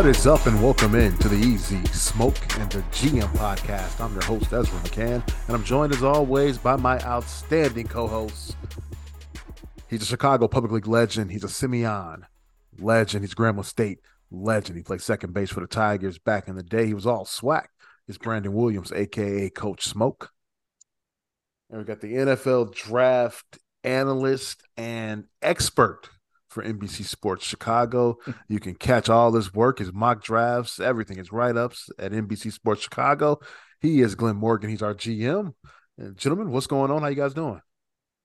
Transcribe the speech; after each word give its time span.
What 0.00 0.08
is 0.08 0.26
up, 0.26 0.46
and 0.46 0.62
welcome 0.62 0.94
in 0.94 1.14
to 1.18 1.28
the 1.28 1.36
Easy 1.36 1.84
Smoke 1.88 2.38
and 2.58 2.72
the 2.72 2.80
GM 2.84 3.30
podcast. 3.34 4.00
I'm 4.00 4.14
your 4.14 4.24
host, 4.24 4.50
Ezra 4.50 4.78
McCann, 4.80 5.22
and 5.46 5.54
I'm 5.54 5.62
joined 5.62 5.92
as 5.92 6.02
always 6.02 6.56
by 6.56 6.76
my 6.76 6.98
outstanding 7.00 7.86
co 7.86 8.06
host. 8.06 8.56
He's 9.90 10.00
a 10.00 10.06
Chicago 10.06 10.48
Public 10.48 10.72
League 10.72 10.86
legend. 10.86 11.30
He's 11.30 11.44
a 11.44 11.50
Simeon 11.50 12.24
legend. 12.78 13.24
He's 13.24 13.34
Grambling 13.34 13.66
State 13.66 13.98
legend. 14.30 14.78
He 14.78 14.82
played 14.82 15.02
second 15.02 15.34
base 15.34 15.50
for 15.50 15.60
the 15.60 15.66
Tigers 15.66 16.18
back 16.18 16.48
in 16.48 16.56
the 16.56 16.62
day. 16.62 16.86
He 16.86 16.94
was 16.94 17.06
all 17.06 17.26
swag. 17.26 17.68
It's 18.08 18.16
Brandon 18.16 18.54
Williams, 18.54 18.92
aka 18.92 19.50
Coach 19.50 19.84
Smoke. 19.84 20.30
And 21.68 21.78
we 21.78 21.84
got 21.84 22.00
the 22.00 22.14
NFL 22.14 22.74
draft 22.74 23.58
analyst 23.84 24.62
and 24.78 25.24
expert 25.42 26.08
for 26.50 26.62
NBC 26.64 27.04
Sports 27.04 27.44
Chicago. 27.46 28.18
You 28.48 28.60
can 28.60 28.74
catch 28.74 29.08
all 29.08 29.32
his 29.32 29.54
work, 29.54 29.78
his 29.78 29.92
mock 29.92 30.22
drafts, 30.22 30.80
everything, 30.80 31.18
his 31.18 31.32
write 31.32 31.56
ups 31.56 31.88
at 31.98 32.12
NBC 32.12 32.50
Sports 32.50 32.82
Chicago. 32.82 33.40
He 33.80 34.02
is 34.02 34.14
Glenn 34.14 34.36
Morgan. 34.36 34.70
He's 34.70 34.82
our 34.82 34.94
GM. 34.94 35.54
And 35.98 36.16
gentlemen, 36.16 36.50
what's 36.52 36.66
going 36.66 36.90
on? 36.90 37.02
How 37.02 37.08
you 37.08 37.16
guys 37.16 37.34
doing? 37.34 37.60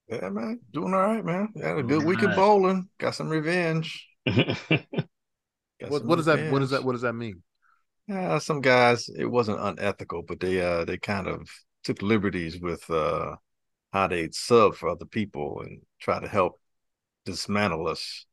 Yeah, 0.08 0.30
man, 0.30 0.60
doing 0.72 0.94
all 0.94 1.00
right, 1.02 1.26
man. 1.26 1.50
Had 1.60 1.80
a 1.80 1.84
good 1.84 2.04
week 2.04 2.22
of 2.22 2.36
bowling. 2.36 2.90
Got 3.00 3.16
some 3.16 3.30
revenge. 3.30 4.08
Got 4.26 4.58
What, 5.88 6.04
some 6.04 6.08
what 6.08 6.16
does 6.18 6.26
that 6.26 6.42
what 6.42 6.60
does 6.60 6.72
that 6.72 6.84
what 6.84 6.94
does 6.94 7.02
that 7.02 7.14
mean? 7.14 7.42
Yeah, 8.08 8.38
some 8.40 8.62
guys. 8.62 9.10
It 9.10 9.26
wasn't 9.26 9.60
unethical, 9.60 10.24
but 10.24 10.40
they 10.40 10.62
uh 10.62 10.86
they 10.86 10.98
kind 10.98 11.28
of 11.28 11.50
took 11.84 12.02
liberties 12.02 12.60
with 12.60 12.88
uh 12.90 13.36
how 13.94 14.08
they 14.08 14.30
sub 14.32 14.76
for 14.76 14.90
other 14.90 15.06
people 15.06 15.62
and 15.62 15.82
try 16.00 16.20
to 16.20 16.28
help 16.28 16.60
dismantle 17.26 17.88
us. 17.88 18.26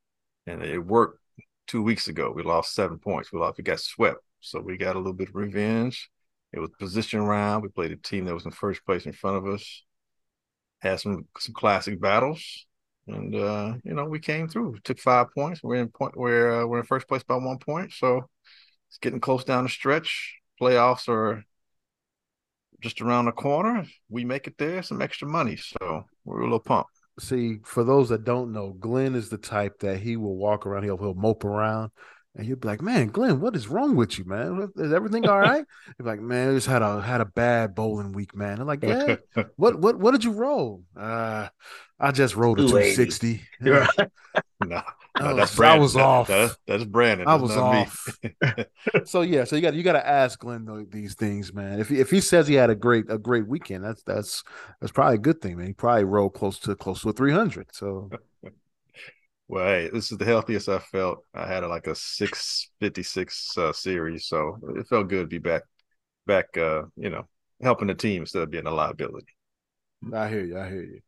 And 0.47 0.62
it 0.62 0.79
worked 0.79 1.21
two 1.67 1.83
weeks 1.83 2.09
ago. 2.09 2.33
We 2.35 2.43
lost 2.43 2.75
seven 2.75 2.98
points. 2.98 3.33
We 3.33 3.39
lost. 3.39 3.59
We 3.59 3.65
got 3.65 3.81
swept. 3.81 4.21
So 4.41 4.61
we 4.61 4.77
got 4.77 4.97
a 4.97 4.98
little 4.98 5.12
bit 5.12 5.29
of 5.29 5.35
revenge. 5.35 6.11
It 6.53 6.61
was 6.61 6.71
position 6.79 7.23
round. 7.23 7.63
We 7.63 7.69
played 7.69 7.93
a 7.93 7.97
team 7.97 8.25
that 8.27 8.35
was 8.35 8.45
in 8.45 8.51
first 8.51 8.85
place 8.85 9.07
in 9.07 9.13
front 9.13 9.39
of 9.39 9.47
us. 9.47 9.85
Had 10.81 11.01
some 11.01 11.27
some 11.39 11.55
classic 11.55 12.01
battles, 12.01 12.67
and 13.07 13.35
uh, 13.35 13.75
you 13.85 13.95
know 13.95 14.05
we 14.05 14.19
came 14.19 14.48
through. 14.48 14.79
Took 14.83 14.98
five 14.98 15.29
points. 15.33 15.63
We're 15.63 15.77
in 15.77 15.89
point. 15.89 16.17
We're 16.17 16.63
uh, 16.63 16.67
we're 16.67 16.81
in 16.81 16.87
first 16.87 17.07
place 17.07 17.23
by 17.23 17.37
one 17.37 17.59
point. 17.59 17.93
So 17.93 18.29
it's 18.89 18.98
getting 18.98 19.20
close 19.20 19.45
down 19.45 19.65
the 19.65 19.70
stretch. 19.70 20.35
Playoffs 20.61 21.09
are 21.09 21.45
just 22.81 23.01
around 23.01 23.27
the 23.27 23.33
corner. 23.33 23.87
We 24.11 24.25
make 24.25 24.48
it 24.48 24.59
there, 24.59 24.83
some 24.83 25.01
extra 25.01 25.29
money. 25.29 25.57
So 25.57 26.05
we're 26.25 26.41
a 26.41 26.45
little 26.45 26.61
pumped. 26.61 26.91
See, 27.20 27.58
for 27.64 27.84
those 27.84 28.08
that 28.08 28.24
don't 28.24 28.52
know, 28.52 28.72
Glenn 28.72 29.14
is 29.14 29.28
the 29.28 29.38
type 29.38 29.80
that 29.80 29.98
he 29.98 30.16
will 30.16 30.36
walk 30.36 30.66
around, 30.66 30.84
he'll, 30.84 30.96
he'll 30.96 31.14
mope 31.14 31.44
around, 31.44 31.91
and 32.34 32.46
he'll 32.46 32.56
be 32.56 32.68
like, 32.68 32.80
"Man, 32.80 33.08
Glenn, 33.08 33.41
what 33.41 33.55
is 33.55 33.68
wrong 33.68 33.96
with 33.96 34.18
you, 34.18 34.24
man? 34.24 34.70
Is 34.77 34.92
everything 34.92 35.28
all 35.28 35.38
right?" 35.38 35.64
He's 35.98 36.06
like, 36.06 36.20
"Man, 36.20 36.50
I 36.50 36.55
just 36.55 36.66
had 36.66 36.80
a 36.80 37.02
had 37.02 37.20
a 37.20 37.27
bad 37.27 37.74
bowling 37.74 38.12
week, 38.12 38.34
man." 38.34 38.60
I'm 38.60 38.66
like, 38.66 38.83
"Yeah, 38.83 39.16
what 39.56 39.78
what 39.78 39.98
what 39.98 40.12
did 40.12 40.24
you 40.24 40.33
roll?" 40.33 40.83
Uh, 40.96 41.48
I 42.00 42.12
just 42.12 42.34
rolled 42.34 42.60
a 42.60 42.66
280. 42.66 43.40
260. 43.60 44.38
no, 44.64 44.83
no, 45.20 45.34
that's 45.36 45.52
was- 45.52 45.60
I 45.66 45.77
Brandon. 45.77 45.80
was 45.80 45.94
That- 45.94 46.00
off. 46.00 46.28
That's, 46.28 46.56
that's 46.66 46.84
Brandon. 46.84 47.28
I 47.28 47.36
That's 47.36 47.42
was 47.42 47.56
off. 47.56 48.18
so 49.05 49.20
yeah, 49.22 49.44
so 49.44 49.56
you 49.56 49.62
got 49.62 49.74
you 49.74 49.82
got 49.82 49.92
to 49.92 50.06
ask 50.06 50.38
Glenn 50.38 50.64
tho- 50.64 50.86
these 50.91 51.14
things, 51.14 51.52
man. 51.52 51.80
If 51.80 51.88
he, 51.91 52.00
if 52.00 52.10
he 52.10 52.20
says 52.20 52.48
he 52.48 52.55
had 52.55 52.70
a 52.70 52.74
great 52.74 53.05
a 53.10 53.18
great 53.18 53.46
weekend, 53.46 53.84
that's 53.84 54.02
that's 54.05 54.42
that's 54.80 54.92
probably 54.92 55.16
a 55.16 55.18
good 55.18 55.40
thing, 55.40 55.58
man. 55.58 55.66
He 55.68 55.72
probably 55.74 56.05
rolled 56.05 56.34
close 56.34 56.58
to 56.60 56.74
close 56.74 57.02
to 57.02 57.10
a 57.10 57.12
300. 57.12 57.68
So 57.74 58.10
Well, 59.48 59.66
hey, 59.66 59.90
this 59.92 60.10
is 60.10 60.16
the 60.18 60.24
healthiest 60.24 60.68
I 60.70 60.78
felt. 60.78 61.24
I 61.34 61.46
had 61.46 61.62
like 61.64 61.86
a 61.86 61.95
six 61.95 62.70
fifty 62.80 63.02
six 63.02 63.56
uh, 63.58 63.72
series, 63.72 64.27
so 64.27 64.56
it 64.77 64.86
felt 64.86 65.08
good 65.08 65.22
to 65.22 65.27
be 65.27 65.39
back, 65.39 65.62
back. 66.27 66.56
Uh, 66.56 66.84
you 66.96 67.11
know, 67.11 67.28
helping 67.61 67.89
the 67.89 67.95
team 67.95 68.22
instead 68.22 68.42
of 68.42 68.51
being 68.51 68.67
a 68.67 68.70
liability. 68.70 69.27
I 70.14 70.28
hear 70.28 70.45
you. 70.45 70.58
I 70.58 70.68
hear 70.68 70.83
you. 70.83 71.01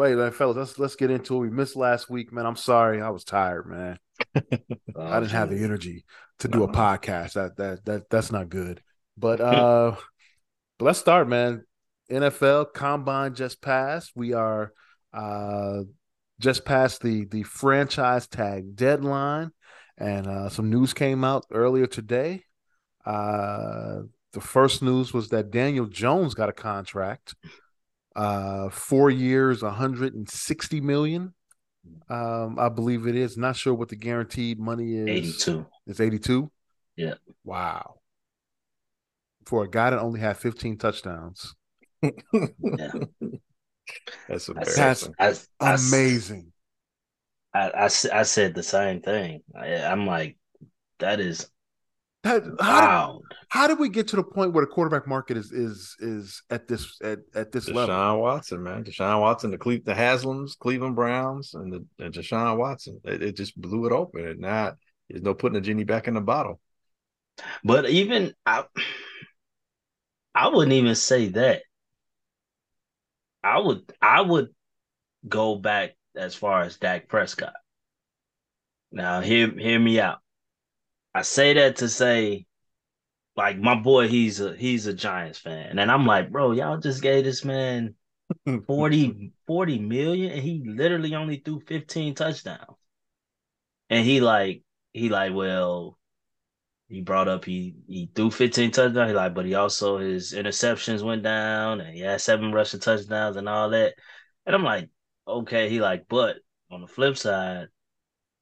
Wait, 0.00 0.16
man, 0.16 0.32
fellas, 0.32 0.56
let's 0.56 0.78
let's 0.78 0.96
get 0.96 1.10
into 1.10 1.36
it. 1.36 1.40
We 1.40 1.50
missed 1.50 1.76
last 1.76 2.08
week, 2.08 2.32
man. 2.32 2.46
I'm 2.46 2.56
sorry, 2.56 3.02
I 3.02 3.10
was 3.10 3.22
tired, 3.22 3.66
man. 3.66 3.98
I 4.34 5.20
didn't 5.20 5.32
have 5.32 5.50
the 5.50 5.62
energy 5.62 6.06
to 6.38 6.48
do 6.48 6.62
a 6.62 6.68
podcast. 6.72 7.34
That 7.34 7.58
that 7.58 7.84
that 7.84 8.08
that's 8.08 8.32
not 8.32 8.48
good. 8.48 8.82
But 9.18 9.40
uh 9.42 9.94
but 10.78 10.84
let's 10.86 10.98
start, 10.98 11.28
man. 11.28 11.66
NFL 12.10 12.72
combine 12.72 13.34
just 13.34 13.60
passed. 13.60 14.12
We 14.16 14.32
are 14.32 14.72
uh 15.12 15.82
just 16.38 16.64
past 16.64 17.02
the 17.02 17.26
the 17.26 17.42
franchise 17.42 18.26
tag 18.26 18.76
deadline 18.76 19.50
and 19.98 20.26
uh 20.26 20.48
some 20.48 20.70
news 20.70 20.94
came 20.94 21.24
out 21.24 21.44
earlier 21.52 21.86
today. 21.86 22.44
Uh 23.04 24.04
the 24.32 24.40
first 24.40 24.80
news 24.80 25.12
was 25.12 25.28
that 25.28 25.50
Daniel 25.50 25.84
Jones 25.84 26.32
got 26.32 26.48
a 26.48 26.54
contract. 26.54 27.34
Uh 28.20 28.68
4 28.70 29.10
years, 29.10 29.62
160 29.62 30.80
million. 30.80 31.34
Um 32.08 32.58
I 32.58 32.68
believe 32.68 33.06
it 33.06 33.16
is. 33.16 33.36
Not 33.36 33.56
sure 33.56 33.74
what 33.74 33.88
the 33.88 33.96
guaranteed 33.96 34.58
money 34.58 34.94
is. 34.94 35.08
82. 35.08 35.66
It's 35.86 36.00
82? 36.00 36.50
Yeah. 36.96 37.14
Wow. 37.44 37.94
For 39.46 39.64
a 39.64 39.70
guy 39.70 39.90
that 39.90 40.00
only 40.00 40.20
had 40.20 40.36
15 40.36 40.76
touchdowns. 40.76 41.54
Yeah. 42.02 42.10
That's 44.28 44.48
embarrassing. 44.48 45.14
said, 45.18 45.38
I, 45.60 45.72
I, 45.72 45.74
Amazing. 45.74 46.52
I, 47.54 47.70
I, 47.70 47.84
I 47.84 48.22
said 48.22 48.54
the 48.54 48.62
same 48.62 49.00
thing. 49.00 49.42
I, 49.54 49.76
I'm 49.76 50.06
like, 50.06 50.36
that 50.98 51.20
is 51.20 51.50
That, 52.22 52.42
how, 52.60 53.12
did, 53.12 53.36
how 53.48 53.66
did 53.66 53.78
we 53.78 53.88
get 53.88 54.08
to 54.08 54.16
the 54.16 54.22
point 54.22 54.52
where 54.52 54.62
the 54.62 54.70
quarterback 54.70 55.06
market 55.06 55.38
is 55.38 55.52
is 55.52 55.96
is 56.00 56.42
at 56.50 56.68
this 56.68 56.98
at, 57.02 57.20
at 57.34 57.50
this 57.50 57.66
level? 57.66 57.94
Deshaun 57.94 58.20
Watson, 58.20 58.62
man. 58.62 58.84
Deshaun 58.84 59.20
Watson, 59.20 59.50
the 59.50 59.58
Cle- 59.58 59.78
the 59.84 59.94
Haslams, 59.94 60.58
Cleveland 60.58 60.96
Browns, 60.96 61.54
and 61.54 61.72
the 61.72 62.04
and 62.04 62.12
Deshaun 62.12 62.58
Watson. 62.58 63.00
It, 63.04 63.22
it 63.22 63.36
just 63.36 63.58
blew 63.58 63.86
it 63.86 63.92
open. 63.92 64.26
And 64.26 64.40
now 64.40 64.74
there's 65.08 65.22
no 65.22 65.32
putting 65.32 65.54
the 65.54 65.62
genie 65.62 65.84
back 65.84 66.08
in 66.08 66.14
the 66.14 66.20
bottle. 66.20 66.60
But 67.64 67.88
even 67.88 68.34
I, 68.44 68.64
I 70.34 70.48
wouldn't 70.48 70.74
even 70.74 70.94
say 70.96 71.28
that. 71.28 71.62
I 73.42 73.60
would 73.60 73.90
I 74.02 74.20
would 74.20 74.48
go 75.26 75.56
back 75.56 75.96
as 76.14 76.34
far 76.34 76.60
as 76.60 76.76
Dak 76.76 77.08
Prescott. 77.08 77.54
Now 78.92 79.20
hear 79.20 79.50
hear 79.58 79.78
me 79.78 80.00
out. 80.00 80.18
I 81.14 81.22
say 81.22 81.54
that 81.54 81.76
to 81.76 81.88
say, 81.88 82.46
like 83.36 83.58
my 83.58 83.74
boy, 83.76 84.08
he's 84.08 84.40
a 84.40 84.56
he's 84.56 84.86
a 84.86 84.94
Giants 84.94 85.38
fan, 85.38 85.78
and 85.78 85.90
I'm 85.90 86.06
like, 86.06 86.30
bro, 86.30 86.52
y'all 86.52 86.78
just 86.78 87.02
gave 87.02 87.24
this 87.24 87.44
man 87.44 87.94
40, 88.66 89.32
40 89.46 89.78
million, 89.78 90.32
and 90.32 90.42
he 90.42 90.62
literally 90.66 91.14
only 91.14 91.38
threw 91.38 91.60
15 91.60 92.14
touchdowns. 92.14 92.76
And 93.88 94.04
he 94.04 94.20
like 94.20 94.62
he 94.92 95.08
like, 95.08 95.34
well, 95.34 95.98
he 96.88 97.02
brought 97.02 97.28
up 97.28 97.44
he 97.44 97.76
he 97.88 98.10
threw 98.14 98.30
15 98.30 98.70
touchdowns. 98.72 99.10
He 99.10 99.16
like, 99.16 99.34
but 99.34 99.46
he 99.46 99.54
also 99.54 99.98
his 99.98 100.32
interceptions 100.34 101.02
went 101.02 101.22
down 101.22 101.80
and 101.80 101.94
he 101.94 102.02
had 102.02 102.20
seven 102.20 102.52
rushing 102.52 102.80
touchdowns 102.80 103.36
and 103.36 103.48
all 103.48 103.70
that. 103.70 103.94
And 104.46 104.54
I'm 104.54 104.64
like, 104.64 104.90
okay, 105.28 105.68
he 105.70 105.80
like, 105.80 106.06
but 106.08 106.38
on 106.70 106.80
the 106.82 106.88
flip 106.88 107.16
side, 107.18 107.68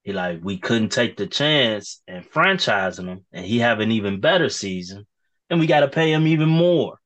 he 0.08 0.14
like, 0.14 0.40
we 0.42 0.56
couldn't 0.56 0.88
take 0.88 1.18
the 1.18 1.26
chance 1.26 2.00
and 2.08 2.24
franchising 2.24 3.08
him, 3.08 3.26
and 3.30 3.44
he 3.44 3.58
have 3.58 3.80
an 3.80 3.92
even 3.92 4.20
better 4.20 4.48
season, 4.48 5.06
and 5.50 5.60
we 5.60 5.66
gotta 5.66 5.88
pay 5.88 6.10
him 6.10 6.26
even 6.26 6.48
more. 6.48 6.98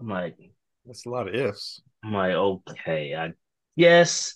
I'm 0.00 0.08
like, 0.08 0.36
That's 0.84 1.06
a 1.06 1.10
lot 1.10 1.28
of 1.28 1.34
ifs. 1.34 1.80
I'm 2.02 2.12
like, 2.12 2.32
okay, 2.34 3.14
I 3.14 3.34
yes, 3.76 4.34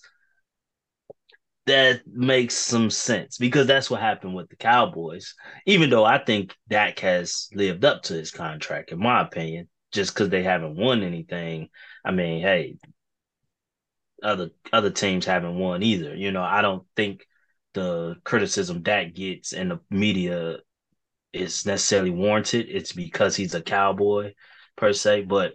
that 1.65 2.01
makes 2.07 2.55
some 2.55 2.89
sense 2.89 3.37
because 3.37 3.67
that's 3.67 3.89
what 3.89 3.99
happened 3.99 4.33
with 4.33 4.49
the 4.49 4.55
Cowboys. 4.55 5.35
Even 5.65 5.89
though 5.89 6.05
I 6.05 6.23
think 6.23 6.55
Dak 6.69 6.99
has 6.99 7.49
lived 7.53 7.83
up 7.85 8.03
to 8.03 8.13
his 8.13 8.31
contract, 8.31 8.91
in 8.91 8.99
my 8.99 9.21
opinion, 9.21 9.67
just 9.91 10.13
because 10.13 10.29
they 10.29 10.43
haven't 10.43 10.75
won 10.77 11.03
anything. 11.03 11.69
I 12.05 12.11
mean, 12.11 12.41
hey, 12.41 12.77
other 14.23 14.51
other 14.71 14.89
teams 14.89 15.25
haven't 15.25 15.57
won 15.57 15.83
either. 15.83 16.15
You 16.15 16.31
know, 16.31 16.43
I 16.43 16.61
don't 16.61 16.85
think 16.95 17.25
the 17.73 18.15
criticism 18.23 18.81
Dak 18.81 19.13
gets 19.13 19.53
in 19.53 19.69
the 19.69 19.79
media 19.89 20.57
is 21.33 21.65
necessarily 21.65 22.09
warranted. 22.09 22.67
It's 22.69 22.91
because 22.91 23.35
he's 23.35 23.55
a 23.55 23.61
cowboy 23.61 24.33
per 24.75 24.93
se, 24.93 25.23
but 25.23 25.53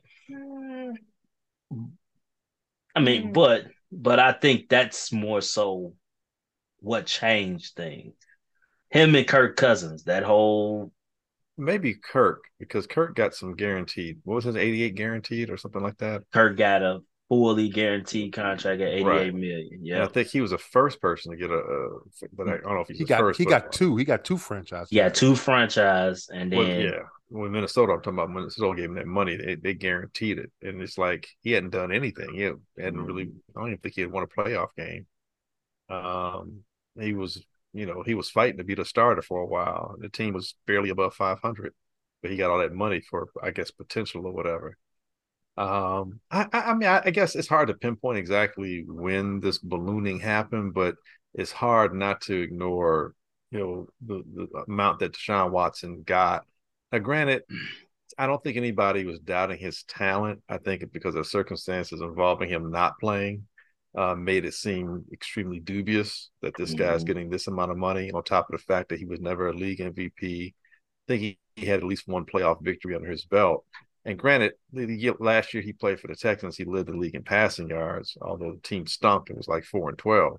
I 2.95 3.01
mean, 3.01 3.29
mm. 3.29 3.33
but 3.33 3.65
but 3.93 4.19
I 4.19 4.33
think 4.33 4.69
that's 4.69 5.13
more 5.13 5.41
so 5.41 5.95
what 6.81 7.07
changed 7.07 7.77
things. 7.77 8.15
Him 8.91 9.15
and 9.15 9.27
Kirk 9.27 9.57
Cousins, 9.57 10.05
that 10.05 10.23
whole 10.23 10.93
Maybe 11.59 11.95
Kirk, 11.95 12.45
because 12.59 12.87
Kirk 12.87 13.15
got 13.15 13.35
some 13.35 13.55
guaranteed. 13.55 14.19
What 14.25 14.37
was 14.37 14.45
his 14.45 14.57
88 14.57 14.95
guaranteed 14.95 15.51
or 15.51 15.57
something 15.57 15.83
like 15.83 15.97
that? 15.99 16.23
Kirk 16.33 16.57
got 16.57 16.83
a 16.83 17.01
fully 17.29 17.69
guaranteed 17.69 18.33
contract 18.33 18.81
at 18.81 18.89
eighty 18.89 19.01
eight 19.01 19.05
Right. 19.05 19.35
million. 19.35 19.87
And 19.87 19.87
Yeah, 19.87 20.05
I 20.05 20.07
think 20.09 20.29
he 20.29 20.41
was 20.41 20.51
the 20.53 20.59
first 20.59 21.01
person 21.01 21.33
to 21.33 21.37
get 21.37 21.51
a, 21.51 21.59
a 21.59 21.89
but 22.33 22.49
I 22.49 22.59
don't 22.59 22.65
know 22.75 22.81
if 22.81 22.89
he's 22.89 22.99
He 22.99 23.05
the 23.05 23.09
got 23.09 23.19
first. 23.21 23.39
he 23.39 23.45
but- 23.45 23.51
got 23.51 23.73
two. 23.73 23.97
He 23.97 24.05
got 24.05 24.25
two 24.25 24.37
franchises. 24.39 24.93
Yeah, 24.93 25.09
two 25.09 25.35
franchise, 25.35 26.29
and 26.33 26.53
Well, 26.53 26.65
then 26.67 26.81
yeah, 26.83 26.99
when 27.29 27.51
Minnesota, 27.53 27.93
I'm 27.95 28.01
talking 28.01 28.15
about 28.19 28.31
Minnesota 28.31 28.77
gave 28.77 28.91
him 28.91 28.95
that 28.95 29.07
money, 29.07 29.37
they, 29.37 29.57
they 29.57 29.75
guaranteed 29.75 30.39
it, 30.39 30.53
and 30.63 30.81
it's 30.81 30.99
like 30.99 31.29
he 31.43 31.53
hadn't 31.53 31.71
done 31.71 31.91
anything. 31.93 32.33
He 32.35 32.43
hadn't 32.43 32.63
hadn't 32.79 33.03
really. 33.03 33.33
I 33.57 33.61
don't 33.61 33.69
even 33.69 33.79
think 33.79 33.95
he 33.97 34.03
had 34.03 34.13
won 34.13 34.23
a 34.23 34.27
playoff 34.29 34.69
game. 34.77 35.07
Um, 35.89 36.65
he 36.99 37.15
was, 37.15 37.45
you 37.73 37.87
know, 37.87 38.03
he 38.03 38.15
was 38.15 38.31
fighting 38.31 38.59
to 38.59 38.65
be 38.65 38.75
the 38.75 38.85
starter 38.85 39.23
for 39.23 39.41
a 39.41 39.47
while. 39.47 39.95
The 39.99 40.09
team 40.09 40.35
was 40.35 40.55
barely 40.67 40.91
above 40.91 41.15
500, 41.15 41.75
but 42.23 42.31
he 42.31 42.37
got 42.37 42.51
all 42.51 42.59
that 42.59 42.73
money 42.73 43.01
for, 43.01 43.29
I 43.43 43.51
guess, 43.51 43.71
potential 43.71 44.27
or 44.27 44.33
whatever. 44.33 44.77
Um, 45.57 46.21
I, 46.31 46.47
I, 46.53 46.75
mean, 46.75 46.89
I, 46.89 47.03
I 47.07 47.11
guess 47.11 47.35
it's 47.35 47.49
hard 47.49 47.69
to 47.69 47.75
pinpoint 47.75 48.19
exactly 48.19 48.85
when 48.87 49.41
this 49.41 49.59
ballooning 49.59 50.21
happened, 50.21 50.75
but 50.75 50.97
it's 51.35 51.53
hard 51.53 51.95
not 51.95 52.21
to 52.23 52.35
ignore, 52.41 53.15
you 53.51 53.59
know, 53.59 53.89
the, 54.07 54.23
the 54.35 54.65
amount 54.69 54.99
that 55.01 55.13
Deshaun 55.13 55.51
Watson 55.51 56.03
got. 56.05 56.45
Now, 56.93 56.99
granted, 56.99 57.43
I 58.19 58.27
don't 58.27 58.43
think 58.43 58.57
anybody 58.57 59.05
was 59.05 59.19
doubting 59.19 59.59
his 59.59 59.83
talent. 59.85 60.43
I 60.49 60.59
think 60.59 60.85
because 60.93 61.15
of 61.15 61.27
circumstances 61.27 62.01
involving 62.01 62.49
him 62.49 62.71
not 62.71 62.99
playing, 63.01 63.47
uh, 63.97 64.15
made 64.15 64.45
it 64.45 64.55
seem 64.55 65.05
extremely 65.13 65.59
dubious 65.59 66.31
that 66.43 66.55
this 66.57 66.75
guy's 66.75 67.03
Mhm. 67.03 67.07
getting 67.07 67.31
this 67.31 67.47
amount 67.47 67.71
of 67.71 67.79
money. 67.79 68.11
On 68.13 68.23
top 68.23 68.49
of 68.51 68.53
the 68.59 68.63
fact 68.63 68.91
that 68.91 68.99
he 68.99 69.07
was 69.07 69.21
never 69.21 69.49
a 69.49 69.55
league 69.55 69.81
MVP, 69.81 70.55
I 70.55 71.05
think 71.09 71.23
he, 71.23 71.39
he 71.57 71.67
had 71.67 71.79
at 71.81 71.87
least 71.87 72.07
one 72.07 72.27
playoff 72.27 72.63
victory 72.63 72.95
under 72.95 73.11
his 73.11 73.25
belt. 73.25 73.65
And 74.07 74.17
granted, 74.17 74.53
last 75.19 75.53
year 75.53 75.63
he 75.65 75.73
played 75.73 75.99
for 75.99 76.07
the 76.07 76.15
Texans, 76.15 76.57
he 76.57 76.65
led 76.65 76.87
the 76.87 76.93
league 76.93 77.17
in 77.17 77.25
passing 77.25 77.69
yards, 77.69 78.17
although 78.23 78.53
the 78.53 78.61
team 78.61 78.87
stunk. 78.87 79.29
It 79.29 79.37
was 79.37 79.49
like 79.49 79.65
four 79.65 79.89
and 79.89 79.99
twelve. 79.99 80.39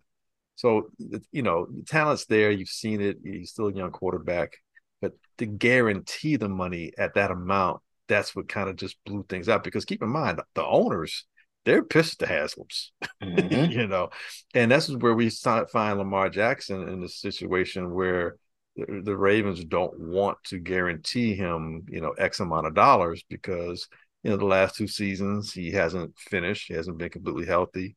So 0.56 0.90
you 1.32 1.44
know, 1.44 1.68
the 1.70 1.84
talent's 1.84 2.26
there. 2.26 2.50
You've 2.50 2.70
seen 2.70 3.02
it. 3.02 3.18
He's 3.24 3.52
still 3.52 3.68
a 3.68 3.74
young 3.74 3.92
quarterback, 3.92 4.54
but 5.02 5.12
to 5.40 5.46
guarantee 5.46 6.38
the 6.38 6.48
money 6.48 6.94
at 6.98 7.14
that 7.16 7.30
amount, 7.30 7.82
that's 8.08 8.34
what 8.34 8.48
kind 8.48 8.70
of 8.70 8.78
just 8.78 8.98
blew 9.06 9.26
things 9.28 9.50
up. 9.50 9.66
Because 9.66 9.84
keep 9.84 10.02
in 10.02 10.10
mind, 10.10 10.42
the 10.56 10.66
owners 10.66 11.26
they're 11.66 11.84
pissed 11.84 12.22
at 12.22 12.30
the 12.30 12.34
Haslam's, 12.34 12.94
Mhm. 13.22 13.70
you 13.74 13.88
know, 13.88 14.10
and 14.54 14.72
that's 14.72 14.90
where 14.90 15.14
we 15.14 15.30
find 15.30 15.98
Lamar 15.98 16.30
Jackson 16.30 16.88
in 16.88 17.02
the 17.02 17.10
situation 17.10 17.94
where 17.94 18.38
the, 18.78 19.02
the 19.04 19.18
Ravens 19.18 19.64
don't 19.64 20.00
want 20.00 20.38
to 20.46 20.60
guarantee 20.60 21.36
him, 21.36 21.84
you 21.90 22.00
know, 22.00 22.12
X 22.12 22.40
amount 22.40 22.68
of 22.68 22.76
dollars 22.76 23.24
because 23.28 23.88
you 24.24 24.30
know 24.30 24.38
the 24.38 24.46
last 24.46 24.76
two 24.76 24.88
seasons 24.88 25.52
he 25.52 25.72
hasn't 25.72 26.18
finished, 26.18 26.68
he 26.68 26.76
hasn't 26.76 26.98
been 26.98 27.10
completely 27.10 27.46
healthy, 27.46 27.96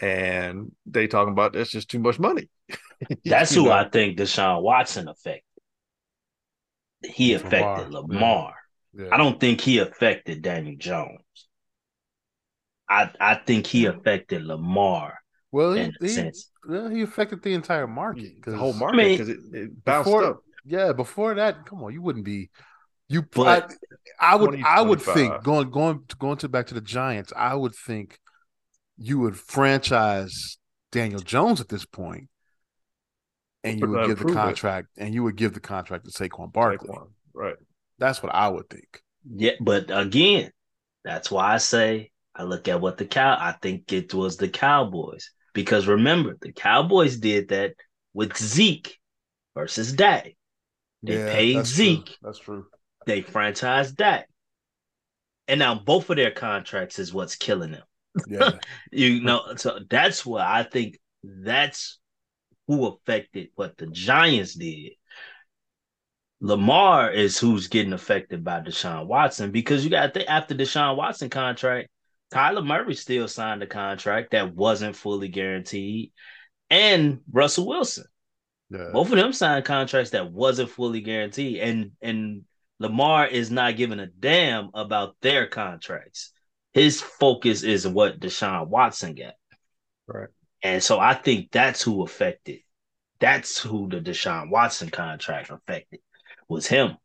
and 0.00 0.72
they 0.86 1.06
talking 1.06 1.32
about 1.32 1.52
that's 1.52 1.70
just 1.70 1.90
too 1.90 2.00
much 2.00 2.18
money. 2.18 2.50
that's 3.24 3.54
who 3.54 3.66
know? 3.66 3.72
I 3.72 3.88
think 3.88 4.18
Deshaun 4.18 4.62
Watson 4.62 5.08
affected. 5.08 5.42
He 7.04 7.34
Lamar, 7.36 7.46
affected 7.46 7.92
yeah. 7.92 7.98
Lamar. 7.98 8.54
Yeah. 8.94 9.08
I 9.12 9.16
don't 9.16 9.38
think 9.38 9.60
he 9.60 9.78
affected 9.78 10.42
Daniel 10.42 10.76
Jones. 10.76 11.20
I 12.88 13.10
I 13.20 13.34
think 13.36 13.66
he 13.66 13.86
affected 13.86 14.44
Lamar 14.44 15.17
Well, 15.50 15.72
he, 15.72 15.92
he, 16.00 16.30
well, 16.68 16.88
he 16.90 17.02
affected 17.02 17.42
the 17.42 17.54
entire 17.54 17.86
market. 17.86 18.42
the 18.44 18.56
whole 18.56 18.74
market 18.74 18.96
mean, 18.96 19.12
because 19.12 19.28
it, 19.28 19.38
it 19.52 19.84
bounced 19.84 20.06
before, 20.06 20.24
up. 20.24 20.40
Yeah, 20.66 20.92
before 20.92 21.34
that, 21.34 21.64
come 21.64 21.82
on, 21.82 21.92
you 21.92 22.02
wouldn't 22.02 22.24
be. 22.24 22.50
You, 23.08 23.22
But- 23.22 23.72
I, 24.20 24.32
I 24.32 24.36
would, 24.36 24.62
I 24.62 24.82
would 24.82 25.00
think 25.00 25.42
going, 25.42 25.70
going, 25.70 26.04
going 26.18 26.36
to 26.38 26.48
back 26.48 26.66
to 26.66 26.74
the 26.74 26.82
Giants. 26.82 27.32
I 27.34 27.54
would 27.54 27.74
think 27.74 28.18
you 28.98 29.20
would 29.20 29.36
franchise 29.36 30.58
Daniel 30.92 31.20
Jones 31.20 31.60
at 31.60 31.68
this 31.68 31.86
point, 31.86 32.28
and 33.64 33.80
you 33.80 33.88
would 33.88 34.06
give 34.06 34.18
the 34.18 34.24
prove 34.24 34.36
it. 34.36 34.40
contract, 34.40 34.88
and 34.98 35.14
you 35.14 35.22
would 35.22 35.36
give 35.36 35.54
the 35.54 35.60
contract 35.60 36.04
to 36.04 36.10
Saquon 36.10 36.52
Barkley. 36.52 36.88
Saquon, 36.88 37.08
right? 37.32 37.56
That's 37.98 38.22
what 38.22 38.34
I 38.34 38.48
would 38.48 38.68
think. 38.68 39.02
Yeah, 39.34 39.52
but 39.60 39.86
again, 39.88 40.50
that's 41.04 41.30
why 41.30 41.54
I 41.54 41.58
say 41.58 42.10
I 42.34 42.42
look 42.42 42.68
at 42.68 42.80
what 42.80 42.98
the 42.98 43.06
cow. 43.06 43.36
I 43.38 43.52
think 43.62 43.90
it 43.92 44.12
was 44.12 44.36
the 44.36 44.48
Cowboys 44.48 45.30
because 45.54 45.86
remember 45.86 46.36
the 46.40 46.52
Cowboys 46.52 47.16
did 47.16 47.48
that 47.48 47.74
with 48.14 48.36
Zeke 48.36 48.98
versus 49.54 49.92
Dak. 49.92 50.34
They 51.02 51.16
paid 51.32 51.56
that's 51.56 51.70
Zeke. 51.70 52.06
True. 52.06 52.14
That's 52.22 52.38
true. 52.38 52.66
They 53.06 53.22
franchised 53.22 53.96
Dak, 53.96 54.28
and 55.46 55.58
now 55.58 55.74
both 55.76 56.10
of 56.10 56.16
their 56.16 56.30
contracts 56.30 56.98
is 56.98 57.14
what's 57.14 57.36
killing 57.36 57.72
them. 57.72 57.84
Yeah, 58.28 58.52
You 58.92 59.22
know, 59.22 59.54
so 59.56 59.80
that's 59.88 60.26
what 60.26 60.42
I 60.42 60.64
think. 60.64 60.98
That's 61.22 61.98
who 62.66 62.86
affected 62.86 63.48
what 63.54 63.76
the 63.76 63.86
Giants 63.86 64.54
did. 64.54 64.92
Lamar 66.40 67.10
is 67.10 67.38
who's 67.38 67.66
getting 67.66 67.92
affected 67.92 68.44
by 68.44 68.60
Deshaun 68.60 69.06
Watson 69.06 69.50
because 69.50 69.82
you 69.84 69.90
got 69.90 70.06
to 70.06 70.12
think 70.12 70.30
after 70.30 70.54
Deshaun 70.54 70.96
Watson 70.96 71.30
contract, 71.30 71.88
Kyler 72.32 72.64
Murray 72.64 72.94
still 72.94 73.28
signed 73.28 73.62
a 73.62 73.66
contract 73.66 74.32
that 74.32 74.54
wasn't 74.54 74.96
fully 74.96 75.28
guaranteed, 75.28 76.12
and 76.70 77.20
Russell 77.30 77.66
Wilson. 77.66 78.04
yeah. 78.70 78.90
Both 78.92 79.10
of 79.10 79.16
them 79.16 79.32
signed 79.32 79.64
contracts 79.64 80.10
that 80.10 80.30
wasn't 80.30 80.70
fully 80.70 81.00
guaranteed, 81.00 81.60
and 81.60 81.92
and 82.02 82.44
Lamar 82.78 83.26
is 83.26 83.50
not 83.50 83.76
giving 83.76 83.98
a 84.00 84.06
damn 84.06 84.70
about 84.74 85.16
their 85.20 85.46
contracts. 85.46 86.32
His 86.74 87.00
focus 87.00 87.62
is 87.62 87.88
what 87.88 88.20
Deshaun 88.20 88.68
Watson 88.68 89.14
got. 89.14 89.34
Right. 90.06 90.28
And 90.62 90.82
so 90.82 90.98
I 90.98 91.14
think 91.14 91.50
that's 91.50 91.82
who 91.82 92.02
affected. 92.02 92.60
That's 93.20 93.58
who 93.58 93.88
the 93.88 94.00
Deshaun 94.00 94.50
Watson 94.50 94.90
contract 94.90 95.50
affected 95.50 96.00
was 96.48 96.66
him. 96.66 96.96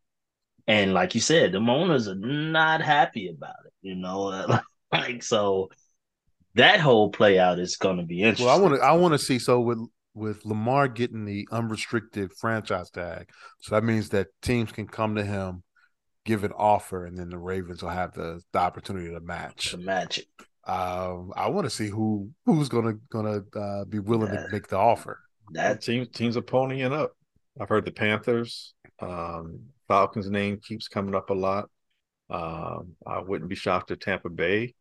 And 0.66 0.94
like 0.94 1.14
you 1.14 1.20
said, 1.20 1.52
the 1.52 1.58
owners 1.58 2.08
are 2.08 2.14
not 2.14 2.80
happy 2.80 3.28
about 3.28 3.56
it. 3.66 3.72
You 3.82 3.96
know, 3.96 4.30
like 5.00 5.22
so 5.22 5.70
that 6.54 6.80
whole 6.80 7.10
play 7.10 7.38
out 7.38 7.58
is 7.58 7.76
going 7.76 7.96
to 7.96 8.04
be 8.04 8.22
interesting. 8.22 8.46
Well, 8.46 8.56
I 8.56 8.60
want 8.60 8.74
to, 8.76 8.80
I 8.80 8.92
want 8.92 9.12
to 9.12 9.18
see. 9.18 9.38
So 9.38 9.60
with 9.60 9.78
with 10.14 10.44
Lamar 10.44 10.86
getting 10.88 11.24
the 11.24 11.48
unrestricted 11.50 12.32
franchise 12.38 12.90
tag, 12.90 13.28
so 13.60 13.74
that 13.74 13.82
means 13.84 14.10
that 14.10 14.28
teams 14.42 14.70
can 14.70 14.86
come 14.86 15.16
to 15.16 15.24
him, 15.24 15.62
give 16.24 16.44
an 16.44 16.52
offer, 16.52 17.06
and 17.06 17.18
then 17.18 17.28
the 17.30 17.38
Ravens 17.38 17.82
will 17.82 17.90
have 17.90 18.12
the 18.14 18.40
the 18.52 18.58
opportunity 18.58 19.10
to 19.10 19.20
match. 19.20 19.70
to 19.72 19.78
match 19.78 20.18
it. 20.18 20.26
Um, 20.66 21.32
I 21.36 21.48
want 21.48 21.64
to 21.64 21.70
see 21.70 21.88
who 21.88 22.30
who's 22.46 22.68
gonna 22.68 22.94
gonna 23.10 23.42
uh, 23.54 23.84
be 23.84 23.98
willing 23.98 24.32
Yeah. 24.32 24.44
to 24.46 24.48
make 24.52 24.68
the 24.68 24.78
offer. 24.78 25.20
That 25.50 25.82
teams 25.82 26.08
teams 26.08 26.36
are 26.36 26.42
ponying 26.42 26.92
up. 26.92 27.12
I've 27.60 27.68
heard 27.68 27.84
the 27.84 27.92
Panthers, 27.92 28.74
um, 29.00 29.60
Falcons' 29.86 30.30
name 30.30 30.58
keeps 30.66 30.88
coming 30.88 31.14
up 31.14 31.30
a 31.30 31.34
lot. 31.34 31.68
Um, 32.30 32.92
I 33.06 33.20
wouldn't 33.20 33.50
be 33.50 33.54
shocked 33.54 33.90
if 33.90 33.98
Tampa 34.00 34.30
Bay 34.30 34.74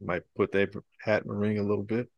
might 0.00 0.22
put 0.36 0.52
their 0.52 0.68
hat 1.00 1.22
in 1.22 1.28
the 1.28 1.34
ring 1.34 1.58
a 1.58 1.62
little 1.62 1.84
bit. 1.84 2.08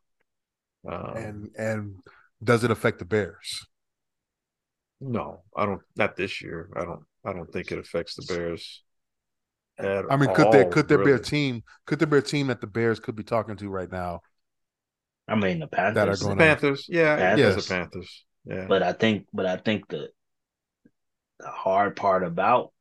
Um, 0.89 1.15
and 1.15 1.51
and 1.57 1.95
does 2.43 2.65
it 2.65 2.71
affect 2.71 2.99
the 2.99 3.05
Bears? 3.05 3.67
no, 5.01 5.43
I 5.57 5.67
don't. 5.67 5.83
Not 5.97 6.17
this 6.17 6.43
year. 6.43 6.69
I 6.77 6.85
don't. 6.85 7.05
I 7.25 7.33
don't 7.33 7.51
think 7.53 7.73
it 7.73 7.79
affects 7.79 8.15
the 8.17 8.23
Bears. 8.23 8.83
At 9.79 10.05
I 10.11 10.17
mean, 10.17 10.31
could 10.31 10.51
there 10.51 10.65
all, 10.65 10.71
could 10.71 10.89
there 10.89 10.99
be 10.99 11.13
a 11.13 11.19
team? 11.19 11.63
Could 11.87 11.99
there 11.99 12.07
be 12.09 12.19
a 12.19 12.23
team 12.23 12.49
that 12.49 12.61
the 12.61 12.67
Bears 12.67 13.01
could 13.01 13.17
be 13.17 13.25
talking 13.25 13.57
to 13.57 13.69
right 13.69 13.91
now? 13.91 14.21
I 15.29 15.35
mean 15.35 15.61
the 15.61 15.67
Panthers. 15.67 15.95
That 15.95 16.09
are 16.09 16.17
The 16.17 16.35
going 16.35 16.37
Panthers? 16.37 16.87
Yeah, 16.89 17.17
Panthers. 17.17 17.57
yes, 17.57 17.57
the 17.57 17.63
Panthers. 17.75 18.25
Yeah, 18.45 18.69
But 18.69 18.83
I 18.83 18.93
think, 18.93 19.27
but 19.33 19.47
I 19.47 19.57
think 19.59 19.89
the 19.89 20.13
the 21.39 21.49
hard 21.51 21.97
part 21.97 22.23
about 22.25 22.73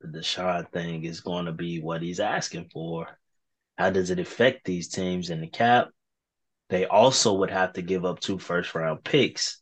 the 0.00 0.08
Deshaun 0.08 0.70
thing 0.72 1.04
is 1.04 1.20
going 1.20 1.46
to 1.46 1.52
be 1.52 1.80
what 1.80 2.02
he's 2.02 2.20
asking 2.20 2.70
for. 2.72 3.18
How 3.82 3.90
does 3.90 4.10
it 4.10 4.20
affect 4.20 4.64
these 4.64 4.86
teams 4.86 5.28
in 5.30 5.40
the 5.40 5.48
cap? 5.48 5.88
They 6.68 6.86
also 6.86 7.32
would 7.38 7.50
have 7.50 7.72
to 7.72 7.82
give 7.82 8.04
up 8.04 8.20
two 8.20 8.38
first 8.38 8.76
round 8.76 9.02
picks 9.02 9.60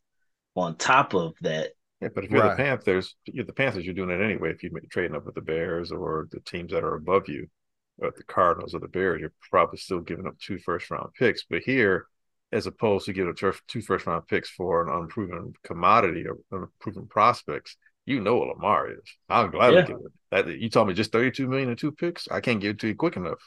on 0.55 0.77
top 0.77 1.15
of 1.15 1.33
that. 1.41 1.71
Yeah, 2.03 2.09
but 2.15 2.25
if 2.25 2.31
you're 2.31 2.43
Right. 2.43 2.55
the 2.55 2.63
Panthers, 2.63 3.17
you're 3.25 3.47
the 3.47 3.55
Panthers. 3.55 3.87
You're 3.87 3.95
doing 3.95 4.11
it 4.11 4.23
anyway. 4.23 4.51
If 4.51 4.63
you're 4.63 4.79
trading 4.91 5.17
up 5.17 5.25
with 5.25 5.37
the 5.37 5.41
Bears 5.41 5.91
or 5.91 6.29
the 6.33 6.41
teams 6.41 6.71
that 6.73 6.85
are 6.85 6.97
above 6.97 7.31
you, 7.31 7.49
or 7.97 8.13
the 8.15 8.23
Cardinals 8.25 8.75
or 8.75 8.81
the 8.81 8.89
Bears, 8.89 9.23
you're 9.23 9.33
probably 9.49 9.79
still 9.79 10.01
giving 10.01 10.27
up 10.27 10.39
two 10.39 10.59
first 10.59 10.91
round 10.91 11.15
picks. 11.15 11.45
But 11.45 11.63
here, 11.63 12.07
as 12.53 12.67
opposed 12.67 13.07
to 13.07 13.15
giving 13.15 13.31
up 13.31 13.39
two 13.69 13.81
first 13.81 14.05
round 14.05 14.29
picks 14.29 14.51
for 14.51 14.83
an 14.87 15.03
unproven 15.03 15.55
commodity 15.65 16.27
or 16.27 16.37
unproven 16.53 17.07
prospects, 17.07 17.79
you 18.05 18.21
know 18.21 18.37
what 18.37 18.49
Lamar 18.49 18.91
is. 18.93 19.17
I'm 19.31 19.51
glad 19.51 19.73
Yeah. 19.73 19.87
give 19.87 19.97
it. 19.97 20.13
That 20.31 20.59
you 20.59 20.69
told 20.69 20.89
me 20.89 20.93
just 20.95 21.11
32 21.11 21.49
million 21.49 21.71
and 21.71 21.79
two 21.79 21.93
picks. 21.93 22.29
I 22.29 22.41
can't 22.41 22.61
give 22.61 22.73
it 22.73 22.81
to 22.81 22.89
you 22.89 22.95
quick 22.95 23.17
enough. 23.17 23.41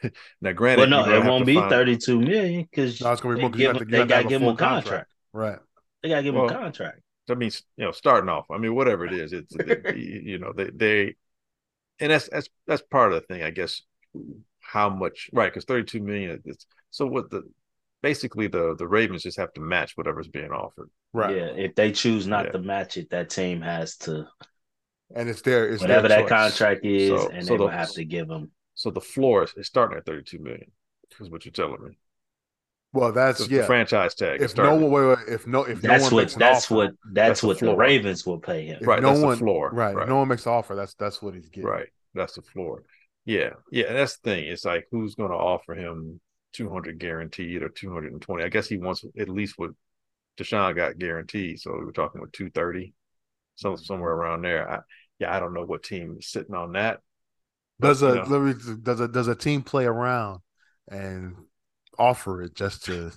now, 0.40 0.52
granted, 0.52 0.90
Well, 0.90 1.06
no, 1.06 1.12
it 1.14 1.24
won't 1.24 1.42
to 1.42 1.46
be 1.46 1.54
find- 1.54 1.70
thirty 1.70 1.96
two 1.96 2.20
million 2.20 2.62
because 2.70 3.00
No, 3.00 3.12
it's 3.12 3.20
gonna 3.20 3.34
be 3.34 3.38
they 3.38 3.42
more 3.42 3.50
'cause 3.50 3.60
you 3.60 3.66
give 3.72 3.78
to- 3.78 3.84
they 3.84 4.04
got 4.06 4.20
to 4.22 4.26
a 4.26 4.28
give 4.28 4.42
him 4.42 4.48
a 4.48 4.56
contract. 4.56 4.84
contract. 4.86 5.10
Right. 5.32 5.58
They 6.02 6.08
got 6.08 6.16
to 6.16 6.22
give 6.22 6.34
him 6.34 6.40
a 6.42 6.48
contract. 6.48 7.00
that 7.28 7.38
means 7.38 7.62
you 7.76 7.84
know 7.84 7.92
starting 7.92 8.28
off. 8.28 8.46
I 8.50 8.58
mean, 8.58 8.74
whatever 8.74 9.04
it 9.06 9.12
is, 9.12 9.32
it's 9.32 9.54
you 9.96 10.38
know 10.38 10.52
they 10.52 10.70
they, 10.74 11.14
and 12.00 12.10
that's 12.12 12.28
that's 12.28 12.48
that's 12.66 12.82
part 12.82 13.12
of 13.12 13.20
the 13.20 13.26
thing, 13.26 13.42
I 13.42 13.50
guess. 13.50 13.82
how 14.60 14.88
much 14.90 15.28
right 15.32 15.50
because 15.52 15.64
32 15.64 16.00
million 16.00 16.40
is 16.44 16.66
so 16.90 17.04
what 17.06 17.30
the 17.30 17.42
basically 18.02 18.46
the 18.46 18.74
the 18.78 18.86
Ravens 18.86 19.22
just 19.22 19.38
have 19.38 19.52
to 19.54 19.60
match 19.60 19.92
whatever's 19.96 20.28
being 20.28 20.50
offered. 20.50 20.88
Right. 21.12 21.36
Yeah, 21.36 21.46
if 21.56 21.74
they 21.74 21.92
choose 21.92 22.26
not 22.26 22.46
Yeah. 22.46 22.52
to 22.52 22.58
match 22.60 22.96
it, 22.96 23.10
that 23.10 23.30
team 23.30 23.60
has 23.62 23.96
to 23.98 24.26
And 25.14 25.28
it's 25.28 25.42
their 25.42 25.68
it's 25.68 25.82
whatever 25.82 26.08
their 26.08 26.22
that 26.22 26.28
contract 26.28 26.84
is, 26.84 27.08
So- 27.10 27.28
and 27.28 27.44
so 27.46 27.52
they 27.54 27.58
will 27.58 27.66
the- 27.68 27.72
have 27.76 27.92
to 27.92 28.04
give 28.04 28.28
them. 28.28 28.50
So 28.82 28.90
the 28.90 29.00
floor 29.00 29.44
is, 29.44 29.54
is 29.56 29.68
starting 29.68 29.96
at 29.96 30.04
32 30.06 30.40
million. 30.40 30.72
Is 31.20 31.30
what 31.30 31.44
you're 31.44 31.52
telling 31.52 31.82
me. 31.84 31.98
Well, 32.92 33.12
that's 33.12 33.38
So 33.38 33.44
the 33.44 33.56
yeah. 33.56 33.62
franchise 33.62 34.14
tag. 34.14 34.42
If 34.42 34.56
no 34.56 34.74
one, 34.74 34.90
wait, 34.90 35.06
wait, 35.06 35.18
if 35.28 35.46
no, 35.46 35.62
if 35.64 35.80
That's 35.80 35.82
no 35.82 35.98
one 35.98 36.10
what 36.10 36.16
makes 36.16 36.34
an 36.34 36.40
that's 36.40 36.64
offer, 36.66 36.74
what 36.74 36.90
that's, 37.12 37.28
That's 37.28 37.40
the 37.42 37.46
what 37.46 37.58
the 37.62 37.66
floor. 37.66 37.76
Ravens 37.76 38.26
will 38.26 38.40
pay 38.40 38.66
him. 38.66 38.78
if 38.80 38.86
Right, 38.86 39.00
no 39.00 39.08
that's 39.10 39.20
the 39.20 39.26
one, 39.26 39.36
floor. 39.38 39.70
right, 39.70 39.94
Right. 39.94 40.02
If 40.02 40.08
no 40.08 40.16
one 40.16 40.28
makes 40.28 40.46
an 40.46 40.52
offer, 40.52 40.74
that's 40.74 40.94
that's 40.94 41.22
what 41.22 41.34
he's 41.34 41.48
getting. 41.48 41.70
Right. 41.70 41.88
That's 42.14 42.34
the 42.34 42.42
floor. 42.42 42.82
Yeah. 43.24 43.50
Yeah. 43.70 43.86
And 43.86 43.96
that's 43.96 44.18
the 44.18 44.30
thing. 44.30 44.44
It's 44.48 44.64
like 44.64 44.88
who's 44.90 45.14
going 45.14 45.30
to 45.30 45.36
offer 45.36 45.74
him 45.74 46.20
200 46.54 46.98
guaranteed 46.98 47.62
or 47.62 47.68
220? 47.68 48.44
I 48.44 48.48
guess 48.48 48.68
he 48.68 48.78
wants 48.78 49.04
at 49.18 49.28
least 49.28 49.54
what 49.58 49.70
Deshaun 50.38 50.74
got 50.76 50.98
guaranteed. 50.98 51.60
So 51.60 51.72
we 51.78 51.84
were 51.84 51.92
talking 51.92 52.20
with 52.20 52.32
230, 52.32 52.94
so 53.56 53.76
somewhere 53.76 54.12
around 54.12 54.42
there. 54.42 54.70
I, 54.70 54.80
yeah, 55.18 55.34
I 55.34 55.40
don't 55.40 55.54
know 55.54 55.64
what 55.64 55.82
team 55.84 56.16
is 56.18 56.28
sitting 56.28 56.54
on 56.54 56.72
that. 56.72 57.00
Does 57.82 58.02
You 58.02 58.08
a 58.08 58.14
know. 58.14 58.26
does 58.82 59.00
a 59.00 59.08
does 59.08 59.28
a 59.28 59.34
team 59.34 59.62
play 59.62 59.84
around 59.86 60.40
and 60.88 61.36
offer 61.98 62.42
it 62.42 62.54
just 62.54 62.84
to 62.86 63.12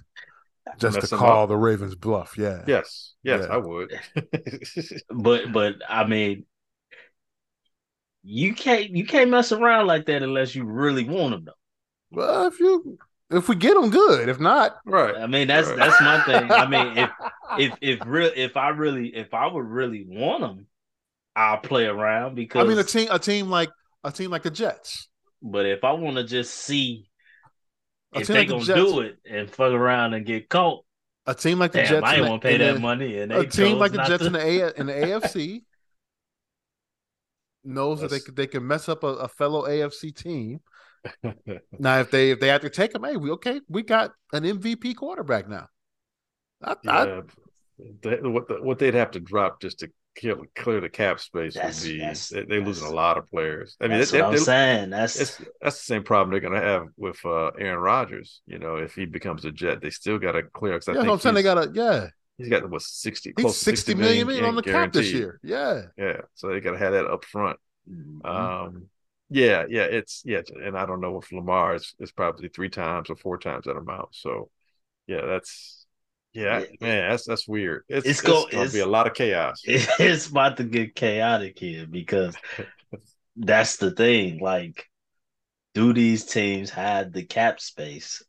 just 0.78 1.02
to 1.02 1.08
call 1.08 1.44
up? 1.44 1.50
the 1.50 1.58
Ravens 1.58 1.96
bluff? 1.96 2.38
Yeah. 2.38 2.64
Yes. 2.68 3.14
Yes, 3.24 3.46
Yeah. 3.48 3.54
I 3.54 3.58
would. 3.58 4.00
But 5.10 5.52
but 5.52 5.76
I 5.88 6.06
mean, 6.06 6.46
you 8.24 8.54
can't 8.56 8.90
you 8.96 9.06
can't 9.06 9.30
mess 9.30 9.52
around 9.52 9.88
like 9.88 10.06
that 10.08 10.24
unless 10.24 10.56
you 10.56 10.66
really 10.66 11.04
want 11.08 11.32
them. 11.32 11.46
Though. 11.46 11.54
Well, 12.12 12.48
if 12.48 12.60
you 12.60 12.98
if 13.30 13.50
we 13.50 13.56
get 13.56 13.74
them, 13.76 13.90
good. 13.90 14.30
If 14.30 14.40
not, 14.40 14.78
right. 14.86 15.16
I 15.18 15.28
mean, 15.28 15.48
that's 15.48 15.68
Right. 15.68 15.78
that's 15.78 16.00
my 16.02 16.22
thing. 16.26 16.52
I 16.52 16.68
mean, 16.68 16.98
if 16.98 17.10
if 17.58 17.74
if 17.82 18.00
real 18.06 18.32
if 18.36 18.58
I 18.58 18.70
really 18.70 19.16
if 19.16 19.34
I 19.34 19.48
would 19.48 19.66
really 19.66 20.06
want 20.08 20.42
them, 20.42 20.68
I'll 21.36 21.58
play 21.60 21.86
around 21.86 22.36
because 22.36 22.66
I 22.66 22.70
mean, 22.70 22.78
a 22.80 22.84
team 22.84 23.08
a 23.12 23.20
team 23.20 23.50
like 23.50 23.70
a 24.06 24.12
team 24.12 24.32
like 24.32 24.44
the 24.44 24.52
Jets. 24.52 25.08
But 25.42 25.66
if 25.66 25.84
I 25.84 25.92
want 25.94 26.16
to 26.18 26.24
just 26.24 26.54
see 26.54 27.10
A 28.14 28.20
if 28.20 28.28
they 28.28 28.40
like 28.40 28.48
gonna 28.50 28.64
Jets- 28.64 28.80
do 28.80 29.00
it 29.02 29.18
and 29.30 29.50
fuck 29.50 29.72
around 29.74 30.14
and 30.14 30.26
get 30.26 30.48
caught, 30.50 30.86
A 31.26 31.34
team 31.36 31.60
like 31.60 31.72
the 31.72 31.80
damn, 31.80 31.88
Jets. 31.90 32.06
I 32.06 32.16
ain't 32.16 32.30
want 32.30 32.42
to 32.42 32.48
pay 32.48 32.58
that 32.58 32.74
the- 32.76 32.80
money. 32.80 33.18
And 33.20 33.32
A 33.32 33.46
team 33.46 33.78
like 33.78 33.92
the 33.92 34.04
Jets 34.04 34.22
to. 34.22 34.28
in 34.28 34.34
the 34.34 34.40
A 34.42 34.74
in 34.80 34.86
the 34.88 34.94
AFC 34.94 35.64
knows 37.64 38.02
that 38.02 38.10
they 38.12 38.20
could 38.20 38.36
they 38.36 38.48
can 38.48 38.66
mess 38.66 38.88
up 38.90 39.04
a, 39.04 39.08
a 39.08 39.28
fellow 39.28 39.64
AFC 39.68 40.16
team. 40.16 40.62
Now, 41.78 42.00
if 42.00 42.10
they 42.10 42.32
if 42.32 42.40
they 42.40 42.48
have 42.48 42.62
to 42.62 42.70
take 42.70 42.96
him, 42.96 43.04
hey, 43.04 43.16
we 43.18 43.30
okay, 43.32 43.62
we 43.70 43.84
got 43.84 44.12
an 44.34 44.44
MVP 44.44 44.96
quarterback 44.96 45.48
now. 45.48 45.68
I, 46.64 46.76
I, 46.88 47.06
yeah. 47.06 47.22
They- 48.02 48.18
what 48.22 48.48
the, 48.48 48.62
what 48.62 48.80
they'd 48.80 48.94
have 48.96 49.12
to 49.12 49.20
drop 49.20 49.62
just 49.62 49.80
to 49.80 49.90
kill, 50.16 50.44
clear 50.56 50.82
the 50.82 50.90
cap 50.90 51.20
space 51.20 51.54
That's- 51.56 51.84
would 51.84 51.90
be 51.92 51.98
that's- 52.00 52.30
they, 52.30 52.44
they're 52.46 52.62
losing 52.62 52.88
a 52.88 52.92
lot 52.92 53.18
of 53.18 53.28
players. 53.30 53.76
I 53.80 53.88
mean, 53.88 54.00
That's 54.00 54.12
they, 54.12 54.22
what 54.22 54.28
I'm 54.28 54.34
they- 54.34 54.40
saying. 54.40 54.90
That's 54.92 55.20
it's 55.20 55.38
that's 55.62 55.78
the 55.78 55.84
same 55.84 56.04
problem 56.04 56.32
they're 56.32 56.40
going 56.40 56.60
to 56.60 56.68
have 56.68 56.88
with 56.98 57.24
uh, 57.26 57.48
Aaron 57.60 57.80
Rodgers. 57.80 58.42
You 58.48 58.60
know, 58.60 58.78
if 58.78 58.96
he 58.96 59.06
becomes 59.06 59.46
a 59.46 59.52
Jet, 59.52 59.82
they 59.82 59.90
still 59.90 60.18
got 60.18 60.34
to 60.34 60.44
clear. 60.44 60.74
Cause 60.80 60.88
I 60.90 60.94
yeah, 60.94 61.02
think 61.02 61.12
I'm 61.12 61.20
saying 61.20 61.36
they 61.36 61.44
got 61.44 61.58
a 61.58 61.72
yeah. 61.74 62.08
he's 62.38 62.50
got 62.50 62.70
what 62.70 62.82
sixty 62.82 63.34
He's 63.36 63.44
close 63.44 63.60
to 63.60 63.66
60 63.66 63.96
million, 63.96 64.28
million 64.28 64.46
on 64.46 64.56
the 64.56 64.64
cap 64.64 64.92
this 64.94 65.12
year. 65.14 65.40
Yeah. 65.44 65.84
Yeah, 65.98 66.22
so 66.34 66.48
they 66.50 66.60
got 66.60 66.72
to 66.72 66.78
have 66.78 66.94
that 66.94 67.06
up 67.06 67.26
front. 67.26 67.60
Mhm. 67.90 68.26
Um, 68.26 68.90
yeah, 69.30 69.66
yeah, 69.68 69.84
it's 69.84 70.22
yeah, 70.24 70.42
and 70.64 70.78
I 70.78 70.86
don't 70.86 71.02
know 71.02 71.20
if 71.20 71.32
Lamar 71.32 71.76
is 71.76 71.94
is 72.00 72.12
probably 72.12 72.48
three 72.48 72.70
times 72.70 73.10
or 73.10 73.16
four 73.16 73.38
times 73.38 73.66
that 73.66 73.76
amount. 73.76 74.10
So, 74.12 74.50
yeah, 75.08 75.26
that's 75.26 75.85
yeah, 76.36 76.60
Yeah. 76.60 76.66
man, 76.82 77.10
that's 77.10 77.26
that's 77.26 77.48
weird. 77.48 77.84
It's, 77.90 78.06
It's 78.06 78.20
it's, 78.20 78.22
going 78.22 78.50
to 78.52 78.70
be 78.72 78.80
a 78.80 78.86
lot 78.86 79.08
of 79.08 79.14
chaos. 79.14 79.62
it's 79.66 80.28
about 80.28 80.58
to 80.58 80.64
get 80.64 80.96
chaotic 80.96 81.58
here 81.58 81.88
because 81.88 82.36
that's 83.36 83.78
the 83.78 83.92
thing. 83.92 84.40
Like, 84.40 84.86
do 85.74 85.94
these 85.94 86.26
teams 86.26 86.70
have 86.72 87.14
the 87.14 87.24
cap 87.26 87.60
space 87.60 88.24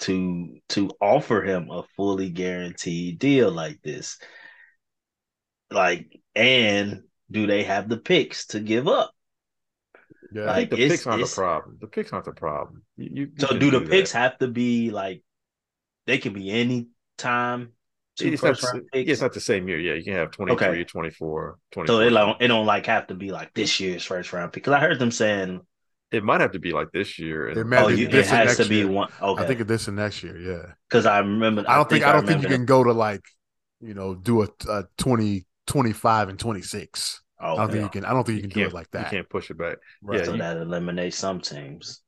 to 0.00 0.58
to 0.70 0.90
offer 1.00 1.42
him 1.42 1.70
a 1.70 1.84
fully 1.96 2.30
guaranteed 2.30 3.18
deal 3.18 3.50
like 3.52 3.82
this? 3.82 4.18
Like, 5.70 6.20
and 6.34 7.02
do 7.30 7.46
they 7.46 7.64
have 7.64 7.88
the 7.88 7.96
picks 7.98 8.46
to 8.48 8.60
give 8.60 8.88
up? 8.88 9.12
Yeah. 10.32 10.50
I 10.50 10.54
think 10.56 10.70
the 10.70 10.76
picks 10.78 11.06
aren't 11.06 11.22
the 11.22 11.28
problem. 11.28 11.78
The 11.80 11.86
picks 11.86 12.12
aren't 12.12 12.24
the 12.24 12.32
problem. 12.32 12.82
You, 12.96 13.10
you, 13.12 13.32
you 13.36 13.46
So, 13.46 13.58
do 13.58 13.70
the 13.70 13.80
that. 13.80 13.88
picks 13.90 14.12
have 14.12 14.38
to 14.38 14.48
be 14.48 14.90
like 14.90 15.22
they 16.06 16.18
can 16.18 16.32
be 16.32 16.50
any 16.50 16.88
time? 17.16 17.72
Two 18.16 18.28
It's 18.28 18.42
not, 18.42 18.62
round 18.62 18.82
picks. 18.92 19.10
it's 19.10 19.20
not 19.22 19.32
the 19.32 19.40
same 19.40 19.66
year. 19.68 19.78
Yeah, 19.80 19.94
you 19.94 20.04
can 20.04 20.12
have 20.14 20.30
23, 20.30 20.66
Okay. 20.68 20.84
24, 20.84 21.58
24. 21.72 21.86
so 21.96 22.00
it 22.06 22.10
don't 22.10 22.40
it 22.40 22.46
don't 22.48 22.64
like 22.66 22.86
have 22.86 23.08
to 23.08 23.14
be 23.14 23.32
like 23.32 23.52
this 23.54 23.80
year's 23.80 24.04
first 24.04 24.32
round 24.32 24.52
pick. 24.52 24.62
Because 24.62 24.72
I 24.74 24.80
heard 24.80 25.00
them 25.00 25.10
saying, 25.10 25.60
It 26.12 26.22
might 26.22 26.40
have 26.40 26.52
to 26.52 26.60
be 26.60 26.70
like 26.72 26.92
this 26.92 27.18
year. 27.18 27.48
And 27.48 27.58
It 27.58 27.64
may- 27.66 27.78
"Oh, 27.78 27.88
you, 27.88 28.06
it 28.06 28.12
this 28.12 28.28
and 28.30 28.36
has 28.46 28.56
to 28.58 28.62
next 28.62 28.68
be 28.68 28.76
year. 28.76 28.86
one." 28.88 29.10
Okay, 29.20 29.42
I 29.42 29.46
think 29.48 29.58
of 29.60 29.66
this 29.66 29.88
and 29.88 29.96
next 29.96 30.22
year. 30.22 30.38
Yeah. 30.38 30.74
because 30.88 31.06
I 31.06 31.18
remember. 31.18 31.64
I 31.66 31.74
don't 31.74 31.88
think, 31.90 32.04
I 32.04 32.12
don't 32.12 32.24
think 32.26 32.42
you 32.42 32.48
can 32.48 32.66
go 32.66 32.84
to 32.84 32.92
like, 32.92 33.22
you 33.80 33.94
know, 33.94 34.14
do 34.14 34.42
a, 34.42 34.48
a 34.68 34.84
20, 34.98 35.44
25 35.66 36.28
and 36.28 36.38
26. 36.38 37.20
that. 37.40 37.44
I 37.44 37.48
don't 37.48 37.60
Okay. 37.64 37.72
think 37.72 37.82
you 37.82 37.88
can. 38.00 38.04
I 38.08 38.12
don't 38.12 38.24
think 38.24 38.36
you, 38.36 38.42
you 38.44 38.48
can 38.48 38.60
do 38.62 38.66
it 38.68 38.72
like 38.72 38.90
that. 38.92 39.06
You 39.10 39.18
can't 39.18 39.28
push 39.28 39.50
it 39.50 39.58
back. 39.58 39.78
Right. 40.02 40.20
yeah, 40.20 40.24
so 40.26 40.32
you- 40.32 40.38
that 40.38 40.56
eliminates 40.58 41.16
some 41.16 41.40
teams. 41.40 42.00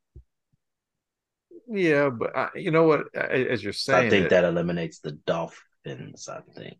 Yeah, 1.68 2.10
but 2.10 2.36
I, 2.36 2.48
you 2.54 2.70
know 2.70 2.84
what? 2.84 3.14
As 3.14 3.62
you're 3.62 3.72
saying, 3.72 4.06
I 4.06 4.10
think 4.10 4.26
it- 4.26 4.30
that 4.30 4.44
eliminates 4.44 5.00
the 5.00 5.12
Dolphins. 5.12 6.28
I 6.28 6.40
think. 6.54 6.78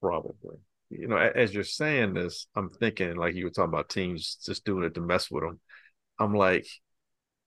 Probably. 0.00 0.56
You 0.90 1.06
know, 1.06 1.16
as 1.16 1.54
you're 1.54 1.62
saying 1.62 2.14
this, 2.14 2.46
I'm 2.56 2.68
thinking 2.68 3.16
like 3.16 3.34
you 3.34 3.44
were 3.44 3.50
talking 3.50 3.72
about 3.72 3.88
teams 3.88 4.38
just 4.44 4.64
doing 4.64 4.84
it 4.84 4.94
to 4.94 5.00
mess 5.00 5.30
with 5.30 5.44
them. 5.44 5.60
I'm 6.18 6.34
like, 6.34 6.66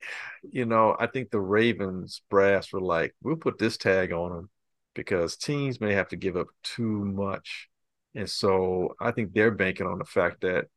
you 0.43 0.65
know, 0.65 0.95
I 0.99 1.07
think 1.07 1.29
the 1.31 1.41
Ravens 1.41 2.21
brass 2.29 2.71
were 2.71 2.81
like, 2.81 3.13
we'll 3.21 3.35
put 3.35 3.57
this 3.57 3.77
tag 3.77 4.13
on 4.13 4.31
them 4.31 4.49
because 4.95 5.35
teams 5.35 5.81
may 5.81 5.93
have 5.93 6.09
to 6.09 6.15
give 6.15 6.37
up 6.37 6.47
too 6.63 7.03
much. 7.05 7.69
And 8.15 8.29
so 8.29 8.95
I 9.01 9.11
think 9.11 9.33
they're 9.33 9.51
banking 9.51 9.87
on 9.87 9.97
the 9.99 10.05
fact 10.05 10.41
that 10.41 10.67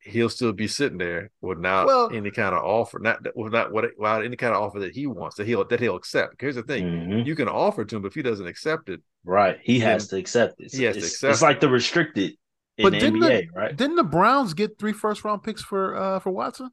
he'll 0.00 0.28
still 0.30 0.52
be 0.52 0.68
sitting 0.68 0.98
there 0.98 1.30
without 1.40 1.86
Well- 1.86 2.10
any 2.12 2.30
kind 2.30 2.54
of 2.54 2.62
offer, 2.64 2.98
not 2.98 3.18
without 3.36 3.72
what 3.72 3.84
without 3.98 4.24
any 4.24 4.36
kind 4.36 4.54
of 4.54 4.62
offer 4.62 4.78
that 4.80 4.92
he 4.94 5.06
wants 5.06 5.36
that 5.36 5.46
he'll 5.46 5.64
that 5.66 5.80
he'll 5.80 5.96
accept. 5.96 6.40
Here's 6.40 6.54
the 6.54 6.62
thing: 6.62 6.84
Mhm. 6.84 7.26
you 7.26 7.34
can 7.34 7.48
offer 7.48 7.84
to 7.84 7.96
him, 7.96 8.02
but 8.02 8.08
if 8.08 8.14
he 8.14 8.22
doesn't 8.22 8.46
accept 8.46 8.88
it, 8.88 9.00
Right, 9.24 9.58
he 9.62 9.80
has 9.80 10.08
to 10.08 10.16
accept 10.16 10.60
it. 10.60 10.72
he 10.72 10.84
has 10.84 10.94
to 10.96 11.02
it's, 11.02 11.08
accept 11.14 11.32
It's 11.32 11.42
like 11.42 11.60
the 11.60 11.68
restricted 11.68 12.36
in 12.78 12.82
But 12.84 12.90
the 12.92 12.98
didn't 13.00 13.22
NBA, 13.22 13.40
the- 13.40 13.48
right? 13.58 13.76
Didn't 13.76 13.96
the 13.96 14.04
Browns 14.04 14.54
get 14.54 14.78
three 14.78 14.92
first 14.92 15.24
round 15.24 15.42
picks 15.42 15.62
for 15.62 15.96
uh 15.96 16.18
for 16.20 16.30
Watson? 16.30 16.70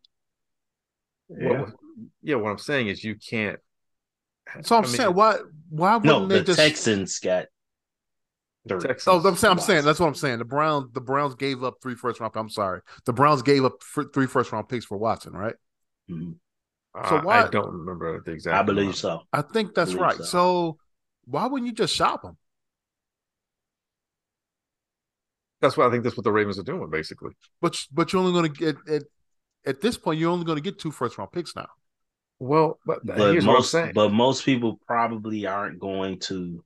What, 1.28 1.74
yeah, 2.22 2.36
what 2.36 2.52
I'm 2.52 2.58
saying 2.60 2.88
is 2.88 3.04
you 3.04 3.16
can't. 3.16 3.60
So 4.62 4.76
I'm 4.78 4.84
I 4.84 4.88
mean, 4.88 4.96
saying, 4.96 5.14
why 5.16 5.38
why 5.70 5.96
wouldn't 5.96 6.06
No, 6.06 6.28
they 6.28 6.40
the 6.40 6.46
just? 6.46 6.60
Texans 6.60 7.18
got 7.20 7.48
the 8.66 8.80
three. 8.80 8.88
Texans. 8.90 9.26
Oh, 9.26 9.28
I'm 9.28 9.36
saying, 9.36 9.52
I'm 9.52 9.60
saying 9.60 9.86
that's 9.86 10.00
what 10.00 10.08
I'm 10.08 10.16
saying. 10.16 10.40
The 10.40 10.46
Browns, 10.46 10.92
the 10.94 11.02
Browns 11.02 11.36
gave 11.36 11.64
up 11.64 11.76
three 11.82 11.96
first 11.96 12.20
round. 12.20 12.34
I'm 12.36 12.50
sorry, 12.50 12.82
the 13.06 13.14
Browns 13.14 13.42
gave 13.42 13.64
up 13.66 13.82
fr- 13.84 14.04
three 14.14 14.28
first 14.28 14.52
round 14.52 14.68
picks 14.70 14.86
for 14.86 14.98
Watson, 14.98 15.34
right? 15.34 15.56
Mhm. 16.10 16.36
So 17.10 17.18
I- 17.18 17.24
why- 17.24 17.44
I 17.44 17.48
don't 17.50 17.72
remember 17.72 18.22
the 18.26 18.32
exact. 18.32 18.56
I 18.58 18.64
believe 18.64 18.84
amount. 18.86 18.98
so. 18.98 19.22
I 19.34 19.42
think 19.42 19.74
that's 19.76 19.92
Believe 19.92 20.02
right. 20.02 20.18
so. 20.18 20.24
So. 20.24 20.78
why 21.26 21.48
wouldn't 21.48 21.68
you 21.68 21.74
just 21.74 21.94
shop 21.96 22.22
them? 22.22 22.38
That's 25.62 25.76
what 25.78 25.88
I 25.88 25.92
think. 25.92 26.04
That's 26.04 26.16
what 26.18 26.24
the 26.24 26.32
Ravens 26.32 26.60
are 26.60 26.64
doing, 26.64 26.90
basically. 26.90 27.32
But 27.62 27.78
but 27.92 28.12
you're 28.14 28.22
only 28.22 28.34
going 28.34 28.54
to 28.54 28.60
get 28.60 28.78
at 28.94 29.04
at 29.66 29.82
this 29.82 29.98
point 29.98 30.20
you're 30.20 30.30
only 30.32 30.46
going 30.46 30.58
to 30.58 30.62
get 30.62 30.80
two 30.80 30.92
first 30.92 31.18
round 31.18 31.32
picks 31.32 31.56
now. 31.56 31.68
Well, 32.38 32.80
but, 32.86 33.06
But 33.06 33.18
here's 33.32 33.46
what 33.46 33.54
I'm 33.54 33.58
most, 33.60 33.72
saying. 33.72 33.92
but 33.96 34.12
most 34.12 34.44
people 34.44 34.80
probably 34.86 35.46
aren't 35.48 35.80
going 35.80 36.20
to 36.20 36.64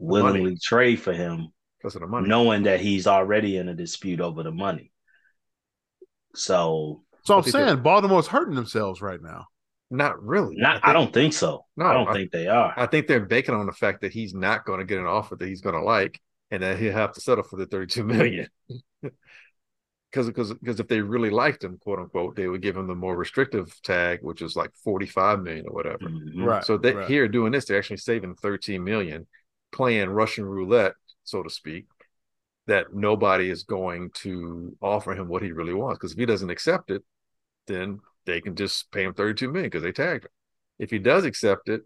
willingly 0.00 0.56
trade 0.62 1.00
for 1.00 1.12
him, 1.12 1.48
because 1.78 1.94
of 1.94 2.00
the 2.00 2.06
money. 2.06 2.28
knowing 2.28 2.64
that 2.64 2.80
he's 2.80 3.06
already 3.06 3.56
in 3.56 3.68
a 3.68 3.74
dispute 3.74 4.20
over 4.20 4.42
the 4.42 4.50
money. 4.52 4.90
So, 6.34 7.02
So 7.24 7.36
I'm 7.36 7.42
think 7.42 7.52
saying 7.52 7.82
Baltimore's 7.82 8.26
hurting 8.26 8.54
themselves 8.54 9.00
right 9.02 9.20
now. 9.22 9.46
not 9.90 10.22
really. 10.22 10.56
not, 10.56 10.76
I, 10.76 10.80
think- 10.80 10.94
don't 10.94 11.12
think 11.12 11.32
so. 11.34 11.66
No, 11.76 11.86
I 11.86 11.92
don't 11.94 12.08
I- 12.08 12.12
think 12.14 12.30
they 12.32 12.46
are. 12.46 12.72
I 12.76 12.86
think 12.86 13.06
they're 13.06 13.26
banking 13.26 13.54
on 13.54 13.66
the 13.66 13.72
fact 13.72 14.02
that 14.02 14.12
he's 14.12 14.34
not 14.34 14.64
going 14.64 14.78
to 14.78 14.84
get 14.86 14.98
an 15.00 15.06
offer 15.06 15.36
that 15.36 15.48
he's 15.48 15.60
going 15.60 15.74
to 15.74 15.82
like, 15.82 16.20
and 16.50 16.62
that 16.62 16.78
he'll 16.78 16.92
have 16.92 17.12
to 17.14 17.20
settle 17.20 17.44
for 17.44 17.56
the 17.56 17.66
32 17.66 18.04
million. 18.04 18.48
Because 20.12 20.26
because 20.26 20.52
because 20.52 20.80
if 20.80 20.88
they 20.88 21.00
really 21.00 21.30
liked 21.30 21.62
him, 21.62 21.78
quote 21.80 22.00
unquote, 22.00 22.34
they 22.34 22.48
would 22.48 22.62
give 22.62 22.76
him 22.76 22.88
the 22.88 22.96
more 22.96 23.16
restrictive 23.16 23.72
tag, 23.84 24.18
which 24.22 24.42
is 24.42 24.56
like 24.56 24.72
45 24.82 25.40
million 25.40 25.66
or 25.68 25.72
whatever. 25.72 25.98
Mhm. 25.98 26.44
Right. 26.44 26.64
So 26.64 26.76
they 26.76 26.94
right. 26.94 27.06
here 27.06 27.28
doing 27.28 27.52
this, 27.52 27.66
they're 27.66 27.78
actually 27.78 27.98
saving 27.98 28.34
13 28.34 28.82
million, 28.82 29.28
playing 29.72 30.10
Russian 30.10 30.44
roulette, 30.44 30.94
so 31.24 31.42
to 31.42 31.50
speak, 31.50 31.86
that 32.66 32.94
nobody 32.94 33.50
is 33.50 33.64
going 33.64 34.10
to 34.10 34.76
offer 34.80 35.12
him 35.12 35.28
what 35.28 35.42
he 35.42 35.52
really 35.52 35.74
wants. 35.74 35.98
Because 35.98 36.12
if 36.12 36.18
he 36.18 36.26
doesn't 36.26 36.50
accept 36.50 36.90
it, 36.90 37.02
then 37.66 38.00
they 38.26 38.40
can 38.40 38.54
just 38.54 38.90
pay 38.92 39.04
him 39.04 39.14
32 39.14 39.48
million 39.48 39.70
because 39.70 39.82
they 39.82 39.92
tagged 39.92 40.24
him. 40.24 40.30
If 40.78 40.90
he 40.90 40.98
does 40.98 41.24
accept 41.24 41.68
it, 41.68 41.82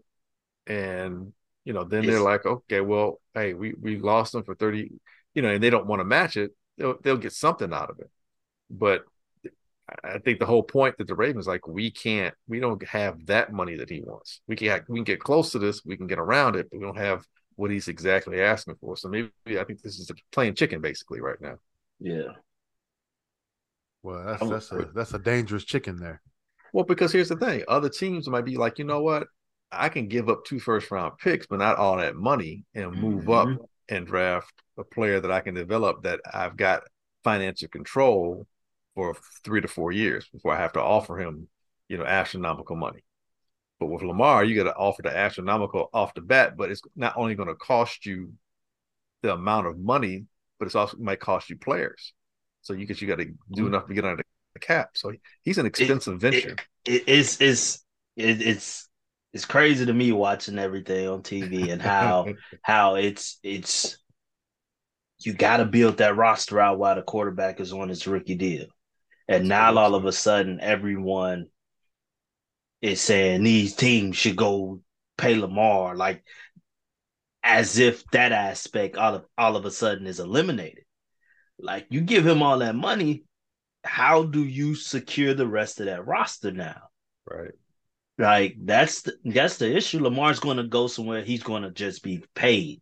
and 0.67 1.33
you 1.63 1.73
know, 1.73 1.83
then 1.83 2.05
they're 2.05 2.19
like, 2.19 2.45
okay, 2.45 2.81
well, 2.81 3.19
hey, 3.33 3.53
we 3.53 3.73
we 3.79 3.97
lost 3.97 4.35
him 4.35 4.43
for 4.43 4.55
30, 4.55 4.91
you 5.33 5.41
know, 5.41 5.49
and 5.49 5.63
they 5.63 5.69
don't 5.69 5.87
want 5.87 5.99
to 5.99 6.05
match 6.05 6.37
it, 6.37 6.51
they'll 6.77 6.97
they'll 7.01 7.17
get 7.17 7.33
something 7.33 7.73
out 7.73 7.89
of 7.89 7.99
it. 7.99 8.09
But 8.69 9.03
I 10.03 10.19
think 10.19 10.39
the 10.39 10.45
whole 10.45 10.63
point 10.63 10.97
that 10.97 11.07
the 11.07 11.15
Ravens 11.15 11.47
like 11.47 11.67
we 11.67 11.91
can't 11.91 12.33
we 12.47 12.59
don't 12.59 12.83
have 12.87 13.25
that 13.27 13.51
money 13.51 13.77
that 13.77 13.89
he 13.89 14.01
wants. 14.01 14.41
We 14.47 14.55
can 14.55 14.83
we 14.87 14.97
can 14.97 15.03
get 15.03 15.19
close 15.19 15.51
to 15.51 15.59
this, 15.59 15.83
we 15.85 15.97
can 15.97 16.07
get 16.07 16.19
around 16.19 16.55
it, 16.55 16.67
but 16.71 16.79
we 16.79 16.85
don't 16.85 16.97
have 16.97 17.25
what 17.55 17.71
he's 17.71 17.87
exactly 17.87 18.41
asking 18.41 18.75
for. 18.75 18.97
So 18.97 19.07
maybe 19.07 19.31
I 19.49 19.63
think 19.63 19.81
this 19.81 19.99
is 19.99 20.09
a 20.09 20.15
playing 20.31 20.55
chicken 20.55 20.81
basically 20.81 21.21
right 21.21 21.39
now. 21.39 21.55
Yeah. 21.99 22.33
Well, 24.03 24.23
that's 24.25 24.49
that's 24.49 24.71
a 24.71 24.89
that's 24.93 25.13
a 25.13 25.19
dangerous 25.19 25.63
chicken 25.63 25.97
there. 25.97 26.21
Well, 26.73 26.85
because 26.85 27.11
here's 27.11 27.29
the 27.29 27.37
thing: 27.37 27.63
other 27.67 27.89
teams 27.89 28.27
might 28.27 28.45
be 28.45 28.57
like, 28.57 28.77
you 28.77 28.85
know 28.85 29.01
what, 29.01 29.27
I 29.71 29.89
can 29.89 30.07
give 30.07 30.29
up 30.29 30.45
two 30.45 30.59
first 30.59 30.91
round 30.91 31.17
picks, 31.17 31.47
but 31.47 31.59
not 31.59 31.77
all 31.77 31.97
that 31.97 32.15
money, 32.15 32.65
and 32.75 32.91
move 32.91 33.23
mm-hmm. 33.23 33.53
up 33.53 33.69
and 33.89 34.05
draft 34.05 34.53
a 34.77 34.83
player 34.83 35.19
that 35.19 35.31
I 35.31 35.39
can 35.39 35.55
develop 35.55 36.03
that 36.03 36.19
I've 36.31 36.57
got 36.57 36.83
financial 37.23 37.69
control 37.69 38.45
for 38.93 39.15
three 39.43 39.61
to 39.61 39.67
four 39.67 39.91
years 39.91 40.27
before 40.31 40.53
I 40.53 40.59
have 40.59 40.73
to 40.73 40.81
offer 40.81 41.17
him, 41.17 41.47
you 41.87 41.97
know, 41.97 42.05
astronomical 42.05 42.75
money. 42.75 43.04
But 43.79 43.87
with 43.87 44.03
Lamar, 44.03 44.43
you 44.43 44.55
got 44.55 44.69
to 44.71 44.75
offer 44.75 45.01
the 45.01 45.15
astronomical 45.15 45.89
off 45.93 46.13
the 46.13 46.21
bat, 46.21 46.55
but 46.55 46.71
it's 46.71 46.81
not 46.95 47.17
only 47.17 47.35
going 47.35 47.49
to 47.49 47.55
cost 47.55 48.05
you 48.05 48.33
the 49.21 49.33
amount 49.33 49.67
of 49.67 49.77
money, 49.77 50.25
but 50.59 50.65
it's 50.65 50.75
also 50.75 50.97
might 50.97 51.19
cost 51.19 51.49
you 51.49 51.57
players. 51.57 52.13
So 52.61 52.73
you 52.73 52.85
get 52.85 53.01
you 53.01 53.07
got 53.07 53.19
to 53.19 53.25
do 53.25 53.33
mm-hmm. 53.33 53.67
enough 53.67 53.87
to 53.87 53.93
get 53.93 54.05
under 54.05 54.23
the 54.53 54.59
cap. 54.59 54.91
So 54.93 55.13
he's 55.43 55.57
an 55.57 55.65
expensive 55.65 56.15
it, 56.15 56.19
venture. 56.19 56.55
It, 56.85 56.93
it, 56.93 57.03
it's 57.07 57.41
it's 57.41 57.85
it, 58.15 58.41
it's 58.41 58.89
it's 59.33 59.45
crazy 59.45 59.85
to 59.85 59.93
me 59.93 60.13
watching 60.13 60.57
everything 60.57 61.07
on 61.07 61.21
TV 61.21 61.71
and 61.71 61.81
how 61.81 62.27
how 62.61 62.95
it's 62.95 63.39
it's 63.43 63.97
you 65.19 65.33
got 65.33 65.57
to 65.57 65.65
build 65.65 65.97
that 65.97 66.15
roster 66.15 66.59
out 66.59 66.79
while 66.79 66.95
the 66.95 67.01
quarterback 67.01 67.59
is 67.59 67.73
on 67.73 67.89
his 67.89 68.07
rookie 68.07 68.35
deal. 68.35 68.67
And 69.27 69.47
now 69.47 69.75
all 69.77 69.95
of 69.95 70.05
a 70.05 70.11
sudden, 70.11 70.59
everyone 70.61 71.47
is 72.81 73.01
saying 73.01 73.43
these 73.43 73.75
teams 73.75 74.15
should 74.15 74.35
go 74.35 74.81
pay 75.17 75.35
Lamar, 75.35 75.95
like 75.95 76.23
as 77.43 77.77
if 77.77 78.05
that 78.07 78.31
aspect 78.31 78.97
all 78.97 79.15
of 79.15 79.25
all 79.37 79.55
of 79.55 79.65
a 79.65 79.71
sudden 79.71 80.07
is 80.07 80.19
eliminated. 80.19 80.83
Like 81.59 81.87
you 81.89 82.01
give 82.01 82.25
him 82.25 82.43
all 82.43 82.59
that 82.59 82.75
money, 82.75 83.23
how 83.83 84.23
do 84.23 84.43
you 84.43 84.75
secure 84.75 85.33
the 85.33 85.47
rest 85.47 85.79
of 85.79 85.85
that 85.85 86.05
roster 86.05 86.51
now? 86.51 86.89
Right. 87.29 87.51
Like 88.17 88.55
that's 88.61 89.03
the, 89.03 89.13
that's 89.23 89.57
the 89.57 89.75
issue. 89.75 90.01
Lamar's 90.01 90.39
going 90.39 90.57
to 90.57 90.63
go 90.63 90.87
somewhere. 90.87 91.23
He's 91.23 91.43
going 91.43 91.63
to 91.63 91.71
just 91.71 92.03
be 92.03 92.23
paid. 92.33 92.81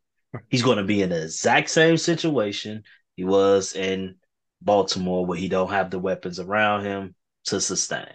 He's 0.49 0.63
going 0.63 0.77
to 0.77 0.83
be 0.83 1.01
in 1.03 1.09
the 1.09 1.23
exact 1.23 1.69
same 1.69 1.97
situation 1.97 2.83
he 3.15 3.23
was 3.23 3.75
in 3.75 4.15
Baltimore, 4.61 5.25
where 5.25 5.37
he 5.37 5.47
don't 5.47 5.69
have 5.69 5.91
the 5.91 5.99
weapons 5.99 6.39
around 6.39 6.85
him 6.85 7.13
to 7.45 7.61
sustain. 7.61 8.07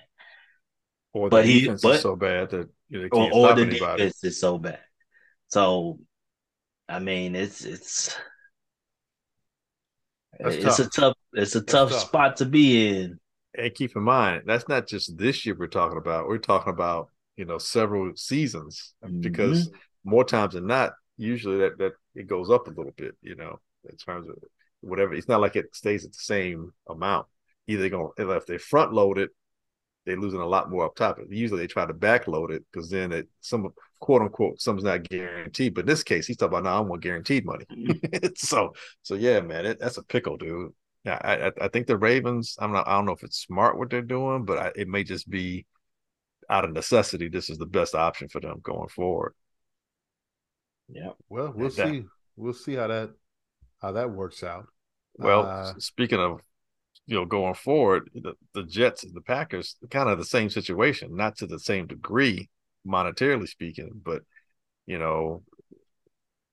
Or 1.12 1.28
but 1.28 1.46
he, 1.46 1.68
but 1.68 2.00
so 2.00 2.16
bad 2.16 2.50
that 2.50 2.68
you 2.88 3.02
know, 3.02 3.08
or, 3.12 3.32
or 3.32 3.54
the 3.54 3.62
anybody. 3.62 4.04
defense 4.04 4.24
is 4.24 4.40
so 4.40 4.58
bad. 4.58 4.80
So, 5.48 5.98
I 6.88 6.98
mean, 6.98 7.34
it's 7.34 7.64
it's 7.64 8.16
that's 10.38 10.56
it's 10.56 10.76
tough. 10.76 10.78
a 10.78 10.90
tough 10.90 11.14
it's 11.32 11.54
a 11.56 11.62
tough, 11.62 11.90
tough, 11.90 12.00
spot 12.00 12.36
to 12.36 12.44
be 12.44 12.88
in. 12.88 13.18
And 13.56 13.74
keep 13.74 13.96
in 13.96 14.02
mind, 14.02 14.42
that's 14.46 14.68
not 14.68 14.86
just 14.86 15.16
this 15.16 15.44
year 15.46 15.56
we're 15.58 15.66
talking 15.66 15.98
about. 15.98 16.28
We're 16.28 16.38
talking 16.38 16.72
about 16.72 17.08
you 17.36 17.44
know 17.44 17.58
several 17.58 18.12
seasons 18.14 18.94
mm-hmm. 19.04 19.20
because 19.20 19.70
more 20.04 20.24
times 20.24 20.54
than 20.54 20.66
not, 20.66 20.92
usually 21.16 21.58
that 21.58 21.78
that 21.78 21.92
it 22.14 22.26
goes 22.26 22.50
up 22.50 22.66
a 22.66 22.70
little 22.70 22.92
bit. 22.96 23.16
You 23.22 23.34
know, 23.34 23.58
in 23.88 23.96
terms 23.96 24.28
of 24.28 24.36
whatever. 24.80 25.14
It's 25.14 25.28
not 25.28 25.40
like 25.40 25.56
it 25.56 25.74
stays 25.74 26.04
at 26.04 26.12
the 26.12 26.18
same 26.18 26.72
amount. 26.88 27.26
Either 27.66 27.88
going 27.88 28.10
if 28.18 28.46
they 28.46 28.58
front 28.58 28.92
load 28.92 29.18
it, 29.18 29.30
they're 30.08 30.16
losing 30.16 30.40
a 30.40 30.46
lot 30.46 30.70
more 30.70 30.86
up 30.86 30.96
top. 30.96 31.18
Usually 31.28 31.60
they 31.60 31.66
try 31.66 31.84
to 31.84 31.92
backload 31.92 32.50
it 32.50 32.64
because 32.72 32.88
then 32.88 33.12
it 33.12 33.28
some 33.42 33.68
quote 34.00 34.22
unquote 34.22 34.58
some's 34.58 34.82
not 34.82 35.06
guaranteed. 35.06 35.74
But 35.74 35.82
in 35.82 35.86
this 35.86 36.02
case, 36.02 36.26
he's 36.26 36.38
talking 36.38 36.54
about 36.58 36.64
now 36.64 36.78
I 36.78 36.80
want 36.80 37.02
guaranteed 37.02 37.44
money. 37.44 37.66
Mm-hmm. 37.70 38.28
so 38.36 38.72
so 39.02 39.14
yeah, 39.14 39.40
man, 39.40 39.66
it, 39.66 39.78
that's 39.78 39.98
a 39.98 40.02
pickle, 40.02 40.38
dude. 40.38 40.72
Yeah, 41.04 41.18
I, 41.22 41.52
I 41.60 41.68
think 41.68 41.86
the 41.86 41.98
Ravens. 41.98 42.56
I'm 42.58 42.72
not. 42.72 42.88
I 42.88 42.92
don't 42.92 43.04
know 43.04 43.12
if 43.12 43.22
it's 43.22 43.38
smart 43.38 43.78
what 43.78 43.90
they're 43.90 44.00
doing, 44.00 44.46
but 44.46 44.58
I, 44.58 44.72
it 44.74 44.88
may 44.88 45.04
just 45.04 45.28
be 45.28 45.66
out 46.48 46.64
of 46.64 46.72
necessity. 46.72 47.28
This 47.28 47.50
is 47.50 47.58
the 47.58 47.66
best 47.66 47.94
option 47.94 48.28
for 48.28 48.40
them 48.40 48.60
going 48.62 48.88
forward. 48.88 49.34
Yeah. 50.88 51.10
Well, 51.28 51.52
we'll 51.54 51.68
see. 51.68 52.04
We'll 52.36 52.54
see 52.54 52.76
how 52.76 52.86
that 52.86 53.10
how 53.82 53.92
that 53.92 54.10
works 54.10 54.42
out. 54.42 54.66
Well, 55.16 55.44
uh, 55.44 55.74
speaking 55.78 56.18
of 56.18 56.40
you 57.08 57.16
know 57.16 57.24
going 57.24 57.54
forward, 57.54 58.10
the, 58.14 58.34
the 58.52 58.64
Jets 58.64 59.02
and 59.02 59.14
the 59.14 59.22
Packers 59.22 59.76
kind 59.90 60.10
of 60.10 60.18
the 60.18 60.24
same 60.24 60.50
situation, 60.50 61.16
not 61.16 61.38
to 61.38 61.46
the 61.46 61.58
same 61.58 61.86
degree 61.86 62.50
monetarily 62.86 63.48
speaking, 63.48 63.90
but 64.04 64.22
you 64.86 64.98
know, 64.98 65.42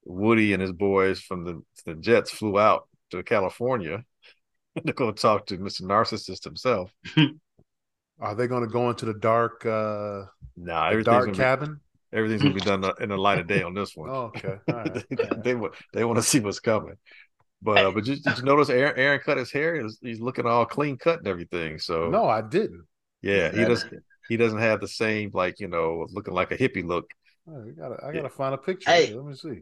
Woody 0.06 0.54
and 0.54 0.62
his 0.62 0.72
boys 0.72 1.20
from 1.20 1.44
the 1.44 1.62
the 1.86 1.96
Jets 1.96 2.32
flew 2.32 2.58
out 2.58 2.88
to 3.12 3.22
California 3.22 4.06
to 4.88 4.94
go 4.94 5.12
talk 5.12 5.46
to 5.48 5.58
Mr. 5.58 5.82
Narcissist 5.82 6.46
himself. 6.46 6.90
Are 8.22 8.34
they 8.34 8.48
going 8.48 8.64
to 8.64 8.70
go 8.70 8.90
into 8.90 9.06
the 9.06 9.14
dark? 9.14 9.66
uh 9.66 10.24
nah, 10.56 10.90
the 10.94 11.04
dark 11.04 11.34
cabin. 11.34 11.82
Be, 12.12 12.18
everything's 12.18 12.44
going 12.44 12.58
to 12.58 12.60
be 12.60 12.66
done 12.66 12.94
in 13.02 13.10
the 13.10 13.18
light 13.18 13.40
of 13.40 13.48
day 13.48 13.62
on 13.62 13.74
this 13.74 13.92
one. 13.94 14.10
oh, 14.10 14.32
okay. 14.34 14.58
they, 15.10 15.54
they, 15.54 15.60
they 15.92 16.06
want 16.06 16.18
to 16.18 16.24
see 16.24 16.40
what's 16.40 16.62
coming. 16.62 16.96
But 17.66 17.78
uh, 17.80 17.92
but 17.92 18.04
did, 18.04 18.22
did 18.22 18.38
you 18.38 18.44
notice 18.44 18.70
Aaron, 18.70 18.94
Aaron 18.96 19.20
cut 19.20 19.38
his 19.38 19.52
hair? 19.52 19.82
He's, 19.82 19.98
he's 20.00 20.20
looking 20.20 20.46
all 20.46 20.68
clean 20.68 20.98
cut 20.98 21.18
and 21.18 21.28
everything. 21.28 21.80
So 21.80 22.10
no, 22.12 22.26
I 22.30 22.42
didn't. 22.42 22.86
Yeah, 23.24 23.52
he 23.52 23.66
doesn't. 23.66 24.04
He 24.30 24.38
doesn't 24.38 24.60
have 24.60 24.82
the 24.82 24.88
same 24.88 25.32
like 25.34 25.60
you 25.60 25.68
know 25.68 26.06
looking 26.12 26.36
like 26.36 26.52
a 26.52 26.58
hippie 26.58 26.86
look. 26.86 27.10
Oh, 27.50 27.64
gotta, 27.78 27.96
I 28.04 28.12
gotta 28.12 28.22
yeah. 28.22 28.28
find 28.28 28.54
a 28.54 28.58
picture. 28.60 28.90
Hey, 28.90 29.14
Let 29.14 29.26
me 29.26 29.36
see. 29.36 29.62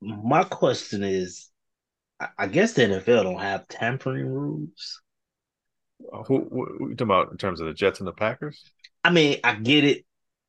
My 0.00 0.44
question 0.44 1.02
is, 1.02 1.50
I 2.38 2.46
guess 2.46 2.74
the 2.74 2.82
NFL 2.82 3.24
don't 3.24 3.40
have 3.40 3.66
tampering 3.68 4.26
rules. 4.26 5.00
Uh, 6.12 6.22
who, 6.24 6.48
who, 6.50 6.64
who 6.78 6.88
you 6.90 6.96
talking 6.96 7.08
about 7.08 7.32
in 7.32 7.38
terms 7.38 7.60
of 7.60 7.66
the 7.66 7.74
Jets 7.74 8.00
and 8.00 8.06
the 8.06 8.12
Packers? 8.12 8.70
I 9.02 9.10
mean, 9.10 9.38
I 9.42 9.54
get 9.54 9.84
it, 9.84 10.04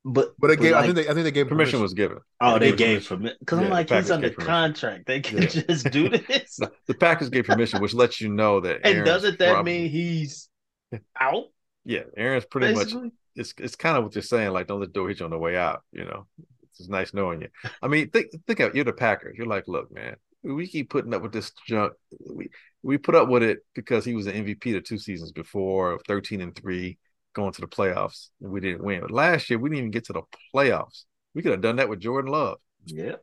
but 0.06 0.36
but 0.38 0.48
they 0.48 0.56
gave. 0.56 0.74
Like, 0.74 0.84
I 0.84 0.84
think 0.84 0.96
they. 0.96 1.10
I 1.10 1.13
think 1.13 1.24
they 1.24 1.32
gave 1.32 1.48
permission, 1.48 1.80
permission. 1.80 1.82
was 1.82 1.94
given. 1.96 2.20
Oh, 2.39 2.60
they, 2.60 2.70
they 2.70 2.78
gave 2.78 3.08
permission 3.08 3.36
because 3.39 3.60
yeah, 3.60 3.65
I'm 3.65 3.72
like 3.72 3.89
he's 3.89 4.12
under 4.12 4.30
contract. 4.30 5.08
They 5.08 5.20
can 5.20 5.41
yeah. 5.41 5.48
just 5.48 5.89
do 5.89 6.10
this. 6.28 6.60
the 6.86 6.94
Packers 6.94 7.30
gave 7.30 7.46
permission, 7.46 7.82
which 7.82 7.96
lets 7.96 8.22
you 8.22 8.30
know 8.30 8.60
that. 8.60 8.82
And 8.84 8.98
Aaron's 8.98 9.08
doesn't 9.08 9.39
that 9.39 9.54
probably, 9.54 9.80
mean 9.80 9.89
he's 9.89 10.48
out? 11.20 11.46
Yeah, 11.86 12.04
Aaron's 12.15 12.46
pretty 12.46 12.74
Basically. 12.74 13.04
much. 13.06 13.13
It's 13.36 13.54
it's 13.58 13.76
kind 13.76 13.98
of 13.98 14.04
what 14.04 14.13
you're 14.13 14.22
saying. 14.22 14.52
Like, 14.52 14.68
don't 14.68 14.80
let 14.80 14.89
the 14.89 14.94
door 14.94 15.10
hit 15.10 15.20
you 15.20 15.26
on 15.26 15.32
the 15.32 15.39
way 15.39 15.58
out. 15.58 15.82
You 15.91 16.06
know, 16.06 16.28
it's 16.70 16.88
nice 16.88 17.12
knowing 17.15 17.41
you. 17.41 17.48
I 17.82 17.88
mean, 17.88 18.12
think 18.12 18.28
think 18.46 18.60
of 18.60 18.76
you're 18.76 18.86
the 18.86 18.94
Packers. 18.94 19.36
You're 19.39 19.48
like, 19.48 19.68
look, 19.68 19.91
man, 19.91 20.18
we 20.44 20.68
keep 20.68 20.91
putting 20.91 21.15
up 21.15 21.24
with 21.24 21.34
this 21.34 21.52
junk. 21.68 21.94
We 22.32 22.50
we 22.84 23.00
put 23.00 23.15
up 23.15 23.28
with 23.28 23.41
it 23.41 23.65
because 23.74 24.06
he 24.06 24.13
was 24.13 24.28
an 24.28 24.46
MVP 24.46 24.62
the 24.74 24.82
two 24.82 25.00
seasons 25.00 25.32
before, 25.32 26.00
13 26.08 26.41
and 26.41 26.56
three 26.56 27.00
going 27.36 27.52
to 27.52 27.62
the 27.62 27.67
playoffs 27.67 28.30
and 28.41 28.52
we 28.52 28.62
didn't 28.62 28.84
win. 28.84 29.02
But 29.02 29.12
last 29.12 29.50
year 29.50 29.60
we 29.60 29.69
didn't 29.69 29.80
even 29.80 29.91
get 29.91 30.06
to 30.06 30.13
the 30.13 30.24
playoffs. 30.54 31.04
We 31.36 31.43
could 31.43 31.52
have 31.52 31.62
done 31.62 31.76
that 31.76 31.89
with 31.89 32.00
Jordan 32.00 32.32
Love. 32.32 32.58
Yeah. 32.86 33.17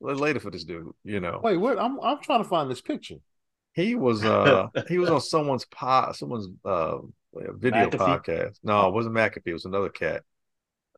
Later 0.00 0.40
for 0.40 0.50
this 0.50 0.64
dude, 0.64 0.90
you 1.04 1.20
know. 1.20 1.40
Wait, 1.42 1.56
what? 1.56 1.78
I'm 1.78 1.98
I'm 2.00 2.20
trying 2.20 2.42
to 2.42 2.48
find 2.48 2.70
this 2.70 2.82
picture. 2.82 3.16
He 3.72 3.94
was 3.94 4.24
uh 4.24 4.68
he 4.88 4.98
was 4.98 5.08
on 5.08 5.20
someone's 5.20 5.64
pod 5.64 6.14
someone's 6.16 6.48
uh 6.64 6.98
video 7.32 7.88
McAfee? 7.88 7.98
podcast. 7.98 8.58
No, 8.62 8.88
it 8.88 8.92
wasn't 8.92 9.14
McAfee, 9.14 9.42
it 9.46 9.52
was 9.54 9.64
another 9.64 9.88
cat. 9.88 10.22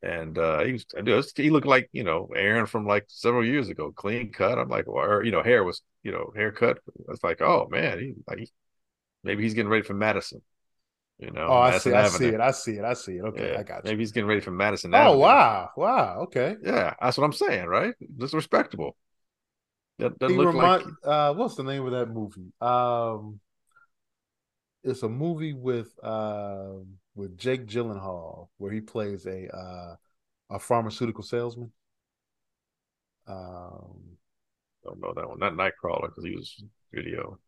And 0.03 0.37
uh 0.37 0.63
he 0.63 0.73
was 0.73 1.31
he 1.35 1.49
looked 1.49 1.67
like, 1.67 1.89
you 1.93 2.03
know, 2.03 2.29
Aaron 2.35 2.65
from 2.65 2.85
like 2.85 3.05
several 3.07 3.45
years 3.45 3.69
ago, 3.69 3.91
clean 3.95 4.31
cut. 4.31 4.57
I'm 4.57 4.69
like, 4.69 4.87
or 4.87 5.23
you 5.23 5.31
know, 5.31 5.43
hair 5.43 5.63
was, 5.63 5.81
you 6.03 6.11
know, 6.11 6.33
haircut. 6.35 6.79
It's 7.09 7.23
like, 7.23 7.41
oh 7.41 7.67
man, 7.69 7.99
he 7.99 8.13
like 8.27 8.49
maybe 9.23 9.43
he's 9.43 9.53
getting 9.53 9.69
ready 9.69 9.83
for 9.83 9.93
Madison. 9.93 10.41
You 11.19 11.31
know, 11.31 11.47
oh, 11.49 11.57
I 11.57 11.79
see, 11.79 11.93
I 11.93 12.07
see 12.09 12.27
it, 12.27 12.39
I 12.39 12.51
see 12.51 12.73
it, 12.73 12.85
I 12.85 12.93
see 12.93 13.13
it. 13.13 13.23
Okay, 13.23 13.53
yeah. 13.53 13.59
I 13.59 13.63
got 13.63 13.83
you. 13.83 13.89
Maybe 13.89 14.03
he's 14.03 14.11
getting 14.11 14.27
ready 14.27 14.41
for 14.41 14.51
Madison. 14.51 14.93
Oh, 14.93 14.97
Avenue. 14.97 15.19
wow, 15.19 15.69
wow, 15.75 16.19
okay. 16.23 16.57
Yeah, 16.63 16.93
that's 17.01 17.17
what 17.17 17.23
I'm 17.23 17.33
saying, 17.33 17.65
right? 17.65 17.95
That's 18.17 18.35
respectable. 18.35 18.95
That 19.97 20.19
doesn't 20.19 20.37
look 20.37 20.47
remind, 20.47 20.83
like. 20.85 20.93
Uh, 21.03 21.33
what's 21.33 21.55
the 21.55 21.63
name 21.63 21.85
of 21.85 21.91
that 21.93 22.09
movie? 22.09 22.53
Um, 22.61 23.39
it's 24.83 25.01
a 25.01 25.09
movie 25.09 25.53
with 25.53 25.91
uh, 26.03 26.73
with 27.15 27.35
Jake 27.35 27.65
Gyllenhaal 27.65 28.49
where 28.57 28.71
he 28.71 28.81
plays 28.81 29.25
a 29.25 29.47
uh, 29.55 29.95
a 30.51 30.59
pharmaceutical 30.59 31.23
salesman. 31.23 31.71
Um, 33.25 34.17
don't 34.83 35.01
know 35.01 35.13
that 35.15 35.27
one. 35.27 35.39
Not 35.39 35.53
Nightcrawler 35.53 36.09
because 36.09 36.23
he 36.23 36.35
was 36.35 36.63
video 36.93 37.39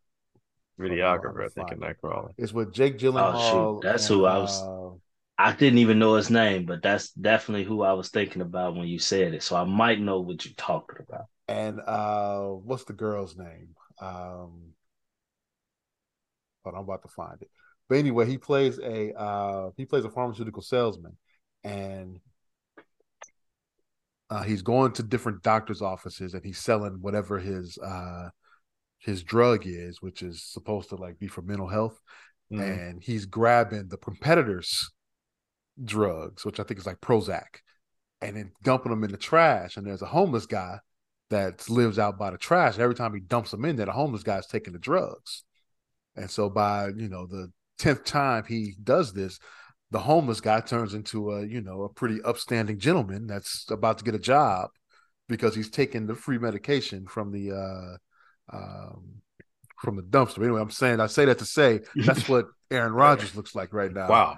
videographer, 0.79 1.45
I 1.45 1.49
think, 1.49 1.71
in 1.71 1.79
that 1.79 2.01
Nightcrawler. 2.01 2.31
It's 2.37 2.53
with 2.53 2.73
Jake 2.73 2.97
Gyllenhaal. 2.97 3.33
Oh, 3.35 3.75
shoot. 3.75 3.87
That's 3.87 4.09
and, 4.09 4.19
who 4.19 4.25
I 4.25 4.37
was. 4.39 4.61
Uh, 4.61 4.95
I 5.39 5.53
didn't 5.53 5.79
even 5.79 5.99
know 5.99 6.15
his 6.15 6.29
name, 6.29 6.65
but 6.65 6.81
that's 6.81 7.11
definitely 7.11 7.63
who 7.63 7.81
I 7.81 7.93
was 7.93 8.09
thinking 8.09 8.41
about 8.41 8.75
when 8.75 8.89
you 8.89 8.99
said 8.99 9.33
it. 9.33 9.41
So 9.41 9.55
I 9.55 9.63
might 9.63 10.01
know 10.01 10.19
what 10.19 10.43
you're 10.43 10.53
talking 10.57 10.97
about. 11.07 11.27
And 11.47 11.79
uh 11.79 12.41
what's 12.41 12.83
the 12.83 12.93
girl's 12.93 13.37
name? 13.37 13.69
Um 14.01 14.73
but 16.65 16.73
I'm 16.73 16.81
about 16.83 17.03
to 17.03 17.07
find 17.07 17.41
it. 17.41 17.49
But 17.87 17.99
anyway, 17.99 18.25
he 18.25 18.37
plays 18.37 18.79
a 18.79 19.13
uh 19.17 19.69
he 19.77 19.85
plays 19.85 20.03
a 20.03 20.09
pharmaceutical 20.09 20.61
salesman 20.61 21.15
and 21.63 22.19
uh, 24.29 24.43
he's 24.43 24.61
going 24.61 24.91
to 24.91 25.03
different 25.03 25.41
doctors' 25.41 25.81
offices 25.81 26.33
and 26.33 26.43
he's 26.43 26.59
selling 26.59 26.97
whatever 27.01 27.39
his 27.39 27.77
uh 27.77 28.29
his 28.99 29.23
drug 29.23 29.65
is, 29.65 30.01
which 30.01 30.21
is 30.21 30.43
supposed 30.43 30.89
to 30.89 30.95
like 30.95 31.19
be 31.19 31.27
for 31.27 31.41
mental 31.41 31.67
health. 31.67 31.99
Mm-hmm. 32.51 32.61
And 32.61 33.03
he's 33.03 33.25
grabbing 33.25 33.87
the 33.87 33.97
competitors' 33.97 34.91
drugs, 35.83 36.45
which 36.45 36.59
I 36.59 36.63
think 36.63 36.79
is 36.79 36.85
like 36.85 37.01
Prozac, 37.01 37.61
and 38.21 38.35
then 38.35 38.51
dumping 38.63 38.91
them 38.91 39.03
in 39.03 39.11
the 39.11 39.17
trash. 39.17 39.77
And 39.77 39.85
there's 39.85 40.01
a 40.01 40.07
homeless 40.07 40.45
guy 40.45 40.79
that 41.29 41.69
lives 41.69 41.99
out 41.99 42.17
by 42.17 42.31
the 42.31 42.37
trash. 42.37 42.73
And 42.73 42.83
every 42.83 42.95
time 42.95 43.13
he 43.13 43.19
dumps 43.19 43.51
them 43.51 43.65
in 43.65 43.75
there, 43.75 43.85
the 43.85 43.91
homeless 43.91 44.23
guy's 44.23 44.47
taking 44.47 44.73
the 44.73 44.79
drugs. 44.79 45.43
And 46.15 46.29
so 46.29 46.49
by 46.49 46.89
you 46.89 47.07
know 47.07 47.25
the 47.25 47.51
tenth 47.77 48.03
time 48.03 48.43
he 48.47 48.75
does 48.83 49.13
this, 49.13 49.39
the 49.91 49.99
homeless 49.99 50.41
guy 50.41 50.59
turns 50.59 50.93
into 50.93 51.31
a 51.31 51.45
you 51.45 51.61
know 51.61 51.83
a 51.83 51.89
pretty 51.89 52.21
upstanding 52.23 52.79
gentleman 52.79 53.27
that's 53.27 53.69
about 53.69 53.99
to 53.99 54.03
get 54.03 54.15
a 54.15 54.19
job 54.19 54.69
because 55.27 55.55
he's 55.55 55.69
taking 55.69 56.07
the 56.07 56.15
free 56.15 56.39
medication 56.39 57.05
from 57.05 57.31
the 57.31 57.51
uh, 57.51 57.97
um, 58.51 59.21
from 59.79 59.95
the 59.95 60.03
dumpster. 60.03 60.43
Anyway, 60.43 60.61
I'm 60.61 60.71
saying 60.71 60.99
I 60.99 61.07
say 61.07 61.25
that 61.25 61.39
to 61.39 61.45
say 61.45 61.81
that's 61.95 62.27
what 62.27 62.47
Aaron 62.71 62.93
Rodgers 62.93 63.35
looks 63.35 63.55
like 63.55 63.73
right 63.73 63.91
now. 63.91 64.09
Wow. 64.09 64.37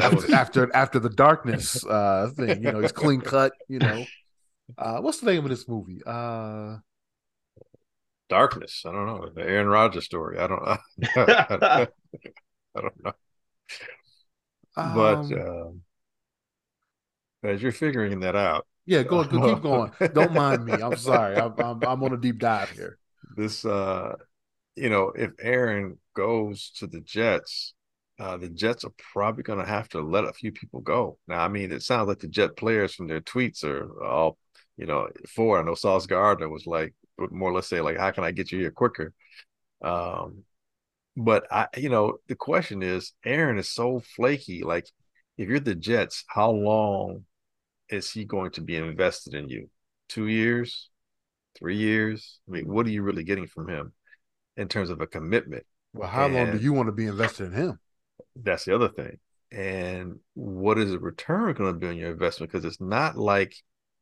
After, 0.00 0.34
after 0.34 0.76
after 0.76 0.98
the 0.98 1.10
darkness 1.10 1.84
uh, 1.86 2.30
thing, 2.36 2.62
you 2.62 2.72
know, 2.72 2.80
he's 2.80 2.92
clean 2.92 3.20
cut. 3.20 3.52
You 3.68 3.78
know, 3.78 4.04
uh, 4.76 4.98
what's 5.00 5.20
the 5.20 5.32
name 5.32 5.44
of 5.44 5.50
this 5.50 5.68
movie? 5.68 6.00
Uh, 6.06 6.76
darkness. 8.28 8.82
I 8.86 8.92
don't 8.92 9.06
know 9.06 9.30
the 9.34 9.42
Aaron 9.42 9.68
Rodgers 9.68 10.04
story. 10.04 10.38
I 10.38 10.46
don't. 10.46 10.64
Know. 10.64 10.78
I 12.76 12.80
don't 12.80 13.04
know. 13.04 13.12
But 14.76 15.32
um, 15.32 15.82
uh, 17.44 17.48
as 17.48 17.62
you're 17.62 17.72
figuring 17.72 18.20
that 18.20 18.36
out, 18.36 18.66
yeah, 18.86 19.02
go, 19.02 19.24
go 19.24 19.54
keep 19.54 19.62
going. 19.62 19.92
Don't 20.14 20.32
mind 20.32 20.64
me. 20.64 20.72
I'm 20.72 20.96
sorry. 20.96 21.36
I'm, 21.36 21.52
I'm, 21.58 21.82
I'm 21.82 22.02
on 22.02 22.12
a 22.12 22.16
deep 22.16 22.38
dive 22.38 22.70
here. 22.70 22.98
This, 23.38 23.64
uh, 23.64 24.16
you 24.74 24.90
know, 24.90 25.12
if 25.14 25.30
Aaron 25.40 25.98
goes 26.16 26.72
to 26.78 26.88
the 26.88 27.00
Jets, 27.00 27.72
uh, 28.18 28.36
the 28.36 28.48
Jets 28.48 28.82
are 28.82 28.92
probably 29.12 29.44
going 29.44 29.60
to 29.60 29.64
have 29.64 29.88
to 29.90 30.00
let 30.00 30.24
a 30.24 30.32
few 30.32 30.50
people 30.50 30.80
go. 30.80 31.18
Now, 31.28 31.44
I 31.44 31.48
mean, 31.48 31.70
it 31.70 31.84
sounds 31.84 32.08
like 32.08 32.18
the 32.18 32.26
Jet 32.26 32.56
players 32.56 32.96
from 32.96 33.06
their 33.06 33.20
tweets 33.20 33.62
are 33.62 34.04
all, 34.04 34.38
you 34.76 34.86
know, 34.86 35.06
for. 35.28 35.60
I 35.60 35.62
know 35.62 35.76
Sauce 35.76 36.06
Gardner 36.06 36.48
was 36.48 36.66
like, 36.66 36.96
more 37.16 37.50
or 37.50 37.54
less 37.54 37.68
say, 37.68 37.80
like, 37.80 37.96
how 37.96 38.10
can 38.10 38.24
I 38.24 38.32
get 38.32 38.50
you 38.50 38.58
here 38.58 38.72
quicker? 38.72 39.12
Um, 39.82 40.42
but 41.16 41.46
I, 41.52 41.68
you 41.76 41.90
know, 41.90 42.18
the 42.26 42.34
question 42.34 42.82
is, 42.82 43.12
Aaron 43.24 43.58
is 43.58 43.70
so 43.70 44.02
flaky. 44.16 44.64
Like, 44.64 44.88
if 45.36 45.48
you're 45.48 45.60
the 45.60 45.76
Jets, 45.76 46.24
how 46.26 46.50
long 46.50 47.24
is 47.88 48.10
he 48.10 48.24
going 48.24 48.50
to 48.52 48.62
be 48.62 48.74
invested 48.74 49.34
in 49.34 49.48
you? 49.48 49.70
Two 50.08 50.26
years, 50.26 50.90
three 51.58 51.76
years? 51.76 52.40
I 52.48 52.52
mean, 52.52 52.66
what 52.66 52.86
are 52.86 52.90
you 52.90 53.02
really 53.02 53.24
getting 53.24 53.46
from 53.46 53.68
him 53.68 53.92
in 54.56 54.68
terms 54.68 54.90
of 54.90 55.00
a 55.00 55.06
commitment? 55.06 55.64
Well, 55.92 56.08
how 56.08 56.26
and 56.26 56.34
long 56.34 56.50
do 56.52 56.58
you 56.58 56.72
want 56.72 56.88
to 56.88 56.92
be 56.92 57.06
invested 57.06 57.46
in 57.46 57.52
him? 57.52 57.80
That's 58.36 58.64
the 58.64 58.74
other 58.74 58.88
thing. 58.88 59.18
And 59.50 60.20
what 60.34 60.78
is 60.78 60.90
the 60.90 60.98
return 60.98 61.54
going 61.54 61.72
to 61.72 61.78
be 61.78 61.86
on 61.86 61.96
your 61.96 62.10
investment? 62.10 62.52
Because 62.52 62.64
it's 62.64 62.80
not 62.80 63.16
like 63.16 63.54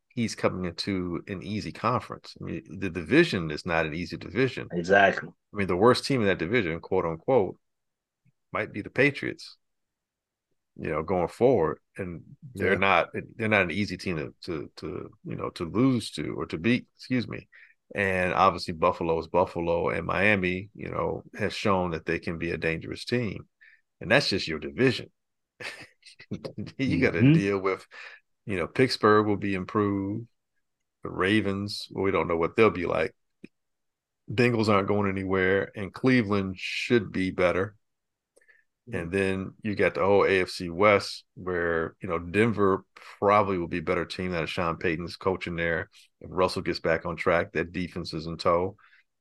he's 0.09 0.35
coming 0.35 0.65
into 0.65 1.23
an 1.29 1.43
easy 1.43 1.73
conference. 1.73 2.35
I 2.41 2.45
mean, 2.45 2.63
the 2.69 2.91
division 2.91 3.51
is 3.51 3.65
not 3.65 3.87
an 3.87 3.95
easy 3.95 4.17
division. 4.17 4.69
Exactly. 4.73 5.29
I 5.29 5.57
mean, 5.57 5.69
the 5.69 5.77
worst 5.77 6.05
team 6.05 6.23
in 6.23 6.27
that 6.27 6.39
division, 6.39 6.81
quote 6.81 7.05
unquote, 7.05 7.59
might 8.53 8.73
be 8.73 8.83
the 8.83 8.91
Patriots. 8.91 9.57
You 10.79 10.91
know, 10.91 11.03
going 11.03 11.29
forward, 11.29 11.79
and 11.97 12.23
they're 12.55 12.73
yeah. 12.73 12.79
not 12.79 13.09
they're 13.37 13.49
not 13.49 13.63
an 13.63 13.71
easy 13.71 13.97
team 13.97 14.17
to, 14.17 14.35
to 14.43 14.71
to 14.77 15.11
you 15.25 15.37
know 15.37 15.51
to 15.51 15.65
lose 15.65 16.11
to 16.13 16.35
or 16.37 16.47
to 16.47 16.59
beat. 16.59 16.87
Excuse 16.97 17.27
me. 17.27 17.49
And 17.95 18.35
obviously, 18.35 18.75
Buffalo 18.75 19.19
is 19.19 19.29
Buffalo, 19.29 19.91
and 19.91 20.07
Miami, 20.07 20.71
you 20.75 20.91
know, 20.91 21.23
has 21.39 21.55
shown 21.55 21.93
that 21.93 22.05
they 22.05 22.19
can 22.19 22.37
be 22.37 22.51
a 22.51 22.59
dangerous 22.59 23.05
team, 23.05 23.47
and 24.01 24.11
that's 24.11 24.29
just 24.29 24.49
your 24.49 24.59
division. 24.59 25.11
you 26.31 26.39
mm-hmm. 26.39 27.01
got 27.01 27.13
to 27.13 27.33
deal 27.33 27.59
with 27.59 27.87
you 28.47 28.57
know, 28.57 28.67
Pittsburgh 28.67 29.27
will 29.27 29.37
be 29.37 29.55
improved. 29.55 30.27
The 31.03 31.11
Ravens, 31.11 31.89
well, 31.91 32.05
we 32.05 32.11
don't 32.11 32.29
know 32.29 32.37
what 32.37 32.57
they'll 32.57 32.71
be 32.71 32.87
like. 32.87 33.15
Bengals 34.33 34.69
aren't 34.69 34.89
going 34.89 35.11
anywhere, 35.11 35.71
and 35.77 35.93
Cleveland 35.93 36.57
should 36.59 37.13
be 37.13 37.31
better. 37.31 37.76
And 38.93 39.11
then 39.11 39.53
you 39.63 39.75
got 39.75 39.95
the 39.95 40.05
whole 40.05 40.23
AFC 40.23 40.71
West, 40.71 41.25
where 41.35 41.97
you 42.01 42.09
know 42.09 42.21
Denver 42.21 42.85
probably 43.19 43.59
will 43.59 43.67
be 43.67 43.79
a 43.79 43.83
better 43.83 44.05
team 44.05 44.31
that 44.31 44.49
Sean 44.49 44.77
Payton's 44.77 45.17
coaching 45.17 45.57
there. 45.57 45.91
If 46.21 46.29
Russell 46.31 46.63
gets 46.63 46.79
back 46.79 47.05
on 47.05 47.17
track, 47.17 47.53
that 47.53 47.73
defense 47.73 48.15
is 48.15 48.27
in 48.27 48.37
tow, 48.37 48.77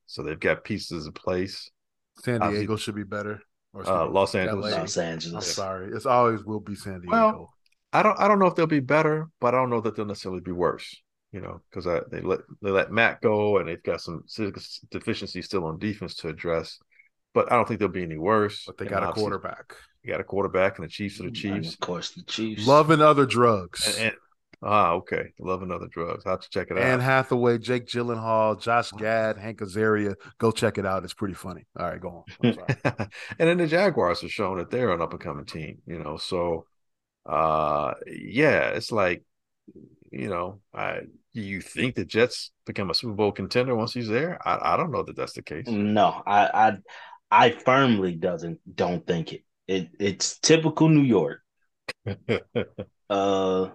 so 0.06 0.22
they've 0.22 0.38
got 0.38 0.62
pieces 0.62 1.06
in 1.06 1.12
place. 1.12 1.70
San 2.18 2.34
Diego 2.34 2.46
Obviously, 2.46 2.76
should 2.78 2.94
be 2.94 3.02
better. 3.02 3.42
Uh, 3.74 4.08
Los 4.08 4.34
Angeles. 4.36 4.72
LA. 4.72 4.78
Los 4.78 4.96
Angeles. 4.96 5.34
I'm 5.34 5.52
sorry, 5.52 5.90
it's 5.92 6.06
always 6.06 6.44
will 6.44 6.60
be 6.60 6.76
San 6.76 7.00
Diego. 7.00 7.10
Well, 7.10 7.54
I 7.92 8.02
don't 8.02 8.18
I 8.20 8.28
don't 8.28 8.38
know 8.38 8.46
if 8.46 8.54
they'll 8.54 8.66
be 8.66 8.80
better, 8.80 9.28
but 9.40 9.54
I 9.54 9.58
don't 9.58 9.70
know 9.70 9.80
that 9.80 9.96
they'll 9.96 10.06
necessarily 10.06 10.40
be 10.40 10.52
worse. 10.52 11.02
You 11.32 11.40
know, 11.40 11.60
because 11.68 11.84
they 12.10 12.20
let 12.20 12.40
they 12.62 12.70
let 12.70 12.92
Matt 12.92 13.20
go, 13.20 13.58
and 13.58 13.68
they've 13.68 13.82
got 13.82 14.00
some 14.00 14.24
deficiencies 14.90 15.44
still 15.44 15.64
on 15.64 15.78
defense 15.78 16.14
to 16.16 16.28
address. 16.28 16.78
But 17.36 17.52
I 17.52 17.56
don't 17.56 17.68
think 17.68 17.80
they'll 17.80 17.88
be 17.88 18.02
any 18.02 18.16
worse. 18.16 18.64
But 18.66 18.78
they 18.78 18.86
got 18.86 19.02
a 19.02 19.12
quarterback. 19.12 19.74
You 20.02 20.10
got 20.10 20.22
a 20.22 20.24
quarterback, 20.24 20.78
and 20.78 20.86
the 20.86 20.90
Chiefs 20.90 21.20
are 21.20 21.24
the 21.24 21.30
Chiefs. 21.30 21.54
And 21.54 21.66
of 21.66 21.80
course, 21.80 22.12
the 22.12 22.22
Chiefs. 22.22 22.66
Loving 22.66 23.02
other 23.02 23.26
drugs. 23.26 23.86
And, 23.86 24.06
and, 24.06 24.16
ah, 24.62 24.92
okay. 24.92 25.34
Loving 25.38 25.70
other 25.70 25.86
drugs. 25.86 26.24
I 26.24 26.30
have 26.30 26.40
to 26.40 26.48
check 26.48 26.68
it 26.70 26.78
out. 26.78 26.82
Anne 26.82 27.00
Hathaway, 27.00 27.58
Jake 27.58 27.86
Gyllenhaal, 27.86 28.58
Josh 28.58 28.90
Gad, 28.92 29.36
Hank 29.36 29.58
Azaria. 29.58 30.14
Go 30.38 30.50
check 30.50 30.78
it 30.78 30.86
out. 30.86 31.04
It's 31.04 31.12
pretty 31.12 31.34
funny. 31.34 31.66
All 31.78 31.84
right, 31.84 32.00
go 32.00 32.24
on. 32.42 32.56
and 32.84 33.10
then 33.38 33.58
the 33.58 33.66
Jaguars 33.66 34.22
have 34.22 34.32
shown 34.32 34.56
that 34.56 34.70
they're 34.70 34.94
an 34.94 35.02
up 35.02 35.12
and 35.12 35.20
coming 35.20 35.44
team. 35.44 35.82
You 35.86 35.98
know, 35.98 36.16
so 36.16 36.64
uh 37.26 37.94
yeah 38.06 38.68
it's 38.68 38.92
like 38.92 39.24
you 40.12 40.28
know 40.28 40.60
i 40.72 41.00
you 41.32 41.60
think 41.60 41.94
the 41.94 42.04
jets 42.04 42.52
become 42.64 42.88
a 42.88 42.94
super 42.94 43.14
bowl 43.14 43.32
contender 43.32 43.74
once 43.74 43.92
he's 43.92 44.08
there 44.08 44.38
i, 44.46 44.74
I 44.74 44.76
don't 44.76 44.92
know 44.92 45.02
that 45.02 45.16
that's 45.16 45.32
the 45.32 45.42
case 45.42 45.66
no 45.66 46.22
i 46.24 46.46
i 46.46 46.76
i 47.30 47.50
firmly 47.50 48.12
doesn't 48.14 48.58
don't 48.76 49.06
think 49.06 49.32
it, 49.32 49.44
it 49.66 49.88
it's 49.98 50.38
typical 50.38 50.88
new 50.88 51.02
york. 51.02 51.40
Uh 53.08 53.70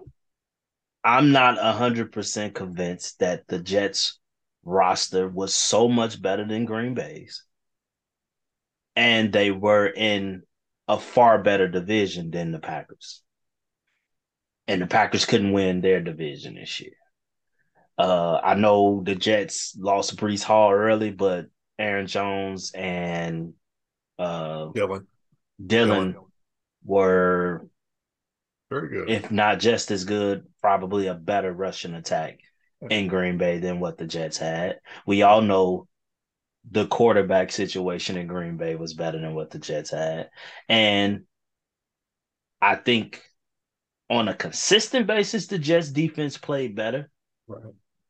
i'm 1.02 1.32
not 1.32 1.56
a 1.58 1.72
hundred 1.72 2.12
percent 2.12 2.54
convinced 2.54 3.18
that 3.20 3.46
the 3.48 3.58
jets 3.58 4.18
roster 4.64 5.28
was 5.28 5.54
so 5.54 5.88
much 5.88 6.20
better 6.20 6.46
than 6.46 6.64
green 6.64 6.94
bay's. 6.94 7.44
And 8.94 9.32
they 9.32 9.50
were 9.50 9.86
in 9.86 10.42
a 10.88 10.98
far 10.98 11.42
better 11.42 11.68
division 11.68 12.30
than 12.30 12.52
the 12.52 12.58
packers. 12.58 13.22
And 14.68 14.80
the 14.82 14.86
Packers 14.86 15.24
couldn't 15.24 15.52
win 15.52 15.80
their 15.80 16.00
division 16.00 16.54
this 16.54 16.80
year. 16.80 16.92
Uh, 17.98 18.40
I 18.42 18.54
know 18.54 19.02
the 19.04 19.14
Jets 19.14 19.76
lost 19.78 20.16
Breece 20.16 20.42
Hall 20.42 20.72
early, 20.72 21.10
but 21.10 21.46
Aaron 21.82 22.06
Jones 22.06 22.72
and 22.74 23.54
uh, 24.18 24.68
Dillon. 24.74 25.06
Dillon, 25.64 26.12
Dillon 26.12 26.16
were 26.84 27.66
very 28.70 28.88
good, 28.88 29.10
if 29.10 29.30
not 29.30 29.58
just 29.58 29.90
as 29.90 30.04
good, 30.04 30.46
probably 30.60 31.08
a 31.08 31.14
better 31.14 31.52
rushing 31.52 31.94
attack 31.94 32.38
in 32.88 33.08
Green 33.08 33.36
Bay 33.36 33.58
than 33.58 33.80
what 33.80 33.98
the 33.98 34.06
Jets 34.06 34.38
had. 34.38 34.80
We 35.06 35.22
all 35.22 35.42
know 35.42 35.88
the 36.70 36.86
quarterback 36.86 37.50
situation 37.50 38.16
in 38.16 38.26
Green 38.28 38.56
Bay 38.56 38.76
was 38.76 38.94
better 38.94 39.20
than 39.20 39.34
what 39.34 39.50
the 39.50 39.58
Jets 39.58 39.90
had, 39.90 40.30
and 40.68 41.24
I 42.60 42.76
think 42.76 43.20
on 44.08 44.28
a 44.28 44.34
consistent 44.34 45.06
basis, 45.06 45.48
the 45.48 45.58
Jets 45.58 45.90
defense 45.90 46.38
played 46.38 46.76
better. 46.76 47.10
Right. 47.48 47.62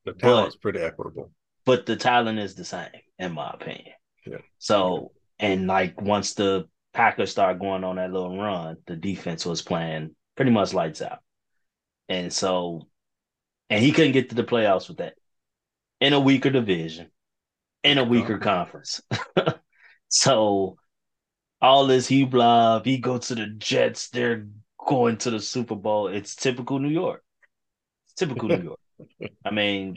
The 0.05 0.13
talent's 0.13 0.57
but, 0.57 0.63
pretty 0.63 0.81
equitable. 0.81 1.31
But 1.65 1.87
the 1.87 1.97
talent 1.97 2.39
is 2.39 2.55
the 2.55 2.65
same, 2.65 2.91
in 3.23 3.33
my 3.33 3.51
opinion. 3.51 3.95
Yeah. 4.27 4.39
So, 4.59 5.13
and 5.39 5.67
like 5.67 6.01
once 6.01 6.35
the 6.35 6.69
Packers 6.93 7.31
started 7.31 7.61
going 7.61 7.85
on 7.85 7.97
that 7.97 8.13
little 8.13 8.37
run, 8.37 8.77
the 8.87 8.97
defense 8.97 9.47
was 9.47 9.63
playing 9.63 10.15
pretty 10.37 10.51
much 10.51 10.75
lights 10.75 11.01
out. 11.01 11.21
And 12.09 12.33
so, 12.33 12.89
and 13.71 13.83
he 13.83 13.93
couldn't 13.93 14.13
get 14.13 14.29
to 14.31 14.35
the 14.35 14.45
playoffs 14.45 14.89
with 14.89 14.99
that 14.99 15.15
in 16.01 16.13
a 16.13 16.21
weaker 16.21 16.51
division, 16.51 17.11
in 17.83 17.99
a 17.99 18.05
weaker 18.05 18.37
oh. 18.37 18.45
conference. 18.45 19.01
so, 20.09 20.77
all 21.61 21.87
this 21.87 22.09
he 22.09 22.25
blah, 22.25 22.83
he 22.83 22.99
go 22.99 23.19
to 23.19 23.35
the 23.35 23.47
Jets, 23.47 24.09
they're 24.11 24.47
going 24.85 25.17
to 25.19 25.31
the 25.31 25.41
Super 25.41 25.77
Bowl. 25.77 26.09
It's 26.09 26.35
typical 26.35 26.81
New 26.81 26.89
York. 26.89 27.23
It's 28.07 28.15
typical 28.15 28.49
New 28.49 28.63
York. 28.63 29.31
I 29.45 29.51
mean, 29.51 29.97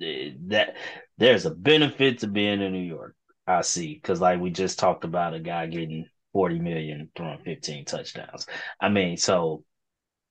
eh, 0.00 0.32
that 0.48 0.76
there's 1.18 1.46
a 1.46 1.50
benefit 1.50 2.20
to 2.20 2.26
being 2.26 2.60
in 2.60 2.72
New 2.72 2.78
York. 2.78 3.14
I 3.46 3.62
see 3.62 3.94
because 3.94 4.20
like 4.20 4.40
we 4.40 4.50
just 4.50 4.78
talked 4.78 5.04
about 5.04 5.34
a 5.34 5.40
guy 5.40 5.66
getting 5.66 6.06
40 6.32 6.60
million 6.60 7.10
throwing 7.16 7.40
15 7.44 7.84
touchdowns. 7.84 8.46
I 8.80 8.88
mean, 8.88 9.16
so 9.16 9.64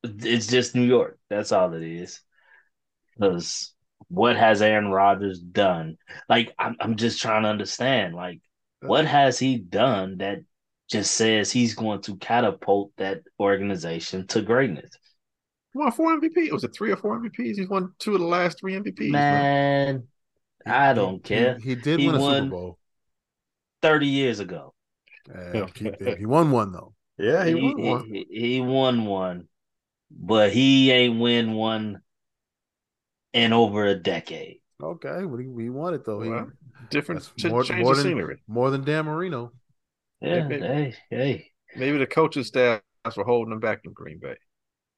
it's 0.04 0.48
just 0.48 0.76
New 0.76 0.84
York. 0.84 1.20
That's 1.30 1.52
all 1.52 1.74
it 1.74 1.84
is. 1.84 2.22
Because 3.16 3.74
what 4.08 4.36
has 4.36 4.62
Aaron 4.62 4.90
Rodgers 4.90 5.40
done? 5.40 5.98
Like, 6.28 6.54
I'm, 6.58 6.76
I'm 6.80 6.96
just 6.96 7.22
trying 7.22 7.44
to 7.44 7.50
understand. 7.50 8.16
Like, 8.16 8.42
what 8.82 9.06
has 9.06 9.38
he 9.38 9.58
done 9.58 10.18
that 10.18 10.40
just 10.90 11.14
says 11.14 11.52
he's 11.52 11.76
going 11.76 12.02
to 12.04 12.18
catapult 12.18 12.92
that 12.98 13.22
organization 13.40 14.28
to 14.28 14.42
greatness? 14.42 14.92
He 15.74 15.80
won 15.80 15.92
four 15.92 16.20
MVP. 16.20 16.38
It 16.48 16.54
Was 16.54 16.64
it 16.64 16.74
three 16.76 16.92
or 16.92 16.98
four 16.98 17.20
MVPs? 17.20 17.58
He's 17.58 17.70
won 17.70 17.94
two 18.00 18.14
of 18.14 18.20
the 18.20 18.26
last 18.26 18.60
three 18.60 18.74
MVPs. 18.74 19.12
Man. 19.12 20.08
I 20.66 20.94
don't 20.94 21.16
he, 21.16 21.20
care. 21.20 21.58
He, 21.58 21.70
he 21.70 21.76
did 21.76 22.00
he 22.00 22.08
win 22.08 22.16
a 22.16 22.20
Super 22.20 22.50
Bowl 22.50 22.80
30 23.82 24.08
years 24.08 24.40
ago. 24.40 24.74
Uh, 25.34 25.68
he 26.18 26.26
won 26.26 26.52
one 26.52 26.72
though. 26.72 26.94
Yeah, 27.18 27.46
he, 27.46 27.54
he 27.54 27.62
won 27.62 27.82
one. 27.82 28.06
He, 28.06 28.28
he, 28.30 28.62
won 28.62 29.06
one, 29.06 29.48
but 30.10 30.52
he 30.52 30.92
ain't 30.92 31.20
win 31.20 31.54
one 31.54 32.02
in 33.34 33.54
over 33.54 33.86
a 33.86 33.96
decade. 33.96 34.62
Okay, 34.82 35.26
well, 35.26 35.38
he, 35.38 35.64
he 35.64 35.70
won 35.70 35.94
it 35.94 36.06
though. 36.06 36.18
Well, 36.18 36.48
he, 36.48 36.88
different 36.90 37.30
ch- 37.38 37.46
more, 37.46 37.64
change 37.64 37.84
more 37.84 37.92
of 37.92 37.98
than, 38.00 38.08
scenery. 38.08 38.42
More 38.48 38.72
than 38.72 38.84
Dan 38.84 39.06
Marino. 39.06 39.52
Yeah, 40.22 40.48
maybe, 40.48 40.66
hey, 40.66 40.96
hey. 41.10 41.52
Maybe 41.76 41.98
the 41.98 42.08
coaching 42.08 42.44
staff 42.44 42.82
were 43.16 43.24
holding 43.24 43.54
him 43.54 43.60
back 43.60 43.82
in 43.86 43.94
Green 43.94 44.20
Bay. 44.20 44.36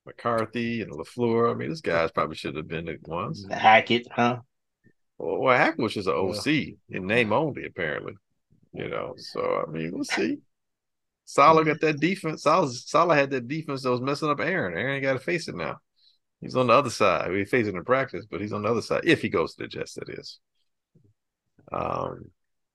McCarthy 0.06 0.82
and 0.82 0.92
LaFleur. 0.92 1.52
I 1.52 1.56
mean, 1.56 1.70
this 1.70 1.82
guys 1.82 2.12
probably 2.12 2.36
should 2.36 2.56
have 2.56 2.68
been 2.68 2.86
the 2.86 2.98
ones. 3.04 3.46
Hackett, 3.50 4.08
huh? 4.12 4.40
Well, 5.24 5.40
well 5.40 5.58
Hackett 5.58 5.80
was 5.80 5.94
just 5.94 6.08
an 6.08 6.16
OC 6.16 6.46
yeah. 6.46 6.66
in 6.90 7.08
name 7.08 7.32
only, 7.32 7.66
apparently. 7.66 8.14
You 8.74 8.90
know, 8.90 9.14
so 9.18 9.64
I 9.66 9.72
mean, 9.72 9.92
we'll 9.94 10.04
see. 10.04 10.40
Saleh 11.26 11.66
got 11.66 11.80
that 11.82 12.00
defense. 12.00 12.44
Saleh, 12.44 12.72
Saleh 12.74 13.16
had 13.16 13.30
that 13.30 13.48
defense 13.48 13.84
that 13.84 13.92
was 13.92 14.02
messing 14.02 14.30
up 14.30 14.42
Aaron. 14.42 14.78
Aaron 14.78 15.02
got 15.02 15.14
to 15.14 15.20
face 15.20 15.48
it 15.48 15.56
now. 15.56 15.78
He's 16.42 16.56
on 16.56 16.68
the 16.68 16.74
other 16.74 16.90
side. 16.90 17.32
We 17.32 17.46
face 17.46 17.68
it 17.68 17.76
in 17.76 17.84
practice, 17.86 18.26
but 18.30 18.42
he's 18.42 18.52
on 18.52 18.64
the 18.64 18.70
other 18.70 18.82
side 18.82 19.02
if 19.06 19.22
he 19.22 19.30
goes 19.30 19.56
to 19.56 19.64
the 19.64 19.68
Jets. 19.70 19.94
That 19.94 20.10
is. 20.10 20.40
Um, 21.72 22.26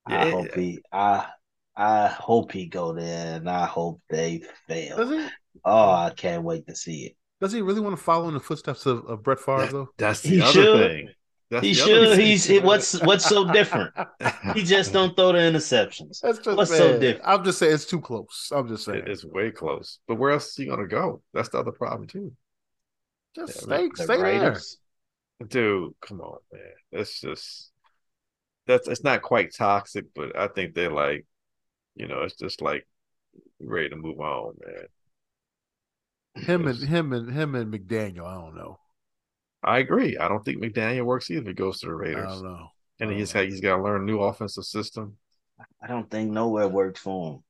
yeah. 0.09 0.23
I 0.23 0.29
hope 0.31 0.55
he. 0.55 0.79
I 0.91 1.27
I 1.75 2.07
hope 2.07 2.51
he 2.51 2.65
go 2.65 2.93
there, 2.93 3.35
and 3.35 3.49
I 3.49 3.65
hope 3.65 4.01
they 4.09 4.41
fail. 4.67 4.97
Does 4.97 5.09
he? 5.09 5.27
Oh, 5.63 5.91
I 5.91 6.11
can't 6.15 6.43
wait 6.43 6.65
to 6.67 6.75
see 6.75 7.05
it. 7.05 7.15
Does 7.41 7.51
he 7.51 7.61
really 7.61 7.81
want 7.81 7.95
to 7.95 8.03
follow 8.03 8.27
in 8.27 8.33
the 8.33 8.39
footsteps 8.39 8.85
of, 8.85 9.05
of 9.05 9.21
Brett 9.21 9.39
Favre 9.39 9.61
that, 9.61 9.71
though? 9.71 9.89
That's 9.97 10.21
the 10.21 10.29
he 10.29 10.41
other 10.41 10.51
should. 10.51 10.89
thing. 10.89 11.09
That's 11.49 11.65
he 11.65 11.73
should. 11.73 12.19
He's 12.19 12.45
he, 12.45 12.59
what's 12.59 13.01
what's 13.01 13.25
so 13.25 13.51
different? 13.51 13.93
he 14.53 14.63
just 14.63 14.93
don't 14.93 15.15
throw 15.15 15.31
the 15.31 15.39
interceptions. 15.39 16.19
That's 16.21 16.37
just 16.37 16.55
what's 16.55 16.69
bad. 16.69 16.77
so 16.77 16.99
different. 16.99 17.27
I'm 17.27 17.43
just 17.43 17.57
saying 17.57 17.73
it's 17.73 17.85
too 17.85 18.01
close. 18.01 18.51
I'm 18.53 18.67
just 18.67 18.85
saying 18.85 19.03
it's 19.07 19.25
way 19.25 19.49
close. 19.49 19.99
But 20.07 20.15
where 20.15 20.31
else 20.31 20.49
is 20.49 20.55
he 20.55 20.65
gonna 20.67 20.87
go? 20.87 21.23
That's 21.33 21.49
the 21.49 21.59
other 21.59 21.71
problem 21.71 22.07
too. 22.07 22.33
Just 23.35 23.55
yeah, 23.55 23.61
stay, 23.61 23.89
the 23.95 24.03
stay 24.03 24.21
Raiders. 24.21 24.77
there, 25.39 25.47
dude. 25.47 25.93
Come 26.01 26.21
on, 26.21 26.37
man. 26.53 26.61
That's 26.91 27.19
just 27.19 27.71
that's 28.67 28.87
it's 28.87 29.03
not 29.03 29.23
quite 29.23 29.55
toxic, 29.55 30.05
but 30.13 30.37
I 30.37 30.47
think 30.49 30.75
they're 30.75 30.91
like, 30.91 31.25
you 31.95 32.07
know, 32.07 32.21
it's 32.21 32.35
just 32.35 32.61
like 32.61 32.87
ready 33.59 33.89
to 33.89 33.95
move 33.95 34.19
on, 34.19 34.53
man. 34.63 36.45
Him 36.45 36.67
and 36.67 36.77
him 36.77 37.11
and 37.11 37.31
him 37.31 37.55
and 37.55 37.73
McDaniel. 37.73 38.27
I 38.27 38.35
don't 38.35 38.55
know. 38.55 38.77
I 39.63 39.79
agree. 39.79 40.17
I 40.17 40.27
don't 40.27 40.43
think 40.43 40.61
McDaniel 40.61 41.05
works 41.05 41.29
either 41.29 41.41
if 41.41 41.47
he 41.47 41.53
goes 41.53 41.79
to 41.79 41.87
the 41.87 41.93
Raiders. 41.93 42.25
I 42.25 42.33
don't 42.33 42.43
know. 42.43 42.67
And 43.01 43.11
he's 43.11 43.33
got, 43.33 43.45
he's 43.45 43.61
got 43.61 43.77
to 43.77 43.83
learn 43.83 44.01
a 44.01 44.05
new 44.05 44.19
offensive 44.19 44.65
system. 44.65 45.17
I 45.81 45.87
don't 45.87 46.09
think 46.09 46.31
nowhere 46.31 46.67
works 46.67 46.99
for 46.99 47.33
him. 47.33 47.43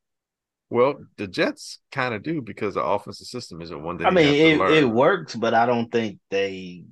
Well, 0.71 0.99
the 1.17 1.27
Jets 1.27 1.79
kind 1.91 2.13
of 2.13 2.21
do 2.21 2.41
because 2.41 2.75
the 2.75 2.83
offensive 2.83 3.27
system 3.27 3.61
isn't 3.61 3.83
one 3.83 3.97
that 3.97 4.07
I 4.07 4.11
mean 4.11 4.27
it, 4.27 4.83
it 4.83 4.85
works, 4.85 5.35
but 5.35 5.53
I 5.55 5.65
don't 5.65 5.91
think 5.91 6.19
they. 6.29 6.83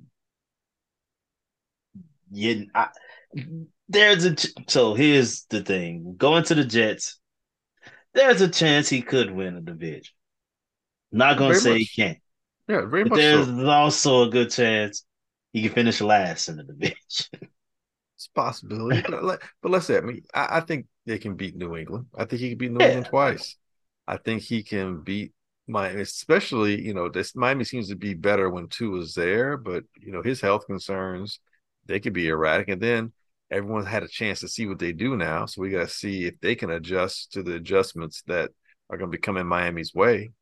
You, 2.30 2.66
I, 2.74 2.88
there's 3.88 4.24
a 4.24 4.34
so 4.66 4.94
here's 4.94 5.44
the 5.44 5.62
thing: 5.62 6.16
going 6.16 6.42
to 6.44 6.56
the 6.56 6.64
Jets, 6.64 7.20
there's 8.14 8.40
a 8.40 8.48
chance 8.48 8.88
he 8.88 9.00
could 9.00 9.30
win 9.30 9.56
a 9.56 9.60
division. 9.60 10.12
Not 11.12 11.38
gonna 11.38 11.50
very 11.50 11.60
say 11.60 11.70
much. 11.70 11.78
he 11.78 12.02
can't. 12.02 12.18
Yeah, 12.66 12.84
very 12.86 13.04
but 13.04 13.10
much. 13.10 13.18
There's 13.20 13.46
so. 13.46 13.66
also 13.66 14.22
a 14.24 14.30
good 14.30 14.50
chance 14.50 15.04
he 15.58 15.68
can 15.68 15.74
finish 15.74 16.00
last 16.00 16.48
in 16.48 16.56
the 16.56 16.64
division. 16.64 16.96
It's 18.16 18.26
a 18.26 18.32
possibility, 18.32 19.00
but, 19.08 19.22
let, 19.22 19.38
but 19.62 19.70
let's 19.70 19.86
say, 19.86 19.96
I 19.96 20.00
mean, 20.00 20.24
I, 20.34 20.56
I, 20.56 20.60
think 20.60 20.86
they 21.06 21.18
can 21.18 21.36
beat 21.36 21.54
New 21.54 21.76
England. 21.76 22.06
I 22.16 22.24
think 22.24 22.40
he 22.40 22.48
can 22.48 22.58
beat 22.58 22.72
New 22.72 22.80
yeah. 22.80 22.88
England 22.88 23.06
twice. 23.06 23.56
I 24.08 24.16
think 24.16 24.42
he 24.42 24.64
can 24.64 25.02
beat 25.02 25.32
Miami, 25.68 26.00
especially, 26.00 26.84
you 26.84 26.94
know, 26.94 27.08
this 27.08 27.36
Miami 27.36 27.62
seems 27.62 27.88
to 27.90 27.94
be 27.94 28.14
better 28.14 28.50
when 28.50 28.66
Tua 28.66 29.02
is 29.02 29.14
there, 29.14 29.56
but 29.56 29.84
you 30.00 30.10
know, 30.10 30.20
his 30.20 30.40
health 30.40 30.66
concerns, 30.66 31.38
they 31.86 32.00
could 32.00 32.12
be 32.12 32.26
erratic. 32.26 32.68
And 32.68 32.82
then 32.82 33.12
everyone's 33.52 33.86
had 33.86 34.02
a 34.02 34.08
chance 34.08 34.40
to 34.40 34.48
see 34.48 34.66
what 34.66 34.80
they 34.80 34.92
do 34.92 35.16
now. 35.16 35.46
So 35.46 35.62
we 35.62 35.70
got 35.70 35.86
to 35.86 35.94
see 35.94 36.24
if 36.24 36.40
they 36.40 36.56
can 36.56 36.70
adjust 36.70 37.32
to 37.34 37.44
the 37.44 37.54
adjustments 37.54 38.24
that 38.26 38.50
are 38.90 38.96
going 38.96 39.12
to 39.12 39.16
be 39.16 39.20
coming 39.20 39.46
Miami's 39.46 39.94
way. 39.94 40.32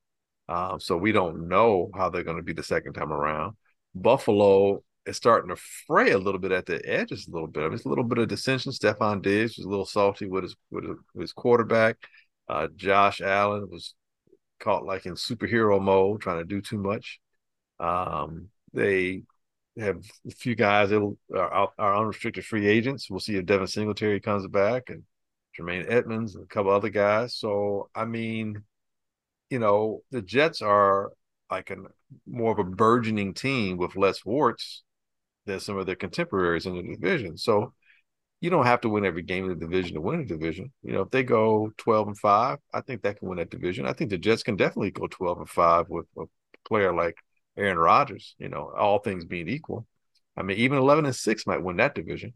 Um, 0.48 0.78
so 0.80 0.96
we 0.96 1.12
don't 1.12 1.48
know 1.48 1.90
how 1.94 2.08
they're 2.08 2.24
going 2.24 2.36
to 2.36 2.42
be 2.42 2.52
the 2.52 2.62
second 2.62 2.94
time 2.94 3.12
around. 3.12 3.56
Buffalo 3.94 4.82
is 5.06 5.16
starting 5.16 5.50
to 5.50 5.56
fray 5.86 6.10
a 6.10 6.18
little 6.18 6.40
bit 6.40 6.52
at 6.52 6.66
the 6.66 6.84
edges, 6.84 7.26
a 7.26 7.30
little 7.30 7.46
bit. 7.46 7.60
I 7.60 7.66
mean, 7.66 7.74
it's 7.74 7.84
a 7.84 7.88
little 7.88 8.04
bit 8.04 8.18
of 8.18 8.28
dissension. 8.28 8.72
Stefon 8.72 9.22
Diggs 9.22 9.56
was 9.56 9.64
a 9.64 9.68
little 9.68 9.86
salty 9.86 10.26
with 10.26 10.44
his 10.44 10.56
with 10.70 10.84
his, 11.18 11.32
quarterback. 11.32 11.96
Uh, 12.48 12.68
Josh 12.74 13.20
Allen 13.20 13.68
was 13.70 13.94
caught 14.58 14.84
like 14.84 15.06
in 15.06 15.14
superhero 15.14 15.80
mode, 15.80 16.20
trying 16.20 16.38
to 16.38 16.44
do 16.44 16.60
too 16.60 16.78
much. 16.78 17.20
Um, 17.78 18.48
they 18.72 19.22
have 19.78 20.02
a 20.26 20.30
few 20.30 20.54
guys 20.54 20.90
that 20.90 21.16
are, 21.34 21.70
are 21.78 21.96
unrestricted 21.96 22.44
free 22.44 22.66
agents. 22.66 23.08
We'll 23.08 23.20
see 23.20 23.36
if 23.36 23.46
Devin 23.46 23.66
Singletary 23.68 24.20
comes 24.20 24.46
back 24.48 24.90
and 24.90 25.04
Tremaine 25.54 25.86
Edmunds 25.88 26.34
and 26.34 26.44
a 26.44 26.48
couple 26.48 26.72
other 26.72 26.90
guys. 26.90 27.36
So 27.36 27.90
I 27.94 28.06
mean, 28.06 28.62
you 29.50 29.60
know, 29.60 30.02
the 30.10 30.22
Jets 30.22 30.62
are 30.62 31.12
like 31.48 31.70
a 31.70 31.76
more 32.26 32.50
of 32.50 32.58
a 32.58 32.64
burgeoning 32.64 33.34
team 33.34 33.76
with 33.76 33.94
less 33.94 34.24
warts 34.24 34.82
than 35.46 35.60
some 35.60 35.78
of 35.78 35.86
their 35.86 35.96
contemporaries 35.96 36.66
in 36.66 36.76
the 36.76 36.82
division. 36.82 37.38
So 37.38 37.72
you 38.40 38.50
don't 38.50 38.66
have 38.66 38.82
to 38.82 38.88
win 38.88 39.06
every 39.06 39.22
game 39.22 39.44
in 39.44 39.50
the 39.50 39.66
division 39.66 39.94
to 39.94 40.00
win 40.00 40.20
a 40.20 40.24
division. 40.24 40.72
You 40.82 40.92
know, 40.92 41.02
if 41.02 41.10
they 41.10 41.22
go 41.22 41.72
12 41.78 42.08
and 42.08 42.18
5, 42.18 42.58
I 42.74 42.80
think 42.82 43.02
that 43.02 43.18
can 43.18 43.28
win 43.28 43.38
that 43.38 43.50
division. 43.50 43.86
I 43.86 43.92
think 43.92 44.10
the 44.10 44.18
Jets 44.18 44.42
can 44.42 44.56
definitely 44.56 44.90
go 44.90 45.06
12 45.06 45.38
and 45.38 45.48
5 45.48 45.88
with 45.88 46.06
a 46.18 46.24
player 46.68 46.94
like 46.94 47.16
Aaron 47.56 47.78
Rodgers, 47.78 48.34
you 48.38 48.48
know, 48.48 48.72
all 48.76 48.98
things 48.98 49.24
being 49.24 49.48
equal. 49.48 49.86
I 50.36 50.42
mean, 50.42 50.58
even 50.58 50.78
11 50.78 51.06
and 51.06 51.16
6 51.16 51.46
might 51.46 51.62
win 51.62 51.76
that 51.78 51.94
division. 51.94 52.34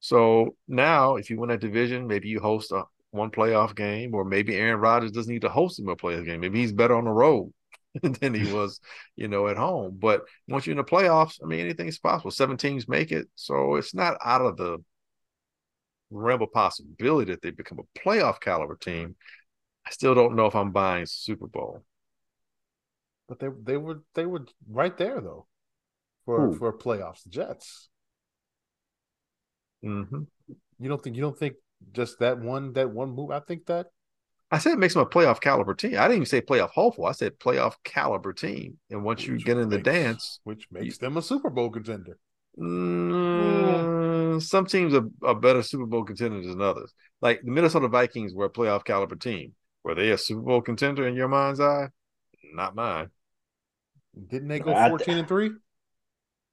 So 0.00 0.56
now, 0.66 1.16
if 1.16 1.28
you 1.28 1.38
win 1.38 1.50
that 1.50 1.60
division, 1.60 2.06
maybe 2.06 2.28
you 2.28 2.40
host 2.40 2.72
a 2.72 2.84
one 3.10 3.30
playoff 3.30 3.74
game, 3.74 4.14
or 4.14 4.24
maybe 4.24 4.56
Aaron 4.56 4.80
Rodgers 4.80 5.12
doesn't 5.12 5.32
need 5.32 5.42
to 5.42 5.50
host 5.50 5.78
him 5.78 5.88
a 5.88 5.96
playoff 5.96 6.24
game. 6.24 6.40
Maybe 6.40 6.60
he's 6.60 6.72
better 6.72 6.94
on 6.94 7.04
the 7.04 7.10
road 7.10 7.52
than 8.02 8.34
he 8.34 8.52
was, 8.52 8.80
you 9.16 9.28
know, 9.28 9.48
at 9.48 9.56
home. 9.56 9.96
But 9.98 10.22
once 10.48 10.66
you're 10.66 10.72
in 10.72 10.78
the 10.78 10.84
playoffs, 10.84 11.38
I 11.42 11.46
mean, 11.46 11.60
anything's 11.60 11.98
possible. 11.98 12.30
Seven 12.30 12.56
teams 12.56 12.88
make 12.88 13.12
it, 13.12 13.28
so 13.34 13.76
it's 13.76 13.94
not 13.94 14.18
out 14.24 14.42
of 14.42 14.56
the 14.56 14.78
realm 16.10 16.42
of 16.42 16.52
possibility 16.52 17.32
that 17.32 17.42
they 17.42 17.50
become 17.50 17.78
a 17.78 17.98
playoff 17.98 18.40
caliber 18.40 18.76
team. 18.76 19.16
I 19.86 19.90
still 19.90 20.14
don't 20.14 20.36
know 20.36 20.46
if 20.46 20.54
I'm 20.54 20.72
buying 20.72 21.06
Super 21.06 21.46
Bowl. 21.46 21.84
But 23.28 23.38
they 23.38 23.48
they 23.62 23.76
were 23.76 24.02
they 24.14 24.26
were 24.26 24.44
right 24.68 24.96
there 24.96 25.20
though, 25.20 25.46
for 26.24 26.48
Ooh. 26.48 26.54
for 26.54 26.76
playoffs. 26.76 27.22
The 27.24 27.30
Jets. 27.30 27.88
Mm-hmm. 29.84 30.22
You 30.78 30.88
don't 30.88 31.02
think 31.02 31.16
you 31.16 31.22
don't 31.22 31.38
think 31.38 31.54
just 31.92 32.18
that 32.18 32.40
one 32.40 32.72
that 32.74 32.90
one 32.90 33.10
move. 33.10 33.30
I 33.30 33.40
think 33.40 33.66
that 33.66 33.86
I 34.50 34.58
said 34.58 34.72
it 34.72 34.78
makes 34.78 34.94
them 34.94 35.02
a 35.02 35.06
playoff 35.06 35.40
caliber 35.40 35.74
team. 35.74 35.92
I 35.92 36.02
didn't 36.02 36.16
even 36.16 36.26
say 36.26 36.40
playoff 36.40 36.70
hopeful. 36.70 37.06
I 37.06 37.12
said 37.12 37.38
playoff 37.38 37.74
caliber 37.84 38.32
team. 38.32 38.78
And 38.90 39.04
once 39.04 39.24
you 39.24 39.38
get 39.38 39.56
in 39.56 39.68
makes, 39.68 39.84
the 39.84 39.90
dance, 39.90 40.40
which 40.42 40.66
makes 40.72 40.86
you, 40.86 41.06
them 41.06 41.16
a 41.16 41.22
Super 41.22 41.50
Bowl 41.50 41.70
contender. 41.70 42.18
Mm, 42.58 44.42
some 44.42 44.66
teams 44.66 44.92
are, 44.92 45.06
are, 45.22 45.36
better 45.36 45.62
Super 45.62 45.86
Bowl 45.86 46.04
contenders 46.04 46.46
than 46.46 46.60
others. 46.60 46.92
Like 47.20 47.42
the 47.44 47.50
Minnesota 47.52 47.86
Vikings 47.86 48.34
were 48.34 48.46
a 48.46 48.50
playoff 48.50 48.84
caliber 48.84 49.14
team. 49.14 49.54
Were 49.84 49.94
they 49.94 50.10
a 50.10 50.18
Super 50.18 50.40
Bowl 50.42 50.60
contender 50.60 51.06
in 51.06 51.14
your 51.14 51.28
mind's 51.28 51.60
eye? 51.60 51.88
Not 52.52 52.74
mine. 52.74 53.10
Didn't 54.28 54.48
they 54.48 54.58
go 54.58 54.74
fourteen 54.88 55.18
and 55.18 55.28
three? 55.28 55.52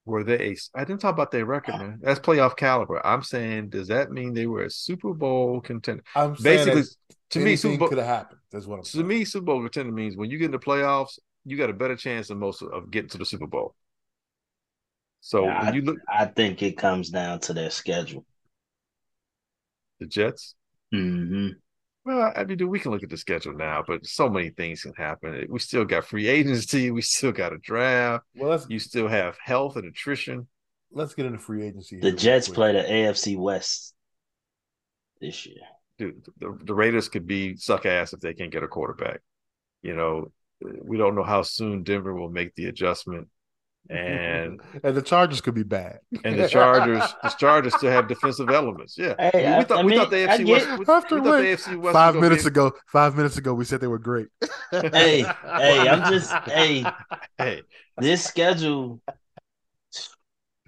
were 0.08 0.24
they 0.24 0.40
a, 0.40 0.58
I 0.74 0.86
didn't 0.86 1.02
talk 1.02 1.14
about 1.14 1.32
their 1.32 1.46
record, 1.46 1.76
man. 1.76 2.00
That's 2.02 2.20
playoff 2.20 2.56
caliber. 2.56 3.06
I'm 3.06 3.22
saying, 3.22 3.70
does 3.70 3.90
that 3.90 4.10
mean 4.10 4.34
they 4.34 4.48
were 4.48 4.64
a 4.64 4.70
Super 4.70 5.14
Bowl 5.14 5.60
contender? 5.60 6.04
I'm 6.16 6.36
basically 6.42 6.84
as, 7.30 7.38
To 7.38 7.40
me, 7.40 7.56
Anything 7.56 7.56
Super 7.56 7.78
Bowl, 7.90 7.90
could 7.90 7.98
have 8.00 8.08
happened. 8.08 8.42
That's 8.52 8.66
what 8.66 8.80
I'm 8.80 8.90
to 8.92 9.04
saying. 9.04 9.06
me, 9.06 9.26
Super 9.26 9.46
Bowl 9.46 9.62
contender 9.62 9.92
means 9.94 10.18
when 10.18 10.30
you 10.30 10.38
get 10.38 10.46
in 10.46 10.52
the 10.52 10.60
playoffs, 10.60 11.20
you 11.46 11.58
got 11.58 11.70
a 11.70 11.74
better 11.74 11.96
chance 11.96 12.28
than 12.30 12.40
most 12.40 12.62
of 12.62 12.92
getting 12.92 13.10
to 13.12 13.18
the 13.18 13.26
Super 13.26 13.48
Bowl. 13.48 13.76
So 15.22 15.46
Yeah, 15.46 15.60
when 15.60 15.72
you 15.74 15.82
look 15.82 16.00
I 16.08 16.26
think 16.26 16.62
it 16.62 16.78
comes 16.78 17.10
down 17.10 17.40
to 17.42 17.54
their 17.54 17.70
schedule. 17.70 18.26
the 20.00 20.06
Jets, 20.08 20.56
hmm 20.92 21.50
well, 22.06 22.32
I 22.36 22.46
mean, 22.46 22.70
we 22.70 22.80
can 22.80 22.92
look 22.92 23.04
at 23.04 23.10
the 23.10 23.18
schedule 23.18 23.54
now, 23.54 23.84
but 23.86 24.06
so 24.06 24.30
many 24.30 24.50
things 24.50 24.82
can 24.84 24.94
happen. 24.94 25.46
We 25.50 25.60
still 25.60 25.84
got 25.84 26.06
free 26.06 26.28
agency, 26.28 26.90
we 26.92 27.02
still 27.02 27.34
got 27.34 27.54
a 27.54 27.58
draft, 27.58 28.24
well, 28.36 28.52
let's 28.52 28.68
you 28.68 28.80
still 28.80 29.08
have 29.10 29.38
health 29.44 29.76
and 29.76 29.86
attrition. 29.86 30.48
let's 30.92 31.14
get 31.14 31.26
into 31.26 31.40
free 31.40 31.66
agency. 31.66 32.02
The 32.02 32.12
Jets 32.12 32.50
play 32.50 32.72
the 32.74 32.92
AFC 32.92 33.36
West 33.36 33.94
this 35.22 35.46
year. 35.46 35.62
Dude, 35.98 36.26
the, 36.40 36.58
the 36.64 36.74
Raiders 36.74 37.10
could 37.10 37.26
be 37.28 37.56
suck 37.56 37.86
ass 37.86 38.14
if 38.14 38.20
they 38.20 38.34
can't 38.34 38.52
get 38.52 38.64
a 38.64 38.68
quarterback. 38.68 39.22
You 39.82 39.96
know, 39.96 40.32
we 40.62 40.98
don't 40.98 41.16
know 41.16 41.24
how 41.24 41.42
soon 41.42 41.84
Denver 41.84 42.14
will 42.14 42.30
make 42.30 42.54
the 42.56 42.66
adjustment. 42.66 43.28
And 43.90 44.60
and 44.84 44.96
the 44.98 45.02
Chargers 45.02 45.40
could 45.40 45.54
be 45.56 45.64
bad. 45.64 46.00
and 46.26 46.38
the 46.38 46.48
Chargers, 46.50 47.02
the 47.24 47.30
Chargers 47.30 47.74
still 47.76 47.90
have 47.92 48.08
defensive 48.10 48.50
elements. 48.50 48.98
Yeah, 48.98 49.16
Hey, 49.18 49.32
we, 49.34 49.46
I- 49.48 49.64
thought 49.64 49.80
I 49.80 49.84
we 49.86 49.96
thought 49.96 50.10
the 50.10 50.30
I 50.30 50.38
AFC 50.38 50.46
get- 50.46 50.48
West. 50.52 50.68
We, 50.72 50.78
we 50.78 50.86
thought 50.86 51.04
After 51.04 51.16
the 51.16 51.22
what? 51.22 51.44
AFC 51.46 51.78
West. 51.82 51.94
five 51.94 52.16
minutes 52.16 52.44
be, 52.44 52.48
ago, 52.50 52.72
five 52.92 53.16
minutes 53.16 53.38
ago, 53.38 53.54
we 53.54 53.64
said 53.66 53.80
they 53.80 53.88
were 53.88 53.98
great. 54.00 54.28
Hey, 54.72 55.22
hey, 55.22 55.88
I'm 55.90 56.12
just 56.12 56.32
hey, 56.50 56.86
Hey, 57.38 57.62
this 57.98 58.26
schedule 58.26 59.00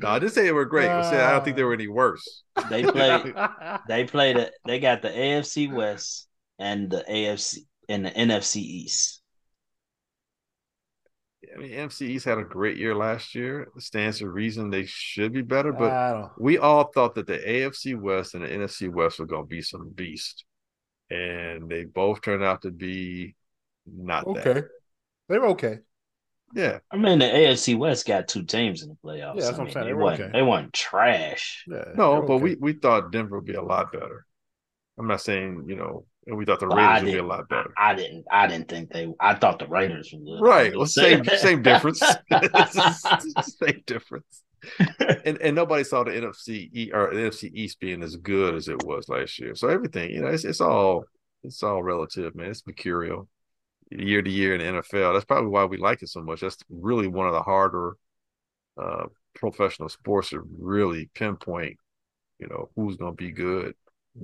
no, 0.01 0.09
I 0.09 0.19
didn't 0.19 0.33
say 0.33 0.43
they 0.43 0.51
were 0.51 0.65
great. 0.65 0.89
I 0.89 1.09
said 1.09 1.21
I 1.21 1.31
don't 1.31 1.43
think 1.43 1.55
they 1.55 1.63
were 1.63 1.73
any 1.73 1.87
worse. 1.87 2.43
they 2.69 2.83
played. 2.83 3.33
they 3.87 4.05
played. 4.05 4.37
the 4.37 4.51
they 4.65 4.79
got 4.79 5.01
the 5.01 5.09
AFC 5.09 5.71
West 5.71 6.27
and 6.57 6.89
the 6.89 7.03
AFC 7.09 7.59
and 7.87 8.05
the 8.05 8.11
NFC 8.11 8.57
East. 8.57 9.21
I 11.53 11.57
mean, 11.57 11.71
NFC 11.71 12.03
East 12.03 12.25
had 12.25 12.37
a 12.37 12.43
great 12.43 12.77
year 12.77 12.93
last 12.95 13.33
year. 13.33 13.67
It 13.75 13.81
stands 13.81 14.19
to 14.19 14.29
reason 14.29 14.69
they 14.69 14.85
should 14.85 15.33
be 15.33 15.41
better, 15.41 15.73
but 15.73 16.39
we 16.39 16.57
all 16.57 16.91
thought 16.93 17.15
that 17.15 17.27
the 17.27 17.37
AFC 17.37 17.99
West 17.99 18.35
and 18.35 18.43
the 18.43 18.49
NFC 18.49 18.91
West 18.91 19.19
were 19.19 19.25
going 19.25 19.45
to 19.45 19.49
be 19.49 19.61
some 19.61 19.89
beast, 19.89 20.45
and 21.09 21.67
they 21.69 21.85
both 21.85 22.21
turned 22.21 22.43
out 22.43 22.61
to 22.63 22.71
be 22.71 23.35
not 23.85 24.31
that. 24.33 24.47
Okay, 24.47 24.67
they 25.27 25.39
were 25.39 25.47
okay. 25.47 25.79
Yeah, 26.53 26.79
I 26.91 26.97
mean, 26.97 27.19
the 27.19 27.25
AFC 27.25 27.77
West 27.77 28.07
got 28.07 28.27
two 28.27 28.43
teams 28.43 28.81
in 28.83 28.89
the 28.89 28.97
playoffs. 29.03 29.35
Yeah, 29.35 29.45
that's 29.45 29.59
I 29.59 29.61
what 29.61 29.67
I'm 29.67 29.71
saying. 29.71 29.85
They, 29.85 29.89
They 29.89 29.93
were 29.93 30.03
weren't 30.03 30.21
okay. 30.21 30.29
they 30.33 30.41
weren't 30.41 30.73
trash. 30.73 31.63
Yeah, 31.67 31.85
no, 31.95 32.21
but 32.21 32.33
okay. 32.33 32.43
we 32.43 32.55
we 32.55 32.73
thought 32.73 33.11
Denver 33.11 33.37
would 33.37 33.45
be 33.45 33.53
a 33.53 33.61
lot 33.61 33.91
better. 33.91 34.25
I'm 34.97 35.07
not 35.07 35.21
saying 35.21 35.65
you 35.67 35.75
know, 35.75 36.05
and 36.27 36.37
we 36.37 36.45
thought 36.45 36.59
the 36.59 36.67
Well, 36.67 36.77
Raiders 36.77 37.03
would 37.03 37.11
be 37.11 37.17
a 37.19 37.23
lot 37.23 37.47
better. 37.49 37.73
I 37.77 37.95
didn't 37.95 38.25
I 38.31 38.47
didn't 38.47 38.67
think 38.69 38.91
they 38.91 39.13
I 39.19 39.35
thought 39.35 39.59
the 39.59 39.67
Raiders 39.67 40.13
were 40.13 40.19
good. 40.19 40.41
Right. 40.41 40.75
Well, 40.75 40.85
same 40.87 41.23
same 41.25 41.61
difference. 41.61 41.99
same 43.41 43.83
difference. 43.85 44.43
And 45.25 45.37
and 45.41 45.55
nobody 45.55 45.83
saw 45.83 46.03
the 46.03 46.11
NFC 46.11 46.69
E 46.73 46.91
or 46.93 47.13
the 47.13 47.21
NFC 47.21 47.51
East 47.53 47.79
being 47.79 48.03
as 48.03 48.15
good 48.17 48.55
as 48.55 48.67
it 48.67 48.83
was 48.83 49.07
last 49.09 49.39
year. 49.39 49.55
So 49.55 49.69
everything, 49.69 50.11
you 50.11 50.21
know, 50.21 50.27
it's 50.27 50.43
it's 50.45 50.61
all 50.61 51.05
it's 51.43 51.63
all 51.63 51.81
relative, 51.81 52.35
man. 52.35 52.51
It's 52.51 52.65
mercurial. 52.67 53.27
Year 53.91 54.21
to 54.21 54.29
year 54.29 54.53
in 54.55 54.61
the 54.75 54.81
NFL. 54.81 55.13
That's 55.13 55.25
probably 55.25 55.49
why 55.49 55.65
we 55.65 55.77
like 55.77 56.03
it 56.03 56.09
so 56.09 56.21
much. 56.21 56.41
That's 56.41 56.57
really 56.69 57.07
one 57.07 57.27
of 57.27 57.33
the 57.33 57.41
harder 57.41 57.95
uh 58.81 59.05
professional 59.35 59.89
sports 59.89 60.29
to 60.29 60.41
really 60.59 61.09
pinpoint, 61.15 61.77
you 62.39 62.47
know, 62.47 62.69
who's 62.75 62.97
gonna 62.97 63.13
be 63.13 63.31
good 63.31 63.73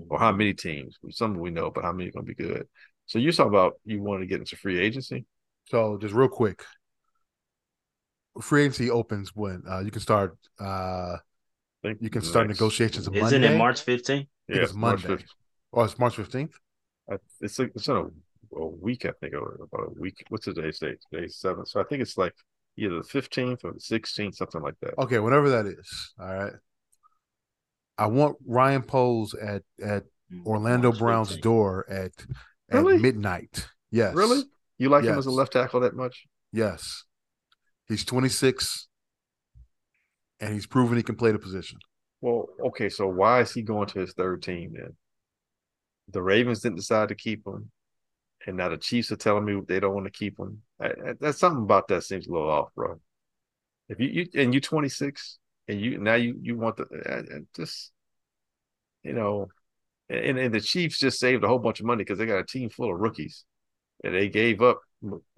or 0.10 0.20
how 0.20 0.32
many 0.32 0.54
teams. 0.54 0.98
Some 1.12 1.36
we 1.40 1.50
know, 1.50 1.72
but 1.72 1.84
how 1.84 1.92
many 1.94 2.10
are 2.10 2.12
gonna 2.12 2.26
be 2.26 2.36
good. 2.36 2.68
So 3.08 3.18
you 3.20 3.32
talk 3.32 3.48
about 3.48 3.74
you 3.86 4.02
want 4.02 4.22
to 4.22 4.28
get 4.28 4.40
into 4.40 4.56
free 4.56 4.80
agency. 4.80 5.26
So 5.66 5.98
just 6.00 6.14
real 6.14 6.28
quick, 6.30 6.64
free 8.42 8.62
agency 8.64 8.90
opens 8.92 9.36
when 9.36 9.64
uh, 9.70 9.80
you 9.80 9.92
can 9.92 10.02
start. 10.02 10.38
Uh, 10.60 11.18
think 11.82 12.00
you 12.02 12.10
can 12.10 12.22
the 12.22 12.28
start 12.28 12.48
next- 12.48 12.60
negotiations 12.60 13.08
Isn't 13.08 13.20
Monday. 13.42 13.54
it 13.54 13.58
March 13.58 13.84
15th? 13.86 14.06
think 14.08 14.28
it's 14.48 14.74
March 14.74 15.08
Monday. 15.08 15.26
Oh, 15.74 15.84
it's 15.84 15.98
March 16.00 16.16
fifteenth. 16.16 16.56
I, 17.10 17.18
it's 17.42 17.60
like 17.60 17.72
it's 17.76 17.88
in 17.88 17.96
a, 17.96 18.06
a 18.56 18.66
week, 18.66 19.06
I 19.06 19.12
think, 19.20 19.34
or 19.34 19.60
about 19.62 19.88
a 19.88 20.00
week. 20.00 20.24
What's 20.30 20.46
today's 20.46 20.80
date? 20.80 20.98
Today's 21.12 21.38
seventh. 21.38 21.68
So 21.70 21.80
I 21.80 21.84
think 21.84 22.02
it's 22.02 22.18
like 22.18 22.34
either 22.78 22.98
the 22.98 23.04
fifteenth 23.04 23.64
or 23.64 23.74
the 23.74 23.80
sixteenth, 23.80 24.36
something 24.36 24.62
like 24.62 24.76
that. 24.82 24.98
Okay, 25.00 25.20
whatever 25.20 25.50
that 25.50 25.66
is. 25.66 26.14
All 26.20 26.34
right. 26.34 26.54
I 27.98 28.08
want 28.08 28.38
Ryan 28.46 28.84
Poles 28.84 29.34
at 29.34 29.64
at 29.84 30.04
mm, 30.32 30.46
Orlando 30.46 30.90
March 30.90 31.00
Brown's 31.00 31.38
15th. 31.38 31.42
door 31.42 31.86
at 31.90 32.12
at 32.70 32.84
Really? 32.84 32.98
midnight. 32.98 33.68
Yes. 33.92 34.14
Really? 34.16 34.44
You 34.78 34.90
like 34.90 35.06
him 35.06 35.18
as 35.18 35.26
a 35.26 35.32
left 35.32 35.54
tackle 35.54 35.80
that 35.82 35.96
much? 35.96 36.26
Yes. 36.52 37.06
He's 37.88 38.04
26 38.04 38.90
and 40.42 40.54
he's 40.54 40.66
proven 40.68 40.98
he 40.98 41.04
can 41.04 41.16
play 41.16 41.32
the 41.32 41.40
position. 41.40 41.78
Well, 42.20 42.48
okay. 42.68 42.90
So 42.90 43.08
why 43.08 43.42
is 43.42 43.54
he 43.54 43.62
going 43.62 43.88
to 43.90 44.00
his 44.00 44.14
third 44.14 44.42
team 44.44 44.74
then? 44.74 44.98
The 46.10 46.22
Ravens 46.22 46.60
didn't 46.60 46.76
decide 46.78 47.08
to 47.10 47.16
keep 47.16 47.48
him, 47.48 47.72
and 48.46 48.58
now 48.58 48.70
the 48.70 48.78
Chiefs 48.78 49.12
are 49.12 49.18
telling 49.18 49.46
me 49.46 49.60
they 49.68 49.80
don't 49.80 49.94
want 49.94 50.06
to 50.06 50.12
keep 50.12 50.40
him. 50.40 50.62
That's 51.20 51.40
something 51.40 51.64
about 51.64 51.88
that 51.88 52.04
seems 52.04 52.28
a 52.28 52.32
little 52.32 52.50
off, 52.50 52.74
bro. 52.76 53.00
If 53.90 54.00
you, 54.00 54.08
you 54.08 54.28
and 54.36 54.54
you 54.54 54.62
26 54.62 55.40
and 55.68 55.80
you 55.80 55.98
now 55.98 56.16
you 56.16 56.38
you 56.42 56.58
want 56.58 56.78
the 56.78 57.46
just 57.56 57.92
you 59.04 59.14
know, 59.14 59.48
and 60.10 60.38
and 60.38 60.54
the 60.54 60.60
Chiefs 60.60 61.00
just 61.00 61.20
saved 61.20 61.44
a 61.44 61.48
whole 61.48 61.60
bunch 61.60 61.80
of 61.80 61.86
money 61.86 62.04
because 62.04 62.18
they 62.18 62.26
got 62.26 62.40
a 62.40 62.46
team 62.46 62.70
full 62.70 62.94
of 62.94 63.00
rookies, 63.00 63.46
and 64.04 64.14
they 64.14 64.30
gave 64.30 64.62
up 64.62 64.82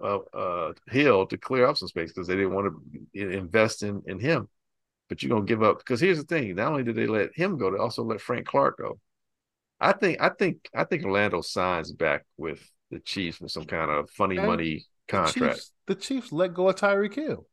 uh, 0.02 0.20
uh 0.34 0.74
Hill 0.88 1.28
to 1.28 1.38
clear 1.38 1.66
up 1.66 1.78
some 1.78 1.90
space 1.90 2.12
because 2.12 2.28
they 2.28 2.36
didn't 2.36 2.54
want 2.54 2.74
to 3.14 3.30
invest 3.30 3.84
in 3.84 4.02
in 4.08 4.20
him. 4.20 4.50
But 5.10 5.24
you're 5.24 5.30
gonna 5.30 5.46
give 5.46 5.64
up 5.64 5.80
because 5.80 6.00
here's 6.00 6.18
the 6.18 6.26
thing: 6.26 6.56
not 6.56 6.72
only 6.72 6.84
did 6.84 6.96
they 6.96 7.08
let 7.08 7.36
him 7.36 7.58
go, 7.58 7.72
they 7.72 7.78
also 7.78 8.04
let 8.04 8.22
Frank 8.22 8.48
Clark 8.48 8.78
go. 8.78 9.00
I 9.80 9.94
think 9.94 10.20
I 10.22 10.30
think 10.30 10.70
I 10.74 10.86
think 10.86 11.04
Orlando 11.04 11.42
signs 11.42 11.92
back 11.92 12.26
with 12.38 12.66
the 12.92 13.00
Chiefs 13.00 13.40
with 13.40 13.52
some 13.52 13.66
kind 13.66 13.92
of 13.92 14.10
funny 14.12 14.38
And 14.38 14.48
money 14.48 14.86
contract. 15.08 15.56
Chiefs, 15.56 15.72
the 15.88 15.96
Chiefs 15.96 16.32
let 16.32 16.54
go 16.54 16.70
of 16.70 16.76
Tyreek 16.76 17.16
Hill. 17.16 17.48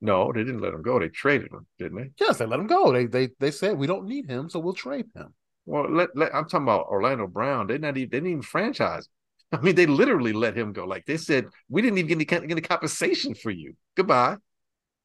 No, 0.00 0.32
they 0.32 0.40
didn't 0.44 0.60
let 0.60 0.72
him 0.72 0.82
go. 0.82 0.98
They 0.98 1.08
traded 1.08 1.52
him, 1.52 1.66
didn't 1.78 1.98
they? 1.98 2.10
Yes, 2.18 2.38
they 2.38 2.46
let 2.46 2.60
him 2.60 2.66
go. 2.66 2.92
They 2.92 3.06
they 3.06 3.28
they 3.38 3.50
said 3.50 3.76
we 3.76 3.86
don't 3.86 4.06
need 4.06 4.28
him, 4.28 4.48
so 4.48 4.58
we'll 4.58 4.72
trade 4.72 5.06
him. 5.14 5.34
Well, 5.66 5.90
let, 5.90 6.16
let 6.16 6.34
I'm 6.34 6.48
talking 6.48 6.64
about 6.64 6.86
Orlando 6.86 7.26
Brown. 7.26 7.66
They 7.66 7.76
not 7.78 7.96
even 7.96 8.10
they 8.10 8.16
didn't 8.16 8.30
even 8.30 8.42
franchise. 8.42 9.06
him. 9.06 9.12
I 9.58 9.62
mean, 9.62 9.74
they 9.74 9.86
literally 9.86 10.32
let 10.32 10.56
him 10.56 10.72
go. 10.72 10.84
Like 10.84 11.04
they 11.06 11.16
said, 11.16 11.46
we 11.68 11.82
didn't 11.82 11.98
even 11.98 12.08
get 12.08 12.14
any, 12.14 12.24
get 12.24 12.50
any 12.50 12.60
compensation 12.60 13.34
for 13.34 13.50
you. 13.50 13.74
Goodbye. 13.96 14.36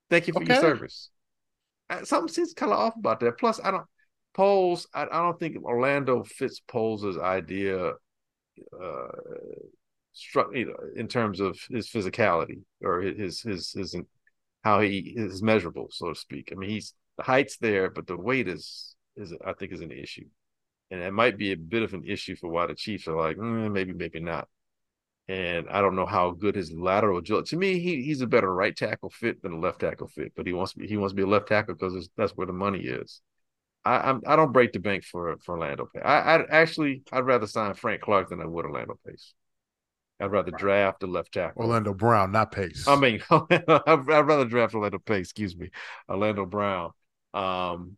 Thank 0.10 0.28
you 0.28 0.34
for 0.34 0.44
your 0.44 0.56
service. 0.62 1.10
Uh, 1.90 2.06
Something 2.06 2.34
seems 2.34 2.54
kind 2.54 2.72
of 2.72 2.78
off 2.78 2.96
about 2.96 3.20
that. 3.22 3.38
Plus, 3.40 3.60
I 3.64 3.72
don't 3.72 3.86
Poles. 4.36 4.88
I, 4.94 5.04
I 5.04 5.22
don't 5.24 5.40
think 5.40 5.64
Orlando 5.64 6.24
fits 6.24 6.62
Poles' 6.68 7.18
idea. 7.18 7.94
Uh, 8.74 9.08
struck 10.14 10.56
you 10.56 10.66
know, 10.68 10.76
in 10.96 11.08
terms 11.08 11.40
of 11.40 11.60
his 11.70 11.90
physicality 11.90 12.62
or 12.82 13.02
his 13.02 13.42
his 13.42 13.72
his 13.74 13.96
how 14.64 14.82
he 14.82 15.14
is 15.16 15.44
measurable, 15.44 15.88
so 15.92 16.10
to 16.10 16.16
speak. 16.16 16.50
I 16.52 16.56
mean, 16.56 16.70
he's 16.70 16.94
the 17.18 17.24
height's 17.24 17.58
there, 17.58 17.90
but 17.90 18.08
the 18.08 18.18
weight 18.18 18.48
is 18.48 18.96
is 19.16 19.34
I 19.46 19.54
think 19.54 19.72
is 19.72 19.82
an 19.82 19.92
issue, 19.92 20.26
and 20.92 21.02
it 21.02 21.14
might 21.14 21.38
be 21.38 21.52
a 21.52 21.58
bit 21.58 21.84
of 21.84 21.94
an 21.94 22.04
issue 22.06 22.36
for 22.36 22.50
why 22.50 22.68
the 22.68 22.76
Chiefs 22.76 23.08
are 23.08 23.18
like 23.18 23.38
mm, 23.38 23.72
maybe 23.72 23.94
maybe 23.94 24.20
not. 24.20 24.48
And 25.28 25.68
I 25.70 25.82
don't 25.82 25.96
know 25.96 26.06
how 26.06 26.32
good 26.32 26.56
his 26.56 26.72
lateral 26.72 27.18
agility. 27.20 27.50
To 27.50 27.58
me, 27.58 27.80
he 27.80 28.04
he's 28.04 28.22
a 28.22 28.28
better 28.28 28.54
right 28.54 28.76
tackle 28.76 29.10
fit 29.10 29.42
than 29.42 29.54
a 29.54 29.60
left 29.60 29.80
tackle 29.82 30.08
fit, 30.08 30.34
but 30.36 30.46
he 30.48 30.54
wants 30.54 30.74
to 30.74 30.80
be, 30.80 30.88
he 30.88 30.98
wants 30.98 31.14
to 31.14 31.18
be 31.18 31.24
a 31.24 31.28
left 31.28 31.48
tackle 31.48 31.76
because 31.76 32.10
that's 32.18 32.34
where 32.34 32.48
the 32.48 32.54
money 32.54 32.82
is. 32.82 33.22
I 33.86 34.10
I'm, 34.10 34.22
I 34.26 34.36
don't 34.36 34.52
break 34.52 34.74
the 34.74 34.80
bank 34.80 35.04
for 35.04 35.38
for 35.44 35.54
Orlando 35.54 35.88
Pace. 35.94 36.02
I 36.04 36.18
I 36.18 36.46
actually 36.50 37.04
I'd 37.12 37.26
rather 37.26 37.48
sign 37.48 37.74
Frank 37.76 38.02
Clark 38.02 38.30
than 38.30 38.42
I 38.42 38.46
would 38.46 38.66
Orlando 38.66 39.00
Pace. 39.06 39.34
I'd 40.20 40.32
rather 40.32 40.52
draft 40.52 41.04
a 41.04 41.08
left 41.08 41.34
tackle. 41.34 41.64
Orlando 41.64 41.94
Brown, 41.94 42.32
not 42.32 42.52
Pace. 42.52 42.88
I 42.88 42.96
mean, 42.96 43.22
I'd 43.30 43.64
I'd 43.68 44.28
rather 44.28 44.46
draft 44.46 44.74
Orlando 44.74 45.00
Pace. 45.00 45.28
Excuse 45.28 45.56
me, 45.56 45.70
Orlando 46.10 46.46
Brown. 46.46 46.92
Um, 47.34 47.98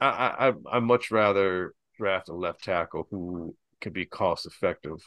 I 0.00 0.48
I 0.48 0.52
I 0.70 0.80
much 0.80 1.10
rather 1.10 1.74
draft 1.96 2.28
a 2.28 2.34
left 2.34 2.62
tackle 2.62 3.06
who 3.10 3.56
can 3.80 3.92
be 3.92 4.06
cost 4.06 4.46
effective 4.46 5.02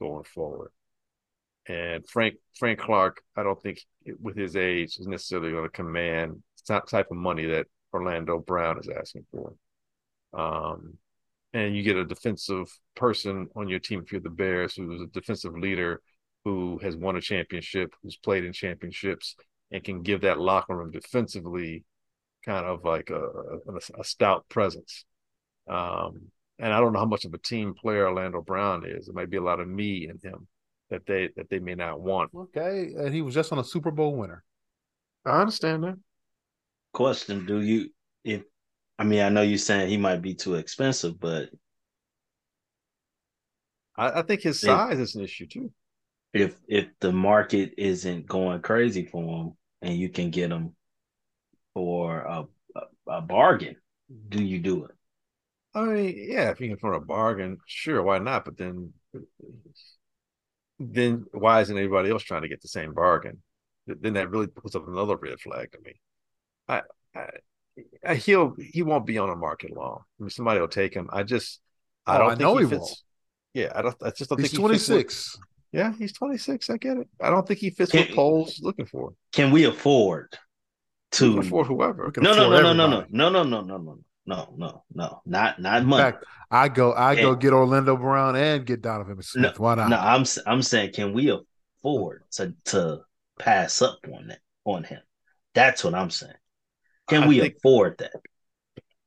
going 0.00 0.24
forward. 0.24 0.70
And 1.66 2.06
Frank 2.06 2.36
Frank 2.58 2.80
Clark, 2.80 3.22
I 3.36 3.42
don't 3.42 3.60
think 3.62 3.80
with 4.20 4.36
his 4.36 4.56
age 4.56 4.98
is 4.98 5.06
necessarily 5.06 5.52
going 5.52 5.64
to 5.64 5.70
command 5.70 6.42
that 6.68 6.88
type 6.88 7.10
of 7.10 7.16
money 7.16 7.46
that 7.46 7.66
Orlando 7.94 8.38
Brown 8.40 8.78
is 8.78 8.88
asking 8.88 9.24
for. 9.30 9.54
Um, 10.32 10.98
and 11.52 11.76
you 11.76 11.84
get 11.84 11.96
a 11.96 12.04
defensive 12.04 12.66
person 12.96 13.48
on 13.54 13.68
your 13.68 13.78
team 13.78 14.02
if 14.04 14.10
you're 14.10 14.20
the 14.20 14.28
Bears, 14.28 14.74
who's 14.74 15.00
a 15.00 15.06
defensive 15.06 15.56
leader 15.56 16.02
who 16.44 16.78
has 16.82 16.96
won 16.96 17.16
a 17.16 17.20
championship, 17.20 17.94
who's 18.02 18.16
played 18.16 18.44
in 18.44 18.52
championships, 18.52 19.36
and 19.70 19.82
can 19.82 20.02
give 20.02 20.22
that 20.22 20.38
locker 20.38 20.76
room 20.76 20.90
defensively 20.90 21.84
kind 22.44 22.66
of 22.66 22.84
like 22.84 23.10
a, 23.10 23.22
a, 23.22 24.00
a 24.00 24.04
stout 24.04 24.44
presence. 24.48 25.04
Um, 25.68 26.30
and 26.58 26.72
I 26.72 26.80
don't 26.80 26.92
know 26.92 26.98
how 26.98 27.06
much 27.06 27.24
of 27.24 27.32
a 27.32 27.38
team 27.38 27.74
player 27.74 28.06
Orlando 28.06 28.42
Brown 28.42 28.84
is. 28.84 29.08
It 29.08 29.14
might 29.14 29.30
be 29.30 29.38
a 29.38 29.42
lot 29.42 29.60
of 29.60 29.68
me 29.68 30.08
in 30.08 30.18
him 30.22 30.46
that 30.90 31.06
they 31.06 31.30
that 31.36 31.48
they 31.48 31.58
may 31.58 31.74
not 31.74 32.00
want. 32.00 32.30
Okay, 32.34 32.92
and 32.96 33.14
he 33.14 33.22
was 33.22 33.34
just 33.34 33.52
on 33.52 33.58
a 33.58 33.64
Super 33.64 33.90
Bowl 33.90 34.14
winner. 34.14 34.44
I 35.24 35.40
understand 35.40 35.84
that. 35.84 35.96
Question: 36.94 37.44
Do 37.44 37.60
you 37.60 37.90
if 38.22 38.44
I 38.98 39.02
mean 39.02 39.20
I 39.20 39.28
know 39.28 39.42
you're 39.42 39.58
saying 39.58 39.88
he 39.88 39.96
might 39.96 40.22
be 40.22 40.34
too 40.34 40.54
expensive, 40.54 41.18
but 41.18 41.50
I, 43.96 44.20
I 44.20 44.22
think 44.22 44.42
his 44.42 44.60
size 44.60 45.00
is 45.00 45.16
an 45.16 45.24
issue 45.24 45.46
too. 45.46 45.72
If 46.32 46.54
if 46.68 46.86
the 47.00 47.10
market 47.10 47.74
isn't 47.78 48.26
going 48.26 48.62
crazy 48.62 49.06
for 49.06 49.22
him 49.22 49.52
and 49.82 49.98
you 49.98 50.08
can 50.08 50.30
get 50.30 50.52
him 50.52 50.76
for 51.74 52.20
a, 52.20 52.44
a, 52.76 52.82
a 53.08 53.20
bargain, 53.20 53.74
do 54.28 54.40
you 54.40 54.60
do 54.60 54.84
it? 54.84 54.92
I 55.74 55.82
mean, 55.82 56.14
yeah, 56.16 56.50
if 56.50 56.60
you 56.60 56.68
can 56.68 56.78
find 56.78 56.94
a 56.94 57.00
bargain, 57.00 57.58
sure, 57.66 58.04
why 58.04 58.20
not? 58.20 58.44
But 58.44 58.56
then, 58.56 58.92
then 60.78 61.26
why 61.32 61.60
isn't 61.62 61.76
anybody 61.76 62.10
else 62.10 62.22
trying 62.22 62.42
to 62.42 62.48
get 62.48 62.62
the 62.62 62.68
same 62.68 62.94
bargain? 62.94 63.42
Then 63.88 64.12
that 64.12 64.30
really 64.30 64.46
puts 64.46 64.76
up 64.76 64.86
another 64.86 65.16
red 65.16 65.40
flag 65.40 65.72
to 65.72 65.80
me. 65.80 65.94
I, 66.68 66.82
I, 67.14 67.26
I 68.06 68.14
he'll 68.14 68.54
he 68.58 68.82
won't 68.82 69.06
be 69.06 69.18
on 69.18 69.28
the 69.28 69.36
market 69.36 69.72
long. 69.76 70.00
I 70.18 70.22
mean, 70.22 70.30
somebody 70.30 70.60
will 70.60 70.68
take 70.68 70.94
him. 70.94 71.08
I 71.12 71.22
just, 71.22 71.60
I 72.06 72.16
Oh, 72.16 72.20
don't 72.20 72.30
I 72.30 72.34
think 72.36 72.40
know 72.40 72.56
he 72.56 72.64
he 72.64 72.68
fits. 72.68 72.80
won't. 72.80 72.98
Yeah, 73.54 73.72
I 73.74 73.82
don't. 73.82 73.96
I 74.02 74.10
just 74.10 74.30
don't 74.30 74.40
He's 74.40 74.50
think 74.50 74.62
he 74.62 74.68
26. 74.68 75.38
yeah, 75.72 75.92
he's 75.98 76.12
twenty 76.12 76.38
six. 76.38 76.70
I 76.70 76.76
get 76.76 76.96
it. 76.98 77.08
I 77.20 77.30
don't 77.30 77.46
think 77.46 77.60
he 77.60 77.70
fits 77.70 77.92
Can- 77.92 78.06
what 78.06 78.16
Poles 78.16 78.60
looking 78.62 78.86
for. 78.86 79.12
Can 79.32 79.50
we 79.50 79.64
afford 79.64 80.36
to? 81.12 81.42
For 81.42 81.64
whoever. 81.64 82.06
We 82.06 82.12
can 82.12 82.24
No, 82.24 82.34
no, 82.34 82.42
afford 82.48 82.56
no, 82.56 82.62
no, 82.62 82.72
no, 82.72 82.86
no, 82.86 82.96
everybody. 82.98 83.12
no, 83.12 83.28
no, 83.28 83.42
no, 83.42 83.60
no, 83.60 83.76
no, 83.76 83.98
no, 84.26 84.54
no, 84.56 84.84
no, 84.94 85.22
not 85.26 85.60
not 85.60 85.82
In 85.82 85.88
money. 85.88 86.02
fact, 86.04 86.24
I 86.50 86.68
go, 86.68 86.92
I 86.92 87.14
go 87.14 87.34
get 87.34 87.52
Orlando 87.52 87.96
Brown 87.96 88.36
and 88.36 88.64
get 88.64 88.82
Donovan 88.82 89.20
Smith. 89.22 89.58
Why 89.58 89.74
not? 89.74 89.90
No, 89.90 89.96
I'm 89.98 90.20
s- 90.22 90.38
I'm 90.46 90.62
saying, 90.62 90.92
can 90.92 91.12
we 91.12 91.30
afford 91.30 92.22
to 92.32 92.54
to 92.66 93.00
pass 93.38 93.82
up 93.82 93.98
on 94.12 94.28
that 94.28 94.40
on 94.64 94.84
him? 94.84 95.00
That's 95.54 95.84
what 95.84 95.94
I'm 95.94 96.10
saying. 96.10 96.32
Can 97.08 97.24
I 97.24 97.28
we 97.28 97.40
think- 97.40 97.56
afford 97.56 97.98
that? 97.98 98.12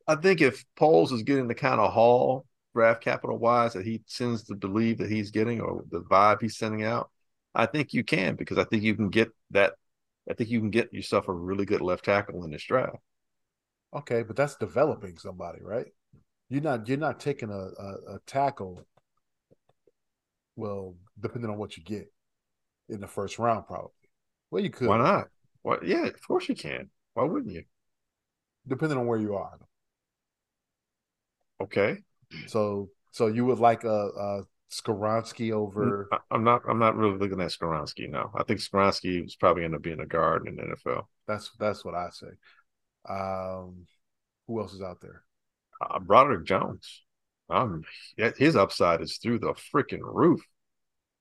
I 0.08 0.16
think 0.16 0.40
if 0.42 0.64
Poles 0.78 1.12
is 1.12 1.24
getting 1.24 1.48
the 1.48 1.56
kind 1.56 1.82
of 1.82 1.92
haul 1.92 2.46
draft 2.74 3.04
capital 3.04 3.38
wise 3.38 3.74
that 3.74 3.86
he 3.86 4.00
tends 4.10 4.44
to 4.44 4.56
believe 4.56 5.00
that 5.00 5.12
he's 5.12 5.32
getting 5.32 5.60
or 5.60 5.84
the 5.90 6.00
vibe 6.02 6.42
he's 6.42 6.58
sending 6.58 6.84
out, 6.84 7.10
I 7.54 7.66
think 7.66 7.94
you 7.94 8.04
can 8.06 8.36
because 8.36 8.58
I 8.58 8.64
think 8.64 8.84
you 8.84 8.96
can 8.96 9.10
get 9.10 9.30
that. 9.52 9.74
I 10.30 10.34
think 10.34 10.50
you 10.50 10.60
can 10.60 10.70
get 10.70 10.94
yourself 10.94 11.28
a 11.28 11.34
really 11.34 11.66
good 11.66 11.82
left 11.82 12.06
tackle 12.06 12.44
in 12.46 12.52
this 12.52 12.64
draft. 12.64 12.98
Okay, 13.94 14.24
but 14.24 14.36
that's 14.36 14.56
developing 14.56 15.18
somebody, 15.18 15.60
right? 15.62 15.88
You're 16.50 16.62
not 16.62 16.88
you're 16.88 16.98
not 16.98 17.20
taking 17.20 17.50
a, 17.50 17.54
a, 17.82 18.16
a 18.16 18.20
tackle. 18.26 18.86
Well, 20.56 20.96
depending 21.20 21.52
on 21.52 21.58
what 21.58 21.78
you 21.78 21.84
get 21.84 22.12
in 22.90 23.02
the 23.02 23.08
first 23.08 23.40
round, 23.40 23.68
probably. 23.68 23.92
Well, 24.52 24.64
you 24.64 24.70
could, 24.70 24.88
Why 24.88 24.98
not? 24.98 25.28
What? 25.64 25.86
Yeah, 25.86 26.06
of 26.06 26.26
course 26.26 26.48
you 26.48 26.56
can. 26.56 26.90
Why 27.14 27.24
wouldn't 27.24 27.54
you? 27.54 27.64
Depending 28.68 28.98
on 28.98 29.08
where 29.08 29.20
you 29.20 29.36
are. 29.36 29.58
Okay, 31.62 31.98
So, 32.48 32.90
so 33.12 33.28
you 33.28 33.46
would 33.46 33.60
like 33.60 33.84
a, 33.84 34.10
a 34.10 34.44
Skoronski 34.72 35.52
over? 35.52 36.08
I, 36.12 36.36
am 36.36 36.44
not. 36.44 36.62
I'm 36.70 36.80
not 36.80 36.96
really 36.96 37.18
looking 37.18 37.42
at 37.42 37.52
Skoronski. 37.52 38.10
No, 38.10 38.32
I 38.36 38.44
think 38.44 38.60
Skoronski 38.60 39.24
was 39.24 39.36
probably 39.36 39.64
going 39.64 39.72
to 39.72 39.80
be 39.80 39.92
in 39.92 40.02
a 40.02 40.06
guard 40.06 40.48
in 40.48 40.56
the 40.56 40.64
NFL. 40.64 41.04
That's 41.28 41.52
that's 41.58 41.84
what 41.86 41.96
I 41.96 42.10
say. 42.12 42.28
Um, 43.10 43.88
who 44.46 44.60
else 44.60 44.74
is 44.74 44.82
out 44.82 45.02
there? 45.02 45.24
Uh, 45.82 46.00
Broderick 46.00 46.46
Jones. 46.46 47.04
Um, 47.50 47.84
his 48.38 48.56
upside 48.56 49.02
is 49.02 49.18
through 49.18 49.40
the 49.40 49.54
freaking 49.74 50.02
roof. 50.02 50.42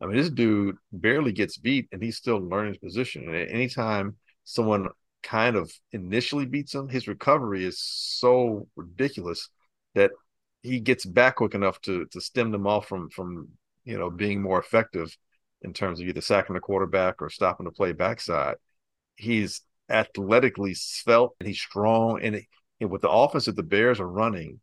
I 0.01 0.07
mean, 0.07 0.17
this 0.17 0.29
dude 0.29 0.77
barely 0.93 1.33
gets 1.33 1.57
beat, 1.57 1.89
and 1.93 2.03
he's 2.03 2.17
still 2.17 2.39
learning 2.39 2.75
his 2.75 2.79
position. 2.79 3.33
And 3.33 3.49
anytime 3.49 4.17
someone 4.45 4.89
kind 5.27 5.57
of 5.57 5.73
initially 5.93 6.47
beats 6.47 6.75
him, 6.75 6.89
his 6.89 7.09
recovery 7.09 7.65
is 7.65 7.81
so 7.81 8.69
ridiculous 8.77 9.49
that 9.95 10.13
he 10.63 10.79
gets 10.79 11.05
back 11.05 11.37
quick 11.37 11.55
enough 11.55 11.81
to 11.83 12.07
to 12.07 12.21
stem 12.21 12.53
them 12.53 12.67
off 12.67 12.87
from 12.87 13.11
from 13.11 13.49
you 13.85 13.99
know 13.99 14.11
being 14.11 14.41
more 14.41 14.61
effective 14.61 15.17
in 15.63 15.73
terms 15.73 16.01
of 16.01 16.07
either 16.07 16.21
sacking 16.21 16.55
the 16.55 16.61
quarterback 16.61 17.21
or 17.21 17.29
stopping 17.29 17.65
the 17.65 17.73
play 17.73 17.93
backside. 17.93 18.57
He's 19.17 19.63
athletically 19.89 20.75
svelte 20.75 21.35
and 21.41 21.49
he's 21.49 21.61
strong, 21.61 22.21
and, 22.23 22.37
it, 22.37 22.45
and 22.81 22.91
with 22.91 23.03
the 23.03 23.11
offense 23.11 23.47
that 23.47 23.57
the 23.57 23.63
Bears 23.63 23.99
are 23.99 24.09
running, 24.09 24.61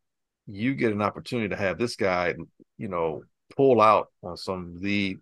you 0.48 0.76
get 0.76 0.94
an 0.94 1.02
opportunity 1.02 1.50
to 1.50 1.56
have 1.56 1.78
this 1.78 1.96
guy, 1.96 2.36
you 2.78 2.88
know, 2.88 3.24
pull 3.56 3.82
out 3.82 4.08
on 4.22 4.38
some 4.38 4.78
lead, 4.80 5.18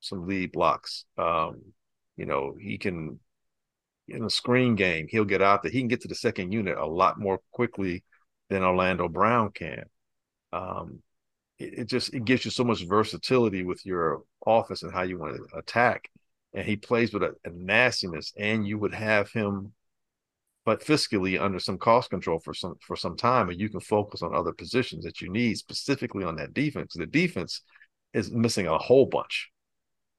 some 0.00 0.26
lead 0.26 0.52
blocks. 0.52 1.04
Um, 1.16 1.62
you 2.16 2.26
know, 2.26 2.54
he 2.60 2.78
can 2.78 3.18
in 4.08 4.24
a 4.24 4.30
screen 4.30 4.74
game, 4.74 5.06
he'll 5.08 5.24
get 5.24 5.42
out 5.42 5.62
there. 5.62 5.72
He 5.72 5.80
can 5.80 5.88
get 5.88 6.02
to 6.02 6.08
the 6.08 6.14
second 6.14 6.52
unit 6.52 6.76
a 6.76 6.86
lot 6.86 7.18
more 7.18 7.40
quickly 7.52 8.04
than 8.48 8.62
Orlando 8.62 9.08
Brown 9.08 9.50
can. 9.52 9.84
Um, 10.52 11.02
it, 11.58 11.80
it 11.80 11.84
just 11.86 12.14
it 12.14 12.24
gives 12.24 12.44
you 12.44 12.50
so 12.50 12.64
much 12.64 12.86
versatility 12.86 13.64
with 13.64 13.84
your 13.84 14.22
offense 14.46 14.82
and 14.82 14.92
how 14.92 15.02
you 15.02 15.18
want 15.18 15.36
to 15.36 15.58
attack. 15.58 16.10
And 16.54 16.64
he 16.64 16.76
plays 16.76 17.12
with 17.12 17.22
a, 17.22 17.34
a 17.44 17.50
nastiness, 17.50 18.32
and 18.36 18.66
you 18.66 18.78
would 18.78 18.94
have 18.94 19.30
him, 19.30 19.72
but 20.64 20.82
fiscally 20.82 21.40
under 21.40 21.60
some 21.60 21.78
cost 21.78 22.10
control 22.10 22.40
for 22.40 22.54
some 22.54 22.76
for 22.80 22.96
some 22.96 23.16
time, 23.16 23.50
and 23.50 23.60
you 23.60 23.68
can 23.68 23.80
focus 23.80 24.22
on 24.22 24.34
other 24.34 24.52
positions 24.52 25.04
that 25.04 25.20
you 25.20 25.30
need 25.30 25.56
specifically 25.58 26.24
on 26.24 26.36
that 26.36 26.54
defense. 26.54 26.94
The 26.94 27.06
defense 27.06 27.62
is 28.14 28.30
missing 28.30 28.66
a 28.66 28.78
whole 28.78 29.06
bunch. 29.06 29.50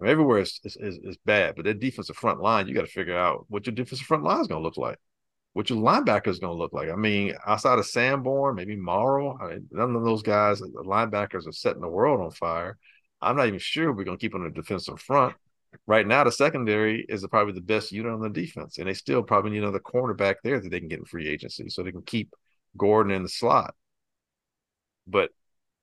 Everywhere 0.04 0.40
is, 0.40 0.60
is, 0.64 0.78
is, 0.78 1.00
is 1.04 1.18
bad, 1.26 1.56
but 1.56 1.66
that 1.66 1.80
defensive 1.80 2.16
front 2.16 2.42
line, 2.42 2.68
you 2.68 2.74
got 2.74 2.86
to 2.86 2.88
figure 2.88 3.18
out 3.18 3.46
what 3.50 3.66
your 3.66 3.76
defensive 3.76 4.08
front 4.08 4.24
line 4.24 4.40
is 4.40 4.48
going 4.48 4.62
to 4.62 4.64
look 4.64 4.78
like, 4.78 4.98
what 5.54 5.70
your 5.70 5.80
linebacker 5.80 6.28
is 6.28 6.40
going 6.40 6.54
to 6.54 6.58
look 6.58 6.72
like. 6.72 6.90
I 6.90 6.96
mean, 6.96 7.36
outside 7.46 7.80
of 7.80 7.86
Sanborn, 7.86 8.56
maybe 8.56 8.78
Morrow, 8.78 9.38
I 9.42 9.50
mean, 9.50 9.68
none 9.72 9.96
of 9.96 10.06
those 10.06 10.22
guys, 10.22 10.60
the 10.60 10.68
linebackers 10.86 11.48
are 11.48 11.52
setting 11.52 11.82
the 11.82 11.90
world 11.90 12.22
on 12.22 12.32
fire. 12.32 12.78
I'm 13.22 13.36
not 13.36 13.48
even 13.48 13.60
sure 13.60 13.92
we're 13.92 14.06
going 14.06 14.18
to 14.18 14.22
keep 14.22 14.36
on 14.36 14.44
the 14.44 14.50
defensive 14.50 15.02
front. 15.02 15.36
Right 15.86 16.08
now, 16.08 16.24
the 16.24 16.32
secondary 16.32 17.06
is 17.08 17.28
probably 17.28 17.54
the 17.54 17.62
best 17.62 17.92
unit 17.92 18.12
on 18.12 18.22
the 18.22 18.30
defense, 18.30 18.78
and 18.78 18.88
they 18.88 18.94
still 18.94 19.22
probably 19.22 19.52
need 19.52 19.64
another 19.64 19.80
cornerback 19.80 20.36
there 20.44 20.60
that 20.60 20.70
they 20.70 20.80
can 20.80 20.88
get 20.88 21.00
in 21.00 21.06
free 21.06 21.28
agency 21.28 21.70
so 21.70 21.84
they 21.84 21.92
can 21.92 22.02
keep 22.02 22.34
Gordon 22.78 23.12
in 23.12 23.24
the 23.24 23.30
slot. 23.30 23.76
But 25.06 25.32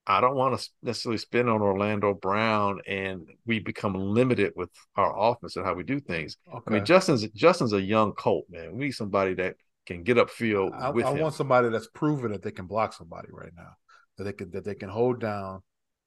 I 0.07 0.21
don't 0.21 0.37
want 0.37 0.59
to 0.59 0.69
necessarily 0.83 1.19
spend 1.19 1.49
on 1.49 1.63
Orlando 1.63 2.15
Brown 2.15 2.81
and 2.87 3.27
we 3.45 3.59
become 3.59 3.95
limited 3.95 4.53
with 4.55 4.71
our 4.97 5.13
offense 5.19 5.57
and 5.57 5.65
how 5.65 5.75
we 5.75 5.83
do 5.83 5.99
things. 6.01 6.37
Okay. 6.49 6.63
I 6.67 6.71
mean, 6.71 6.85
Justin's 6.85 7.27
Justin's 7.31 7.73
a 7.73 7.81
young 7.83 8.13
colt, 8.13 8.47
man. 8.49 8.73
We 8.77 8.87
need 8.87 8.93
somebody 8.93 9.35
that 9.35 9.57
can 9.87 10.03
get 10.03 10.17
upfield 10.17 10.73
I, 10.75 10.91
with 10.91 11.07
I 11.07 11.13
him. 11.13 11.19
want 11.21 11.35
somebody 11.35 11.69
that's 11.71 11.89
proven 11.89 12.33
that 12.33 12.43
they 12.43 12.53
can 12.53 12.67
block 12.67 12.93
somebody 12.93 13.29
right 13.33 13.53
now, 13.57 13.71
that 14.19 14.25
they 14.25 14.33
can 14.33 14.51
that 14.53 14.65
they 14.65 14.75
can 14.75 14.89
hold 14.89 15.21
down 15.21 15.63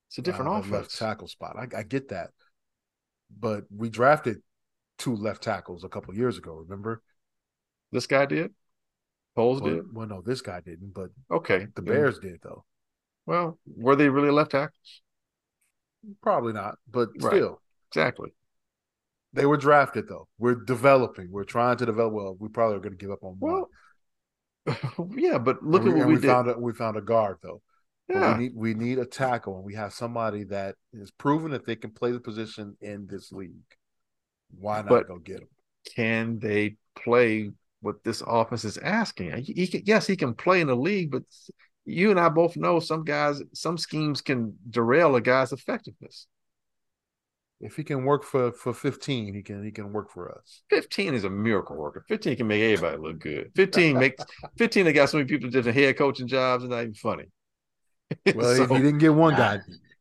it's 0.10 0.18
a 0.18 0.22
different 0.22 0.50
uh, 0.50 0.56
left 0.56 0.68
offense. 0.70 0.98
tackle 0.98 1.28
spot. 1.28 1.56
I, 1.58 1.68
I 1.78 1.84
get 1.84 2.10
that, 2.10 2.32
but 3.38 3.66
we 3.76 3.90
drafted 3.90 4.38
two 4.98 5.16
left 5.16 5.44
tackles 5.44 5.84
a 5.84 5.90
couple 5.90 6.14
years 6.16 6.38
ago. 6.38 6.56
Remember? 6.56 7.02
This 7.92 8.08
guy 8.08 8.26
did. 8.26 8.54
Poles 9.36 9.62
Well, 9.62 9.76
did. 9.76 9.94
well, 9.94 10.08
no, 10.08 10.22
this 10.22 10.42
guy 10.42 10.62
didn't, 10.62 10.94
but 10.94 11.10
Okay. 11.32 11.68
the 11.76 11.82
Bears 11.82 12.20
did 12.20 12.40
though. 12.42 12.66
Well, 13.30 13.60
were 13.68 13.96
they 13.96 14.10
really 14.10 14.32
left 14.32 14.52
tackles? 14.52 15.02
Probably 16.24 16.52
not, 16.52 16.76
but 16.90 17.10
Right. 17.22 17.32
still, 17.36 17.62
Exactly. 17.92 18.34
they 19.34 19.46
were 19.46 19.56
drafted 19.58 20.08
though. 20.10 20.28
We're 20.40 20.56
developing. 20.56 21.30
We're 21.30 21.44
trying 21.44 21.78
to 21.78 21.86
develop. 21.86 22.14
Well, 22.14 22.36
we 22.40 22.50
probably 22.50 22.78
are 22.78 22.80
going 22.80 22.98
to 22.98 23.04
give 23.06 23.12
up 23.12 23.24
on 23.24 23.36
one. 23.38 23.66
Well, 24.66 25.10
yeah, 25.16 25.38
but 25.38 25.62
look 25.64 25.84
And 25.84 25.92
at 25.92 25.94
we, 25.94 26.00
what 26.00 26.08
we, 26.08 26.16
we 26.16 26.22
did. 26.22 26.28
found 26.28 26.50
a, 26.50 26.58
we 26.58 26.74
found 26.74 26.98
a 26.98 27.02
guard 27.02 27.38
though. 27.44 27.62
Yeah. 28.08 28.36
we 28.36 28.44
need 28.46 28.52
we 28.56 28.74
need 28.74 28.98
a 28.98 29.06
tackle, 29.06 29.58
and 29.58 29.64
we 29.64 29.76
have 29.76 29.94
somebody 29.94 30.46
that 30.46 30.74
is 30.92 31.12
proven 31.12 31.52
that 31.52 31.68
they 31.68 31.76
can 31.76 31.92
play 31.92 32.12
the 32.12 32.20
position 32.20 32.76
in 32.82 33.06
this 33.06 33.32
league. 33.32 33.54
Why 34.60 34.78
not 34.78 34.90
But- 34.90 35.08
go 35.08 35.20
get 35.20 35.42
him? 35.42 35.48
can 35.96 36.40
they 36.40 36.78
play 36.96 37.52
what 37.82 38.04
this 38.04 38.22
offense 38.26 38.66
is 38.66 38.78
asking? 38.80 39.32
He, 39.44 39.54
he 39.54 39.68
can, 39.68 39.82
yes, 39.86 40.08
he 40.08 40.16
can 40.18 40.34
play 40.34 40.62
in 40.62 40.68
the 40.68 40.76
league, 40.76 41.12
but 41.12 41.24
you 41.90 42.12
and 42.12 42.20
I 42.20 42.30
both 42.30 42.56
know 42.58 42.80
some 42.80 43.04
guys, 43.04 43.42
some 43.54 43.78
schemes 43.78 44.22
can 44.22 44.56
derail 44.70 45.16
a 45.16 45.22
guy's 45.22 45.52
effectiveness. 45.52 46.28
If 47.62 47.76
he 47.76 47.84
can 47.84 48.06
work 48.06 48.24
for 48.24 48.54
for 48.54 48.74
fifteen, 48.74 49.34
he 49.34 49.42
can 49.44 49.64
he 49.66 49.72
can 49.72 49.92
work 49.92 50.10
for 50.12 50.32
us. 50.32 50.62
15 50.70 51.14
is 51.14 51.26
a 51.26 51.30
miracle 51.30 51.76
worker. 51.76 52.06
15 52.08 52.38
can 52.38 52.48
make 52.48 52.62
everybody 52.62 52.98
look 53.02 53.20
good. 53.20 53.52
15 53.56 53.98
makes 54.00 54.24
15 54.58 54.86
that 54.86 54.94
got 54.94 55.10
so 55.10 55.18
many 55.18 55.28
people 55.28 55.50
different 55.50 55.78
head 55.78 55.98
coaching 55.98 56.28
jobs 56.28 56.64
and 56.64 56.72
not 56.72 56.82
even 56.84 56.94
funny. 56.94 57.26
Well, 58.34 58.56
So- 58.56 58.64
if 58.64 58.70
he 58.70 58.78
didn't 58.78 59.00
get 59.00 59.14
one 59.14 59.34
Nah. 59.34 59.38
guy, 59.58 59.60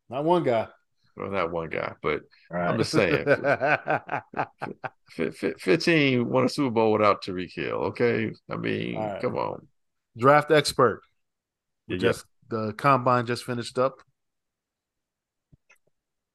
not 0.09 0.25
one 0.25 0.45
guy. 0.45 0.69
well, 1.17 1.31
not 1.31 1.51
one 1.51 1.69
guy, 1.69 1.95
but 2.01 2.21
Right. 2.51 2.69
I'm 2.69 2.79
just 2.79 2.93
saying. 2.93 3.25
fi- 5.11 5.31
fi- 5.31 5.55
15 5.59 6.29
won 6.29 6.45
a 6.45 6.49
Super 6.49 6.71
Bowl 6.71 6.93
without 6.93 7.23
Tyreek 7.25 7.53
Hill. 7.55 7.75
Okay. 7.91 8.31
I 8.51 8.57
mean, 8.57 8.97
All 8.97 9.07
right. 9.07 9.21
come 9.21 9.37
on. 9.37 9.67
Draft 10.17 10.51
expert. 10.51 11.03
Yeah, 11.89 11.97
just 11.97 12.25
the 12.49 12.73
combine 12.75 13.27
just 13.27 13.45
finished 13.45 13.79
up. 13.79 14.01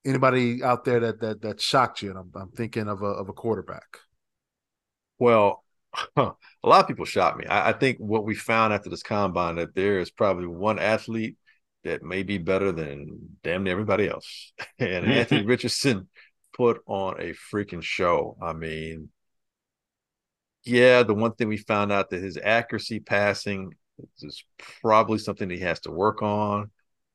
Anybody 0.05 0.63
out 0.63 0.83
there 0.83 0.99
that 0.99 1.21
that 1.21 1.41
that 1.41 1.61
shocked 1.61 2.01
you? 2.01 2.09
And 2.09 2.19
I'm, 2.19 2.31
I'm 2.35 2.51
thinking 2.51 2.87
of 2.87 3.01
a 3.01 3.07
of 3.07 3.29
a 3.29 3.33
quarterback. 3.33 3.99
Well, 5.19 5.63
a 6.17 6.33
lot 6.63 6.81
of 6.81 6.87
people 6.87 7.05
shocked 7.05 7.37
me. 7.37 7.45
I, 7.45 7.69
I 7.69 7.73
think 7.73 7.97
what 7.99 8.25
we 8.25 8.35
found 8.35 8.73
after 8.73 8.89
this 8.89 9.03
combine 9.03 9.55
that 9.55 9.75
there 9.75 9.99
is 9.99 10.11
probably 10.11 10.47
one 10.47 10.79
athlete 10.79 11.37
that 11.83 12.01
may 12.01 12.23
be 12.23 12.37
better 12.37 12.71
than 12.71 13.37
damn 13.43 13.63
near 13.63 13.73
everybody 13.73 14.07
else. 14.07 14.53
And 14.79 15.05
Anthony 15.05 15.45
Richardson 15.45 16.09
put 16.53 16.81
on 16.87 17.19
a 17.19 17.33
freaking 17.53 17.81
show. 17.81 18.37
I 18.41 18.53
mean, 18.53 19.09
yeah, 20.65 21.03
the 21.03 21.13
one 21.13 21.33
thing 21.33 21.47
we 21.47 21.57
found 21.57 21.91
out 21.91 22.09
that 22.09 22.21
his 22.21 22.37
accuracy 22.41 22.99
passing 22.99 23.73
is 24.21 24.43
probably 24.81 25.17
something 25.17 25.49
he 25.49 25.59
has 25.59 25.79
to 25.81 25.91
work 25.91 26.21
on, 26.21 26.71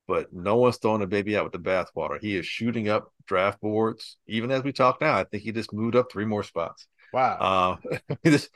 but 0.07 0.33
no 0.33 0.57
one's 0.57 0.79
throwing 0.79 1.01
the 1.01 1.07
baby 1.07 1.37
out 1.37 1.45
with 1.45 1.53
the 1.53 1.59
bathwater. 1.59 2.21
He 2.21 2.37
is 2.37 2.47
shooting 2.47 2.89
up 2.89 3.13
draft 3.27 3.61
boards. 3.61 4.17
Even 4.27 4.51
as 4.51 4.63
we 4.63 4.73
talk 4.73 5.01
now, 5.01 5.17
I 5.17 5.25
think 5.25 5.43
he 5.43 5.53
just 5.53 5.73
moved 5.73 5.97
up 5.97 6.11
three 6.11 6.25
more 6.25 6.43
spots. 6.43 6.87
Wow. 7.13 7.79
Uh, 7.83 7.99
this, 8.23 8.49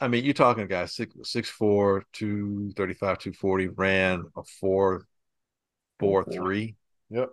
I 0.00 0.08
mean, 0.08 0.24
you're 0.24 0.34
talking 0.34 0.64
a 0.64 0.68
guy 0.68 0.86
six 0.86 1.14
six 1.24 1.48
four, 1.48 2.04
two 2.12 2.72
thirty 2.76 2.94
five, 2.94 3.18
two 3.18 3.32
forty, 3.32 3.68
ran 3.68 4.24
a 4.36 4.42
four 4.44 5.06
four 5.98 6.24
three. 6.24 6.76
Yep. 7.10 7.30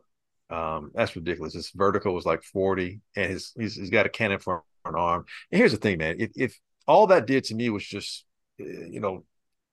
Um, 0.50 0.92
that's 0.94 1.16
ridiculous. 1.16 1.54
His 1.54 1.72
vertical 1.72 2.14
was 2.14 2.26
like 2.26 2.42
40, 2.42 3.02
and 3.16 3.32
his 3.32 3.54
he's, 3.58 3.76
he's 3.76 3.90
got 3.90 4.06
a 4.06 4.10
cannon 4.10 4.40
for 4.40 4.64
an 4.86 4.96
arm. 4.96 5.26
And 5.52 5.60
here's 5.60 5.74
the 5.74 5.78
thing, 5.78 5.98
man. 5.98 6.18
If 6.20 6.32
if 6.36 6.60
all 6.88 7.08
that 7.08 7.28
did 7.28 7.44
to 7.46 7.56
me 7.56 7.70
was 7.70 7.86
just 7.86 8.26
eh, 8.60 8.88
you 8.90 9.00
know 9.00 9.26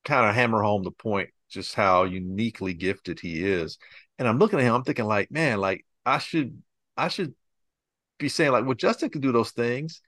kind 0.04 0.28
of 0.28 0.34
hammer 0.34 0.62
home 0.62 0.82
the 0.82 0.90
point 0.90 1.30
just 1.50 1.74
how 1.74 2.04
uniquely 2.04 2.74
gifted 2.74 3.20
he 3.20 3.44
is. 3.44 3.78
And 4.18 4.28
I'm 4.28 4.38
looking 4.38 4.58
at 4.58 4.64
him, 4.64 4.74
I'm 4.74 4.84
thinking 4.84 5.06
like, 5.06 5.30
man, 5.30 5.58
like 5.60 5.84
I 6.04 6.18
should 6.18 6.62
I 6.96 7.08
should 7.08 7.34
be 8.18 8.28
saying 8.28 8.52
like, 8.52 8.64
well, 8.64 8.74
Justin 8.74 9.10
can 9.10 9.20
do 9.20 9.32
those 9.32 9.50
things, 9.52 10.00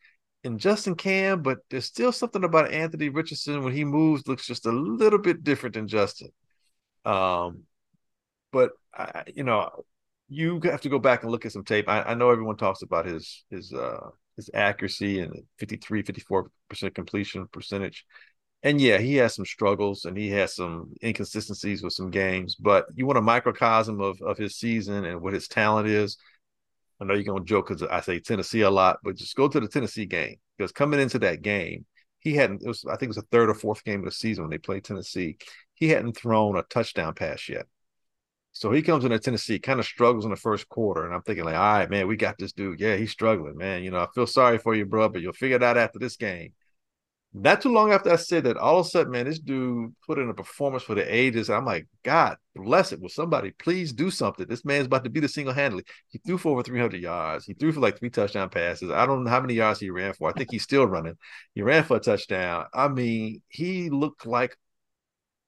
and 0.44 0.60
Justin 0.60 0.94
can, 0.94 1.42
but 1.42 1.58
there's 1.70 1.86
still 1.86 2.12
something 2.12 2.44
about 2.44 2.72
Anthony 2.72 3.08
Richardson 3.08 3.62
when 3.64 3.72
he 3.72 3.84
moves 3.84 4.28
looks 4.28 4.46
just 4.46 4.66
a 4.66 4.72
little 4.72 5.18
bit 5.18 5.44
different 5.44 5.74
than 5.74 5.88
Justin. 5.88 6.30
Um, 7.04 7.64
but 8.52 8.72
I, 8.94 9.24
you 9.34 9.44
know, 9.44 9.70
you 10.28 10.60
have 10.64 10.80
to 10.82 10.88
go 10.88 10.98
back 10.98 11.22
and 11.22 11.32
look 11.32 11.46
at 11.46 11.52
some 11.52 11.64
tape. 11.64 11.88
I, 11.88 12.02
I 12.02 12.14
know 12.14 12.30
everyone 12.30 12.56
talks 12.56 12.82
about 12.82 13.06
his 13.06 13.44
his 13.50 13.72
uh 13.72 14.10
his 14.36 14.50
accuracy 14.54 15.20
and 15.20 15.32
53, 15.58 16.02
54 16.02 16.50
percent 16.68 16.94
completion 16.94 17.46
percentage. 17.48 18.04
And 18.66 18.80
yeah, 18.80 18.98
he 18.98 19.14
has 19.14 19.32
some 19.32 19.44
struggles 19.44 20.06
and 20.06 20.18
he 20.18 20.28
has 20.30 20.56
some 20.56 20.92
inconsistencies 21.00 21.84
with 21.84 21.92
some 21.92 22.10
games, 22.10 22.56
but 22.56 22.86
you 22.96 23.06
want 23.06 23.16
a 23.16 23.22
microcosm 23.22 24.00
of, 24.00 24.20
of 24.20 24.36
his 24.36 24.56
season 24.56 25.04
and 25.04 25.20
what 25.20 25.34
his 25.34 25.46
talent 25.46 25.86
is. 25.86 26.16
I 27.00 27.04
know 27.04 27.14
you're 27.14 27.22
going 27.22 27.44
to 27.44 27.48
joke 27.48 27.68
because 27.68 27.84
I 27.84 28.00
say 28.00 28.18
Tennessee 28.18 28.62
a 28.62 28.70
lot, 28.70 28.98
but 29.04 29.14
just 29.14 29.36
go 29.36 29.46
to 29.46 29.60
the 29.60 29.68
Tennessee 29.68 30.04
game 30.04 30.38
because 30.58 30.72
coming 30.72 30.98
into 30.98 31.20
that 31.20 31.42
game, 31.42 31.86
he 32.18 32.34
hadn't, 32.34 32.62
it 32.64 32.66
was, 32.66 32.84
I 32.84 32.96
think 32.96 33.02
it 33.04 33.14
was 33.14 33.18
the 33.18 33.28
third 33.30 33.50
or 33.50 33.54
fourth 33.54 33.84
game 33.84 34.00
of 34.00 34.06
the 34.06 34.10
season 34.10 34.42
when 34.42 34.50
they 34.50 34.58
played 34.58 34.82
Tennessee. 34.82 35.36
He 35.74 35.90
hadn't 35.90 36.16
thrown 36.16 36.58
a 36.58 36.64
touchdown 36.64 37.14
pass 37.14 37.48
yet. 37.48 37.66
So 38.50 38.72
he 38.72 38.82
comes 38.82 39.04
into 39.04 39.20
Tennessee, 39.20 39.60
kind 39.60 39.78
of 39.78 39.86
struggles 39.86 40.24
in 40.24 40.32
the 40.32 40.36
first 40.36 40.68
quarter. 40.68 41.04
And 41.04 41.14
I'm 41.14 41.22
thinking, 41.22 41.44
like, 41.44 41.54
all 41.54 41.60
right, 41.60 41.88
man, 41.88 42.08
we 42.08 42.16
got 42.16 42.36
this 42.36 42.52
dude. 42.52 42.80
Yeah, 42.80 42.96
he's 42.96 43.12
struggling, 43.12 43.58
man. 43.58 43.84
You 43.84 43.92
know, 43.92 44.00
I 44.00 44.08
feel 44.12 44.26
sorry 44.26 44.58
for 44.58 44.74
you, 44.74 44.86
bro, 44.86 45.08
but 45.08 45.22
you'll 45.22 45.34
figure 45.34 45.54
it 45.54 45.62
out 45.62 45.78
after 45.78 46.00
this 46.00 46.16
game. 46.16 46.52
Not 47.38 47.60
too 47.60 47.70
long 47.70 47.92
after 47.92 48.10
I 48.10 48.16
said 48.16 48.44
that, 48.44 48.56
all 48.56 48.80
of 48.80 48.86
a 48.86 48.88
sudden, 48.88 49.12
man, 49.12 49.26
this 49.26 49.38
dude 49.38 49.94
put 50.06 50.18
in 50.18 50.30
a 50.30 50.34
performance 50.34 50.82
for 50.82 50.94
the 50.94 51.14
ages. 51.14 51.50
I'm 51.50 51.66
like, 51.66 51.86
God 52.02 52.38
bless 52.54 52.92
it. 52.92 53.00
Will 53.00 53.10
somebody 53.10 53.50
please 53.50 53.92
do 53.92 54.10
something? 54.10 54.46
This 54.48 54.64
man's 54.64 54.86
about 54.86 55.04
to 55.04 55.10
be 55.10 55.20
the 55.20 55.28
single 55.28 55.52
handedly. 55.52 55.84
He 56.08 56.16
threw 56.16 56.38
for 56.38 56.52
over 56.52 56.62
300 56.62 56.98
yards. 56.98 57.44
He 57.44 57.52
threw 57.52 57.72
for 57.72 57.80
like 57.80 57.98
three 57.98 58.08
touchdown 58.08 58.48
passes. 58.48 58.90
I 58.90 59.04
don't 59.04 59.22
know 59.22 59.28
how 59.30 59.42
many 59.42 59.52
yards 59.52 59.80
he 59.80 59.90
ran 59.90 60.14
for. 60.14 60.30
I 60.30 60.32
think 60.32 60.50
he's 60.50 60.62
still 60.62 60.86
running. 60.86 61.18
He 61.54 61.60
ran 61.60 61.84
for 61.84 61.98
a 61.98 62.00
touchdown. 62.00 62.68
I 62.72 62.88
mean, 62.88 63.42
he 63.48 63.90
looked 63.90 64.24
like 64.24 64.56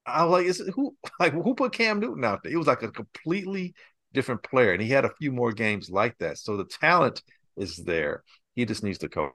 I 0.05 0.25
was 0.25 0.33
like, 0.33 0.47
is 0.47 0.61
it, 0.61 0.75
who 0.75 0.95
like 1.21 1.33
who 1.33 1.55
put 1.55 1.73
Cam 1.73 2.01
Newton 2.01 2.25
out 2.25 2.43
there? 2.43 2.53
It 2.53 2.59
was 2.59 2.67
like 2.67 2.83
a 2.83 2.91
completely 2.91 3.75
different 4.13 4.43
player, 4.43 4.73
and 4.73 4.83
he 4.83 4.91
had 4.91 5.07
a 5.07 5.15
few 5.19 5.33
more 5.33 5.53
games 5.53 5.89
like 5.89 6.19
that. 6.19 6.37
So 6.37 6.59
the 6.59 6.65
talent 6.67 7.23
is 7.57 7.77
there. 7.77 8.25
He 8.55 8.67
just 8.67 8.83
needs 8.83 8.99
to 8.99 9.09
coach. 9.09 9.33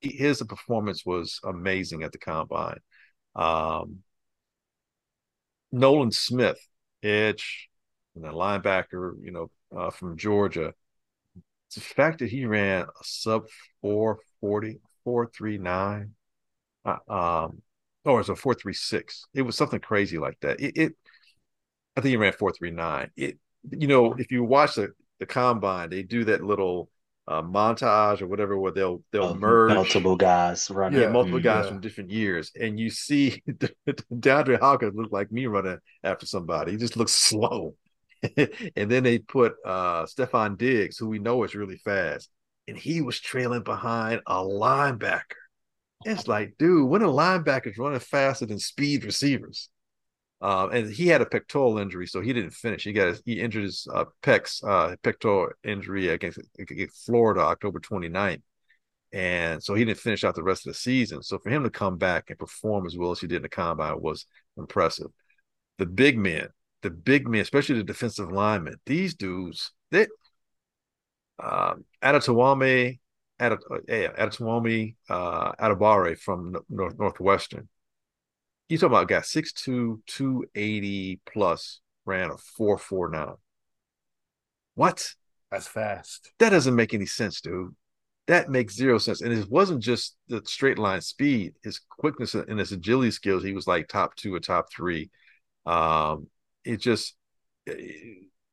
His 0.00 0.42
performance 0.42 1.04
was 1.04 1.40
amazing 1.44 2.02
at 2.02 2.12
the 2.12 2.18
combine. 2.18 2.78
Um, 3.34 4.02
Nolan 5.72 6.10
Smith, 6.12 6.58
edge, 7.02 7.68
and 8.14 8.24
the 8.24 8.28
linebacker, 8.28 9.14
you 9.22 9.30
know, 9.32 9.50
uh, 9.76 9.90
from 9.90 10.16
Georgia. 10.16 10.74
the 11.74 11.80
fact 11.80 12.20
that 12.20 12.30
he 12.30 12.46
ran 12.46 12.82
a 12.82 13.04
sub 13.04 13.46
440, 13.82 14.80
439. 15.04 16.14
Uh, 16.84 16.98
um, 17.08 17.62
or 18.04 18.20
it's 18.20 18.28
a 18.28 18.36
four 18.36 18.54
three 18.54 18.72
six. 18.72 19.24
It 19.34 19.42
was 19.42 19.56
something 19.56 19.80
crazy 19.80 20.18
like 20.18 20.38
that. 20.40 20.60
It, 20.60 20.76
it 20.76 20.92
I 21.96 22.00
think 22.00 22.10
he 22.10 22.16
ran 22.16 22.32
four 22.32 22.52
three 22.52 22.70
nine. 22.70 23.10
It 23.16 23.38
you 23.70 23.86
know 23.88 24.14
if 24.14 24.30
you 24.30 24.44
watch 24.44 24.74
the 24.76 24.92
the 25.18 25.26
combine, 25.26 25.90
they 25.90 26.02
do 26.02 26.24
that 26.24 26.44
little 26.44 26.90
uh, 27.28 27.42
montage 27.42 28.22
or 28.22 28.26
whatever 28.26 28.58
where 28.58 28.72
they'll 28.72 29.02
they'll 29.12 29.24
oh, 29.24 29.34
merge 29.34 29.74
multiple 29.74 30.16
guys 30.16 30.70
running. 30.70 31.00
Yeah, 31.00 31.08
multiple 31.08 31.40
guys 31.40 31.64
yeah. 31.64 31.70
from 31.70 31.80
different 31.80 32.10
years, 32.10 32.52
and 32.58 32.78
you 32.78 32.90
see 32.90 33.42
DeAndre 33.48 34.60
Hopkins 34.60 34.94
look 34.94 35.12
like 35.12 35.32
me 35.32 35.46
running 35.46 35.78
after 36.04 36.26
somebody. 36.26 36.72
He 36.72 36.78
just 36.78 36.96
looks 36.96 37.12
slow. 37.28 37.74
and 38.76 38.90
then 38.90 39.02
they 39.02 39.18
put 39.18 39.54
uh 39.64 40.04
Stefon 40.06 40.56
Diggs, 40.56 40.98
who 40.98 41.08
we 41.08 41.18
know 41.18 41.44
is 41.44 41.54
really 41.54 41.76
fast, 41.78 42.30
and 42.66 42.76
he 42.76 43.02
was 43.02 43.20
trailing 43.20 43.62
behind 43.62 44.20
a 44.26 44.36
linebacker 44.36 45.22
it's 46.04 46.28
like, 46.28 46.54
dude, 46.58 46.88
when 46.88 47.02
are 47.02 47.06
linebackers 47.06 47.78
running 47.78 47.98
faster 47.98 48.46
than 48.46 48.58
speed 48.58 49.04
receivers? 49.04 49.70
Um, 50.42 50.70
and 50.72 50.92
he 50.92 51.08
had 51.08 51.22
a 51.22 51.26
pectoral 51.26 51.78
injury, 51.78 52.06
so 52.06 52.20
he 52.20 52.32
didn't 52.32 52.50
finish. 52.50 52.84
He 52.84 52.92
got 52.92 53.08
his, 53.08 53.22
he 53.24 53.40
injured 53.40 53.64
his 53.64 53.88
uh, 53.92 54.04
pecs, 54.22 54.62
uh, 54.62 54.96
pectoral 55.02 55.50
injury 55.64 56.08
against, 56.08 56.38
against 56.58 57.06
Florida 57.06 57.40
October 57.40 57.80
29th. 57.80 58.42
And 59.12 59.62
so 59.62 59.74
he 59.74 59.84
didn't 59.84 60.00
finish 60.00 60.24
out 60.24 60.34
the 60.34 60.42
rest 60.42 60.66
of 60.66 60.72
the 60.72 60.78
season. 60.78 61.22
So 61.22 61.38
for 61.38 61.48
him 61.48 61.62
to 61.62 61.70
come 61.70 61.96
back 61.96 62.28
and 62.28 62.38
perform 62.38 62.86
as 62.86 62.98
well 62.98 63.12
as 63.12 63.20
he 63.20 63.26
did 63.26 63.36
in 63.36 63.42
the 63.42 63.48
combine 63.48 64.00
was 64.00 64.26
impressive. 64.58 65.06
The 65.78 65.86
big 65.86 66.18
men, 66.18 66.48
the 66.82 66.90
big 66.90 67.26
men, 67.28 67.40
especially 67.40 67.76
the 67.76 67.84
defensive 67.84 68.30
linemen, 68.30 68.76
these 68.84 69.14
dudes, 69.14 69.72
they 69.90 70.06
um 71.38 71.84
Adetomiwa, 72.02 72.98
at 73.38 73.52
uh, 73.52 73.56
yeah, 73.88 74.12
Adetomiwa 74.18 74.94
uh, 75.08 75.52
Adebawore 75.52 76.18
from 76.18 76.56
North 76.68 76.98
Northwestern. 76.98 77.68
You 78.68 78.78
talking 78.78 78.92
about 78.92 79.04
a 79.04 79.06
guy 79.06 79.20
6'2", 79.20 80.02
280 80.06 81.20
plus, 81.24 81.80
ran 82.04 82.30
a 82.30 82.36
449. 82.36 83.36
What? 84.74 85.14
That's 85.50 85.68
fast. 85.68 86.32
That 86.38 86.50
doesn't 86.50 86.74
make 86.74 86.92
any 86.92 87.06
sense, 87.06 87.40
dude. 87.40 87.74
That 88.26 88.50
makes 88.50 88.74
zero 88.74 88.98
sense. 88.98 89.20
And 89.20 89.32
it 89.32 89.48
wasn't 89.48 89.82
just 89.82 90.16
the 90.28 90.42
straight 90.44 90.78
line 90.78 91.00
speed, 91.00 91.54
his 91.62 91.78
quickness 91.78 92.34
and 92.34 92.58
his 92.58 92.72
agility 92.72 93.12
skills. 93.12 93.44
He 93.44 93.52
was 93.52 93.68
like 93.68 93.86
top 93.86 94.16
two 94.16 94.34
or 94.34 94.40
top 94.40 94.66
three. 94.72 95.10
Um, 95.64 96.26
it 96.64 96.78
just 96.80 97.14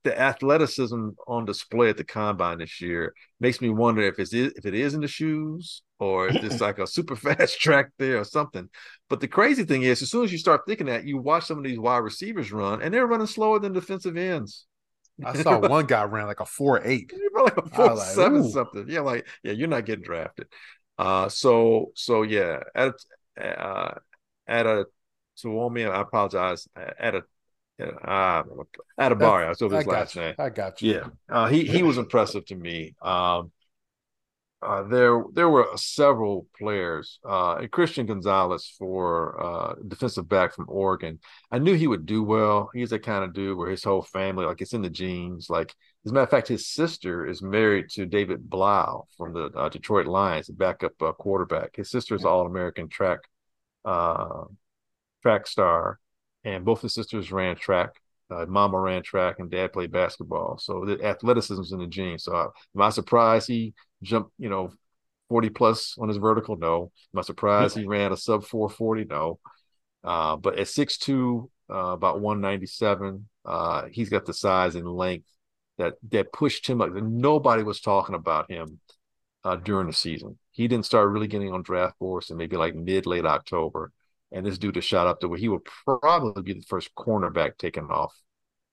the 0.03 0.19
athleticism 0.19 1.09
on 1.27 1.45
display 1.45 1.89
at 1.89 1.97
the 1.97 2.03
combine 2.03 2.59
this 2.59 2.81
year 2.81 3.13
makes 3.39 3.61
me 3.61 3.69
wonder 3.69 4.01
if 4.01 4.19
it's 4.19 4.33
if 4.33 4.65
it 4.65 4.73
is 4.73 4.93
in 4.93 5.01
the 5.01 5.07
shoes 5.07 5.81
or 5.99 6.27
if 6.27 6.35
it's 6.43 6.61
like 6.61 6.79
a 6.79 6.87
super 6.87 7.15
fast 7.15 7.59
track 7.59 7.91
there 7.97 8.19
or 8.19 8.23
something. 8.25 8.69
But 9.09 9.21
the 9.21 9.27
crazy 9.27 9.63
thing 9.63 9.83
is, 9.83 10.01
as 10.01 10.11
soon 10.11 10.25
as 10.25 10.31
you 10.31 10.37
start 10.37 10.61
thinking 10.67 10.87
that, 10.87 11.05
you 11.05 11.17
watch 11.17 11.45
some 11.45 11.57
of 11.57 11.63
these 11.63 11.79
wide 11.79 11.97
receivers 11.97 12.51
run, 12.51 12.81
and 12.81 12.93
they're 12.93 13.07
running 13.07 13.27
slower 13.27 13.59
than 13.59 13.73
defensive 13.73 14.17
ends. 14.17 14.65
I 15.23 15.41
saw 15.41 15.59
one 15.67 15.85
guy 15.85 16.03
ran 16.03 16.27
like 16.27 16.39
a 16.39 16.45
four 16.45 16.81
eight, 16.83 17.11
like 17.33 17.57
a 17.57 17.69
four 17.69 17.93
like, 17.95 18.07
seven 18.09 18.43
Ooh. 18.43 18.49
something. 18.49 18.85
Yeah, 18.89 19.01
like 19.01 19.27
yeah, 19.43 19.53
you're 19.53 19.67
not 19.67 19.85
getting 19.85 20.03
drafted. 20.03 20.47
Uh, 20.97 21.29
so 21.29 21.91
so 21.95 22.23
yeah, 22.23 22.59
at 22.75 22.93
uh, 23.39 23.95
at 24.47 24.65
a 24.65 24.85
Tuomi, 25.41 25.89
I 25.89 26.01
apologize. 26.01 26.67
At 26.75 27.15
a 27.15 27.23
uh, 27.79 28.43
Adebawore, 28.99 29.49
I 29.49 29.53
saw 29.53 29.69
his 29.69 29.85
last 29.87 30.15
name. 30.15 30.35
I 30.37 30.49
got 30.49 30.81
you. 30.81 30.93
Yeah, 30.93 31.07
uh, 31.29 31.47
he 31.47 31.65
he 31.65 31.83
was 31.83 31.97
impressive 31.97 32.45
to 32.47 32.55
me. 32.55 32.95
Um, 33.01 33.51
uh, 34.61 34.83
there 34.83 35.23
there 35.33 35.49
were 35.49 35.67
several 35.75 36.47
players, 36.57 37.19
uh, 37.27 37.65
Christian 37.71 38.05
Gonzalez 38.05 38.73
for 38.77 39.43
uh, 39.43 39.75
defensive 39.87 40.29
back 40.29 40.53
from 40.53 40.65
Oregon. 40.69 41.19
I 41.51 41.59
knew 41.59 41.73
he 41.73 41.87
would 41.87 42.05
do 42.05 42.23
well. 42.23 42.69
He's 42.73 42.91
the 42.91 42.99
kind 42.99 43.23
of 43.23 43.33
dude 43.33 43.57
where 43.57 43.69
his 43.69 43.83
whole 43.83 44.03
family, 44.03 44.45
like 44.45 44.61
it's 44.61 44.73
in 44.73 44.81
the 44.81 44.89
genes. 44.89 45.49
Like 45.49 45.73
as 46.05 46.11
a 46.11 46.13
matter 46.13 46.23
of 46.23 46.29
fact, 46.29 46.47
his 46.47 46.67
sister 46.67 47.25
is 47.25 47.41
married 47.41 47.89
to 47.91 48.05
David 48.05 48.49
Blough 48.49 49.07
from 49.17 49.33
the 49.33 49.45
uh, 49.47 49.69
Detroit 49.69 50.07
Lions, 50.07 50.49
backup 50.49 50.93
uh, 51.01 51.11
quarterback. 51.11 51.75
His 51.75 51.91
sister 51.91 52.15
is 52.15 52.23
All 52.23 52.45
American 52.45 52.87
track 52.87 53.19
uh, 53.83 54.45
track 55.23 55.47
star 55.47 55.99
and 56.43 56.65
both 56.65 56.81
his 56.81 56.93
sisters 56.93 57.31
ran 57.31 57.55
track 57.55 57.91
Uh, 58.29 58.45
mama 58.47 58.79
ran 58.79 59.03
track 59.03 59.35
and 59.39 59.51
dad 59.51 59.71
played 59.73 59.91
basketball. 59.91 60.57
So 60.57 60.85
the 60.85 61.03
athleticism's 61.05 61.71
in 61.71 61.79
the 61.79 61.87
genes. 61.87 62.23
So 62.23 62.33
uh, 62.35 62.47
am 62.75 62.81
I 62.81 62.89
surprised 62.89 63.47
he 63.47 63.73
jumped, 64.01 64.31
you 64.39 64.49
know, 64.49 64.71
40 65.29 65.49
plus 65.49 65.95
on 65.99 66.07
his 66.07 66.17
vertical? 66.17 66.55
No. 66.57 66.91
Am 67.13 67.19
I 67.19 67.21
surprised 67.21 67.75
he 67.75 67.85
ran 67.85 68.11
a 68.11 68.17
sub 68.17 68.43
440? 68.45 69.05
No. 69.05 69.39
Uh, 70.03 70.35
but 70.37 70.57
at 70.59 70.67
6'2, 70.67 71.49
uh, 71.69 71.93
about 71.93 72.21
197, 72.21 73.27
uh, 73.45 73.85
he's 73.91 74.09
got 74.09 74.25
the 74.25 74.33
size 74.33 74.75
and 74.75 74.87
length 74.87 75.27
that 75.77 75.95
that 76.11 76.33
pushed 76.33 76.67
him 76.67 76.81
up. 76.81 76.91
Nobody 76.93 77.63
was 77.63 77.81
talking 77.81 78.15
about 78.15 78.51
him 78.51 78.79
uh, 79.43 79.55
during 79.57 79.87
the 79.87 79.93
season. 79.93 80.37
He 80.51 80.67
didn't 80.67 80.85
start 80.85 81.09
really 81.09 81.27
getting 81.27 81.53
on 81.53 81.63
draft 81.63 81.99
boards 81.99 82.29
and 82.29 82.37
maybe 82.37 82.57
like 82.57 82.75
mid 82.75 83.05
late 83.05 83.25
October. 83.25 83.91
And 84.33 84.45
this 84.45 84.57
dude 84.57 84.75
has 84.75 84.83
shot 84.83 85.07
up 85.07 85.19
to 85.19 85.27
where 85.27 85.39
he 85.39 85.47
will 85.47 85.63
probably 85.85 86.41
be 86.41 86.53
the 86.53 86.65
first 86.65 86.93
cornerback 86.95 87.57
taken 87.57 87.85
off 87.85 88.13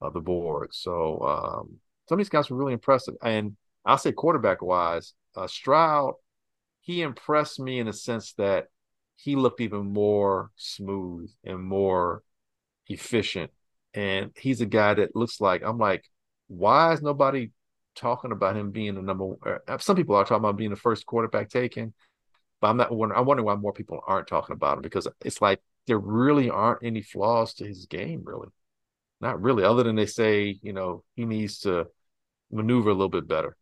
of 0.01 0.15
the 0.15 0.21
board. 0.21 0.71
So 0.73 1.21
um, 1.21 1.79
some 2.09 2.17
of 2.17 2.19
these 2.19 2.31
guys 2.31 2.49
were 2.49 2.57
really 2.57 2.73
impressive. 2.73 3.15
And 3.23 3.57
I'll 3.85 3.99
say 3.99 4.13
quarterback 4.13 4.63
wise, 4.63 5.13
uh, 5.37 5.47
Stroud, 5.47 6.15
he 6.81 7.03
impressed 7.03 7.61
me 7.61 7.79
in 7.79 7.87
the 7.87 7.93
sense 7.93 8.33
that 8.35 8.69
he 9.17 9.37
looked 9.37 9.61
even 9.61 9.93
more 9.93 10.51
smooth 10.57 11.31
and 11.45 11.63
more 11.63 12.23
efficient. 12.89 13.51
And 13.93 14.31
he's 14.39 14.61
a 14.63 14.67
guy 14.67 14.95
that 14.95 15.15
looks 15.15 15.41
like 15.41 15.63
I'm 15.65 15.79
like, 15.79 16.05
why 16.49 16.93
is 16.95 17.03
nobody 17.03 17.51
talking 17.95 18.33
about 18.33 18.57
him 18.57 18.71
being 18.71 18.95
the 18.95 19.03
number? 19.03 19.61
Uh, 19.69 19.79
some 19.79 19.97
people 19.97 20.15
are 20.15 20.25
talking 20.25 20.39
about 20.39 20.57
being 20.57 20.71
the 20.71 20.77
first 20.77 21.05
quarterback 21.07 21.51
taken, 21.51 21.93
but 22.61 22.69
I'm 22.69 22.77
not. 22.77 22.95
Wondering 22.95 23.45
why 23.45 23.55
more 23.55 23.73
people 23.73 24.01
aren't 24.07 24.29
talking 24.29 24.55
about 24.55 24.79
him 24.79 24.83
because 24.83 25.09
it's 25.25 25.41
like 25.41 25.61
there 25.87 25.99
really 25.99 26.51
aren't 26.51 26.85
any 26.85 27.03
flaws 27.03 27.55
to 27.55 27.67
his 27.67 27.87
game, 27.87 28.23
really. 28.25 28.49
Not 29.21 29.43
really, 29.43 29.65
other 29.65 29.83
than 29.83 29.97
they 29.97 30.07
say, 30.07 30.59
you 30.63 30.73
know, 30.73 31.05
he 31.15 31.27
needs 31.27 31.61
to 31.61 31.89
maneuver 32.51 32.91
a 32.91 32.95
little 32.95 33.09
bit 33.11 33.29
better. 33.29 33.57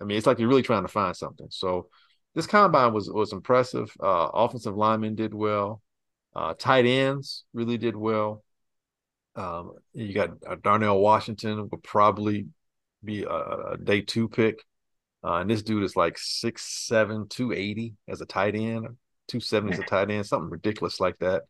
I 0.00 0.04
mean, 0.04 0.16
it's 0.16 0.26
like 0.26 0.38
you're 0.38 0.48
really 0.48 0.62
trying 0.62 0.82
to 0.82 0.88
find 0.88 1.14
something. 1.14 1.48
So 1.50 1.88
this 2.34 2.46
combine 2.46 2.92
was 2.92 3.10
was 3.10 3.32
impressive. 3.32 3.92
Uh, 4.00 4.28
offensive 4.32 4.76
linemen 4.76 5.14
did 5.14 5.34
well. 5.34 5.82
Uh, 6.34 6.54
tight 6.58 6.86
ends 6.86 7.44
really 7.52 7.76
did 7.76 7.96
well. 7.96 8.44
Um, 9.36 9.72
you 9.92 10.12
got 10.14 10.30
uh, 10.46 10.56
Darnell 10.62 11.00
Washington 11.00 11.68
will 11.70 11.78
probably 11.78 12.46
be 13.04 13.24
a, 13.24 13.28
a 13.72 13.76
day 13.82 14.00
two 14.00 14.28
pick. 14.28 14.64
Uh, 15.24 15.36
and 15.36 15.50
this 15.50 15.62
dude 15.62 15.84
is 15.84 15.96
like 15.96 16.16
6'7, 16.18 17.28
280 17.28 17.94
as 18.08 18.20
a 18.20 18.26
tight 18.26 18.54
end, 18.54 18.86
270 19.28 19.72
as 19.72 19.78
a 19.78 19.82
tight 19.84 20.10
end, 20.10 20.26
something 20.26 20.50
ridiculous 20.50 21.00
like 21.00 21.18
that. 21.18 21.42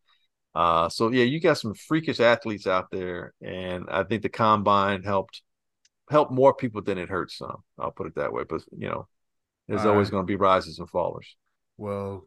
Uh, 0.54 0.88
so 0.88 1.10
yeah, 1.10 1.24
you 1.24 1.40
got 1.40 1.58
some 1.58 1.74
freakish 1.74 2.20
athletes 2.20 2.66
out 2.66 2.90
there, 2.90 3.34
and 3.42 3.86
I 3.90 4.04
think 4.04 4.22
the 4.22 4.28
combine 4.28 5.02
helped 5.04 5.42
help 6.10 6.30
more 6.32 6.54
people 6.54 6.82
than 6.82 6.98
it 6.98 7.08
hurt 7.10 7.30
some. 7.32 7.62
I'll 7.78 7.92
put 7.92 8.08
it 8.08 8.16
that 8.16 8.32
way. 8.32 8.44
But 8.48 8.62
you 8.76 8.88
know, 8.88 9.08
there's 9.68 9.84
All 9.84 9.86
always 9.86 10.10
right. 10.10 10.10
going 10.10 10.24
to 10.24 10.28
be 10.30 10.36
rises 10.36 10.78
and 10.78 10.88
fallers. 10.90 11.26
Well, 11.76 12.26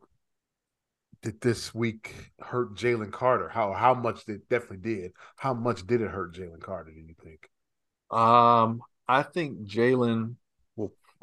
did 1.23 1.41
this 1.41 1.73
week 1.73 2.31
hurt 2.39 2.75
Jalen 2.75 3.11
Carter? 3.11 3.49
How 3.49 3.73
how 3.73 3.93
much 3.95 4.25
did 4.25 4.47
definitely 4.49 4.77
did? 4.77 5.13
How 5.37 5.53
much 5.55 5.87
did 5.87 6.01
it 6.01 6.11
hurt 6.11 6.35
Jalen 6.35 6.61
Carter? 6.61 6.91
Do 6.91 6.99
you 6.99 7.15
think? 7.23 7.49
Um, 8.11 8.81
I 9.07 9.23
think 9.23 9.67
Jalen 9.67 10.35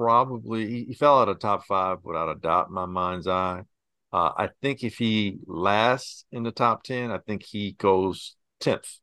probably 0.00 0.66
he, 0.66 0.84
he, 0.84 0.94
fell 0.94 1.20
out 1.20 1.28
of 1.28 1.38
top 1.38 1.66
five 1.66 1.98
without 2.02 2.30
a 2.30 2.34
doubt 2.34 2.68
in 2.68 2.74
my 2.74 2.86
mind's 2.86 3.26
eye. 3.26 3.62
Uh, 4.10 4.30
I 4.34 4.48
think 4.62 4.82
if 4.82 4.96
he 4.96 5.36
lasts 5.46 6.24
in 6.32 6.42
the 6.42 6.52
top 6.52 6.84
ten, 6.84 7.10
I 7.10 7.18
think 7.18 7.42
he 7.42 7.72
goes 7.72 8.34
tenth. 8.60 8.98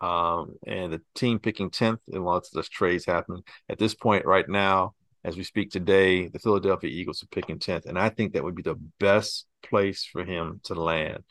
Um, 0.00 0.56
and 0.66 0.92
the 0.92 1.00
team 1.14 1.38
picking 1.38 1.70
tenth, 1.70 2.00
and 2.12 2.24
lots 2.24 2.48
of 2.48 2.54
those 2.54 2.68
trades 2.68 3.06
happening 3.06 3.44
at 3.68 3.78
this 3.78 3.94
point 3.94 4.26
right 4.26 4.48
now, 4.48 4.94
as 5.22 5.36
we 5.36 5.44
speak 5.44 5.70
today, 5.70 6.26
the 6.26 6.40
Philadelphia 6.40 6.90
Eagles 6.90 7.22
are 7.22 7.28
picking 7.28 7.60
tenth, 7.60 7.86
and 7.86 7.96
I 7.96 8.08
think 8.08 8.32
that 8.32 8.42
would 8.42 8.56
be 8.56 8.62
the 8.62 8.80
best 8.98 9.46
place 9.62 10.04
for 10.04 10.24
him 10.24 10.60
to 10.64 10.74
land. 10.74 11.22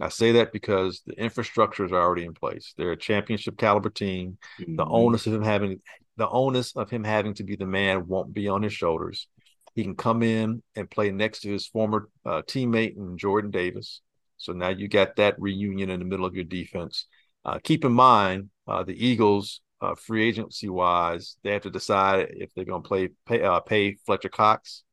I 0.00 0.08
say 0.08 0.32
that 0.32 0.52
because 0.52 1.02
the 1.04 1.20
infrastructure 1.20 1.84
is 1.84 1.92
already 1.92 2.24
in 2.24 2.32
place. 2.32 2.74
They're 2.78 2.92
a 2.92 2.96
championship 2.96 3.58
caliber 3.58 3.90
team. 3.90 4.38
Mm-hmm. 4.60 4.76
The 4.76 4.84
onus 4.84 5.26
of 5.26 5.34
him 5.34 5.42
having 5.42 5.80
the 6.16 6.28
onus 6.28 6.76
of 6.76 6.90
him 6.90 7.04
having 7.04 7.34
to 7.34 7.44
be 7.44 7.56
the 7.56 7.66
man 7.66 8.06
won't 8.06 8.34
be 8.34 8.48
on 8.48 8.62
his 8.62 8.72
shoulders. 8.72 9.28
He 9.74 9.82
can 9.82 9.96
come 9.96 10.22
in 10.22 10.62
and 10.76 10.90
play 10.90 11.10
next 11.10 11.40
to 11.40 11.50
his 11.50 11.66
former 11.66 12.08
uh, 12.26 12.42
teammate 12.42 12.96
in 12.96 13.16
Jordan 13.16 13.50
Davis. 13.50 14.00
So 14.36 14.52
now 14.52 14.68
you 14.68 14.88
got 14.88 15.16
that 15.16 15.36
reunion 15.38 15.88
in 15.88 15.98
the 15.98 16.04
middle 16.04 16.26
of 16.26 16.34
your 16.34 16.44
defense. 16.44 17.06
Uh, 17.44 17.58
keep 17.62 17.84
in 17.84 17.92
mind, 17.92 18.50
uh, 18.68 18.82
the 18.82 19.06
Eagles, 19.06 19.60
uh, 19.80 19.94
free 19.94 20.28
agency 20.28 20.68
wise, 20.68 21.36
they 21.42 21.52
have 21.52 21.62
to 21.62 21.70
decide 21.70 22.28
if 22.30 22.50
they're 22.54 22.64
going 22.64 22.82
to 22.82 22.88
play 22.88 23.08
pay, 23.26 23.42
uh, 23.42 23.60
pay 23.60 23.96
Fletcher 24.06 24.28
Cox 24.28 24.84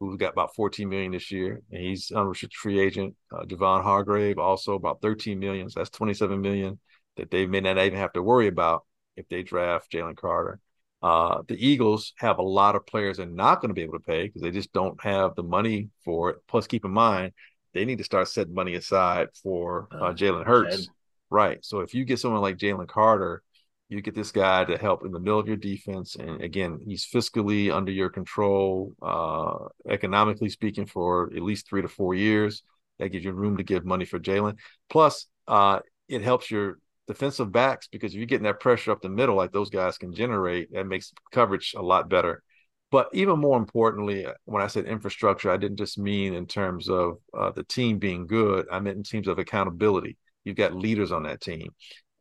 who's 0.00 0.16
got 0.16 0.32
about 0.32 0.54
14 0.54 0.88
million 0.88 1.12
this 1.12 1.30
year, 1.30 1.60
and 1.70 1.82
he's 1.82 2.10
unrestricted 2.10 2.56
free 2.56 2.80
agent. 2.80 3.14
Uh, 3.32 3.44
Javon 3.44 3.82
Hargrave 3.82 4.38
also 4.38 4.74
about 4.74 5.02
13 5.02 5.38
million, 5.38 5.68
so 5.68 5.78
that's 5.78 5.90
27 5.90 6.40
million 6.40 6.80
that 7.18 7.30
they 7.30 7.46
may 7.46 7.60
not 7.60 7.78
even 7.78 7.98
have 7.98 8.14
to 8.14 8.22
worry 8.22 8.48
about 8.48 8.84
if 9.20 9.28
they 9.28 9.42
draft 9.42 9.92
Jalen 9.92 10.16
Carter. 10.16 10.60
Uh, 11.02 11.42
the 11.48 11.54
Eagles 11.54 12.12
have 12.18 12.38
a 12.38 12.42
lot 12.42 12.76
of 12.76 12.86
players 12.86 13.16
they're 13.16 13.26
not 13.26 13.62
going 13.62 13.70
to 13.70 13.74
be 13.74 13.82
able 13.82 13.94
to 13.94 14.04
pay 14.04 14.26
because 14.26 14.42
they 14.42 14.50
just 14.50 14.72
don't 14.72 15.02
have 15.02 15.34
the 15.34 15.42
money 15.42 15.88
for 16.04 16.30
it. 16.30 16.36
Plus, 16.46 16.66
keep 16.66 16.84
in 16.84 16.90
mind 16.90 17.32
they 17.72 17.84
need 17.84 17.98
to 17.98 18.04
start 18.04 18.28
setting 18.28 18.52
money 18.52 18.74
aside 18.74 19.28
for 19.42 19.88
uh, 19.92 20.06
uh 20.06 20.12
Jalen 20.12 20.44
Hurts. 20.44 20.88
Right. 21.30 21.64
So 21.64 21.80
if 21.80 21.94
you 21.94 22.04
get 22.04 22.18
someone 22.18 22.42
like 22.42 22.56
Jalen 22.56 22.88
Carter 22.88 23.42
you 23.90 24.00
get 24.00 24.14
this 24.14 24.30
guy 24.30 24.64
to 24.64 24.78
help 24.78 25.04
in 25.04 25.10
the 25.10 25.18
middle 25.18 25.40
of 25.40 25.48
your 25.48 25.56
defense 25.56 26.14
and 26.14 26.40
again 26.40 26.78
he's 26.86 27.04
fiscally 27.04 27.74
under 27.74 27.92
your 27.92 28.08
control 28.08 28.94
uh 29.02 29.66
economically 29.88 30.48
speaking 30.48 30.86
for 30.86 31.30
at 31.36 31.42
least 31.42 31.68
three 31.68 31.82
to 31.82 31.88
four 31.88 32.14
years 32.14 32.62
that 32.98 33.10
gives 33.10 33.24
you 33.24 33.32
room 33.32 33.56
to 33.56 33.64
give 33.64 33.84
money 33.84 34.04
for 34.04 34.18
jalen 34.18 34.56
plus 34.88 35.26
uh 35.48 35.80
it 36.08 36.22
helps 36.22 36.50
your 36.50 36.78
defensive 37.10 37.50
backs 37.50 37.88
because 37.88 38.12
if 38.12 38.18
you're 38.18 38.26
getting 38.26 38.44
that 38.44 38.60
pressure 38.60 38.92
up 38.92 39.02
the 39.02 39.08
middle 39.08 39.34
like 39.34 39.52
those 39.52 39.70
guys 39.70 39.98
can 39.98 40.14
generate 40.14 40.72
that 40.72 40.86
makes 40.86 41.12
coverage 41.32 41.74
a 41.76 41.82
lot 41.82 42.08
better 42.08 42.42
but 42.90 43.08
even 43.12 43.38
more 43.38 43.58
importantly 43.58 44.26
when 44.44 44.62
i 44.62 44.66
said 44.66 44.84
infrastructure 44.84 45.50
i 45.50 45.56
didn't 45.56 45.76
just 45.78 45.98
mean 45.98 46.34
in 46.34 46.46
terms 46.46 46.88
of 46.88 47.18
uh, 47.36 47.50
the 47.50 47.64
team 47.64 47.98
being 47.98 48.26
good 48.26 48.64
i 48.70 48.78
meant 48.78 48.96
in 48.96 49.02
terms 49.02 49.26
of 49.26 49.38
accountability 49.38 50.16
you've 50.44 50.56
got 50.56 50.74
leaders 50.74 51.10
on 51.10 51.24
that 51.24 51.40
team 51.40 51.68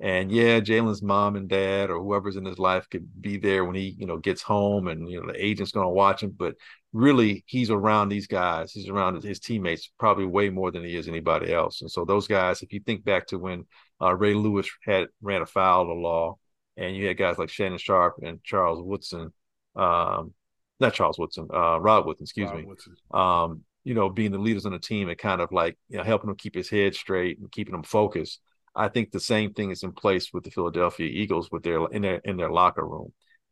and 0.01 0.31
yeah, 0.31 0.61
Jalen's 0.61 1.01
mom 1.01 1.35
and 1.35 1.49
dad 1.49 1.89
or 1.89 1.99
whoever's 1.99 2.37
in 2.37 2.45
his 2.45 2.57
life 2.57 2.89
could 2.89 3.21
be 3.21 3.37
there 3.37 3.65
when 3.65 3.75
he, 3.75 3.95
you 3.99 4.05
know, 4.05 4.17
gets 4.17 4.41
home 4.41 4.87
and 4.87 5.09
you 5.09 5.19
know 5.19 5.27
the 5.27 5.45
agent's 5.45 5.73
going 5.73 5.85
to 5.85 5.89
watch 5.89 6.23
him. 6.23 6.33
But 6.37 6.55
really, 6.93 7.43
he's 7.47 7.69
around 7.69 8.07
these 8.07 8.25
guys. 8.25 8.71
He's 8.71 8.87
around 8.87 9.21
his 9.21 9.41
teammates 9.41 9.91
probably 9.99 10.25
way 10.25 10.49
more 10.49 10.71
than 10.71 10.85
he 10.85 10.95
is 10.95 11.09
anybody 11.09 11.53
else. 11.53 11.81
And 11.81 11.91
so 11.91 12.05
those 12.05 12.27
guys, 12.27 12.61
if 12.61 12.71
you 12.71 12.79
think 12.79 13.03
back 13.03 13.27
to 13.27 13.39
when 13.39 13.65
uh, 14.01 14.15
Ray 14.15 14.33
Lewis 14.33 14.69
had 14.85 15.07
ran 15.21 15.41
afoul 15.41 15.83
of 15.83 15.87
the 15.89 15.93
law, 15.93 16.37
and 16.77 16.95
you 16.95 17.07
had 17.07 17.17
guys 17.17 17.37
like 17.37 17.49
Shannon 17.49 17.77
Sharpe 17.77 18.19
and 18.23 18.43
Charles 18.43 18.81
Woodson, 18.81 19.33
um, 19.75 20.33
not 20.79 20.93
Charles 20.93 21.17
Woodson, 21.17 21.47
uh, 21.53 21.79
Rod 21.79 22.05
Woodson, 22.05 22.23
excuse 22.23 22.49
Rod 22.49 22.57
me. 22.57 22.65
Woodson. 22.65 22.95
Um, 23.11 23.63
you 23.83 23.93
know, 23.93 24.09
being 24.09 24.31
the 24.31 24.37
leaders 24.37 24.65
on 24.65 24.73
the 24.73 24.79
team 24.79 25.09
and 25.09 25.17
kind 25.17 25.41
of 25.41 25.51
like 25.51 25.77
you 25.89 25.97
know 25.97 26.03
helping 26.03 26.29
him 26.29 26.35
keep 26.35 26.55
his 26.55 26.69
head 26.69 26.95
straight 26.95 27.39
and 27.39 27.51
keeping 27.51 27.73
him 27.73 27.83
focused 27.83 28.39
I 28.75 28.87
think 28.87 29.11
the 29.11 29.19
same 29.19 29.53
thing 29.53 29.71
is 29.71 29.83
in 29.83 29.91
place 29.91 30.31
with 30.33 30.43
the 30.43 30.51
Philadelphia 30.51 31.07
Eagles 31.07 31.51
with 31.51 31.63
their 31.63 31.85
in 31.87 32.01
their 32.01 32.21
in 32.23 32.37
their 32.37 32.51
locker 32.51 32.87
room. 32.87 33.11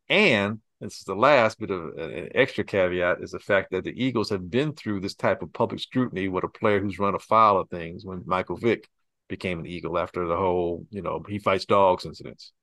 And 0.09 0.59
this 0.79 0.99
is 0.99 1.03
the 1.03 1.15
last 1.15 1.59
bit 1.59 1.71
of 1.71 1.97
an 1.97 2.29
extra 2.35 2.63
caveat 2.63 3.21
is 3.21 3.31
the 3.31 3.39
fact 3.39 3.71
that 3.71 3.83
the 3.83 4.01
Eagles 4.01 4.29
have 4.29 4.49
been 4.49 4.73
through 4.73 5.01
this 5.01 5.15
type 5.15 5.41
of 5.41 5.51
public 5.51 5.81
scrutiny 5.81 6.27
with 6.27 6.43
a 6.43 6.47
player 6.47 6.79
who's 6.79 6.99
run 6.99 7.15
afoul 7.15 7.59
of 7.59 7.69
things 7.69 8.05
when 8.05 8.23
Michael 8.25 8.57
Vick 8.57 8.87
became 9.27 9.59
an 9.59 9.65
Eagle 9.65 9.97
after 9.97 10.27
the 10.27 10.35
whole, 10.35 10.85
you 10.89 11.01
know, 11.01 11.23
he 11.27 11.39
fights 11.39 11.65
dogs 11.65 12.05
incidents 12.05 12.53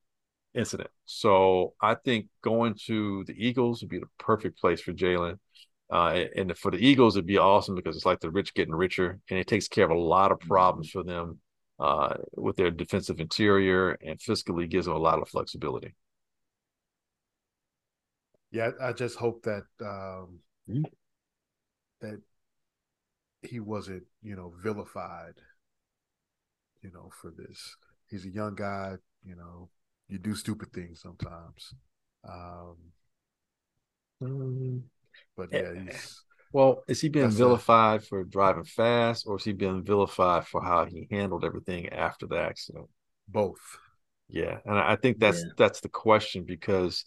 incident. 0.55 0.91
So 1.05 1.75
I 1.81 1.95
think 1.95 2.27
going 2.43 2.75
to 2.87 3.25
the 3.25 3.35
Eagles 3.35 3.83
would 3.83 3.91
be 3.91 3.99
the 3.99 4.09
perfect 4.19 4.59
place 4.59 4.81
for 4.81 4.93
Jalen. 4.93 5.39
Uh, 5.91 6.25
and 6.35 6.57
for 6.57 6.71
the 6.71 6.79
Eagles, 6.79 7.17
it'd 7.17 7.27
be 7.27 7.39
awesome 7.39 7.75
because 7.75 7.97
it's 7.97 8.07
like 8.07 8.21
the 8.21 8.31
rich 8.31 8.55
getting 8.55 8.75
richer, 8.75 9.19
and 9.29 9.39
it 9.39 9.47
takes 9.47 9.69
care 9.69 9.85
of 9.85 9.91
a 9.91 9.99
lot 9.99 10.33
of 10.33 10.41
problems 10.41 10.91
for 10.91 11.05
them 11.05 11.39
uh, 11.79 12.15
with 12.37 12.57
their 12.57 12.71
defensive 12.71 13.21
interior 13.21 13.91
and 14.05 14.19
fiscally 14.19 14.69
gives 14.69 14.87
them 14.87 14.95
a 14.95 14.99
lot 14.99 15.21
of 15.21 15.29
flexibility. 15.29 15.95
Yeah, 18.51 18.71
I 18.81 18.93
just 18.93 19.19
hope 19.19 19.43
that 19.43 19.65
um, 19.81 20.39
mm-hmm. 20.69 20.83
that 22.01 22.21
he 23.43 23.61
wasn't, 23.61 24.05
you 24.23 24.37
know, 24.37 24.55
vilified, 24.63 25.35
you 26.85 26.93
know, 26.93 27.11
for 27.21 27.33
this. 27.37 27.77
He's 28.11 28.27
a 28.27 28.31
young 28.31 28.55
guy, 28.55 28.97
you 29.25 29.35
know, 29.35 29.71
you 30.09 30.19
do 30.19 30.35
stupid 30.35 30.73
things 30.73 31.01
sometimes. 31.01 31.75
Um, 32.29 32.77
mm-hmm. 34.23 34.79
but 35.37 35.49
yeah, 35.51 35.73
he's 35.75 36.23
well, 36.53 36.85
is 36.87 37.01
he 37.01 37.09
being 37.09 37.31
vilified 37.31 38.03
a... 38.03 38.05
for 38.05 38.23
driving 38.23 38.65
fast, 38.65 39.27
or 39.27 39.37
is 39.37 39.45
he 39.45 39.53
being 39.53 39.83
vilified 39.83 40.47
for 40.47 40.63
how 40.63 40.85
he 40.85 41.09
handled 41.11 41.45
everything 41.45 41.89
after 41.89 42.27
the 42.27 42.39
accident? 42.39 42.87
Both. 43.27 43.79
Yeah, 44.29 44.59
and 44.65 44.79
I 44.79 44.97
think 44.97 45.19
that's 45.19 45.43
Yeah. 45.43 45.53
that's 45.57 45.81
the 45.81 45.89
question 45.89 46.45
because 46.45 47.05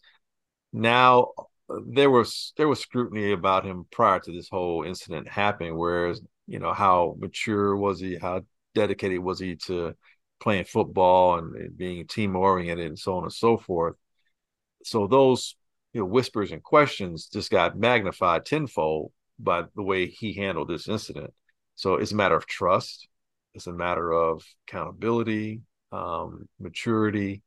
now 0.73 1.32
uh, 1.69 1.80
there 1.88 2.09
was 2.09 2.53
there 2.57 2.67
was 2.67 2.80
scrutiny 2.80 3.32
about 3.32 3.65
him 3.65 3.86
prior 3.91 4.19
to 4.19 4.32
this 4.32 4.49
whole 4.49 4.84
incident 4.84 5.28
happening. 5.28 5.78
Whereas 5.78 6.21
you 6.47 6.59
know 6.59 6.73
how 6.73 7.15
mature 7.19 7.75
was 7.75 7.99
he? 7.99 8.17
How 8.17 8.41
dedicated 8.76 9.20
was 9.20 9.39
he 9.39 9.55
to 9.68 9.95
playing 10.39 10.65
football 10.65 11.39
and, 11.39 11.55
and 11.55 11.78
being 11.78 12.05
team 12.07 12.36
oriented 12.36 12.88
and 12.88 12.99
so 12.99 13.18
on 13.18 13.24
and 13.24 13.34
so 13.34 13.57
forth? 13.57 13.95
So 14.84 15.07
those 15.07 15.55
you 15.93 16.01
know 16.01 16.05
whispers 16.05 16.51
and 16.51 16.63
questions 16.63 17.28
just 17.28 17.51
got 17.51 17.78
magnified 17.78 18.45
tenfold 18.45 19.11
by 19.39 19.63
the 19.76 19.84
way 19.84 20.07
he 20.07 20.34
handled 20.34 20.68
this 20.68 20.88
incident. 20.88 21.34
So 21.76 21.95
it's 21.95 22.11
a 22.11 22.15
matter 22.15 22.36
of 22.36 22.47
trust. 22.47 23.07
It's 23.53 23.68
a 23.68 23.74
matter 23.74 24.11
of 24.11 24.43
accountability, 24.68 25.61
um, 25.91 26.47
maturity, 26.59 27.41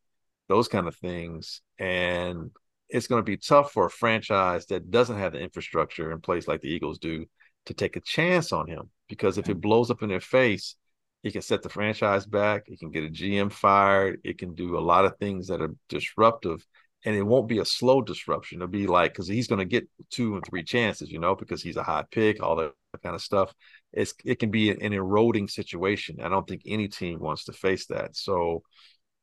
those 0.49 0.69
kind 0.69 0.89
of 0.89 0.97
things. 0.97 1.63
And 1.79 2.51
it's 2.89 3.07
going 3.07 3.21
to 3.21 3.25
be 3.25 3.37
tough 3.37 3.73
for 3.73 3.87
a 3.87 3.91
franchise 3.91 4.67
that 4.67 4.91
doesn't 4.91 5.19
have 5.19 5.33
the 5.33 5.41
infrastructure 5.41 6.11
in 6.13 6.21
place 6.21 6.49
like 6.49 6.61
the 6.61 6.69
Eagles 6.69 6.99
do 6.99 7.27
to 7.67 7.75
take 7.75 7.97
a 7.97 8.01
chance 8.01 8.53
on 8.53 8.67
him 8.67 8.91
because 9.09 9.39
if 9.39 9.49
it 9.49 9.61
blows 9.61 9.91
up 9.91 10.03
in 10.03 10.09
their 10.09 10.21
face, 10.21 10.77
it 11.23 11.33
can 11.33 11.43
set 11.43 11.63
the 11.63 11.69
franchise 11.69 12.27
back. 12.27 12.65
It 12.67 12.79
can 12.79 12.91
get 12.91 13.05
a 13.05 13.11
GM 13.11 13.51
fired. 13.51 14.21
It 14.25 14.39
can 14.39 14.55
do 14.55 14.79
a 14.79 14.81
lot 14.81 15.05
of 15.05 15.17
things 15.19 15.49
that 15.49 15.61
are 15.61 15.75
disruptive. 15.89 16.65
And 17.05 17.17
it 17.17 17.23
won't 17.23 17.49
be 17.49 17.59
a 17.59 17.65
slow 17.65 18.03
disruption. 18.03 18.59
It'll 18.59 18.69
be 18.69 18.87
like, 18.87 19.13
because 19.13 19.27
he's 19.29 19.47
going 19.47 19.59
to 19.59 19.65
get 19.65 19.89
two 20.11 20.35
and 20.35 20.45
three 20.45 20.63
chances, 20.63 21.11
you 21.11 21.19
know, 21.19 21.35
because 21.35 21.63
he's 21.63 21.77
a 21.77 21.83
high 21.83 22.05
pick, 22.11 22.43
all 22.43 22.57
that 22.57 22.73
kind 23.03 23.15
of 23.15 23.23
stuff. 23.23 23.55
It's, 23.93 24.15
it 24.25 24.39
can 24.39 24.51
be 24.51 24.71
an 24.71 24.93
eroding 24.93 25.49
situation. 25.49 26.21
I 26.21 26.29
don't 26.29 26.47
think 26.47 26.63
any 26.67 26.89
team 26.89 27.19
wants 27.21 27.45
to 27.45 27.53
face 27.53 27.87
that. 27.87 28.17
So 28.17 28.63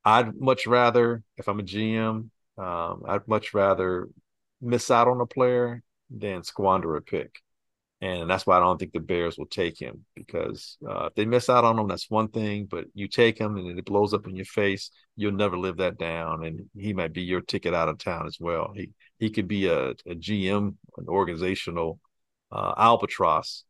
I'd 0.05 0.35
much 0.35 0.67
rather, 0.67 1.23
if 1.37 1.47
I'm 1.47 1.59
a 1.59 1.63
GM, 1.63 2.29
um, 2.57 3.03
I'd 3.07 3.27
much 3.27 3.53
rather 3.53 4.07
miss 4.61 4.89
out 4.89 5.07
on 5.07 5.21
a 5.21 5.25
player 5.25 5.83
than 6.09 6.43
squander 6.43 6.95
a 6.95 7.01
pick. 7.01 7.35
And 7.99 8.29
that's 8.29 8.45
why 8.45 8.57
I 8.57 8.59
don't 8.59 8.77
think 8.77 8.93
the 8.93 8.99
Bears 8.99 9.39
will 9.39 9.47
take 9.47 9.79
him 9.79 10.05
because 10.15 10.77
uh, 10.87 11.05
if 11.05 11.15
they 11.15 11.25
miss 11.25 11.49
out 11.49 11.65
on 11.65 11.79
him, 11.79 11.87
that's 11.87 12.11
one 12.11 12.27
thing. 12.27 12.67
But 12.69 12.85
you 12.93 13.07
take 13.07 13.39
him 13.39 13.57
and 13.57 13.77
it 13.77 13.85
blows 13.85 14.13
up 14.13 14.27
in 14.27 14.35
your 14.35 14.45
face, 14.45 14.91
you'll 15.15 15.31
never 15.31 15.57
live 15.57 15.77
that 15.77 15.97
down. 15.97 16.45
And 16.45 16.69
he 16.77 16.93
might 16.93 17.11
be 17.11 17.23
your 17.23 17.41
ticket 17.41 17.73
out 17.73 17.89
of 17.89 17.97
town 17.97 18.27
as 18.27 18.37
well. 18.39 18.71
He 18.75 18.91
he 19.17 19.31
could 19.31 19.47
be 19.47 19.67
a, 19.67 19.89
a 19.89 20.15
GM, 20.15 20.75
an 20.97 21.07
organizational 21.07 21.99
uh, 22.51 22.75
albatross 22.77 23.63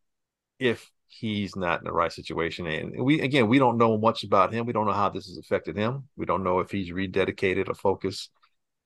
if 0.60 0.92
he's 1.08 1.56
not 1.56 1.80
in 1.80 1.86
the 1.86 1.94
right 1.94 2.12
situation. 2.12 2.68
And 2.68 3.02
we 3.04 3.22
again, 3.22 3.48
we 3.48 3.60
don't 3.60 3.78
know 3.78 3.98
much 3.98 4.26
about 4.26 4.54
him. 4.54 4.66
We 4.66 4.74
don't 4.74 4.88
know 4.88 4.92
how 4.92 5.10
this 5.10 5.28
has 5.28 5.38
affected 5.38 5.78
him. 5.78 6.10
We 6.18 6.26
don't 6.26 6.44
know 6.44 6.60
if 6.60 6.70
he's 6.70 6.92
rededicated 6.92 7.70
or 7.70 7.76
focused 7.76 8.30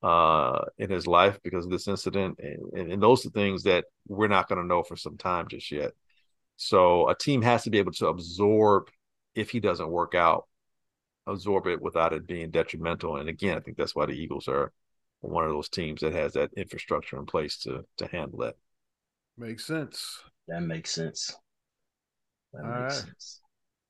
uh, 0.04 0.66
in 0.78 0.90
his 0.90 1.08
life 1.08 1.40
because 1.44 1.66
of 1.66 1.72
this 1.72 1.88
incident. 1.88 2.40
And, 2.40 2.74
and, 2.74 2.92
and 2.94 3.04
those 3.04 3.26
are 3.26 3.30
things 3.30 3.64
that 3.64 3.86
we're 4.08 4.28
not 4.28 4.50
going 4.50 4.62
to 4.62 4.68
know 4.68 4.84
for 4.84 4.96
some 4.96 5.18
time 5.18 5.48
just 5.48 5.72
yet. 5.72 5.92
So 6.58 7.10
a 7.10 7.16
team 7.16 7.42
has 7.42 7.64
to 7.64 7.70
be 7.70 7.80
able 7.80 7.94
to 7.94 8.08
absorb 8.08 8.90
if 9.36 9.50
he 9.50 9.60
doesn't 9.60 9.90
work 9.90 10.16
out, 10.16 10.48
absorb 11.28 11.68
it 11.68 11.82
without 11.82 12.14
it 12.14 12.28
being 12.28 12.52
detrimental. 12.52 13.18
And 13.18 13.30
again, 13.30 13.58
I 13.58 13.62
think 13.62 13.78
that's 13.78 13.96
why 13.96 14.06
the 14.06 14.14
Eagles 14.14 14.48
are 14.48 14.72
one 15.22 15.46
of 15.46 15.52
those 15.52 15.70
teams 15.70 16.02
that 16.02 16.14
has 16.14 16.34
that 16.34 16.52
infrastructure 16.56 17.18
in 17.18 17.26
place 17.26 17.58
to 17.60 17.86
to 17.98 18.08
handle 18.08 18.40
that. 18.40 18.56
Makes 19.38 19.66
sense. 19.66 20.24
That 20.48 20.62
makes 20.62 20.92
sense. 20.92 21.36
That 22.54 22.64
All 22.64 22.70
makes 22.70 22.96
right. 22.96 23.04
sense. 23.04 23.42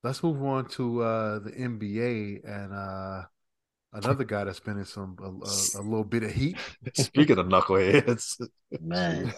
Let's 0.03 0.24
move 0.24 0.41
on 0.43 0.68
to 0.70 1.01
uh, 1.01 1.39
the 1.39 1.51
NBA 1.51 2.41
and 2.43 2.74
uh, 2.74 3.24
another 3.93 4.23
guy 4.23 4.43
that's 4.43 4.59
been 4.59 4.77
in 4.77 4.85
some 4.85 5.17
a, 5.21 5.25
a, 5.25 5.81
a 5.81 5.83
little 5.83 6.03
bit 6.03 6.23
of 6.23 6.31
heat. 6.31 6.57
Speaking 6.93 7.37
of 7.37 7.47
knuckleheads, 7.47 8.41
Man, 8.81 9.33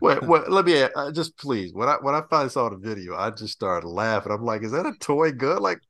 wait, 0.00 0.22
wait, 0.22 0.50
let 0.50 0.64
me 0.64 0.82
uh, 0.82 1.12
just 1.12 1.36
please. 1.36 1.72
When 1.72 1.88
I 1.88 1.96
when 2.00 2.14
I 2.14 2.22
finally 2.28 2.50
saw 2.50 2.68
the 2.68 2.76
video, 2.76 3.16
I 3.16 3.30
just 3.30 3.52
started 3.52 3.86
laughing. 3.86 4.32
I'm 4.32 4.44
like, 4.44 4.62
is 4.62 4.72
that 4.72 4.86
a 4.86 4.92
toy 4.98 5.30
gun? 5.32 5.62
Like, 5.62 5.80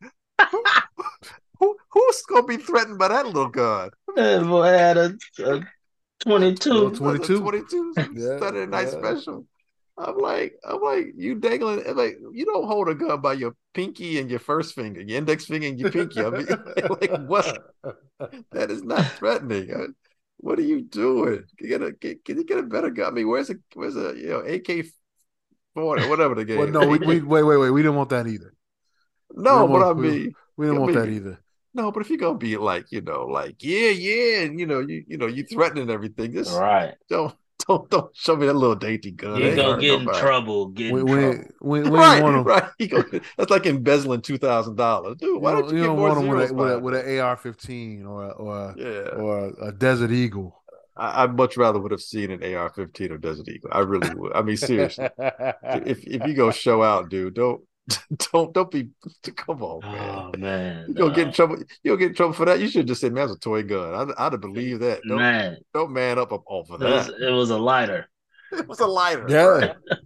who, 0.51 0.65
who 1.59 1.77
who's 1.91 2.23
gonna 2.29 2.47
be 2.47 2.59
threatened 2.59 2.99
by 2.99 3.09
that 3.09 3.27
little 3.27 3.49
gun? 3.49 3.91
that 4.17 4.45
boy 4.45 4.65
had 4.65 4.99
a, 4.99 5.17
a 5.39 5.63
22. 6.21 6.73
Little 6.73 6.91
22? 6.91 7.41
22 7.41 7.95
Yeah, 8.15 8.39
Saturday 8.39 8.67
night 8.67 8.89
yeah. 8.93 8.99
special. 8.99 9.47
I'm 9.97 10.19
like, 10.19 10.55
I'm 10.69 10.81
like, 10.83 11.15
you 11.17 11.37
dangling 11.37 11.85
I'm 11.89 11.97
like 11.97 12.19
you 12.33 12.45
don't 12.45 12.67
hold 12.67 12.91
a 12.91 12.95
gun 12.95 13.21
by 13.23 13.33
your 13.33 13.55
pinky 13.75 14.19
and 14.21 14.31
your 14.31 14.39
first 14.41 14.75
finger, 14.75 15.01
your 15.01 15.19
index 15.19 15.47
finger 15.47 15.67
and 15.69 15.79
your 15.81 15.91
pinky. 15.91 16.21
I 16.21 16.31
mean, 16.31 16.47
like 17.01 17.27
what? 17.27 17.75
That 18.53 18.71
is 18.71 18.83
not 18.83 19.05
threatening. 19.19 19.73
Uh, 19.73 19.87
What 20.39 20.59
are 20.59 20.63
you 20.73 20.83
doing? 20.83 21.45
Can 21.57 21.63
you 21.63 21.69
get 21.69 21.83
a 21.83 21.93
get, 21.93 22.25
can 22.25 22.37
you 22.39 22.45
get 22.45 22.59
a 22.59 22.63
better 22.65 22.91
gun? 22.91 23.07
I 23.07 23.11
mean, 23.15 23.29
where's 23.29 23.51
a 23.51 23.57
where's 23.75 23.97
a 23.97 24.15
you 24.17 24.29
know 24.31 24.41
AK 24.41 24.87
forty 25.75 26.09
whatever 26.09 26.35
the 26.35 26.45
game? 26.45 26.59
Well, 26.59 26.69
no, 26.69 26.87
we, 26.87 26.99
we 26.99 27.21
wait, 27.23 27.43
wait, 27.45 27.57
wait. 27.59 27.71
We 27.71 27.83
didn't 27.83 27.97
want 27.97 28.11
that 28.11 28.27
either. 28.27 28.53
no, 29.33 29.65
we 29.67 29.73
but 29.73 29.79
I 29.83 29.89
don't- 29.89 29.97
we- 29.99 30.11
mean, 30.11 30.33
We 30.57 30.67
didn't 30.67 30.79
I 30.79 30.81
want 30.81 30.95
that 30.95 31.09
either. 31.09 31.39
no, 31.75 31.93
but 31.93 32.01
if 32.03 32.11
you're 32.11 32.19
gonna 32.19 32.39
be 32.39 32.57
like, 32.57 32.87
you 32.93 33.01
know, 33.01 33.25
like 33.27 33.63
yeah, 33.63 33.89
yeah, 33.91 34.41
and 34.43 34.59
you 34.61 34.67
know, 34.67 34.81
you 34.81 35.05
you 35.07 35.17
know, 35.17 35.27
you 35.27 35.45
threatening 35.45 35.89
everything, 35.91 36.33
just 36.33 36.53
Right. 36.59 36.95
don't 37.09 37.35
don't 37.69 37.89
don't 37.91 38.17
show 38.17 38.37
me 38.37 38.47
that 38.47 38.55
little 38.55 38.77
dainty 38.77 39.11
gun. 39.13 39.41
It 39.41 39.45
You're 39.45 39.57
going 39.57 39.67
to 39.67 39.73
hurt 39.75 39.81
get 39.81 40.01
in 40.01 40.09
trouble. 40.13 40.67
Get 40.69 40.93
We, 40.93 41.01
in 41.01 41.07
we, 41.07 41.13
trouble. 41.21 41.45
we, 41.61 41.83
we 41.83 41.89
right, 41.91 42.15
didn't 42.17 42.23
want 42.23 42.37
to. 42.37 42.43
right. 42.53 42.71
You 42.79 42.89
go, 42.89 43.05
that's 43.37 43.51
like 43.51 43.67
embezzling 43.67 44.23
two 44.23 44.39
thousand 44.39 44.77
dollars, 44.77 45.17
dude. 45.19 45.41
Why 45.41 45.53
you 45.53 45.57
don't 45.57 45.69
don't, 45.69 45.75
you, 45.77 45.83
you 45.83 45.85
don't 45.85 45.97
more 45.97 46.09
want 46.09 46.21
them 46.21 46.29
with, 46.29 46.49
zeros 46.49 46.51
a, 46.51 46.55
with, 46.55 46.73
a, 46.73 46.79
with 46.81 46.95
an 46.95 47.19
AR-15 47.21 48.07
or 48.07 48.25
a, 48.25 48.31
or 48.31 48.75
Yeah, 48.77 49.09
or 49.17 49.53
a 49.61 49.73
Desert 49.73 50.11
Eagle. 50.11 50.63
I, 50.97 51.25
I 51.25 51.27
much 51.27 51.57
rather 51.57 51.79
would 51.81 51.93
have 51.93 52.03
seen 52.03 52.31
an 52.31 52.43
AR-15 52.43 53.11
or 53.11 53.19
Desert 53.19 53.49
Eagle. 53.49 53.71
I 53.73 53.81
really 53.81 54.11
would. 54.15 54.33
I 54.35 54.43
mean, 54.43 54.57
seriously, 54.57 55.09
if 55.19 56.05
if 56.07 56.27
you 56.27 56.35
go 56.35 56.51
show 56.51 56.83
out, 56.83 57.09
dude, 57.11 57.35
don't 57.35 57.63
don't 58.33 58.53
don't 58.55 58.71
be. 58.71 58.91
Come 59.37 59.63
on, 59.63 59.81
man. 59.81 60.11
Oh, 60.11 60.39
man. 60.39 60.85
You 60.89 60.95
gonna 60.95 61.15
get 61.15 61.27
in 61.29 61.33
trouble. 61.33 61.57
You 61.83 61.91
gonna 61.91 61.99
get 61.99 62.09
in 62.11 62.15
trouble 62.15 62.35
for 62.35 62.47
that. 62.47 62.61
You 62.61 62.69
should 62.69 62.87
just 62.87 63.01
say, 63.01 63.11
"Man, 63.11 63.27
that's 63.27 63.37
a 63.37 63.41
toy 63.41 63.63
gun." 63.63 63.95
I'd, 63.95 64.15
I'd 64.17 64.33
have 64.33 64.41
believed 64.41 64.83
that. 64.83 65.01
Don't 65.07 65.19
man. 65.19 65.57
don't 65.75 65.93
man 65.93 66.19
up 66.19 66.33
up 66.33 66.45
off 66.47 66.71
of 66.71 66.81
It 66.81 66.89
was, 66.89 67.07
that. 67.09 67.29
it 67.29 67.31
was 67.31 67.51
a 67.51 67.59
lighter. 67.59 68.09
It 68.53 68.69
was 68.69 68.81
a 68.81 68.87
lighter. 68.87 69.27
Yeah. 69.29 69.97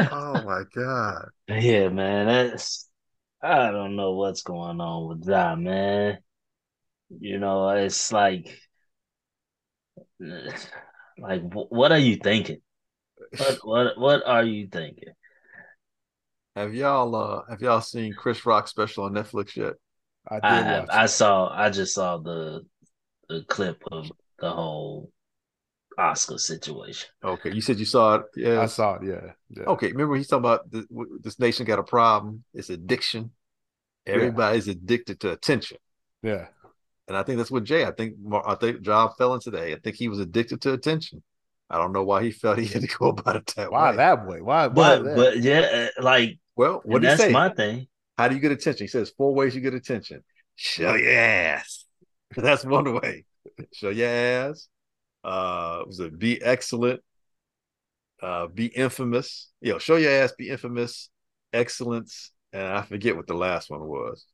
Oh 0.00 0.42
my 0.44 0.62
god. 0.74 1.30
Yeah, 1.48 1.88
man. 1.88 2.26
That's 2.26 2.88
I 3.42 3.72
don't 3.72 3.96
know 3.96 4.12
what's 4.12 4.42
going 4.42 4.80
on 4.80 5.08
with 5.08 5.26
that, 5.26 5.58
man. 5.58 6.18
You 7.10 7.38
know, 7.38 7.68
it's 7.70 8.12
like 8.12 8.60
like 10.20 11.42
what 11.52 11.92
are 11.92 11.98
you 11.98 12.16
thinking? 12.16 12.60
What 13.36 13.58
what 13.64 13.98
what 13.98 14.26
are 14.26 14.44
you 14.44 14.68
thinking? 14.68 15.14
Have 16.58 16.74
y'all 16.74 17.14
uh 17.14 17.42
have 17.48 17.62
y'all 17.62 17.80
seen 17.80 18.12
Chris 18.14 18.44
Rock 18.44 18.66
special 18.66 19.04
on 19.04 19.12
Netflix 19.12 19.54
yet? 19.54 19.74
I 20.28 20.34
did 20.34 20.44
I 20.44 20.62
have 20.62 20.88
watch 20.88 20.96
I 20.96 21.06
saw 21.06 21.48
I 21.52 21.70
just 21.70 21.94
saw 21.94 22.18
the 22.18 22.66
the 23.28 23.44
clip 23.48 23.80
of 23.92 24.10
the 24.40 24.50
whole 24.50 25.12
Oscar 25.96 26.36
situation. 26.36 27.08
Okay, 27.22 27.52
you 27.52 27.60
said 27.60 27.78
you 27.78 27.84
saw 27.84 28.16
it. 28.16 28.22
Yeah, 28.34 28.60
I 28.60 28.66
saw 28.66 28.94
it. 28.96 29.04
Yeah. 29.04 29.32
yeah. 29.50 29.64
Okay, 29.64 29.92
remember 29.92 30.16
he's 30.16 30.26
talking 30.26 30.44
about 30.44 30.68
the, 30.68 30.84
this 31.22 31.38
nation 31.38 31.64
got 31.64 31.78
a 31.78 31.84
problem. 31.84 32.42
It's 32.54 32.70
addiction. 32.70 33.30
Everybody's 34.06 34.66
addicted 34.66 35.20
to 35.20 35.32
attention, 35.32 35.76
Yeah. 36.22 36.46
and 37.06 37.16
I 37.16 37.22
think 37.22 37.38
that's 37.38 37.50
what 37.50 37.64
Jay. 37.64 37.84
I 37.84 37.92
think 37.92 38.14
I 38.44 38.54
think 38.56 38.80
Job 38.80 39.12
fell 39.16 39.34
into 39.34 39.50
that. 39.52 39.62
I 39.62 39.76
think 39.76 39.96
he 39.96 40.08
was 40.08 40.18
addicted 40.18 40.60
to 40.62 40.72
attention. 40.72 41.22
I 41.70 41.78
don't 41.78 41.92
know 41.92 42.04
why 42.04 42.22
he 42.22 42.30
felt 42.30 42.58
he 42.58 42.66
had 42.66 42.82
to 42.82 42.88
go 42.88 43.08
about 43.10 43.36
it 43.36 43.46
that 43.56 43.70
Why 43.70 43.90
way. 43.90 43.96
Why 43.96 43.96
that 43.96 44.26
way? 44.26 44.40
Why? 44.40 44.66
why 44.68 44.72
But 44.74 45.02
that? 45.04 45.16
but 45.16 45.38
yeah, 45.38 45.88
uh, 45.98 46.02
like 46.02 46.38
Well, 46.58 46.82
what 46.84 47.02
he 47.02 47.08
that's 47.08 47.22
say? 47.22 47.30
my 47.30 47.50
thing. 47.50 47.86
How 48.18 48.26
do 48.26 48.34
you 48.34 48.40
get 48.40 48.50
attention? 48.50 48.84
He 48.84 48.88
says 48.88 49.12
four 49.16 49.32
ways 49.32 49.54
you 49.54 49.60
get 49.60 49.74
attention. 49.74 50.24
Show 50.56 50.96
your 50.96 51.12
ass. 51.12 51.84
That's 52.36 52.64
one 52.64 52.92
way. 52.94 53.24
Show 53.72 53.90
your 53.90 54.08
ass. 54.08 54.68
Uh, 55.22 55.84
was 55.86 56.00
it 56.00 56.18
be 56.18 56.42
excellent? 56.42 57.00
Uh, 58.20 58.48
be 58.48 58.66
infamous. 58.66 59.52
You 59.60 59.74
know, 59.74 59.78
show 59.78 59.94
your 59.94 60.10
ass, 60.10 60.32
be 60.36 60.48
infamous, 60.48 61.10
excellence, 61.52 62.32
and 62.52 62.64
I 62.64 62.82
forget 62.82 63.14
what 63.14 63.28
the 63.28 63.34
last 63.34 63.70
one 63.70 63.84
was. 63.84 64.26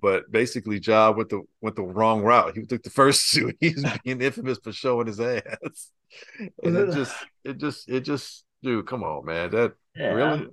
But 0.00 0.30
basically, 0.30 0.80
Job 0.80 1.18
went 1.18 1.28
the 1.28 1.42
went 1.60 1.76
the 1.76 1.82
wrong 1.82 2.22
route. 2.22 2.56
He 2.56 2.64
took 2.64 2.82
the 2.82 2.88
first 2.88 3.30
two. 3.34 3.52
He's 3.60 3.84
being 4.04 4.22
infamous 4.22 4.58
for 4.64 4.72
showing 4.72 5.06
his 5.06 5.20
ass, 5.20 5.90
and 6.64 6.76
it 6.76 6.94
just, 6.94 7.14
it 7.44 7.58
just, 7.58 7.90
it 7.90 8.00
just, 8.00 8.44
dude, 8.62 8.86
come 8.86 9.02
on, 9.02 9.26
man. 9.26 9.50
That 9.50 9.74
Yeah, 9.94 10.12
really, 10.14 10.46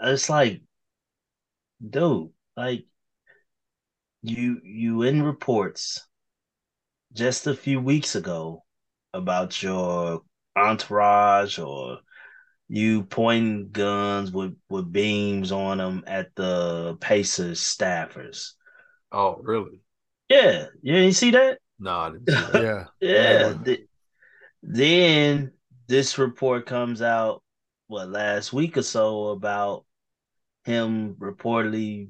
it's 0.00 0.28
like, 0.28 0.62
dude, 1.80 2.30
like 2.56 2.86
you 4.22 4.60
you 4.64 5.02
in 5.02 5.22
reports 5.22 6.06
just 7.12 7.46
a 7.46 7.54
few 7.54 7.80
weeks 7.80 8.14
ago 8.14 8.64
about 9.12 9.62
your 9.62 10.22
entourage 10.56 11.58
or 11.58 11.98
you 12.68 13.02
pointing 13.04 13.70
guns 13.70 14.32
with 14.32 14.56
with 14.68 14.90
beams 14.90 15.52
on 15.52 15.78
them 15.78 16.02
at 16.06 16.34
the 16.34 16.96
Pacers 17.00 17.60
staffers 17.60 18.52
Oh, 19.12 19.36
really? 19.42 19.80
Yeah, 20.28 20.66
you 20.82 20.92
didn't 20.94 21.14
see 21.14 21.30
that? 21.32 21.58
No, 21.78 21.96
I 21.96 22.10
didn't 22.10 22.28
see 22.30 22.46
that. 22.52 22.62
Yeah. 22.62 22.84
Yeah. 23.00 23.54
Yeah. 23.64 23.76
then 24.62 25.52
this 25.86 26.18
report 26.18 26.66
comes 26.66 27.02
out 27.02 27.42
what 27.86 28.08
last 28.08 28.52
week 28.52 28.76
or 28.76 28.82
so 28.82 29.28
about 29.28 29.83
him 30.64 31.14
reportedly 31.18 32.08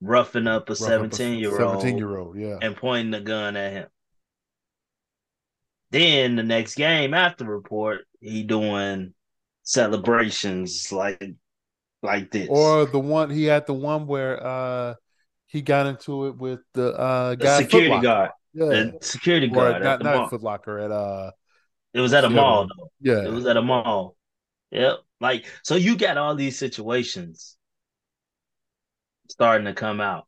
roughing 0.00 0.46
up 0.46 0.68
a 0.68 0.72
Rough 0.72 0.82
up 0.82 0.86
17 0.88 1.38
year 1.38 1.50
old 1.60 1.80
17 1.82 1.98
year 1.98 2.16
old. 2.16 2.38
Yeah. 2.38 2.58
and 2.60 2.76
pointing 2.76 3.10
the 3.10 3.20
gun 3.20 3.56
at 3.56 3.72
him. 3.72 3.88
Then 5.90 6.36
the 6.36 6.42
next 6.42 6.74
game 6.74 7.14
after 7.14 7.44
report, 7.44 8.02
he 8.20 8.42
doing 8.42 9.14
celebrations 9.62 10.92
like 10.92 11.34
like 12.02 12.30
this. 12.30 12.48
Or 12.50 12.86
the 12.86 12.98
one 12.98 13.30
he 13.30 13.44
had 13.44 13.66
the 13.66 13.74
one 13.74 14.06
where 14.06 14.44
uh 14.44 14.94
he 15.46 15.62
got 15.62 15.86
into 15.86 16.26
it 16.26 16.36
with 16.36 16.60
the 16.74 16.92
uh 16.92 17.34
guy 17.36 17.56
at 17.56 17.62
security 17.62 18.00
guard. 18.00 18.30
Yeah. 18.52 18.66
The 18.66 18.98
security 19.00 19.48
Or 19.48 19.54
guard. 19.54 19.82
not 19.82 19.98
the 20.00 20.04
not 20.04 20.24
at 20.24 20.30
Foot 20.30 20.42
Locker 20.42 20.78
at 20.78 20.90
uh 20.90 21.30
It 21.94 22.00
was 22.00 22.12
at 22.12 22.24
a 22.24 22.28
the 22.28 22.34
mall 22.34 22.66
though. 22.68 22.90
yeah. 23.00 23.24
It 23.24 23.32
was 23.32 23.46
at 23.46 23.56
a 23.56 23.62
mall. 23.62 24.16
Yep. 24.72 24.98
Like 25.20 25.46
so 25.62 25.76
you 25.76 25.96
got 25.96 26.18
all 26.18 26.34
these 26.34 26.58
situations 26.58 27.55
starting 29.30 29.66
to 29.66 29.74
come 29.74 30.00
out 30.00 30.26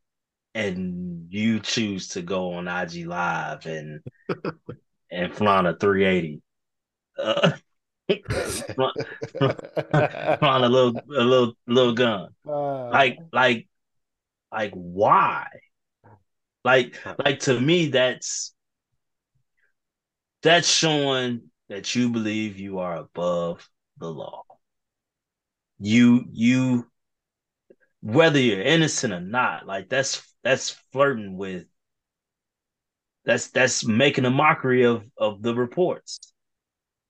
and 0.55 1.27
you 1.31 1.59
choose 1.59 2.09
to 2.09 2.21
go 2.21 2.53
on 2.53 2.67
IG 2.67 3.05
live 3.05 3.65
and 3.65 4.01
and 5.11 5.33
flaunt 5.35 5.67
a 5.67 5.75
380. 5.75 6.41
Uh, 7.17 7.51
flaunt, 8.75 8.95
flaunt 10.39 10.65
a 10.65 10.69
little 10.69 11.01
a 11.17 11.23
little 11.23 11.53
little 11.67 11.93
gun. 11.93 12.29
Uh, 12.47 12.51
Like 12.91 13.19
like 13.33 13.67
like 14.51 14.71
why? 14.73 15.47
Like 16.63 16.95
like 17.17 17.39
to 17.41 17.59
me 17.59 17.87
that's 17.87 18.53
that's 20.41 20.67
showing 20.67 21.49
that 21.69 21.95
you 21.95 22.09
believe 22.09 22.57
you 22.59 22.79
are 22.79 22.97
above 22.97 23.69
the 23.97 24.11
law. 24.11 24.43
You 25.79 26.25
you 26.31 26.88
whether 28.01 28.39
you're 28.39 28.61
innocent 28.61 29.13
or 29.13 29.21
not, 29.21 29.65
like 29.65 29.89
that's 29.89 30.21
that's 30.43 30.71
flirting 30.91 31.37
with 31.37 31.65
that's 33.25 33.49
that's 33.51 33.85
making 33.85 34.25
a 34.25 34.29
mockery 34.29 34.85
of 34.85 35.03
of 35.17 35.41
the 35.41 35.53
reports. 35.53 36.19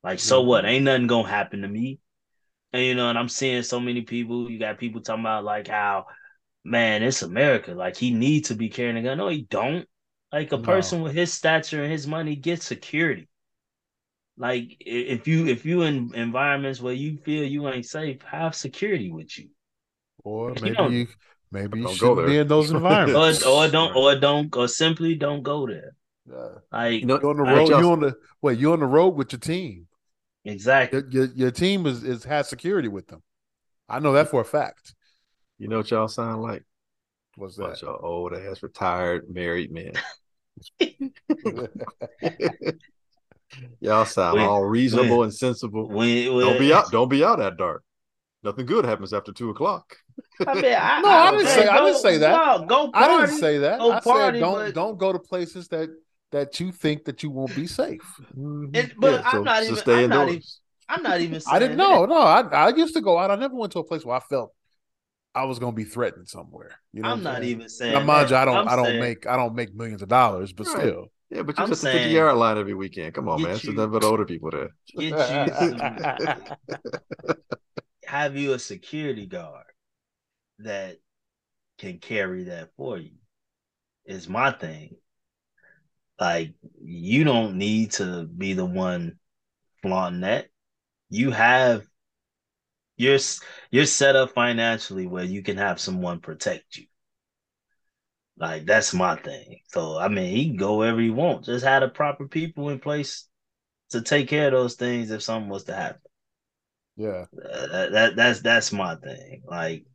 Like, 0.04 0.20
so 0.20 0.42
what? 0.44 0.66
Mm-hmm. 0.66 0.70
Ain't 0.70 0.86
nothing 0.86 1.08
gonna 1.08 1.28
happen 1.28 1.62
to 1.62 1.68
me. 1.68 2.00
And 2.74 2.84
you 2.84 2.96
know, 2.96 3.10
and 3.10 3.20
I'm 3.20 3.30
seeing 3.30 3.64
so 3.64 3.80
many 3.80 4.02
people. 4.04 4.50
You 4.52 4.60
got 4.60 4.80
people 4.80 5.02
talking 5.02 5.24
about 5.24 5.44
like 5.46 5.68
how, 5.68 6.08
man, 6.66 7.04
it's 7.04 7.24
America. 7.24 7.74
Like 7.74 7.98
he 7.98 8.12
needs 8.12 8.50
to 8.50 8.56
be 8.56 8.70
carrying 8.70 8.98
a 8.98 9.04
gun. 9.04 9.20
No, 9.20 9.30
he 9.30 9.44
don't. 9.44 9.88
Like 10.34 10.52
a 10.54 10.58
No. 10.58 10.66
person 10.66 11.02
with 11.02 11.14
his 11.16 11.34
stature 11.34 11.84
and 11.84 11.92
his 11.92 12.08
money 12.08 12.36
gets 12.36 12.66
security. 12.66 13.30
Like 14.38 14.78
if 14.80 15.28
you 15.28 15.46
if 15.48 15.66
you 15.66 15.84
in 15.84 16.14
environments 16.16 16.80
where 16.82 16.94
you 16.94 17.18
feel 17.18 17.44
you 17.44 17.68
ain't 17.70 17.86
safe, 17.86 18.22
have 18.24 18.56
security 18.56 19.12
with 19.12 19.38
you. 19.38 19.50
Or 20.30 20.54
maybe 20.62 20.76
don't- 20.76 20.92
you 20.94 21.08
maybe 21.52 21.80
you 21.80 21.86
go 21.86 21.94
shouldn't 21.94 22.28
be 22.28 22.38
in 22.38 22.48
those 22.48 22.70
environments. 22.78 23.44
or 23.44 23.68
don't 23.68 23.96
or 23.96 24.16
don't 24.16 24.56
or 24.56 24.68
simply 24.68 25.16
don't 25.16 25.42
go 25.44 25.66
there. 25.68 25.96
Yeah. 26.30 26.50
Like 26.72 27.00
You 27.02 27.06
know, 27.08 27.16
on 27.18 27.38
the 27.38 27.44
road? 27.44 27.68
just- 27.68 27.82
You 27.82 27.92
on 27.92 28.00
the 28.02 28.16
wait? 28.42 28.60
You 28.60 28.74
on 28.74 28.80
the 28.82 28.86
road 28.86 29.16
with 29.16 29.32
your 29.34 29.40
team? 29.40 29.88
exactly. 30.46 31.02
Your, 31.10 31.10
your, 31.10 31.26
your 31.36 31.52
team 31.52 31.86
is, 31.86 32.04
is 32.04 32.24
has 32.24 32.48
security 32.48 32.88
with 32.88 33.08
them. 33.08 33.22
I 33.88 34.00
know 34.00 34.14
that 34.14 34.30
for 34.30 34.42
a 34.42 34.46
fact. 34.46 34.94
you 35.58 35.68
know 35.68 35.78
what 35.78 35.90
y'all 35.92 36.08
sound 36.08 36.42
like? 36.44 36.64
What's 37.36 37.58
Bunch 37.58 37.82
that? 37.82 37.88
of 37.88 38.04
old 38.04 38.34
ass 38.34 38.62
retired 38.64 39.30
married 39.30 39.72
men. 39.72 39.94
y'all 43.80 44.06
sound 44.06 44.38
When- 44.38 44.46
all 44.48 44.64
reasonable 44.66 45.20
when- 45.20 45.26
and 45.30 45.34
sensible. 45.36 45.88
When, 45.88 46.34
when, 46.36 46.46
Don't 46.46 46.60
be 46.60 46.74
out. 46.74 46.92
Don't 46.92 47.10
be 47.10 47.24
out 47.24 47.42
at 47.42 47.58
dark. 47.58 47.84
Nothing 48.42 48.66
good 48.66 48.86
happens 48.86 49.14
after 49.14 49.32
two 49.34 49.50
o'clock. 49.50 49.98
I 50.48 50.54
mean, 50.54 50.66
I, 50.66 51.02
No, 51.02 51.10
I 51.10 51.32
didn't 51.32 51.48
say- 51.48 51.68
I 51.68 51.78
didn't 51.86 52.00
say 52.02 52.18
that. 52.20 52.32
No, 52.62 52.66
go 52.66 52.90
I 52.94 53.08
party. 53.08 53.26
didn't 53.26 53.40
say 53.40 53.58
that. 53.60 53.80
go 53.80 53.92
I 53.92 54.00
party, 54.00 54.38
said 54.38 54.40
don't 54.46 54.54
but- 54.56 54.74
don't 54.74 54.98
go 54.98 55.12
to 55.12 55.20
places 55.20 55.68
that 55.70 55.90
that 56.32 56.60
you 56.60 56.72
think 56.72 57.06
that 57.06 57.24
you 57.24 57.32
won't 57.32 57.54
be 57.56 57.66
safe. 57.68 58.02
Mm-hmm. 58.38 58.76
It- 58.76 58.94
but 58.98 59.22
I'm 59.26 59.44
not 59.44 59.64
even- 59.64 59.76
stay 59.76 60.04
I'm 60.04 60.10
not 60.10 60.30
even- 60.30 60.42
I'm 60.88 61.04
not 61.04 61.20
even. 61.22 61.40
Saying 61.40 61.56
I 61.56 61.60
didn't 61.60 61.78
that. 61.78 61.84
know. 61.90 62.06
No, 62.06 62.18
I 62.22 62.42
I 62.42 62.70
used 62.70 62.94
to 62.96 63.02
go 63.02 63.18
out. 63.18 63.30
I 63.32 63.36
never 63.36 63.56
went 63.56 63.74
to 63.74 63.80
a 63.80 63.84
place 63.84 64.06
where 64.06 64.16
I 64.16 64.22
felt 64.22 64.54
I 65.36 65.44
was 65.46 65.60
going 65.60 65.74
to 65.74 65.76
be 65.76 65.84
threatened 65.84 66.28
somewhere. 66.30 66.72
You 66.94 67.04
know, 67.04 67.10
I'm 67.10 67.22
not 67.22 67.38
saying? 67.42 67.50
even 67.50 67.70
saying. 67.70 67.94
Now, 67.94 68.04
mind 68.04 68.30
that. 68.30 68.32
you, 68.32 68.38
I 68.38 68.46
don't 68.46 68.56
I'm 68.58 68.68
I 68.70 68.76
don't 68.76 68.86
saying- 68.86 69.00
make 69.02 69.28
I 69.28 69.36
don't 69.36 69.54
make 69.54 69.76
millions 69.76 70.02
of 70.02 70.08
dollars, 70.08 70.54
but 70.54 70.66
Right. 70.68 70.78
still. 70.80 71.12
Yeah, 71.30 71.44
but 71.44 71.56
you're 71.58 71.64
I'm 71.66 71.70
just 71.70 71.84
at 71.86 71.90
the 71.90 71.98
50 72.00 72.04
saying- 72.06 72.16
yard 72.16 72.36
line 72.38 72.58
every 72.58 72.74
weekend. 72.74 73.14
Come 73.14 73.28
on, 73.30 73.38
Get 73.40 73.44
man. 73.48 73.56
It's 73.56 73.64
you- 73.66 73.74
nothing 73.74 73.92
but 73.92 74.04
older 74.04 74.26
people 74.26 74.50
there. 74.50 74.70
Get 74.98 75.04
you 75.04 75.10
some, 76.80 77.38
have 78.10 78.36
you 78.36 78.54
a 78.54 78.60
security 78.60 79.28
guard 79.28 79.68
that 80.58 80.98
can 81.78 82.00
carry 82.00 82.46
that 82.46 82.70
for 82.76 82.98
you. 82.98 83.12
Is 84.04 84.28
my 84.28 84.50
thing. 84.50 84.96
Like 86.20 86.56
you 86.82 87.24
don't 87.24 87.58
need 87.58 87.92
to 87.94 88.26
be 88.26 88.54
the 88.54 88.66
one 88.66 89.20
flaunting 89.84 90.22
that. 90.22 90.48
You 91.12 91.30
have 91.30 91.86
you're 92.98 93.20
you're 93.70 93.86
set 93.86 94.16
up 94.16 94.32
financially 94.32 95.06
where 95.06 95.24
you 95.24 95.44
can 95.44 95.58
have 95.58 95.80
someone 95.80 96.20
protect 96.20 96.78
you. 96.78 96.88
Like 98.40 98.66
that's 98.66 98.92
my 98.92 99.18
thing. 99.18 99.60
So 99.68 100.00
I 100.00 100.08
mean, 100.08 100.36
he 100.36 100.48
can 100.48 100.58
go 100.58 100.78
wherever 100.78 101.00
he 101.00 101.12
wants. 101.12 101.46
Just 101.46 101.64
have 101.64 101.84
the 101.84 101.90
proper 101.90 102.28
people 102.28 102.70
in 102.70 102.80
place 102.80 103.28
to 103.92 104.02
take 104.02 104.28
care 104.28 104.48
of 104.48 104.54
those 104.54 104.76
things 104.76 105.12
if 105.12 105.22
something 105.22 105.50
was 105.50 105.66
to 105.66 105.76
happen. 105.76 106.09
Yeah. 107.00 107.26
That, 107.32 107.92
that 107.94 108.16
that's 108.18 108.42
that's 108.42 108.74
my 108.74 108.96
thing. 108.96 109.44
Like, 109.48 109.86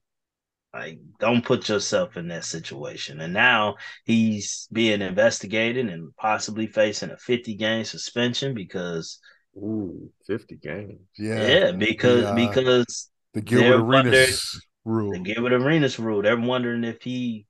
like 0.73 0.99
don't 1.21 1.45
put 1.45 1.69
yourself 1.69 2.17
in 2.17 2.29
that 2.29 2.45
situation. 2.45 3.21
And 3.21 3.35
now 3.35 3.77
he's 4.05 4.69
being 4.73 5.03
investigated 5.03 5.89
and 5.89 6.17
possibly 6.17 6.67
facing 6.67 7.11
a 7.11 7.19
50 7.19 7.57
game 7.57 7.85
suspension 7.85 8.55
because 8.55 9.19
Ooh, 9.57 10.11
50 10.27 10.57
games. 10.57 11.01
Yeah. 11.19 11.47
yeah, 11.47 11.73
because 11.73 12.25
The, 12.25 12.31
uh, 12.31 12.35
because 12.35 13.11
the 13.35 13.43
Gilbert 13.43 13.81
Arenas 13.85 14.61
rule. 14.85 15.13
the 15.13 15.19
Gilbert 15.21 15.53
Arenas 15.53 15.99
rule. 15.99 16.23
They're 16.23 16.41
wondering 16.41 16.85
if 16.85 17.03
he. 17.03 17.47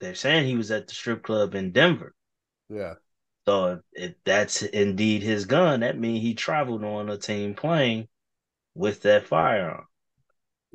They're 0.00 0.14
saying 0.14 0.46
he 0.46 0.56
was 0.56 0.70
at 0.70 0.88
the 0.88 0.94
strip 0.94 1.22
club 1.22 1.54
in 1.54 1.72
Denver. 1.72 2.14
Yeah. 2.68 2.94
So 3.46 3.66
if, 3.66 4.10
if 4.10 4.14
that's 4.24 4.62
indeed 4.62 5.22
his 5.22 5.46
gun, 5.46 5.80
that 5.80 5.98
means 5.98 6.22
he 6.22 6.34
traveled 6.34 6.84
on 6.84 7.08
a 7.08 7.18
team 7.18 7.54
plane 7.54 8.08
with 8.74 9.02
that 9.02 9.26
firearm. 9.26 9.84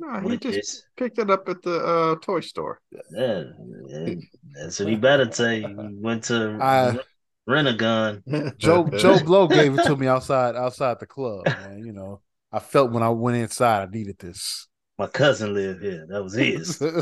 No, 0.00 0.20
he 0.20 0.26
With 0.26 0.40
just 0.42 0.54
this, 0.54 0.82
picked 0.96 1.18
it 1.18 1.28
up 1.30 1.48
at 1.48 1.60
the 1.62 1.78
uh, 1.80 2.14
toy 2.22 2.38
store. 2.40 2.80
yeah, 3.12 3.42
yeah, 3.88 4.14
that's 4.54 4.78
what 4.78 4.88
he 4.88 4.94
better 5.08 5.30
say. 5.32 5.60
He 5.62 5.74
went 5.76 6.24
to 6.24 6.56
I- 6.60 6.98
rent 7.46 7.66
a 7.68 7.72
gun. 7.74 8.22
Joe 8.58 8.88
Joe 8.96 9.18
Blow 9.24 9.48
gave 9.48 9.76
it 9.76 9.82
to 9.84 9.96
me 9.96 10.06
outside 10.06 10.54
outside 10.54 11.00
the 11.00 11.06
club, 11.06 11.46
man. 11.46 11.82
You 11.84 11.92
know, 11.92 12.20
I 12.52 12.60
felt 12.60 12.92
when 12.92 13.02
I 13.02 13.08
went 13.08 13.38
inside 13.38 13.88
I 13.88 13.90
needed 13.90 14.18
this. 14.18 14.68
My 14.98 15.06
cousin 15.08 15.52
lived 15.54 15.82
here. 15.82 16.06
That 16.08 16.22
was 16.22 16.34
his. 16.34 16.80
right, 16.80 16.94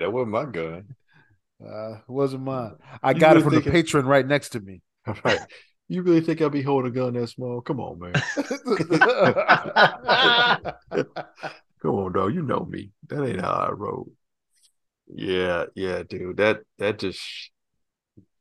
that 0.00 0.10
wasn't 0.12 0.30
my 0.32 0.44
gun. 0.46 0.86
Uh, 1.64 1.92
it 1.94 2.08
wasn't 2.08 2.42
mine. 2.44 2.72
I 3.02 3.12
You 3.12 3.20
got 3.20 3.36
it 3.36 3.44
really 3.44 3.62
from 3.62 3.64
the 3.64 3.70
patron 3.70 4.06
right 4.06 4.26
next 4.26 4.50
to 4.50 4.60
me. 4.60 4.80
Right. 5.24 5.38
You 5.92 6.00
really 6.00 6.22
think 6.22 6.40
I'll 6.40 6.48
be 6.48 6.62
holding 6.62 6.90
a 6.90 6.94
gun 6.94 7.12
that 7.12 7.28
small? 7.28 7.60
Come 7.60 7.78
on, 7.78 7.98
man. 7.98 8.14
Come 11.82 11.94
on, 11.94 12.12
dog. 12.12 12.32
You 12.32 12.40
know 12.40 12.64
me. 12.64 12.92
That 13.08 13.22
ain't 13.22 13.42
how 13.42 13.50
I 13.50 13.72
roll. 13.72 14.10
Yeah, 15.06 15.66
yeah, 15.74 16.02
dude. 16.02 16.38
That 16.38 16.60
that 16.78 16.98
just 16.98 17.20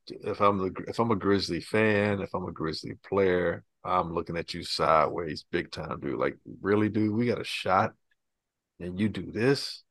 if 0.08 0.39
I'm 0.39 0.60
the 0.60 0.74
if 0.88 0.97
I'm 0.97 1.12
a 1.12 1.16
Grizzly 1.18 1.60
fan, 1.60 2.22
if 2.22 2.34
I'm 2.34 2.47
a 2.47 2.54
Grizzly 2.54 2.93
player, 3.06 3.66
I'm 3.84 4.14
looking 4.14 4.38
at 4.38 4.54
you 4.54 4.64
sideways, 4.64 5.43
big 5.52 5.72
time, 5.72 5.99
dude. 5.99 6.18
Like, 6.18 6.38
really, 6.62 6.88
dude, 6.88 7.14
we 7.14 7.26
got 7.26 7.41
a 7.41 7.43
shot, 7.43 7.91
and 8.80 8.97
you 8.97 9.10
do 9.10 9.30
this. 9.30 9.84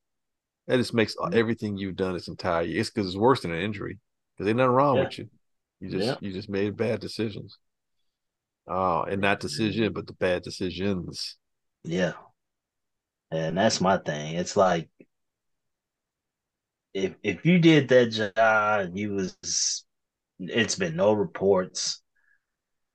That 0.66 0.78
just 0.78 0.94
makes 0.94 1.14
mm-hmm. 1.14 1.36
everything 1.36 1.76
you've 1.76 1.96
done 1.96 2.14
this 2.14 2.28
entire 2.28 2.62
year. 2.62 2.80
It's 2.80 2.88
because 2.88 3.08
it's 3.08 3.18
worse 3.18 3.42
than 3.42 3.52
an 3.52 3.60
injury. 3.60 3.98
Because 4.34 4.48
ain't 4.48 4.56
nothing 4.56 4.70
wrong 4.70 4.96
Yeah. 4.96 5.04
with 5.04 5.18
you. 5.18 5.28
You 5.80 5.90
just 5.90 6.06
Yeah. 6.06 6.16
you 6.20 6.32
just 6.32 6.48
made 6.48 6.76
bad 6.76 7.00
decisions. 7.00 7.58
Oh, 8.66 9.02
and 9.02 9.20
not 9.20 9.40
decision, 9.40 9.92
but 9.92 10.06
the 10.06 10.14
bad 10.14 10.42
decisions. 10.42 11.36
Yeah. 11.84 12.14
And 13.30 13.56
that's 13.58 13.80
my 13.80 13.98
thing. 13.98 14.36
It's 14.36 14.56
like 14.56 14.88
if 16.94 17.14
if 17.22 17.44
you 17.46 17.58
did 17.58 17.88
that 17.88 18.06
job 18.06 18.80
and 18.80 18.98
you 18.98 19.12
was 19.14 19.84
it's 20.40 20.76
been 20.76 20.96
no 20.96 21.12
reports 21.12 22.02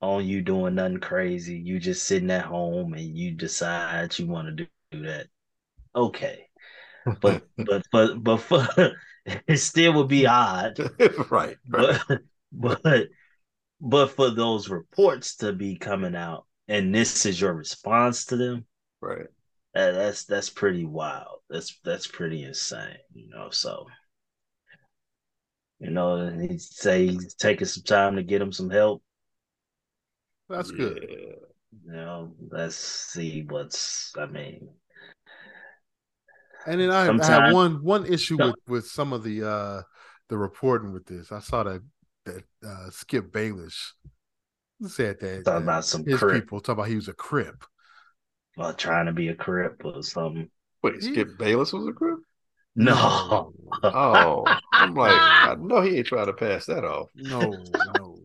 on 0.02 0.26
you 0.28 0.42
doing 0.42 0.76
nothing 0.76 1.00
crazy, 1.00 1.58
you 1.58 1.80
just 1.80 2.06
sitting 2.08 2.32
at 2.32 2.46
home 2.46 2.94
and 2.94 3.18
you 3.18 3.32
decide 3.34 4.18
you 4.20 4.28
want 4.28 4.48
to 4.48 4.54
do, 4.66 4.68
do 4.92 5.04
that. 5.08 5.28
Okay. 5.96 6.48
But 7.22 7.44
but 7.66 7.84
but 7.92 8.24
but 8.24 8.38
for 8.40 8.68
it 9.26 9.58
still 9.60 9.94
would 9.96 10.10
be 10.10 10.28
odd. 10.28 10.80
right, 11.32 11.58
right. 11.70 12.02
But 12.08 12.22
but 12.84 13.08
but 13.82 14.08
for 14.08 14.32
those 14.32 14.70
reports 14.70 15.36
to 15.38 15.53
be 15.53 15.76
coming 15.76 16.16
out 16.16 16.45
and 16.68 16.93
this 16.93 17.26
is 17.26 17.39
your 17.39 17.53
response 17.53 18.26
to 18.26 18.38
them, 18.38 18.66
right. 19.01 19.28
uh, 19.76 19.91
that's 19.91 20.26
that's 20.26 20.49
pretty 20.49 20.86
wild. 20.86 21.39
That's 21.49 21.80
that's 21.84 22.08
pretty 22.08 22.43
insane, 22.43 22.97
you 23.14 23.30
know. 23.30 23.49
So 23.51 23.86
you 25.80 25.91
know, 25.91 26.30
he 26.30 26.58
say 26.58 27.08
he's 27.08 27.36
taking 27.36 27.68
some 27.68 27.84
time 27.84 28.16
to 28.16 28.24
get 28.24 28.41
him 28.41 28.51
some 28.51 28.70
help. 28.70 29.03
That's 30.49 30.72
good. 30.72 31.06
You 31.86 31.91
know, 31.91 32.34
let's 32.49 32.76
see 32.76 33.45
what's. 33.47 34.14
I 34.18 34.26
mean, 34.28 34.70
And 36.66 36.80
then 36.80 36.91
I, 36.91 37.10
I 37.10 37.26
had 37.26 37.53
one 37.53 37.84
one 37.84 38.06
issue 38.06 38.38
with 38.38 38.56
with 38.68 38.88
some 38.88 39.14
of 39.14 39.24
the 39.24 39.47
uh 39.47 39.82
the 40.30 40.38
reporting 40.38 40.93
with 40.93 41.06
this. 41.06 41.32
I 41.32 41.39
saw 41.39 41.64
that 41.64 41.82
that 42.26 42.43
uh 42.65 42.89
Skip 42.91 43.32
Bayless 43.32 43.93
said 44.88 45.19
that, 45.21 45.45
Talking 45.45 45.63
about 45.63 45.86
some 45.86 46.05
his 46.05 46.19
crip. 46.19 46.43
people 46.43 46.59
talk 46.59 46.73
about 46.73 46.88
he 46.88 46.95
was 46.95 47.07
a 47.07 47.13
crip. 47.13 47.63
uh, 48.57 48.73
trying 48.73 49.05
to 49.05 49.13
be 49.13 49.30
a 49.30 49.36
crip 49.36 49.82
or 49.86 50.01
something. 50.03 50.49
Wait, 50.84 51.01
Skip 51.01 51.38
Bayless 51.38 51.71
was 51.73 51.88
a 51.88 51.93
crip? 51.93 52.19
No, 52.76 53.51
Oh, 53.84 54.43
I'm 54.73 54.93
like, 54.95 55.11
I 55.15 55.55
know 55.57 55.82
he 55.82 55.97
ain't 55.97 56.07
trying 56.07 56.26
to 56.28 56.34
pass 56.34 56.65
that 56.65 56.84
off. 56.84 57.07
No, 57.15 57.39
no. 57.97 58.17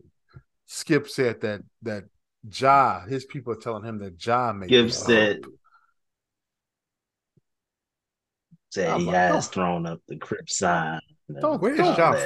Skip 0.65 1.07
said 1.09 1.39
that 1.41 1.61
that 1.83 2.03
Ja, 2.51 3.01
his 3.05 3.25
people 3.25 3.53
are 3.53 3.57
telling 3.57 3.83
him 3.85 3.99
that 3.99 4.23
Ja 4.25 4.51
made 4.51 4.67
Skip 4.69 4.91
said- 4.91 5.37
up. 5.45 5.51
said 8.71 8.89
I'm 8.89 8.99
he 9.01 9.05
like, 9.07 9.15
has 9.15 9.31
don't- 9.47 9.53
thrown 9.53 9.85
up 9.85 9.99
the 10.07 10.17
crip 10.17 10.49
sign. 10.49 10.99
Don't- 11.39 11.61
Where's 11.61 11.77
don't 11.77 11.97
Ja 11.97 12.09
let- 12.11 12.25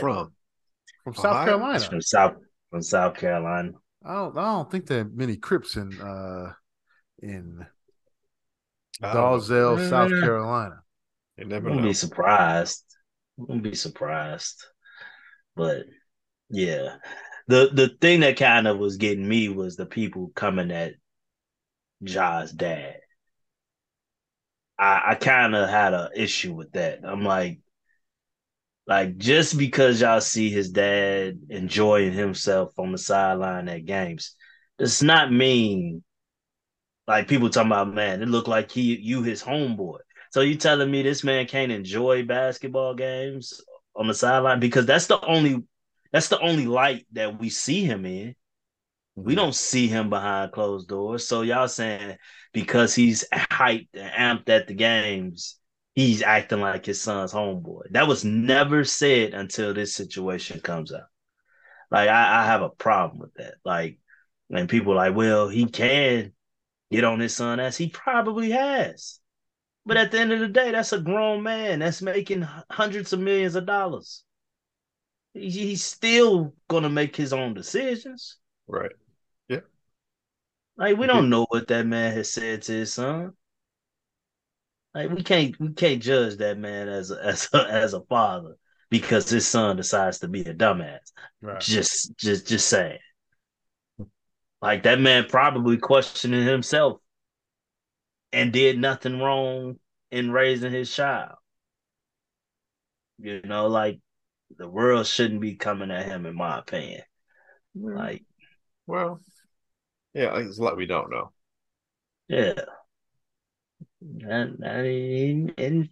from? 1.06 1.14
from 1.14 1.22
South 1.24 1.46
Carolina. 1.46 1.74
He's 1.74 1.86
from 1.86 2.02
South 2.02 2.36
from 2.72 2.82
South 2.82 3.16
Carolina. 3.16 3.72
I 4.04 4.14
don't 4.16 4.38
I 4.38 4.44
don't 4.54 4.70
think 4.72 4.88
there 4.88 5.02
are 5.02 5.06
many 5.06 5.38
Crips 5.38 5.78
in 5.78 6.00
uh 6.00 6.54
in 7.20 7.66
I 9.02 9.14
don't 9.14 9.16
know. 9.16 9.40
Dalzell, 9.40 9.90
South 9.90 10.12
Uh, 10.12 10.20
Carolina. 10.20 10.84
You 11.38 11.46
I 11.46 11.48
never 11.48 11.70
wouldn't 11.70 11.84
be 11.84 11.94
surprised. 11.94 12.84
I 13.40 13.42
wouldn't 13.44 13.64
be 13.64 13.76
surprised. 13.76 14.64
But 15.56 15.86
yeah. 16.50 16.98
The 17.48 17.70
the 17.74 17.90
thing 18.02 18.22
that 18.22 18.38
kind 18.38 18.68
of 18.68 18.78
was 18.78 18.98
getting 18.98 19.28
me 19.28 19.50
was 19.50 19.76
the 19.76 19.86
people 19.86 20.32
coming 20.36 20.72
at 20.72 20.96
Ja's 22.04 22.52
dad. 22.52 23.00
I, 24.78 25.12
I 25.12 25.16
kind 25.16 25.56
of 25.56 25.70
had 25.70 25.94
an 25.94 26.10
issue 26.16 26.54
with 26.54 26.72
that. 26.74 27.00
I'm 27.04 27.24
like, 27.24 27.60
like 28.88 29.18
just 29.18 29.58
because 29.58 30.02
y'all 30.02 30.22
see 30.22 30.50
his 30.50 30.70
dad 30.70 31.40
enjoying 31.50 32.14
himself 32.14 32.78
on 32.78 32.92
the 32.92 32.98
sideline 32.98 33.68
at 33.68 33.86
games, 33.86 34.36
does 34.78 35.02
not 35.02 35.32
mean 35.32 36.04
like 37.08 37.28
people 37.28 37.50
talking 37.50 37.72
about 37.72 37.94
man, 37.94 38.22
it 38.22 38.28
looked 38.28 38.48
like 38.48 38.72
he 38.72 38.96
you 38.98 39.24
his 39.24 39.44
homeboy. 39.44 40.00
So 40.32 40.42
you 40.42 40.56
telling 40.56 40.92
me 40.92 41.02
this 41.02 41.24
man 41.24 41.48
can't 41.48 41.72
enjoy 41.72 42.26
basketball 42.26 42.94
games 42.94 43.62
on 43.96 44.08
the 44.08 44.14
sideline 44.14 44.60
because 44.60 44.86
that's 44.86 45.08
the 45.08 45.20
only 45.26 45.64
that's 46.12 46.30
the 46.30 46.40
only 46.40 46.66
light 46.66 47.06
that 47.14 47.40
we 47.40 47.50
see 47.50 47.84
him 47.84 48.06
in. 48.06 48.36
We 49.16 49.34
mm-hmm. 49.34 49.42
don't 49.44 49.56
see 49.56 49.88
him 49.88 50.10
behind 50.10 50.52
closed 50.52 50.88
doors. 50.88 51.28
So 51.28 51.42
y'all 51.42 51.68
saying 51.68 52.18
because 52.54 52.94
he's 52.94 53.26
hyped 53.34 53.90
and 53.94 54.40
amped 54.40 54.50
at 54.50 54.68
the 54.68 54.74
games, 54.74 55.60
he's 55.96 56.22
acting 56.22 56.60
like 56.60 56.86
his 56.86 57.02
son's 57.02 57.34
homeboy. 57.34 57.92
That 57.92 58.08
was 58.08 58.24
never 58.24 58.84
said 58.84 59.34
until 59.34 59.74
this 59.74 59.96
situation 59.96 60.60
comes 60.60 60.94
out. 60.94 61.08
Like 61.90 62.10
I, 62.10 62.42
I 62.42 62.46
have 62.46 62.62
a 62.62 62.70
problem 62.70 63.20
with 63.20 63.34
that. 63.36 63.56
Like, 63.64 63.98
and 64.50 64.70
people 64.70 64.92
are 64.94 64.96
like, 64.96 65.16
well, 65.16 65.48
he 65.48 65.66
can 65.66 66.34
get 66.92 67.04
on 67.04 67.20
his 67.20 67.36
son 67.36 67.60
as 67.60 67.78
he 67.78 67.90
probably 67.90 68.52
has. 68.52 69.20
But 69.86 69.98
at 69.98 70.12
the 70.12 70.20
end 70.20 70.34
of 70.34 70.40
the 70.40 70.48
day, 70.48 70.72
that's 70.72 70.94
a 70.94 71.00
grown 71.00 71.44
man 71.44 71.80
that's 71.80 72.02
making 72.02 72.48
hundreds 72.70 73.14
of 73.14 73.20
millions 73.20 73.56
of 73.56 73.66
dollars. 73.66 74.24
He's 75.34 75.84
still 75.84 76.54
gonna 76.68 76.90
make 76.90 77.16
his 77.16 77.34
own 77.34 77.54
decisions. 77.54 78.38
Right. 78.68 78.92
Yeah. 79.48 79.62
Like 80.78 80.98
we 80.98 81.08
don't 81.08 81.30
know 81.30 81.46
what 81.50 81.68
that 81.68 81.86
man 81.86 82.14
has 82.14 82.32
said 82.32 82.64
to 82.64 82.72
his 82.72 82.94
son. 82.94 83.34
Like 84.96 85.12
we 85.12 85.24
can't 85.24 85.60
we 85.60 85.74
can't 85.74 86.02
judge 86.02 86.38
that 86.38 86.58
man 86.58 86.88
as 86.88 87.12
a, 87.12 87.16
as 87.24 87.50
a, 87.54 87.58
as 87.70 87.94
a 87.94 88.02
father 88.02 88.56
because 88.90 89.30
his 89.30 89.46
son 89.46 89.76
decides 89.76 90.20
to 90.20 90.28
be 90.30 90.42
a 90.42 90.54
dumbass. 90.54 91.12
Right. 91.42 91.60
Just 91.60 92.16
just 92.18 92.48
just 92.48 92.68
saying. 92.70 93.00
Like 94.62 94.84
that 94.84 95.00
man 95.02 95.26
probably 95.30 95.78
questioning 95.78 96.46
himself 96.48 97.00
and 98.32 98.52
did 98.52 98.80
nothing 98.80 99.20
wrong 99.20 99.80
in 100.12 100.32
raising 100.32 100.72
his 100.72 100.94
child. 100.94 101.36
You 103.18 103.42
know, 103.44 103.68
like 103.68 104.00
the 104.58 104.68
world 104.70 105.08
shouldn't 105.08 105.42
be 105.42 105.56
coming 105.56 105.92
at 105.92 106.06
him, 106.06 106.26
in 106.26 106.36
my 106.36 106.60
opinion. 106.60 107.02
Like, 107.76 108.24
Well, 108.88 109.20
yeah, 110.14 110.38
it's 110.40 110.58
a 110.58 110.64
lot 110.64 110.78
we 110.78 110.86
don't 110.86 111.12
know. 111.12 111.32
yeah. 112.28 112.54
And, 114.28 114.64
and, 114.64 115.54
and 115.58 115.90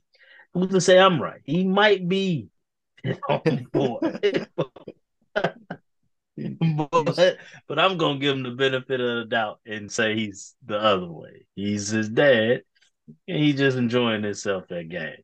who's 0.54 0.72
to 0.72 0.82
say 0.82 1.00
I'm 1.00 1.22
right? 1.22 1.42
He 1.44 1.64
might 1.64 2.08
be 2.08 2.50
own 3.30 3.68
boy. 3.74 4.00
but, 5.36 5.58
but 7.68 7.80
I'm 7.80 7.98
gonna 7.98 8.20
give 8.20 8.36
him 8.36 8.44
the 8.44 8.52
benefit 8.52 9.00
of 9.00 9.18
the 9.18 9.26
doubt 9.26 9.60
and 9.66 9.92
say 9.92 10.16
he's 10.16 10.56
the 10.66 10.78
other 10.78 11.12
way. 11.12 11.46
He's 11.56 11.90
his 11.90 12.10
dad, 12.10 12.64
and 13.28 13.38
he's 13.38 13.58
just 13.58 13.78
enjoying 13.78 14.24
himself 14.24 14.72
at 14.72 14.90
games. 14.90 15.24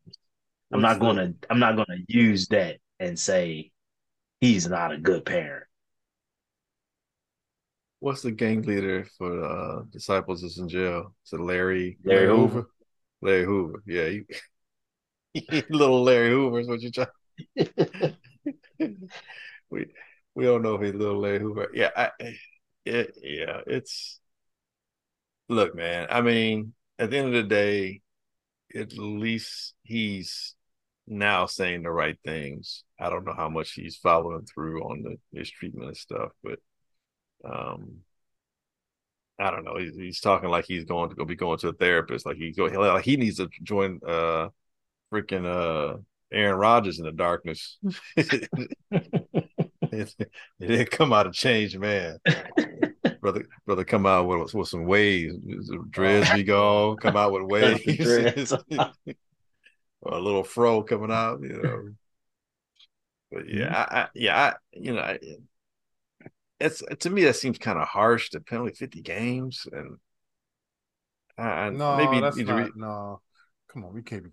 I'm 0.71 0.81
not 0.81 0.99
gonna 0.99 1.33
I'm 1.49 1.59
not 1.59 1.75
gonna 1.75 1.99
use 2.07 2.47
that 2.49 2.77
and 2.99 3.17
say 3.17 3.71
he's 4.39 4.67
not 4.67 4.91
a 4.91 4.97
good 4.97 5.25
parent. 5.25 5.65
What's 8.01 8.21
the 8.21 8.31
gang 8.31 8.61
leader 8.61 9.07
for 9.17 9.43
uh 9.43 9.81
disciples 9.91 10.43
is 10.43 10.59
in 10.59 10.69
jail? 10.69 11.15
Is 11.25 11.33
it 11.33 11.41
Larry? 11.41 11.97
Larry 12.03 12.27
Hoover. 12.27 12.69
Larry 13.21 13.45
Hoover. 13.45 13.83
Yeah, 13.85 14.09
he, 14.09 14.23
little 15.69 16.03
Larry 16.03 16.29
Hoover 16.29 16.59
is 16.59 16.67
what 16.67 16.81
you're 16.81 16.91
trying. 16.91 17.07
we 19.69 19.85
we 20.35 20.45
don't 20.45 20.61
know 20.61 20.75
if 20.75 20.81
he's 20.81 20.93
little 20.93 21.19
Larry 21.19 21.39
Hoover. 21.39 21.69
Yeah, 21.73 21.89
I, 21.95 22.11
it, 22.85 23.17
yeah, 23.21 23.61
it's. 23.67 24.19
Look, 25.47 25.75
man. 25.75 26.07
I 26.11 26.21
mean, 26.21 26.73
at 26.99 27.09
the 27.09 27.17
end 27.17 27.27
of 27.27 27.33
the 27.33 27.43
day, 27.43 28.01
at 28.75 28.93
least 28.93 29.73
he's 29.83 30.55
now 31.07 31.47
saying 31.47 31.83
the 31.83 31.91
right 31.91 32.17
things. 32.23 32.83
I 32.99 33.09
don't 33.09 33.25
know 33.25 33.33
how 33.33 33.49
much 33.49 33.73
he's 33.73 33.95
following 33.97 34.45
through 34.45 34.83
on 34.83 35.03
the 35.03 35.17
his 35.37 35.49
treatment 35.49 35.87
and 35.87 35.97
stuff, 35.97 36.31
but 36.43 36.59
um, 37.43 38.01
I 39.39 39.51
don't 39.51 39.63
know. 39.63 39.77
He's, 39.77 39.95
he's 39.95 40.19
talking 40.19 40.49
like 40.49 40.65
he's 40.65 40.85
going 40.85 41.09
to 41.09 41.15
go 41.15 41.25
be 41.25 41.35
going 41.35 41.57
to 41.59 41.69
a 41.69 41.73
therapist. 41.73 42.25
Like 42.25 42.37
he 42.37 42.51
go 42.51 42.65
like 42.65 43.05
he 43.05 43.17
needs 43.17 43.37
to 43.37 43.49
join 43.63 43.99
uh 44.05 44.49
freaking 45.11 45.45
uh 45.45 45.97
Aaron 46.31 46.59
Rodgers 46.59 46.99
in 46.99 47.05
the 47.05 47.11
darkness. 47.11 47.77
it, 48.17 48.49
didn't 50.59 50.91
come 50.91 51.13
out 51.13 51.27
a 51.27 51.31
changed 51.31 51.79
man. 51.79 52.19
brother, 53.21 53.45
brother, 53.65 53.83
come 53.83 54.05
out 54.05 54.27
with 54.27 54.53
with 54.53 54.67
some 54.67 54.85
waves. 54.85 55.35
Dreads 55.89 56.31
be 56.33 56.43
gone. 56.43 56.97
Come 56.97 57.17
out 57.17 57.31
with 57.31 57.43
waves. 57.87 58.53
Or 60.01 60.13
a 60.13 60.21
little 60.21 60.45
fro 60.45 60.81
coming 60.81 61.11
out. 61.11 61.41
You 61.41 61.61
know. 61.61 61.89
But 63.31 63.49
yeah, 63.49 63.75
I, 63.75 63.99
I 63.99 64.07
yeah, 64.15 64.37
I 64.39 64.53
you 64.71 64.93
know, 64.93 65.01
I, 65.01 65.19
it's 66.59 66.83
to 66.99 67.09
me 67.09 67.23
that 67.25 67.35
seems 67.35 67.57
kind 67.57 67.79
of 67.79 67.87
harsh. 67.87 68.29
The 68.31 68.39
penalty 68.41 68.73
fifty 68.73 69.01
games 69.01 69.65
and. 69.71 69.97
I, 71.37 71.43
I- 71.67 71.69
No, 71.69 71.95
maybe 71.97 72.19
that's 72.19 72.37
not. 72.37 72.55
re- 72.65 72.71
no, 72.75 73.21
come 73.71 73.85
on, 73.85 73.93
we 73.93 74.01
can't 74.01 74.23
be. 74.25 74.29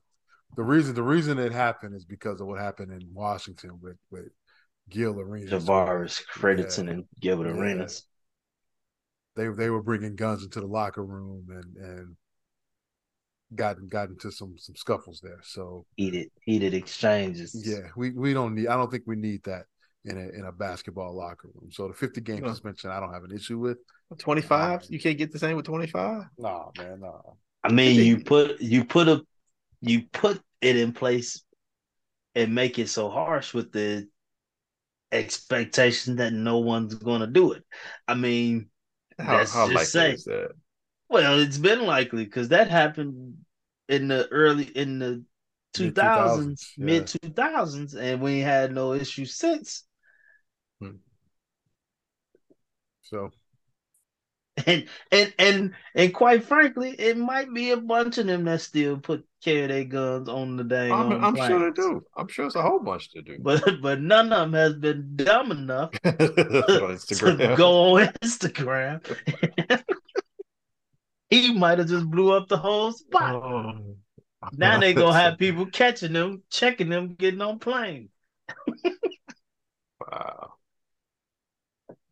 The 0.56 0.62
reason 0.62 0.94
the 0.94 1.02
reason 1.02 1.38
it 1.38 1.52
happened 1.52 1.94
is 1.94 2.04
because 2.04 2.40
of 2.40 2.46
what 2.46 2.58
happened 2.58 2.90
in 2.92 3.08
Washington 3.12 3.78
with 3.80 3.96
with 4.10 4.28
Gil 4.88 5.18
Arenas. 5.20 5.50
Javaris, 5.66 6.22
Fredrickson, 6.34 6.86
Yeah. 6.86 6.90
and 6.92 7.04
Gilbert 7.20 7.48
Yeah. 7.48 7.60
Arenas. 7.60 8.06
They 9.36 9.48
they 9.48 9.70
were 9.70 9.82
bringing 9.82 10.16
guns 10.16 10.42
into 10.42 10.60
the 10.60 10.66
locker 10.66 11.04
room 11.04 11.46
and 11.50 11.76
and 11.76 12.16
got 13.54 13.76
got 13.88 14.08
into 14.08 14.30
some 14.32 14.54
some 14.58 14.74
scuffles 14.76 15.20
there. 15.22 15.40
So 15.42 15.84
Heated, 15.96 16.30
heated 16.42 16.74
exchanges. 16.74 17.54
yeah, 17.66 17.88
we 17.96 18.10
we 18.10 18.32
don't 18.32 18.54
need. 18.54 18.68
I 18.68 18.76
don't 18.76 18.90
think 18.90 19.04
we 19.06 19.16
need 19.16 19.42
that 19.44 19.66
in 20.07 20.16
a 20.18 20.28
in 20.38 20.44
a 20.46 20.52
basketball 20.52 21.14
locker 21.14 21.48
room. 21.54 21.70
So 21.72 21.88
the 21.88 21.94
fifty 21.94 22.20
game 22.20 22.42
No. 22.42 22.48
suspension, 22.48 22.90
I 22.90 23.00
don't 23.00 23.12
have 23.12 23.24
an 23.24 23.32
issue 23.32 23.59
with. 23.59 23.78
25? 24.18 24.84
You 24.88 25.00
can't 25.00 25.18
get 25.18 25.32
the 25.32 25.38
same 25.38 25.57
with 25.57 25.66
25? 25.66 26.22
No, 26.38 26.70
man, 26.78 27.00
no. 27.00 27.36
I 27.64 27.72
mean, 27.72 28.04
you 28.04 28.22
put 28.22 28.61
you 28.61 28.84
put 28.84 29.09
a 29.09 29.22
you 29.80 30.02
put 30.12 30.40
it 30.61 30.76
in 30.76 30.92
place 30.92 31.42
and 32.36 32.54
make 32.54 32.78
it 32.78 32.88
so 32.88 33.09
harsh 33.09 33.52
with 33.52 33.72
the 33.72 34.07
expectation 35.12 36.16
that 36.16 36.32
no 36.32 36.59
one's 36.59 36.94
going 36.94 37.20
to 37.20 37.26
do 37.26 37.52
it. 37.52 37.64
I 38.07 38.14
mean, 38.14 38.68
How, 39.18 39.38
Let's 39.38 39.52
how 39.52 39.66
just 39.68 39.74
likely 39.74 39.86
say- 39.86 40.12
is 40.14 40.24
that? 40.24 40.50
well, 41.09 41.40
it's 41.40 41.59
been 41.59 41.84
likely 41.84 42.24
because 42.24 42.48
that 42.48 42.68
happened 42.70 43.36
in 43.88 44.09
the 44.09 44.28
early 44.30 44.64
in 44.64 44.98
the 44.98 45.24
two 45.72 45.90
thousands, 45.90 46.74
Mid-2000s, 46.78 46.84
mid 46.84 47.07
two 47.07 47.32
thousands, 47.34 47.94
and 47.94 48.20
we 48.20 48.40
had 48.40 48.72
no 48.72 48.92
issues 48.92 49.34
since. 49.36 49.84
Hmm. 50.80 50.96
So 53.02 53.30
And 54.66 54.88
and 55.12 55.34
and 55.38 55.74
and 55.94 56.14
quite 56.14 56.42
frankly, 56.44 56.90
it 56.98 57.18
might 57.18 57.52
be 57.52 57.72
a 57.72 57.76
bunch 57.76 58.16
of 58.18 58.26
them 58.26 58.44
that 58.44 58.62
still 58.62 58.96
put 58.98 59.26
carry 59.44 59.66
their 59.66 59.84
guns 59.84 60.28
on 60.30 60.56
the 60.56 60.64
dang. 60.64 60.92
I'm, 60.92 61.12
I'm 61.22 61.36
sure 61.36 61.70
they 61.70 61.74
do. 61.74 62.02
I'm 62.16 62.26
sure 62.28 62.46
it's 62.46 62.54
a 62.54 62.62
whole 62.62 62.80
bunch 62.80 63.10
to 63.12 63.22
do. 63.22 63.36
But 63.42 63.82
but 63.82 64.00
none 64.00 64.32
of 64.32 64.50
them 64.50 64.52
has 64.54 64.74
been 64.74 65.14
dumb 65.16 65.50
enough 65.50 65.90
to 66.04 67.54
go 67.56 67.98
on 67.98 68.08
Instagram. 68.24 69.02
he 71.28 71.52
might 71.52 71.78
have 71.78 71.88
just 71.88 72.10
blew 72.10 72.32
up 72.32 72.48
the 72.48 72.56
whole 72.56 72.92
spot. 72.92 73.34
Oh. 73.34 73.96
Now 74.52 74.78
they 74.78 74.94
gonna 74.94 75.12
have 75.12 75.38
people 75.38 75.66
catching 75.66 76.14
them, 76.14 76.42
checking 76.50 76.88
them, 76.88 77.14
getting 77.14 77.42
on 77.42 77.58
planes. 77.58 78.08
Wow. 80.00 80.55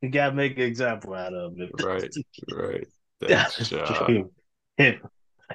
You 0.05 0.11
gotta 0.11 0.35
make 0.37 0.59
an 0.59 0.65
example 0.65 1.15
out 1.15 1.33
of 1.33 1.55
it. 1.59 1.71
Right. 1.83 2.11
Right. 2.53 2.87
That's 3.21 3.71
That's 3.71 3.91
true. 3.99 4.31
If, 4.77 5.01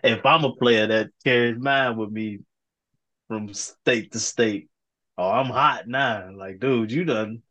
if 0.04 0.26
I'm 0.26 0.44
a 0.44 0.56
player 0.56 0.88
that 0.88 1.10
carries 1.24 1.60
mine 1.60 1.98
with 1.98 2.10
me 2.10 2.40
from 3.28 3.54
state 3.54 4.14
to 4.14 4.20
state, 4.20 4.70
oh, 5.20 5.30
I'm 5.30 5.52
hot 5.52 5.88
now. 5.88 6.32
Like, 6.36 6.60
dude, 6.60 6.92
you 6.92 7.04
done, 7.06 7.44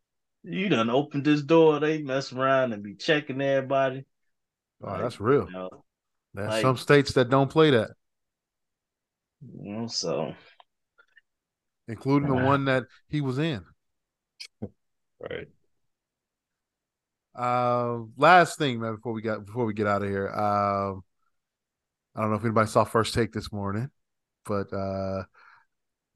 you 0.43 0.67
done 0.67 0.89
opened 0.89 1.23
this 1.23 1.41
door. 1.41 1.79
They 1.79 2.01
mess 2.01 2.33
around 2.33 2.73
and 2.73 2.83
be 2.83 2.95
checking 2.95 3.39
everybody. 3.41 4.03
oh, 4.83 4.97
that's 5.01 5.21
real. 5.21 5.45
You 5.45 5.51
know, 5.53 5.69
There's 6.33 6.49
like- 6.49 6.61
some 6.61 6.75
states 6.75 7.13
that 7.13 7.29
don't 7.29 7.49
play 7.49 7.69
that, 7.69 7.91
you 9.57 9.71
know, 9.73 9.87
so 9.87 10.33
including 11.87 12.27
the 12.27 12.43
one 12.43 12.65
that 12.65 12.83
he 13.07 13.21
was 13.21 13.37
in. 13.37 13.63
right. 15.21 15.47
Uh, 17.39 17.99
last 18.17 18.57
thing, 18.57 18.81
man, 18.81 18.95
before 18.95 19.13
we 19.13 19.21
got 19.21 19.45
before 19.45 19.65
we 19.65 19.73
get 19.73 19.87
out 19.87 20.03
of 20.03 20.09
here. 20.09 20.27
Um, 20.27 21.03
I 22.13 22.21
don't 22.21 22.31
know 22.31 22.35
if 22.35 22.43
anybody 22.43 22.67
saw 22.69 22.83
first 22.83 23.13
take 23.13 23.31
this 23.31 23.49
morning, 23.49 23.89
but 24.45 24.73
uh, 24.73 25.23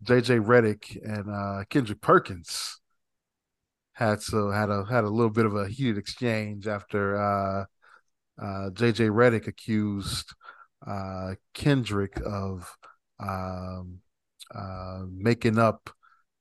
JJ 0.04 0.44
Redick 0.44 0.98
and 1.02 1.30
uh, 1.34 1.64
Kendrick 1.70 2.02
Perkins 2.02 2.82
had 3.94 4.22
so 4.22 4.52
had 4.52 4.70
a 4.70 4.84
had 4.84 5.06
a 5.06 5.10
little 5.10 5.32
bit 5.32 5.46
of 5.46 5.56
a 5.56 5.70
heated 5.70 5.98
exchange 5.98 6.68
after 6.68 7.16
uh, 7.16 7.66
uh, 8.42 8.70
JJ 8.72 9.10
Redick 9.10 9.48
accused 9.48 10.34
uh, 10.86 11.36
Kendrick 11.54 12.20
of 12.26 12.76
um, 13.22 14.00
uh, 14.54 15.04
making 15.10 15.58
up 15.58 15.90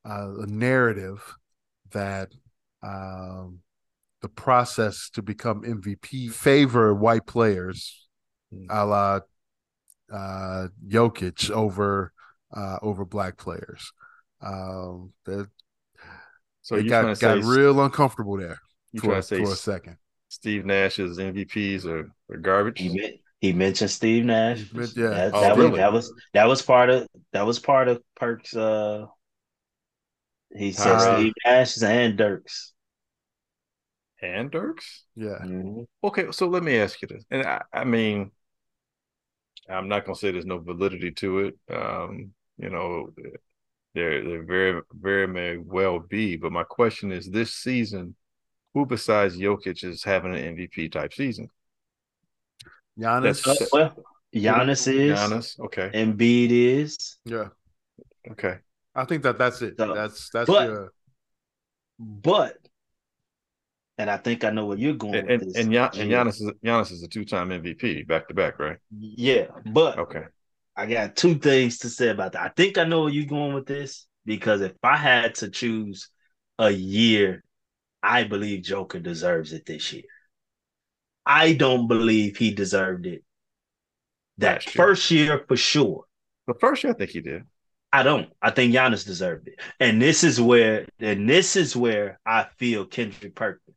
uh, 0.05 0.41
a 0.41 0.47
narrative 0.47 1.37
that 1.93 2.33
um, 2.83 3.61
the 4.23 4.29
process 4.29 5.11
to 5.15 5.23
become 5.23 5.63
MVP 5.63 6.31
favor 6.33 6.95
white 6.95 7.27
players, 7.27 8.09
Mm. 8.55 8.67
a 8.71 8.85
la 8.85 9.21
uh, 10.13 10.69
Jokic 10.87 11.51
over 11.51 12.13
uh, 12.55 12.79
over 12.83 13.05
black 13.07 13.39
players. 13.39 13.93
Um, 14.43 15.13
that 15.25 15.49
So 16.61 16.77
it 16.77 16.85
you 16.85 16.91
got 16.91 17.19
got 17.19 17.43
say 17.43 17.49
real 17.49 17.83
uncomfortable 17.83 18.37
there 18.37 18.59
for, 19.01 19.17
a- 19.17 19.23
say 19.23 19.39
for 19.43 19.53
a 19.53 19.57
second. 19.57 19.97
Steve 20.29 20.65
Nash's 20.67 21.19
MVPs 21.19 21.85
are, 21.87 22.11
are 22.31 22.37
garbage? 22.39 22.79
he 22.79 22.89
men- 22.91 23.19
he 23.41 23.53
mentioned 23.53 23.91
Steve 23.91 24.25
Nash. 24.25 24.61
He 24.71 24.79
meant- 24.79 24.97
yeah. 24.97 25.09
that, 25.09 25.35
Oh, 25.35 25.41
that 25.41 25.57
was 25.57 25.71
that 25.77 25.93
was 25.93 26.15
that 26.35 26.47
was 26.49 26.63
part 26.63 26.91
of 26.91 27.09
that 27.33 27.47
was 27.47 27.59
part 27.59 27.89
of 27.89 28.03
Perk's. 28.17 28.55
Uh, 28.55 29.07
he 30.55 30.73
said 30.73 30.93
Alright. 31.01 31.19
Steve 31.21 31.33
Nash 31.47 31.83
and 31.83 32.17
Dirks. 32.19 32.75
And 34.23 34.51
Dirks? 34.51 35.05
Yeah, 35.17 35.39
Mhm. 35.43 35.87
Okay, 36.05 36.31
so 36.31 36.47
let 36.49 36.63
me 36.63 36.79
ask 36.79 37.01
you 37.03 37.09
this. 37.09 37.25
And 37.31 37.43
I, 37.47 37.63
I 37.73 37.85
mean, 37.85 38.31
I'm 39.69 39.89
not 39.89 40.05
gonna 40.05 40.17
say 40.17 40.31
there's 40.31 40.47
no 40.47 40.59
validity 40.59 41.11
to 41.13 41.41
it. 41.41 41.59
Um, 41.71 42.33
you 42.59 42.71
know, 42.71 43.13
there 43.95 44.23
there 44.25 44.43
very 44.45 44.81
very 44.93 45.27
may 45.29 45.57
well 45.59 45.99
be, 45.99 46.37
but 46.37 46.53
my 46.53 46.65
question 46.65 47.13
is 47.13 47.29
this 47.29 47.55
season, 47.55 48.15
who 48.75 48.87
besides 48.87 49.37
Jokic 49.37 49.85
is 49.85 50.03
having 50.05 50.35
an 50.35 50.57
MVP 50.57 50.91
type 50.91 51.13
season? 51.13 51.49
Giannis. 52.99 53.47
Uh, 53.47 53.67
well, 53.73 53.97
Giannis 54.35 54.87
is, 54.93 55.19
Giannis. 55.19 55.61
Okay. 55.61 55.91
Embiid 55.95 56.51
is, 56.51 57.19
yeah, 57.25 57.49
Okay. 58.31 58.59
I 58.95 59.05
think 59.05 59.23
that 59.23 59.39
that's 59.39 59.63
it. 59.63 59.75
So- 59.79 59.95
that's 59.95 60.31
that's 60.31 60.49
but- 60.49 60.69
your 60.69 60.93
but, 61.99 62.57
and 63.99 64.11
I 64.11 64.17
think 64.17 64.45
I 64.45 64.51
know 64.51 64.67
where 64.67 64.79
you're 64.79 64.95
going 64.95 65.15
And 65.15 65.29
with 65.29 65.55
this. 65.55 65.57
and, 65.57 65.73
Gian- 65.73 65.91
and 65.95 66.11
Giannis 66.11 66.41
is 66.41 66.51
Giannis 66.65 66.93
is 66.93 67.03
a 67.03 67.09
two 67.09 67.25
time 67.25 67.51
MVP 67.53 68.05
back 68.05 68.29
to 68.29 68.35
back, 68.35 68.59
right? 68.59 68.79
Yeah, 68.91 69.47
but 69.67 69.99
Okay. 69.99 70.25
I 70.77 70.87
got 70.87 71.17
two 71.17 71.35
things 71.35 71.79
to 71.79 71.91
say 71.91 72.09
about 72.09 72.33
that. 72.33 72.43
I 72.43 72.49
think 72.49 72.79
I 72.79 72.85
know 72.85 73.03
where 73.03 73.13
you're 73.13 73.27
going 73.27 73.55
with 73.55 73.67
this 73.67 74.07
because 74.25 74.63
if 74.63 74.73
I 74.83 74.97
had 74.97 75.35
to 75.37 75.51
choose 75.51 76.09
a 76.59 76.71
year, 76.71 77.45
I 78.03 78.25
believe 78.25 78.63
Joker 78.63 78.99
deserves 78.99 79.53
it 79.53 79.67
this 79.67 79.93
year. 79.93 80.05
I 81.27 81.53
don't 81.53 81.89
believe 81.89 82.37
he 82.37 82.53
deserved 82.53 83.07
it 83.07 83.23
that 84.39 84.63
first 84.63 85.11
year 85.11 85.45
for 85.47 85.57
sure. 85.57 86.05
The 86.47 86.55
first 86.55 86.83
year 86.83 86.93
I 86.93 86.97
think 86.97 87.11
he 87.11 87.21
did. 87.21 87.45
I 87.93 88.03
don't. 88.03 88.31
I 88.41 88.51
think 88.51 88.75
Giannis 88.75 89.05
deserved 89.05 89.49
it. 89.49 89.61
And 89.79 90.01
this 90.01 90.25
is 90.25 90.41
where 90.41 90.87
and 90.99 91.29
this 91.29 91.57
is 91.57 91.77
where 91.77 92.19
I 92.25 92.47
feel 92.59 92.87
Kendrick 92.87 93.35
Perkins. 93.35 93.77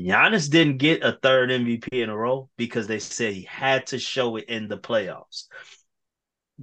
Giannis 0.00 0.50
didn't 0.50 0.78
get 0.78 1.02
a 1.02 1.18
third 1.22 1.50
MVP 1.50 2.02
in 2.02 2.08
a 2.08 2.16
row 2.16 2.48
because 2.56 2.86
they 2.86 2.98
said 2.98 3.34
he 3.34 3.42
had 3.42 3.86
to 3.88 3.98
show 3.98 4.36
it 4.36 4.44
in 4.48 4.68
the 4.68 4.78
playoffs. 4.78 5.44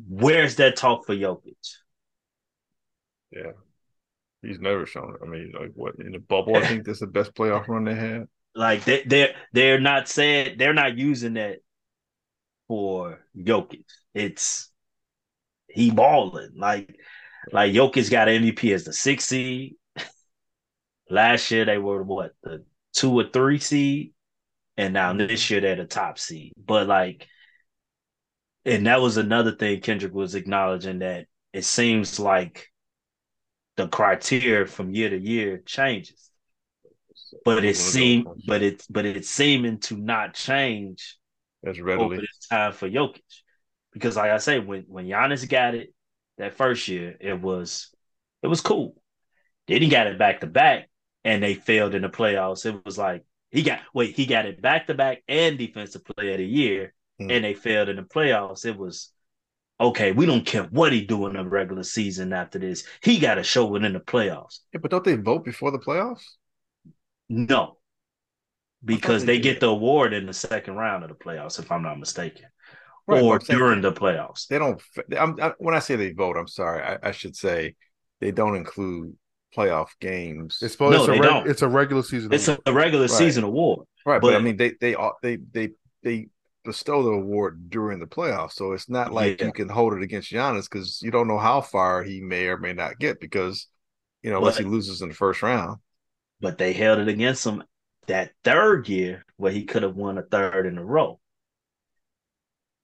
Where's 0.07 0.56
that 0.57 0.76
talk 0.76 1.06
for 1.06 1.16
Jokic? 1.16 1.56
Yeah. 3.32 3.52
He's 4.41 4.60
never 4.60 4.86
shown 4.86 5.16
it. 5.16 5.26
I 5.26 5.30
mean, 5.30 5.52
like 5.60 5.72
what 5.74 5.95
in 5.99 6.12
the 6.12 6.20
bubble, 6.20 6.56
I 6.56 6.66
think 6.66 6.86
that's 6.86 6.99
the 6.99 7.07
best 7.07 7.34
playoff 7.34 7.68
run 7.68 7.86
they 7.86 7.95
had. 7.95 8.28
Like 8.56 8.86
they 8.86 9.03
they're 9.03 9.36
they're 9.53 9.80
not 9.80 10.07
saying 10.07 10.56
they're 10.57 10.74
not 10.74 10.98
using 10.98 11.36
that 11.36 11.60
for 12.68 13.20
Jokic. 13.38 13.86
It's 14.16 14.72
he 15.68 15.91
balling. 15.91 16.53
Like 16.56 16.99
like 17.52 17.72
Jokic 17.72 18.10
got 18.10 18.30
an 18.30 18.41
MVP 18.41 18.74
as 18.74 18.84
the 18.84 18.94
sixth 18.94 19.28
seed. 19.28 19.76
Last 21.12 21.52
year 21.52 21.66
they 21.66 21.78
were 21.78 22.02
what 22.02 22.32
the 22.41 22.66
two 22.98 23.11
or 23.19 23.26
three 23.32 23.60
seed, 23.60 24.14
and 24.76 24.94
now 24.94 25.11
mm-hmm. 25.11 25.28
this 25.28 25.49
year 25.49 25.61
they're 25.61 25.76
the 25.76 25.86
top 25.86 26.19
seed. 26.19 26.53
But 26.57 26.88
like, 26.88 27.28
and 28.65 28.86
that 28.88 29.02
was 29.02 29.18
another 29.18 29.53
thing 29.56 29.82
Kendrick 29.82 30.14
was 30.14 30.36
acknowledging 30.36 30.99
that 30.99 31.28
it 31.53 31.64
seems 31.64 32.19
like 32.19 32.68
the 33.76 33.88
criteria 33.88 34.65
from 34.65 34.91
year 34.91 35.10
to 35.10 35.18
year 35.18 35.61
changes 35.65 36.28
but 37.45 37.64
it 37.64 37.76
seemed 37.76 38.28
but 38.45 38.61
it 38.61 38.84
but 38.90 39.06
it's 39.06 39.30
seeming 39.30 39.80
to 39.80 39.95
not 39.98 40.34
change 40.34 41.18
as 41.65 41.78
over 41.78 41.86
readily. 41.86 42.18
this 42.18 42.48
time 42.49 42.72
for 42.72 42.90
Jokic. 42.90 43.22
Because 43.94 44.15
like 44.15 44.32
I 44.32 44.38
say, 44.38 44.60
when 44.60 44.84
when 44.88 45.06
Giannis 45.06 45.48
got 45.48 45.76
it 45.76 45.94
that 46.38 46.56
first 46.56 46.88
year, 46.88 47.15
it 47.19 47.40
was 47.40 47.90
it 48.44 48.48
was 48.48 48.61
cool. 48.61 48.95
Then 49.68 49.82
he 49.82 49.90
got 49.90 50.07
it 50.07 50.19
back 50.19 50.41
to 50.41 50.48
back 50.48 50.90
and 51.28 51.44
they 51.44 51.54
failed 51.54 51.94
in 51.95 52.04
the 52.04 52.10
playoffs. 52.10 52.66
It 52.66 52.86
was 52.86 52.98
like 52.98 53.24
he 53.52 53.64
got 53.64 53.82
wait, 53.94 54.16
he 54.16 54.26
got 54.26 54.45
it 54.48 54.62
back 54.62 54.88
to 54.88 54.95
back 54.95 55.24
and 55.28 55.58
defensive 55.58 56.06
player 56.06 56.34
of 56.34 56.38
the 56.40 56.45
year, 56.45 56.94
Hmm. 57.20 57.32
and 57.32 57.44
they 57.44 57.54
failed 57.54 57.90
in 57.90 57.98
the 57.98 58.04
playoffs. 58.04 58.66
It 58.66 58.78
was 58.78 59.12
okay, 59.80 60.12
we 60.12 60.26
don't 60.26 60.45
care 60.45 60.64
what 60.64 60.94
he 60.94 61.06
do 61.06 61.28
in 61.28 61.34
the 61.34 61.45
regular 61.45 61.84
season 61.84 62.34
after 62.34 62.60
this. 62.60 62.86
He 63.04 63.20
gotta 63.20 63.44
show 63.44 63.76
it 63.76 63.84
in 63.84 63.94
the 63.94 63.99
playoffs. 63.99 64.60
Yeah, 64.74 64.80
but 64.82 64.91
don't 64.91 65.04
they 65.04 65.16
vote 65.16 65.45
before 65.45 65.72
the 65.72 65.80
playoffs? 65.80 66.24
No. 67.30 67.78
Because 68.86 69.26
they 69.26 69.34
they 69.38 69.40
get 69.40 69.60
the 69.60 69.68
award 69.68 70.14
in 70.14 70.28
the 70.28 70.34
second 70.34 70.76
round 70.76 71.04
of 71.04 71.10
the 71.10 71.16
playoffs, 71.16 71.60
if 71.60 71.72
I'm 71.72 71.84
not 71.84 71.99
mistaken. 71.99 72.45
Right, 73.08 73.22
or 73.24 73.40
during 73.40 73.82
the 73.82 73.91
playoffs. 73.91 74.48
They 74.48 74.60
don't. 74.60 74.82
I'm, 75.18 75.36
I, 75.41 75.54
when 75.58 75.74
I 75.76 75.80
say 75.80 75.95
they 75.95 76.12
vote, 76.12 76.38
I'm 76.38 76.48
sorry. 76.48 76.84
I, 76.84 77.10
I 77.10 77.12
should 77.12 77.36
say 77.36 77.76
they 78.20 78.32
don't 78.32 78.56
include 78.56 79.16
playoff 79.56 79.90
games. 79.99 80.60
it's 80.61 80.74
supposed 80.74 80.94
No, 80.95 80.99
it's, 81.03 81.07
a 81.10 81.11
they 81.11 81.19
reg- 81.19 81.30
don't. 81.30 81.49
it's 81.49 81.61
a 81.61 81.68
regular 81.69 82.03
season. 82.03 82.34
It's 82.34 82.48
award. 82.48 82.61
a 82.65 82.74
regular 82.74 83.03
Right. 83.06 83.11
season 83.11 83.44
award. 83.44 83.88
right, 84.06 84.22
but, 84.22 84.36
I 84.36 84.40
mean, 84.40 84.57
they 84.57 84.74
they 84.80 84.95
all 84.95 85.14
they 85.22 85.38
they 85.38 85.72
they 86.03 86.28
bestow 86.64 87.02
the 87.03 87.11
award 87.11 87.69
during 87.69 87.99
the 87.99 88.06
playoffs. 88.07 88.53
So 88.53 88.74
it's 88.74 88.90
not 88.90 89.14
like 89.14 89.40
Yeah. 89.40 89.48
you 89.48 89.53
can 89.53 89.69
hold 89.69 89.94
it 89.94 90.02
against 90.03 90.32
Giannis 90.32 90.69
because 90.69 91.02
you 91.02 91.11
don't 91.11 91.28
know 91.28 91.38
how 91.40 91.61
far 91.61 92.03
he 92.03 92.19
may 92.22 92.48
or 92.48 92.57
may 92.57 92.74
not 92.74 92.99
get 92.99 93.19
because 93.22 93.68
you 94.22 94.30
know 94.32 94.38
unless 94.38 94.57
he 94.57 94.65
loses 94.65 95.02
in 95.02 95.10
the 95.10 95.15
first 95.15 95.41
round. 95.41 95.80
but 96.41 96.57
they 96.57 96.74
held 96.74 96.99
it 96.99 97.07
against 97.07 97.45
him 97.45 97.64
that 98.07 98.32
third 98.44 98.88
year 98.90 99.26
where 99.38 99.52
he 99.52 99.64
could 99.65 99.84
have 99.84 99.95
won 99.95 100.18
a 100.18 100.24
third 100.24 100.65
in 100.65 100.78
a 100.78 100.84
row. 100.86 101.19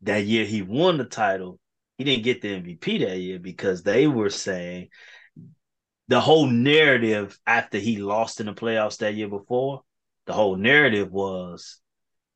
That 0.02 0.26
year 0.26 0.46
he 0.46 0.62
won 0.62 0.98
the 0.98 1.06
title, 1.06 1.60
he 1.98 2.04
didn't 2.04 2.24
get 2.24 2.42
the 2.42 2.50
MVP 2.50 3.06
that 3.06 3.18
year 3.18 3.40
because 3.40 3.84
they 3.84 4.08
were 4.08 4.30
saying 4.30 4.90
the 6.14 6.20
whole 6.20 6.46
narrative 6.46 7.40
after 7.48 7.80
he 7.80 7.98
lost 7.98 8.40
in 8.40 8.46
the 8.46 8.54
playoffs 8.54 9.00
that 9.00 9.16
year 9.16 9.28
before, 9.28 9.82
the 10.28 10.34
whole 10.34 10.56
narrative 10.56 11.12
was 11.12 11.80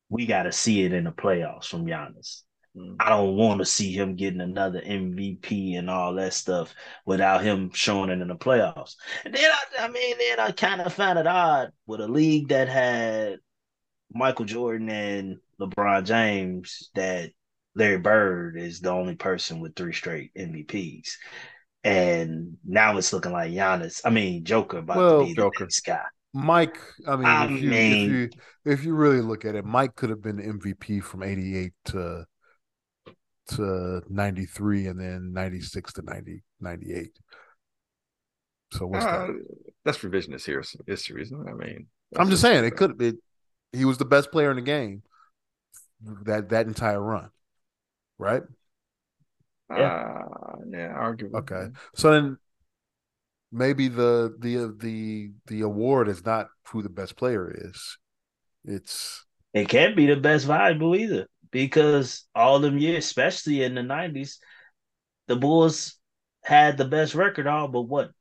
we 0.08 0.26
got 0.26 0.42
to 0.42 0.52
see 0.52 0.82
it 0.82 0.92
in 0.92 1.04
the 1.04 1.12
playoffs 1.12 1.66
from 1.66 1.86
Giannis. 1.86 2.42
Mm. 2.76 2.96
I 2.98 3.08
don't 3.08 3.36
want 3.36 3.60
to 3.60 3.64
see 3.64 3.92
him 3.92 4.16
getting 4.16 4.40
another 4.40 4.80
MVP 4.80 5.78
and 5.78 5.88
all 5.88 6.12
that 6.14 6.34
stuff 6.34 6.74
without 7.06 7.44
him 7.44 7.70
showing 7.72 8.10
it 8.10 8.20
in 8.20 8.26
the 8.26 8.34
playoffs. 8.34 8.96
And 9.24 9.32
then 9.32 9.48
I, 9.48 9.84
I 9.84 9.88
mean, 9.88 10.16
then 10.18 10.40
I 10.40 10.50
kind 10.50 10.80
of 10.80 10.92
found 10.92 11.20
it 11.20 11.28
odd 11.28 11.70
with 11.86 12.00
a 12.00 12.08
league 12.08 12.48
that 12.48 12.68
had 12.68 13.38
Michael 14.12 14.44
Jordan 14.44 14.88
and 14.90 15.36
LeBron 15.60 16.04
James 16.04 16.90
that 16.96 17.30
Larry 17.76 17.98
Bird 17.98 18.58
is 18.58 18.80
the 18.80 18.90
only 18.90 19.14
person 19.14 19.60
with 19.60 19.76
three 19.76 19.92
straight 19.92 20.34
MVPs. 20.34 21.10
And 21.84 22.58
now 22.64 22.96
it's 22.98 23.12
looking 23.12 23.32
like 23.32 23.52
Giannis, 23.52 24.00
I 24.04 24.10
mean 24.10 24.44
Joker 24.44 24.78
about 24.78 24.96
Well, 24.96 25.20
to 25.20 25.26
be 25.26 25.34
Joker. 25.34 25.58
the 25.60 25.64
next 25.64 25.80
guy. 25.80 26.02
Mike, 26.34 26.78
I 27.06 27.16
mean, 27.16 27.26
I 27.26 27.44
if, 27.46 27.62
you, 27.62 27.70
mean- 27.70 28.04
if 28.04 28.10
you 28.12 28.30
if 28.72 28.84
you 28.84 28.94
really 28.94 29.20
look 29.22 29.44
at 29.44 29.54
it, 29.54 29.64
Mike 29.64 29.94
could 29.96 30.10
have 30.10 30.22
been 30.22 30.38
MVP 30.38 31.00
from 31.00 31.22
'88 31.22 31.72
to 31.86 32.26
to 33.48 34.02
'93, 34.08 34.86
and 34.86 35.00
then 35.00 35.32
'96 35.32 35.92
to 35.94 36.02
90, 36.02 36.42
98. 36.60 37.18
So 38.72 38.86
what's 38.86 39.04
Uh, 39.06 39.28
that? 39.28 39.44
that's 39.84 39.98
revisionist 39.98 40.44
here 40.44 40.62
history, 40.86 41.22
isn't 41.22 41.48
it? 41.48 41.50
I 41.50 41.54
mean, 41.54 41.86
I'm 42.16 42.28
just 42.28 42.42
saying 42.42 42.64
it 42.64 42.76
could. 42.76 43.00
It, 43.00 43.16
he 43.72 43.84
was 43.86 43.96
the 43.98 44.04
best 44.04 44.30
player 44.30 44.50
in 44.50 44.56
the 44.56 44.62
game 44.62 45.02
that 46.24 46.50
that 46.50 46.66
entire 46.66 47.00
run, 47.00 47.30
right? 48.18 48.42
Uh, 49.70 50.24
yeah, 50.70 50.94
arguably. 50.96 51.34
Okay. 51.40 51.68
So 51.94 52.10
then 52.10 52.38
maybe 53.52 53.88
the 53.88 54.34
the 54.38 54.74
the 54.78 55.30
the 55.46 55.60
award 55.62 56.08
is 56.08 56.24
not 56.24 56.48
who 56.68 56.82
the 56.82 56.88
best 56.88 57.16
player 57.16 57.50
is. 57.50 57.98
It's 58.64 59.24
It 59.52 59.68
can't 59.68 59.96
be 59.96 60.06
the 60.06 60.16
best 60.16 60.46
viable 60.46 60.94
either 60.96 61.28
because 61.50 62.26
all 62.34 62.58
them 62.60 62.78
years, 62.78 63.04
especially 63.04 63.62
in 63.62 63.74
the 63.74 63.82
90s, 63.82 64.40
the 65.26 65.36
Bulls 65.36 65.96
had 66.44 66.78
the 66.78 66.86
best 66.86 67.14
record 67.14 67.46
all 67.46 67.68
but 67.68 67.82
what? 67.82 68.12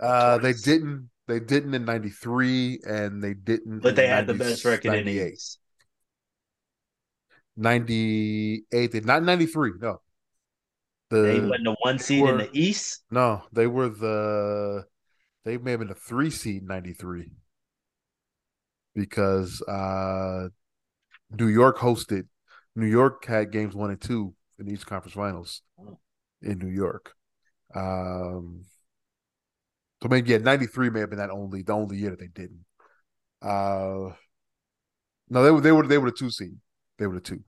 uh 0.00 0.38
they 0.38 0.52
didn't 0.52 1.08
they 1.26 1.40
didn't 1.40 1.74
in 1.74 1.84
93 1.84 2.80
and 2.86 3.22
they 3.22 3.34
didn't 3.34 3.82
But 3.82 3.88
in 3.88 3.94
they 3.96 4.06
had 4.06 4.26
the 4.26 4.34
best 4.34 4.64
record 4.64 4.94
in 4.94 5.04
the 5.06 5.12
98. 5.12 5.56
East. 7.56 7.62
98 7.62 8.92
they- 8.92 9.00
not 9.00 9.22
93 9.22 9.72
no 9.80 10.00
the 11.10 11.16
They 11.22 11.40
wasn't 11.40 11.64
the 11.64 11.76
one 11.80 11.98
seed 11.98 12.24
in 12.28 12.38
the 12.38 12.50
East. 12.52 13.04
no 13.10 13.42
they 13.52 13.66
were 13.66 13.88
the 13.88 14.84
they 15.44 15.56
may 15.58 15.72
have 15.72 15.80
been 15.80 15.88
the 15.88 15.94
three 15.94 16.30
seed 16.30 16.62
in 16.62 16.68
93 16.68 17.30
because 18.94 19.62
uh 19.62 20.48
new 21.30 21.48
york 21.48 21.78
hosted 21.78 22.26
new 22.74 22.86
york 22.86 23.24
had 23.26 23.52
games 23.52 23.74
one 23.74 23.90
and 23.90 24.00
two 24.00 24.34
in 24.58 24.66
the 24.66 24.72
east 24.72 24.86
conference 24.86 25.14
finals 25.14 25.62
Oh. 25.78 25.98
in 26.42 26.58
new 26.58 26.68
york 26.70 27.14
um 27.74 28.64
so 30.02 30.08
maybe 30.08 30.30
yeah 30.30 30.38
93 30.38 30.90
may 30.90 31.00
have 31.00 31.10
been 31.10 31.18
that 31.18 31.30
only 31.30 31.62
the 31.62 31.72
only 31.72 31.96
year 31.98 32.10
that 32.10 32.18
they 32.20 32.28
didn't 32.28 32.64
uh 33.42 34.12
no 35.28 35.42
they 35.42 35.50
were 35.50 35.60
they 35.60 35.72
were 35.72 35.86
they 35.86 35.98
were 35.98 36.10
the 36.10 36.16
two 36.16 36.30
seed 36.30 36.56
they 36.98 37.06
were 37.06 37.14
the 37.14 37.20
two 37.20 37.42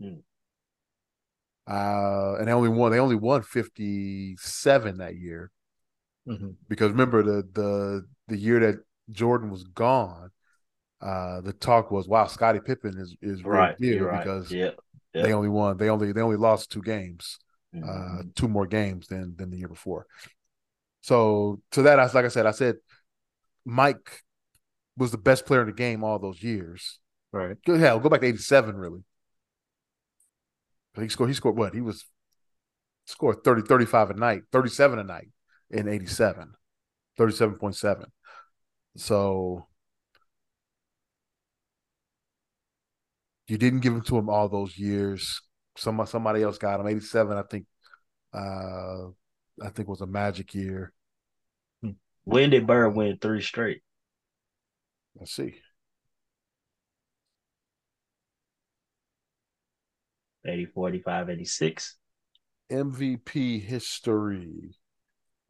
Hmm. 0.00 0.20
uh 1.66 2.36
and 2.38 2.48
they 2.48 2.52
only 2.52 2.68
won 2.68 2.90
they 2.90 2.98
only 2.98 3.16
won 3.16 3.42
57 3.42 4.98
that 4.98 5.16
year 5.16 5.50
Mhm. 6.26 6.56
because 6.68 6.90
remember 6.90 7.22
the 7.22 7.42
the 7.52 8.06
the 8.28 8.36
year 8.36 8.60
that 8.60 8.84
Jordan 9.10 9.50
was 9.50 9.64
gone, 9.64 10.30
uh, 11.00 11.40
the 11.40 11.52
talk 11.52 11.90
was, 11.90 12.06
"Wow, 12.06 12.26
Scottie 12.26 12.60
Pippen 12.60 12.96
is 12.96 13.16
is 13.20 13.42
Right. 13.42 13.74
You're 13.80 14.06
right. 14.06 14.22
because 14.22 14.52
yeah. 14.52 14.70
they 15.14 15.32
only 15.32 15.48
won 15.48 15.76
they 15.78 15.88
only 15.88 16.12
they 16.12 16.20
only 16.20 16.36
lost 16.36 16.70
two 16.70 16.82
games, 16.82 17.40
uh, 17.74 17.78
Mhm. 18.22 18.34
two 18.36 18.46
more 18.46 18.66
games 18.66 19.08
than 19.08 19.34
than 19.36 19.50
the 19.50 19.56
year 19.56 19.68
before." 19.68 20.06
So 21.00 21.60
to 21.72 21.82
that, 21.82 21.98
I 21.98 22.04
like 22.12 22.24
I 22.26 22.28
said, 22.28 22.46
I 22.46 22.52
said 22.52 22.76
Mike 23.64 24.22
was 24.96 25.10
the 25.10 25.18
best 25.18 25.46
player 25.46 25.62
in 25.62 25.66
the 25.66 25.72
game 25.72 26.04
all 26.04 26.18
those 26.20 26.42
years. 26.42 26.99
Right. 27.32 27.56
Go 27.64 27.78
hell, 27.78 28.00
go 28.00 28.08
back 28.08 28.20
to 28.20 28.26
eighty 28.26 28.38
seven 28.38 28.76
really. 28.76 29.02
He 30.96 31.08
scored. 31.08 31.30
He 31.30 31.34
scored 31.34 31.56
what? 31.56 31.74
He 31.74 31.80
was 31.80 32.04
scored 33.06 33.42
30, 33.44 33.62
35 33.62 34.10
a 34.10 34.14
night, 34.14 34.42
37 34.52 34.98
a 34.98 35.04
night 35.04 35.28
in 35.70 35.88
87, 35.88 36.52
37.7. 37.18 38.04
So 38.96 39.66
you 43.46 43.58
didn't 43.58 43.80
give 43.80 43.92
him 43.92 44.02
to 44.02 44.18
him 44.18 44.28
all 44.28 44.48
those 44.48 44.76
years. 44.76 45.40
Some 45.76 46.04
somebody 46.06 46.42
else 46.42 46.58
got 46.58 46.80
him. 46.80 46.88
87, 46.88 47.36
I 47.36 47.42
think 47.42 47.66
uh 48.32 49.08
I 49.62 49.68
think 49.70 49.88
was 49.88 50.00
a 50.00 50.06
magic 50.06 50.54
year. 50.54 50.92
When 52.24 52.50
did 52.50 52.66
Bird 52.66 52.94
win 52.94 53.18
three 53.20 53.40
straight? 53.42 53.82
Let's 55.14 55.34
see. 55.34 55.56
80, 60.46 60.66
45, 60.66 61.30
86. 61.30 61.96
MVP 62.70 63.62
history. 63.62 64.74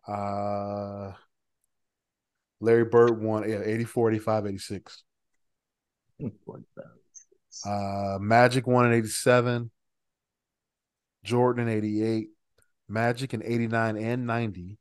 Uh 0.07 1.13
Larry 2.61 2.85
Bird 2.85 3.21
won 3.21 3.49
yeah, 3.49 3.61
84, 3.65 4.11
85, 4.11 4.47
86. 4.47 5.05
45, 6.45 6.85
86. 6.85 7.67
Uh, 7.67 8.19
Magic 8.21 8.67
won 8.67 8.87
in 8.87 8.93
87, 8.93 9.71
Jordan 11.25 11.69
in 11.69 11.77
88, 11.77 12.29
Magic 12.89 13.35
in 13.35 13.43
89 13.43 13.97
and 13.97 14.27
90. 14.27 14.79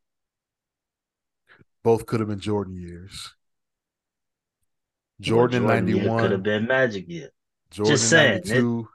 Both 1.83 2.05
could 2.05 2.19
have 2.19 2.29
been 2.29 2.39
Jordan 2.39 2.75
years. 2.75 3.33
Jordan, 5.21 5.69
in 5.69 5.87
year 5.87 6.19
could 6.19 6.31
have 6.31 6.43
been 6.43 6.67
Magic 6.67 7.07
year. 7.07 7.29
Jordan 7.71 7.93
just 7.93 8.09
saying, 8.09 8.41
92, 8.45 8.87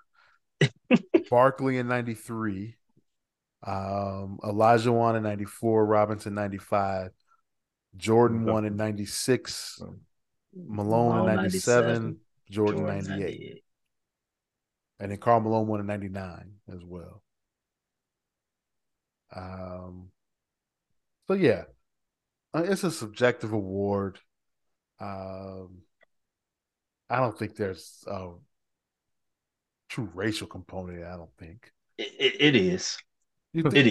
Barkley 1.31 1.79
in 1.79 1.89
93, 1.89 2.77
um, 3.67 4.39
Olajuwon 4.43 5.17
in 5.17 5.23
94, 5.23 5.87
Robinson 5.87 6.35
95, 6.35 7.11
Jordan 7.97 8.45
won 8.45 8.65
in 8.65 8.77
96, 8.77 9.81
Malone 10.55 11.29
in 11.29 11.37
97, 11.37 12.19
Jordan, 12.51 12.79
Jordan 12.79 12.87
98. 12.87 13.09
98. 13.11 13.65
and 15.01 15.11
then 15.11 15.19
Karl 15.19 15.41
Malone 15.41 15.67
won 15.67 15.81
in 15.81 15.87
'99 15.87 16.53
as 16.73 16.85
well. 16.85 17.23
Um, 19.35 20.11
so 21.27 21.35
yeah, 21.35 21.65
uh, 22.55 22.63
it's 22.65 22.85
a 22.85 22.91
subjective 22.91 23.53
award. 23.53 24.19
Um, 25.01 25.83
I 27.11 27.17
don't 27.19 27.37
think 27.39 27.57
there's 27.57 28.05
a 28.07 28.31
true 29.89 30.11
racial 30.15 30.47
component. 30.47 31.05
I 31.05 31.17
don't 31.17 31.35
think 31.39 31.71
It, 31.99 32.13
it, 32.19 32.35
it 32.41 32.57
is. 32.57 32.99
It. 33.55 33.87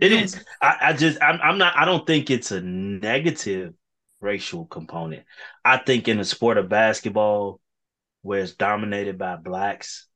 It, 0.00 0.12
it- 0.12 0.12
is. 0.12 0.44
I, 0.60 0.76
I 0.80 0.92
just 0.92 1.18
I'm 1.22 1.40
I'm 1.42 1.58
not 1.58 1.76
I 1.76 1.84
don't 1.84 2.06
think 2.06 2.30
it's 2.30 2.52
a 2.52 2.60
negative 2.60 3.74
racial 4.20 4.66
component. 4.66 5.24
I 5.64 5.78
think 5.78 6.08
in 6.08 6.18
the 6.18 6.24
sport 6.24 6.58
of 6.58 6.68
basketball, 6.68 7.60
where 8.22 8.40
it's 8.40 8.52
dominated 8.54 9.18
by 9.18 9.36
blacks, 9.36 10.06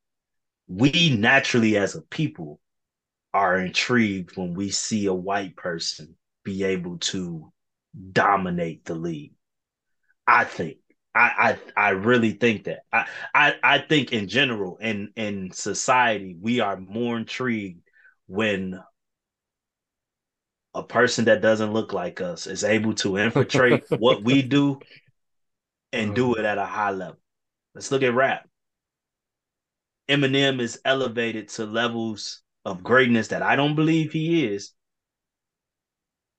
we 0.68 1.16
naturally 1.16 1.76
as 1.76 1.94
a 1.96 2.02
people 2.02 2.60
are 3.34 3.58
intrigued 3.58 4.36
when 4.36 4.54
we 4.54 4.70
see 4.70 5.06
a 5.06 5.14
white 5.14 5.56
person 5.56 6.16
be 6.44 6.64
able 6.64 6.98
to 6.98 7.52
dominate 8.12 8.84
the 8.84 8.94
league. 8.94 9.32
I 10.26 10.44
think. 10.44 10.78
I, 11.16 11.58
I 11.76 11.88
I 11.88 11.90
really 11.90 12.32
think 12.32 12.64
that. 12.64 12.80
I, 12.92 13.06
I 13.34 13.54
I 13.62 13.78
think 13.78 14.12
in 14.12 14.28
general 14.28 14.76
in 14.76 15.12
in 15.16 15.50
society 15.52 16.36
we 16.38 16.60
are 16.60 16.76
more 16.76 17.16
intrigued 17.16 17.80
when 18.26 18.78
a 20.74 20.82
person 20.82 21.24
that 21.24 21.40
doesn't 21.40 21.72
look 21.72 21.94
like 21.94 22.20
us 22.20 22.46
is 22.46 22.62
able 22.62 22.92
to 22.96 23.16
infiltrate 23.16 23.84
what 23.98 24.22
we 24.22 24.42
do 24.42 24.78
and 25.90 26.14
do 26.14 26.28
mm-hmm. 26.28 26.40
it 26.40 26.44
at 26.44 26.58
a 26.58 26.66
high 26.66 26.90
level. 26.90 27.18
Let's 27.74 27.90
look 27.90 28.02
at 28.02 28.14
rap. 28.14 28.46
Eminem 30.08 30.60
is 30.60 30.80
elevated 30.84 31.48
to 31.48 31.64
levels 31.64 32.42
of 32.66 32.82
greatness 32.82 33.28
that 33.28 33.42
I 33.42 33.56
don't 33.56 33.74
believe 33.74 34.12
he 34.12 34.44
is. 34.44 34.72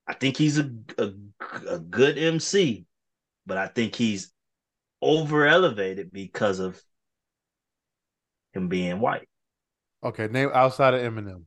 I 0.08 0.14
think 0.14 0.38
he's 0.38 0.60
a, 0.60 0.70
a, 1.00 1.12
a 1.68 1.80
good 1.80 2.18
MC, 2.18 2.86
but 3.46 3.58
I 3.58 3.68
think 3.68 3.96
he's 3.96 4.32
over 5.02 5.46
elevated 5.46 6.12
because 6.12 6.60
of 6.60 6.82
him 8.54 8.68
being 8.68 9.00
white. 9.00 9.28
Okay, 10.04 10.28
name 10.28 10.50
outside 10.54 10.94
of 10.94 11.02
Eminem. 11.02 11.44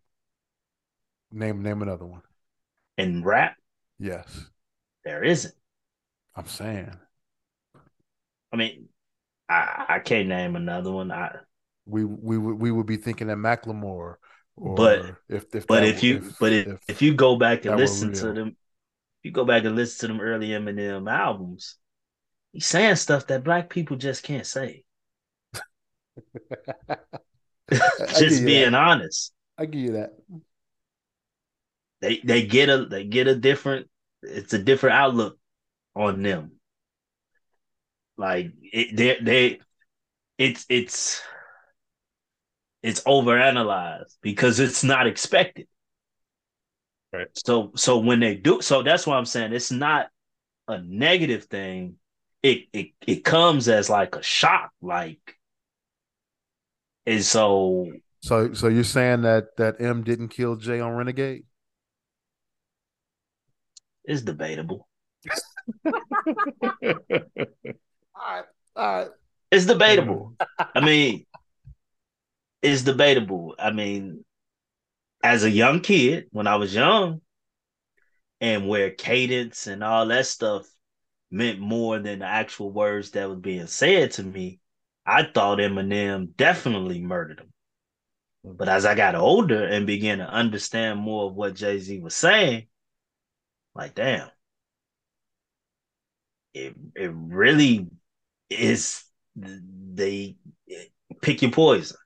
Name 1.33 1.63
name 1.63 1.83
another 1.83 2.07
one. 2.07 2.23
In 2.99 3.23
rap, 3.23 3.55
Yes, 3.99 4.47
there 5.05 5.23
isn't. 5.23 5.55
I'm 6.35 6.47
saying 6.47 6.93
I 8.53 8.57
mean, 8.57 8.89
I 9.49 9.85
I 9.89 9.99
can't 10.01 10.29
name 10.29 10.57
another 10.57 10.91
one. 10.91 11.11
I 11.13 11.37
we 11.87 12.05
we 12.05 12.39
would 12.39 12.61
we 12.61 12.71
would 12.71 12.87
be 12.87 12.97
thinking 12.97 13.29
that 13.29 13.37
Macklemore. 13.37 14.17
Or 14.57 14.75
But- 14.75 15.17
if 15.29 15.55
if 15.55 15.67
but 15.67 15.85
if 15.85 16.03
you 16.03 16.33
but 16.39 16.53
if, 16.53 16.79
if 16.89 17.03
you 17.03 17.15
go 17.15 17.37
back 17.37 17.65
and 17.65 17.77
listen 17.77 18.13
to 18.13 18.33
them, 18.33 18.49
if 18.49 19.25
you 19.25 19.33
go 19.33 19.45
back 19.45 19.65
and 19.65 19.77
listen 19.77 20.09
to 20.09 20.15
them 20.15 20.21
early 20.21 20.49
Eminem 20.49 21.11
albums, 21.11 21.77
he's 22.53 22.67
saying 22.67 22.97
stuff 22.97 23.27
that 23.29 23.45
black 23.45 23.71
people 23.71 23.97
just 23.97 24.23
can't 24.23 24.47
say. 24.47 24.85
Just 28.19 28.45
being 28.45 28.73
that. 28.73 28.75
honest. 28.75 29.33
I 29.57 29.67
give 29.67 29.81
you 29.81 29.93
that. 29.93 30.13
They 32.01 32.21
they 32.25 32.47
get 32.47 32.69
a 32.69 32.87
they 32.87 33.05
get 33.05 33.29
a 33.29 33.37
different 33.37 33.89
it's 34.23 34.53
a 34.53 34.59
different 34.59 34.97
outlook 34.97 35.39
on 35.95 36.23
them. 36.23 36.53
Like 38.17 38.53
it, 38.63 38.97
they 38.97 39.19
they 39.23 39.61
it's 40.39 40.67
it's 40.69 41.23
it's 42.83 43.03
overanalyzed 43.03 44.17
because 44.23 44.61
it's 44.61 44.83
not 44.83 45.07
expected. 45.07 45.69
Right. 47.13 47.29
So 47.35 47.73
so 47.77 47.99
when 47.99 48.21
they 48.21 48.35
do 48.37 48.63
so 48.63 48.83
that's 48.83 49.07
why 49.07 49.17
I'm 49.17 49.27
saying 49.27 49.53
it's 49.53 49.71
not 49.71 50.09
a 50.69 50.81
negative 50.81 51.45
thing. 51.45 51.97
It 52.43 52.69
it 52.73 52.91
it 53.07 53.25
comes 53.25 53.69
as 53.69 53.91
like 53.91 54.17
a 54.17 54.23
shock, 54.23 54.73
like 54.81 55.37
and 57.07 57.23
so 57.25 57.91
So 58.23 58.53
so 58.55 58.69
you're 58.69 58.85
saying 58.85 59.23
that 59.23 59.57
that 59.57 59.81
M 59.81 60.03
didn't 60.03 60.29
kill 60.29 60.57
Jay 60.57 60.81
on 60.81 60.93
Renegade? 60.93 61.45
it's 64.05 64.23
debatable. 64.23 64.89
All 65.85 65.93
right, 68.27 68.45
all 68.77 68.97
right. 68.97 69.09
It's 69.51 69.67
debatable. 69.67 70.35
I 70.75 70.81
mean, 70.81 71.27
it's 72.63 72.83
debatable. 72.83 73.55
I 73.59 73.71
mean, 73.71 74.25
as 75.23 75.45
a 75.45 75.51
young 75.51 75.81
kid, 75.81 76.27
when 76.31 76.47
I 76.47 76.57
was 76.57 76.75
young, 76.75 77.21
and 78.41 78.69
where 78.69 78.91
cadence 78.91 79.67
and 79.67 79.85
all 79.85 80.07
that 80.07 80.27
stuff 80.27 80.67
meant 81.31 81.59
more 81.61 81.99
than 81.99 82.21
the 82.21 82.27
actual 82.27 82.73
words 82.73 83.13
that 83.13 83.29
was 83.29 83.39
being 83.41 83.67
said 83.67 84.13
to 84.13 84.23
me, 84.23 84.61
I 85.07 85.25
thought 85.25 85.59
Eminem 85.59 86.37
definitely 86.37 87.01
murdered 87.01 87.41
him. 87.41 87.53
Mm-hmm. 88.47 88.57
But 88.59 88.69
as 88.69 88.85
I 88.87 88.95
got 88.95 89.17
older 89.17 89.65
and 89.67 89.87
began 89.87 90.19
to 90.19 90.29
understand 90.31 91.01
more 91.01 91.27
of 91.29 91.35
what 91.35 91.55
Jay 91.57 91.79
Z 91.81 91.99
was 92.01 92.15
saying, 92.15 92.69
like, 93.75 93.95
damn, 93.95 94.31
it 96.55 96.75
it 96.97 97.11
really 97.15 97.89
is 98.49 99.05
they 99.37 100.37
pick 101.23 101.43
your 101.43 101.51
poison, 101.53 101.97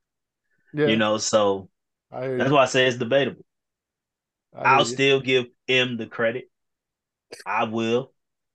Yeah, 0.72 0.86
you 0.90 0.96
know. 0.96 1.18
So 1.18 1.70
that's 2.36 2.52
why 2.52 2.62
I 2.62 2.66
say 2.66 2.86
it's 2.86 2.98
debatable. 2.98 3.44
I 4.54 4.66
hear 4.66 4.78
I'll 4.78 4.86
you. 4.86 4.96
still 4.96 5.20
give 5.20 5.46
M 5.68 5.96
the 5.96 6.06
credit. 6.06 6.50
I 7.46 7.64
will, 7.64 8.13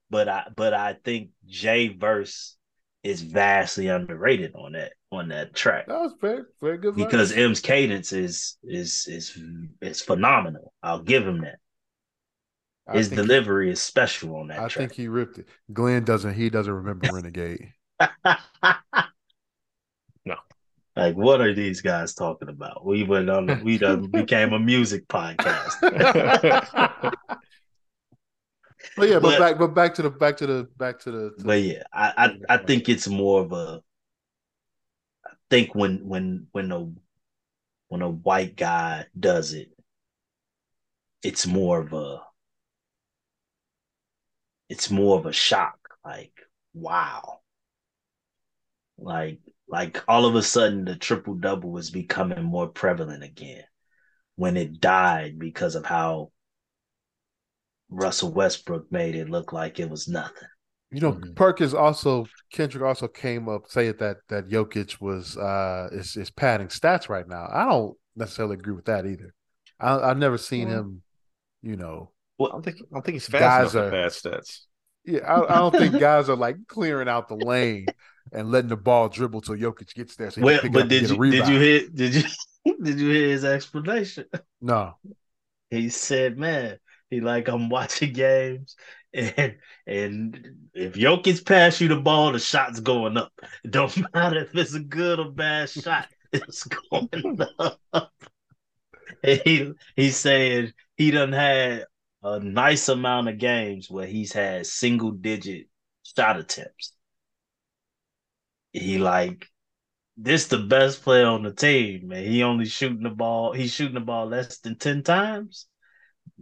but 0.10 0.28
I 0.30 0.46
but 0.56 0.74
I 0.74 0.94
think 1.04 1.30
Jay 1.48 1.90
verse 1.90 2.56
is 3.04 3.22
vastly 3.22 3.88
underrated 3.88 4.54
on 4.56 4.74
that 4.74 4.94
on 5.12 5.30
that 5.30 5.56
track 5.56 5.88
That 5.88 6.00
was 6.02 6.14
very 6.22 6.44
very 6.62 6.78
good. 6.78 6.96
because 6.96 7.32
verse. 7.32 7.40
M's 7.40 7.60
cadence 7.62 8.12
is 8.14 8.58
is 8.64 9.08
is 9.08 9.38
is 9.82 10.02
phenomenal. 10.02 10.74
I'll 10.84 11.02
give 11.04 11.26
him 11.26 11.42
that. 11.42 11.60
I 12.88 12.98
His 12.98 13.08
think 13.10 13.22
he- 13.22 13.28
delivery 13.28 13.70
is 13.72 13.82
special 13.82 14.36
on 14.36 14.48
that 14.50 14.56
track. 14.56 14.66
I 14.66 14.68
track. 14.70 14.90
think 14.90 14.94
he 14.94 15.08
ripped 15.08 15.38
it. 15.40 15.48
Glenn 15.72 16.04
doesn't. 16.04 16.34
He 16.34 16.50
doesn't 16.50 16.74
remember 16.74 17.08
Renegade. 17.14 17.72
No. 20.26 20.36
Like, 20.96 21.16
what 21.16 21.40
are 21.40 21.54
these 21.54 21.82
guys 21.82 22.14
talking 22.14 22.50
about? 22.50 22.86
We 22.86 23.04
went 23.04 23.30
on. 23.30 23.64
We 23.64 23.78
done 23.78 24.08
became 24.12 24.54
a 24.54 24.60
music 24.60 25.08
podcast. 25.08 25.76
But 28.96 29.10
yeah, 29.10 29.20
but, 29.20 29.38
But- 29.38 29.40
back, 29.40 29.58
but 29.60 29.68
back 29.74 29.94
to 29.96 30.02
the 30.04 30.10
back 30.10 30.38
to 30.38 30.48
the 30.48 30.70
back 30.78 31.00
to 31.00 31.12
the. 31.12 31.32
To 31.38 31.44
but 31.44 31.62
yeah, 31.62 31.84
I, 31.94 32.38
I 32.50 32.56
I 32.56 32.58
think 32.58 32.90
it's 32.90 33.08
more 33.08 33.42
of 33.42 33.52
a. 33.52 33.82
I 35.26 35.32
think 35.50 35.76
when 35.76 36.08
when 36.08 36.48
when 36.52 36.72
a 36.72 36.90
when 37.90 38.02
a 38.02 38.10
white 38.10 38.56
guy 38.56 39.06
does 39.20 39.54
it, 39.54 39.70
it's 41.24 41.46
more 41.46 41.80
of 41.80 41.94
a. 41.94 42.22
It's 44.70 44.90
more 44.92 45.18
of 45.18 45.26
a 45.26 45.34
shock. 45.34 45.78
Like 46.06 46.34
wow. 46.74 47.40
Like 48.98 49.40
like 49.68 50.04
all 50.08 50.26
of 50.26 50.36
a 50.36 50.42
sudden 50.42 50.86
the 50.86 50.96
triple 50.96 51.36
double 51.36 51.78
is 51.78 51.90
becoming 51.90 52.44
more 52.44 52.68
prevalent 52.68 53.24
again. 53.24 53.64
When 54.36 54.56
it 54.58 54.80
died 54.80 55.38
because 55.38 55.76
of 55.76 55.86
how 55.86 56.32
Russell 57.90 58.32
Westbrook 58.34 58.92
made 58.92 59.16
it 59.16 59.30
look 59.30 59.52
like 59.54 59.80
it 59.80 59.90
was 59.90 60.08
nothing. 60.08 60.48
You 60.92 61.02
know, 61.02 61.14
Mhm. 61.14 61.36
Perkins 61.36 61.74
also 61.74 62.26
Kendrick 62.52 62.84
also 62.84 63.08
came 63.08 63.48
up 63.48 63.64
saying 63.68 63.96
that 64.00 64.18
that 64.30 64.48
Jokic 64.50 65.00
was 65.00 65.38
uh 65.38 65.90
is 65.92 66.16
is 66.18 66.30
padding 66.32 66.68
stats 66.68 67.10
right 67.10 67.28
now. 67.28 67.48
I 67.52 67.66
don't 67.66 67.96
necessarily 68.16 68.56
agree 68.56 68.74
with 68.74 68.86
that 68.86 69.06
either. 69.06 69.34
I 69.80 70.00
I've 70.10 70.18
never 70.18 70.38
seen 70.38 70.68
Well- 70.70 70.80
him, 70.80 71.02
you 71.62 71.76
know. 71.76 72.12
Well, 72.38 72.50
I 72.50 72.52
don't 72.54 72.64
think 72.64 72.78
I 72.82 72.86
don't 72.94 73.06
think 73.06 73.16
he's 73.16 73.28
fast 73.28 73.42
Guys 73.42 73.76
enough 73.76 73.86
are- 73.86 73.90
for 73.90 73.92
bad 73.92 74.12
stats. 74.12 74.60
Yeah, 75.06 75.20
I, 75.32 75.56
I 75.56 75.58
don't 75.60 75.76
think 75.76 76.00
guys 76.00 76.30
are 76.30 76.36
like 76.36 76.58
clearing 76.68 77.08
out 77.10 77.28
the 77.28 77.36
lane 77.36 77.86
and 78.32 78.52
letting 78.52 78.70
the 78.70 78.78
ball 78.78 79.10
dribble 79.10 79.42
till 79.42 79.56
Jokic 79.56 79.94
gets 79.94 80.16
there. 80.16 80.30
So 80.32 80.42
he 80.42 80.46
Well, 80.46 80.60
can 80.60 80.72
pick 80.72 80.76
it 80.76 80.82
but 80.82 80.90
did 80.90 81.10
you 81.10 81.32
did 81.32 81.48
you 81.48 81.60
hear 81.60 81.88
did 81.94 82.14
you 82.16 82.24
did 82.84 83.00
you 83.00 83.10
hear 83.12 83.30
his 83.30 83.46
explanation? 83.46 84.26
No, 84.62 84.94
He 85.70 85.90
said, 85.90 86.38
"Man, 86.38 86.78
he 87.10 87.22
like 87.22 87.48
I'm 87.48 87.70
watching 87.70 88.14
games, 88.14 88.76
and 89.14 89.56
and 89.88 90.70
if 90.74 90.94
Jokic 90.94 91.46
pass 91.46 91.82
you 91.82 91.88
the 91.88 91.98
ball, 91.98 92.32
the 92.32 92.40
shot's 92.40 92.80
going 92.80 93.18
up. 93.18 93.32
It 93.64 93.72
don't 93.72 93.96
matter 94.14 94.42
if 94.44 94.56
it's 94.56 94.74
a 94.74 94.80
good 94.80 95.20
or 95.20 95.32
bad 95.32 95.70
shot, 95.70 96.08
it's 96.32 96.64
going 96.66 97.40
up." 97.94 98.12
And 99.24 99.42
he 99.46 99.72
he's 99.96 100.18
saying 100.18 100.74
he 100.98 101.12
done 101.12 101.32
had 101.32 101.86
a 102.24 102.40
nice 102.40 102.90
amount 102.90 103.30
of 103.30 103.38
games 103.38 103.90
where 103.90 104.08
he's 104.08 104.34
had 104.34 104.66
single 104.68 105.12
digit 105.12 105.68
shot 106.04 106.38
attempts. 106.40 106.94
He 108.74 108.98
like 108.98 109.48
this 110.18 110.48
the 110.48 110.60
best 110.60 111.04
player 111.04 111.28
on 111.28 111.44
the 111.44 111.54
team, 111.54 112.10
man. 112.10 112.26
He 112.26 112.44
only 112.44 112.66
shooting 112.68 113.04
the 113.04 113.12
ball. 113.12 113.54
He's 113.54 113.74
shooting 113.74 113.96
the 113.96 114.02
ball 114.02 114.28
less 114.28 114.60
than 114.60 114.78
ten 114.78 115.04
times. 115.04 115.69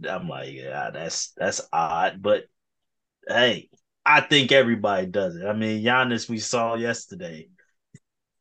I'm 0.08 0.28
like, 0.28 0.52
yeah, 0.52 0.90
that's 0.90 1.32
that's 1.36 1.60
odd, 1.72 2.20
but 2.22 2.44
hey, 3.26 3.68
I 4.04 4.20
think 4.20 4.52
everybody 4.52 5.06
does 5.06 5.36
it. 5.36 5.44
I 5.44 5.52
mean, 5.52 5.84
Giannis, 5.84 6.28
we 6.28 6.38
saw 6.38 6.74
yesterday 6.74 7.48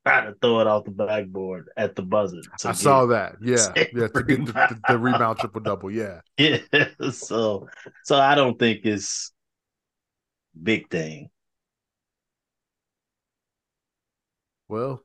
trying 0.05 0.27
to 0.27 0.39
throw 0.41 0.61
it 0.61 0.67
off 0.67 0.85
the 0.85 0.91
backboard 0.91 1.69
at 1.75 1.95
the 1.95 2.01
buzzer. 2.01 2.41
I 2.63 2.71
saw 2.71 3.05
that. 3.07 3.35
Yeah, 3.41 3.73
yeah, 3.93 4.07
to 4.07 4.23
get 4.23 4.45
the, 4.45 4.51
the, 4.53 4.79
the 4.87 4.97
rebound 4.97 5.39
triple 5.39 5.61
double. 5.61 5.91
Yeah, 5.91 6.21
Yeah, 6.37 6.59
so 7.11 7.67
so 8.03 8.17
I 8.17 8.35
don't 8.35 8.57
think 8.57 8.85
it's 8.85 9.31
big 10.61 10.89
thing. 10.89 11.29
well, 14.69 15.03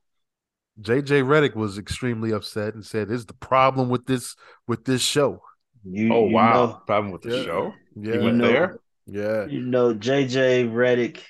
JJ 0.81 1.23
Redick 1.25 1.55
was 1.55 1.79
extremely 1.79 2.33
upset 2.33 2.75
and 2.75 2.85
said, 2.85 3.11
"Is 3.11 3.27
the 3.27 3.35
problem 3.35 3.89
with 3.89 4.07
this 4.07 4.35
with 4.67 4.85
this 4.85 5.03
show?" 5.03 5.43
You, 5.85 6.13
Oh 6.13 6.29
you 6.29 6.35
wow, 6.35 6.67
know, 6.67 6.83
problem 6.87 7.13
with 7.13 7.23
the 7.23 7.37
Yeah. 7.39 7.45
show. 7.45 7.75
Yeah, 7.97 8.13
He 8.13 8.19
went 8.19 8.37
know- 8.37 8.47
there. 8.47 8.79
yeah. 9.07 9.47
you 9.47 9.61
know, 9.63 9.95
JJ 9.95 10.69
Redick 10.71 11.23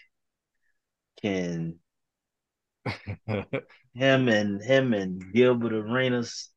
can 1.23 1.79
him 3.27 4.29
and 4.29 4.63
him 4.63 4.93
and 4.95 5.33
Gilbert 5.33 5.73
Arenas 5.73 6.51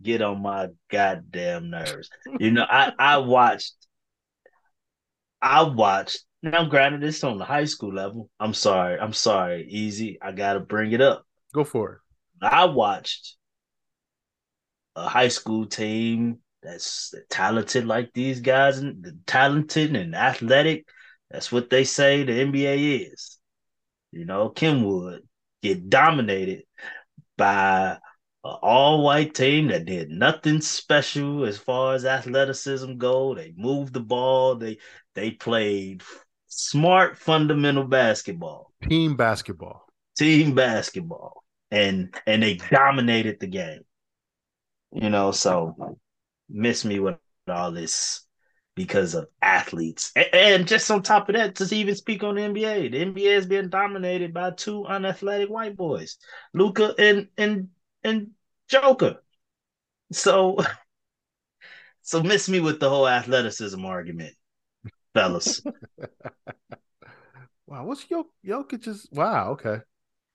get 0.00 0.22
on 0.22 0.42
my 0.42 0.68
goddamn 0.90 1.70
nerves. 1.70 2.08
You 2.38 2.50
know, 2.52 2.64
I 2.68 2.92
I 2.98 3.18
watched 3.18 3.74
I 5.40 5.62
watched 5.64 6.24
Now, 6.42 6.64
granted, 6.66 7.02
it's 7.04 7.22
on 7.24 7.38
the 7.38 7.44
high 7.44 7.66
school 7.66 7.92
level. 7.94 8.28
I'm 8.40 8.54
sorry. 8.54 8.98
I'm 8.98 9.12
sorry. 9.12 9.66
Easy. 9.68 10.18
I 10.22 10.32
got 10.32 10.54
to 10.54 10.60
bring 10.60 10.90
it 10.92 11.00
up. 11.00 11.24
Go 11.54 11.62
for 11.64 11.92
it. 11.94 11.98
I 12.44 12.64
watched 12.66 13.36
a 14.96 15.08
high 15.08 15.28
school 15.28 15.66
team 15.66 16.38
that's 16.62 17.14
talented 17.28 17.86
like 17.86 18.12
these 18.12 18.40
guys 18.40 18.78
and 18.78 19.20
talented 19.26 19.96
and 19.96 20.14
athletic. 20.14 20.86
That's 21.30 21.50
what 21.50 21.70
they 21.70 21.84
say 21.84 22.22
the 22.22 22.32
NBA 22.32 23.12
is. 23.12 23.38
You 24.12 24.24
know, 24.24 24.50
Kenwood 24.50 25.22
get 25.62 25.88
dominated 25.88 26.64
by 27.36 27.98
an 28.44 28.56
all 28.62 29.02
white 29.02 29.34
team 29.34 29.68
that 29.68 29.86
did 29.86 30.10
nothing 30.10 30.60
special 30.60 31.44
as 31.44 31.58
far 31.58 31.94
as 31.94 32.04
athleticism 32.04 32.96
go. 32.96 33.34
They 33.34 33.54
moved 33.56 33.94
the 33.94 34.00
ball. 34.00 34.56
They 34.56 34.78
they 35.14 35.30
played 35.30 36.02
smart 36.46 37.18
fundamental 37.18 37.84
basketball. 37.84 38.72
Team 38.88 39.16
basketball. 39.16 39.86
Team 40.16 40.54
basketball. 40.54 41.42
And 41.70 42.14
and 42.26 42.42
they 42.42 42.54
dominated 42.70 43.40
the 43.40 43.46
game. 43.46 43.82
You 44.92 45.08
know, 45.08 45.32
so 45.32 45.98
miss 46.52 46.84
me 46.84 47.00
with 47.00 47.16
all 47.48 47.72
this 47.72 48.24
because 48.74 49.14
of 49.14 49.28
athletes. 49.40 50.12
And, 50.16 50.26
and 50.32 50.68
just 50.68 50.90
on 50.90 51.02
top 51.02 51.28
of 51.28 51.34
that, 51.34 51.56
to 51.56 51.74
even 51.74 51.94
speak 51.94 52.22
on 52.22 52.36
the 52.36 52.42
NBA, 52.42 52.88
the 52.88 53.02
NBA 53.02 53.34
has 53.34 53.46
been 53.46 53.70
dominated 53.70 54.32
by 54.32 54.52
two 54.52 54.86
unathletic 54.86 55.50
white 55.50 55.76
boys, 55.76 56.16
Luka 56.54 56.94
and 56.98 57.28
and 57.36 57.68
and 58.04 58.30
Joker. 58.68 59.22
So, 60.12 60.58
so 62.02 62.22
miss 62.22 62.48
me 62.48 62.60
with 62.60 62.80
the 62.80 62.88
whole 62.88 63.08
athleticism 63.08 63.84
argument, 63.84 64.34
fellas. 65.14 65.62
wow, 67.66 67.84
what's 67.84 68.04
Jok- 68.04 68.26
Jokic? 68.46 68.82
Just 68.82 69.12
wow, 69.12 69.50
okay. 69.52 69.80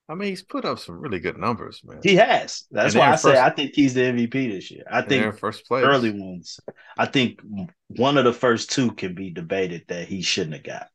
I 0.09 0.15
mean, 0.15 0.29
he's 0.29 0.43
put 0.43 0.65
up 0.65 0.79
some 0.79 0.99
really 0.99 1.19
good 1.19 1.38
numbers, 1.38 1.81
man. 1.84 1.99
He 2.01 2.15
has. 2.15 2.65
That's 2.71 2.93
And 2.93 2.95
why 2.95 3.07
they're 3.07 3.13
I 3.13 3.15
say 3.15 3.38
I 3.39 3.49
think 3.49 3.73
he's 3.75 3.93
the 3.93 4.07
MVP 4.07 4.47
this 4.47 4.71
year. 4.71 4.84
I 4.91 5.01
And 5.05 5.15
they're 5.15 5.29
in 5.29 5.34
think 5.34 5.38
first 5.38 5.65
place. 5.67 5.84
early 5.84 6.11
ones. 6.11 6.59
I 6.97 7.05
think 7.05 7.41
one 7.88 8.17
of 8.17 8.25
the 8.25 8.34
first 8.34 8.71
two 8.71 8.91
can 8.91 9.15
be 9.15 9.31
debated 9.31 9.85
that 9.88 10.07
he 10.07 10.21
shouldn't 10.21 10.55
have 10.55 10.63
got. 10.63 10.88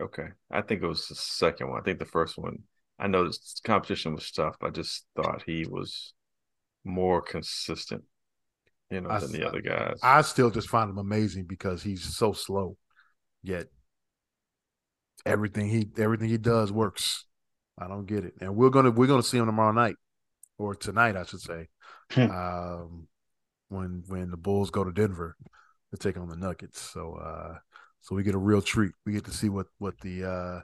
Okay, 0.00 0.28
I 0.50 0.60
think 0.62 0.82
it 0.82 0.86
was 0.86 1.08
the 1.08 1.14
second 1.14 1.70
one. 1.70 1.80
I 1.80 1.84
think 1.84 1.98
the 1.98 2.04
first 2.04 2.36
one. 2.36 2.58
I 2.98 3.06
know 3.06 3.24
this 3.26 3.60
competition 3.64 4.14
was 4.14 4.30
tough. 4.30 4.56
I 4.62 4.70
just 4.70 5.06
thought 5.16 5.42
he 5.46 5.66
was 5.66 6.12
more 6.84 7.22
consistent, 7.22 8.04
you 8.90 9.00
know, 9.00 9.10
I 9.10 9.18
than 9.18 9.32
the 9.32 9.46
other 9.46 9.60
guys. 9.62 9.98
I 10.02 10.22
still 10.22 10.50
just 10.50 10.68
find 10.68 10.90
him 10.90 10.98
amazing 10.98 11.44
because 11.44 11.82
he's 11.82 12.04
so 12.04 12.32
slow, 12.32 12.76
yet 13.42 13.68
everything 15.24 15.68
he 15.68 15.88
everything 15.98 16.28
he 16.28 16.38
does 16.38 16.72
works. 16.72 17.24
I 17.78 17.88
don't 17.88 18.06
get 18.06 18.24
it, 18.24 18.34
and 18.40 18.56
we're 18.56 18.70
gonna 18.70 18.90
we're 18.90 19.06
gonna 19.06 19.22
see 19.22 19.38
him 19.38 19.46
tomorrow 19.46 19.72
night 19.72 19.96
or 20.58 20.74
tonight, 20.74 21.16
I 21.16 21.24
should 21.24 21.40
say, 21.40 21.68
Hmm. 22.10 22.26
um, 22.28 23.08
when 23.68 24.04
when 24.08 24.30
the 24.30 24.36
Bulls 24.36 24.70
go 24.70 24.84
to 24.84 24.92
Denver 24.92 25.36
to 25.92 25.98
take 25.98 26.16
on 26.18 26.28
the 26.28 26.36
Nuggets. 26.36 26.80
So 26.80 27.14
uh, 27.16 27.58
so 28.02 28.14
we 28.16 28.22
get 28.24 28.34
a 28.34 28.38
real 28.38 28.62
treat. 28.62 28.92
We 29.06 29.12
get 29.12 29.24
to 29.26 29.32
see 29.32 29.48
what 29.50 29.66
what 29.78 30.00
the 30.00 30.24
uh, 30.24 30.60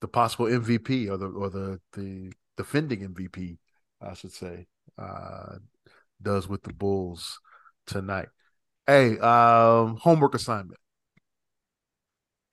the 0.00 0.08
possible 0.08 0.46
MVP 0.48 1.08
or 1.08 1.16
the 1.16 1.28
or 1.28 1.50
the 1.50 1.80
the 1.92 2.32
defending 2.56 3.02
MVP, 3.04 3.58
I 4.00 4.14
should 4.14 4.32
say, 4.32 4.66
uh, 4.98 5.56
does 6.22 6.48
with 6.48 6.62
the 6.62 6.72
Bulls 6.72 7.40
tonight. 7.86 8.28
Hey, 8.86 9.18
um, 9.18 9.96
homework 9.96 10.34
assignment. 10.34 10.78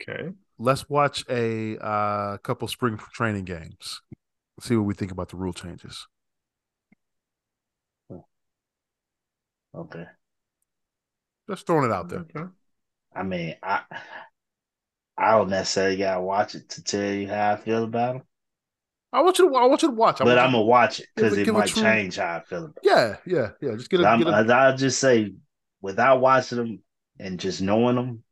okay, 0.01 0.33
Let's 0.57 0.89
watch 0.89 1.25
a 1.29 1.77
uh, 1.77 2.37
couple 2.37 2.67
spring 2.67 2.97
training 3.13 3.45
games. 3.45 4.01
See 4.61 4.75
what 4.75 4.85
we 4.85 4.93
think 4.93 5.11
about 5.11 5.29
the 5.29 5.37
rule 5.37 5.53
changes. 5.53 6.07
Okay. 9.75 10.05
Just 11.49 11.67
throwing 11.67 11.89
it 11.89 11.93
out 11.93 12.07
there. 12.07 12.19
okay. 12.19 12.49
I 13.13 13.23
mean, 13.23 13.55
I 13.61 13.81
I 15.17 15.31
don't 15.31 15.49
necessarily 15.49 15.97
gotta 15.97 16.21
watch 16.21 16.55
it 16.55 16.69
to 16.69 16.83
tell 16.83 17.11
you 17.11 17.27
how 17.27 17.51
I 17.51 17.57
feel 17.57 17.83
about 17.83 18.15
him, 18.15 18.21
I 19.15 19.21
want 19.21 19.39
you 19.39 19.49
to. 19.49 19.55
I 19.55 19.65
want 19.65 19.81
you 19.81 19.87
to 19.87 19.95
watch. 19.95 20.19
I 20.19 20.25
but 20.25 20.37
I'm 20.37 20.51
gonna 20.51 20.63
watch 20.63 20.99
it 20.99 21.07
because 21.15 21.37
it 21.37 21.47
might 21.47 21.67
change 21.67 22.17
how 22.17 22.35
I 22.35 22.41
feel 22.41 22.65
about. 22.65 22.77
Yeah, 22.83 23.15
yeah, 23.25 23.51
yeah. 23.61 23.75
Just 23.77 23.89
get 23.89 24.01
It. 24.01 24.03
Get 24.03 24.27
a 24.27 24.53
I'll 24.53 24.75
just 24.75 24.99
say, 24.99 25.33
without 25.81 26.19
watching 26.19 26.57
them 26.57 26.83
and 27.17 27.39
just 27.39 27.61
knowing 27.61 27.95
them, 27.95 28.23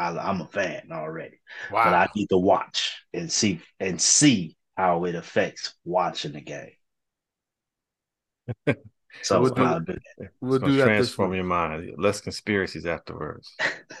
I, 0.00 0.16
I'm 0.18 0.40
a 0.40 0.46
fan 0.48 0.88
already. 0.92 1.40
But. 1.70 1.94
I 1.94 2.08
need 2.16 2.28
to 2.30 2.38
watch 2.38 3.02
and 3.12 3.30
see 3.30 3.60
and 3.78 4.00
see 4.00 4.56
how 4.76 5.04
it 5.04 5.14
affects 5.14 5.74
watching 5.84 6.32
the 6.32 6.40
game. 6.40 6.72
So 9.22 9.40
We'll 9.40 9.50
do- 9.54 9.62
I'll 9.64 9.80
do 9.80 9.98
we'll 10.40 10.60
do 10.60 10.76
that 10.76 10.96
this 10.96 11.16
transform 11.16 11.30
week. 11.30 11.38
your 11.38 11.44
mind. 11.44 11.92
Less 11.98 12.20
conspiracies 12.20 12.86
afterwards. 12.86 13.52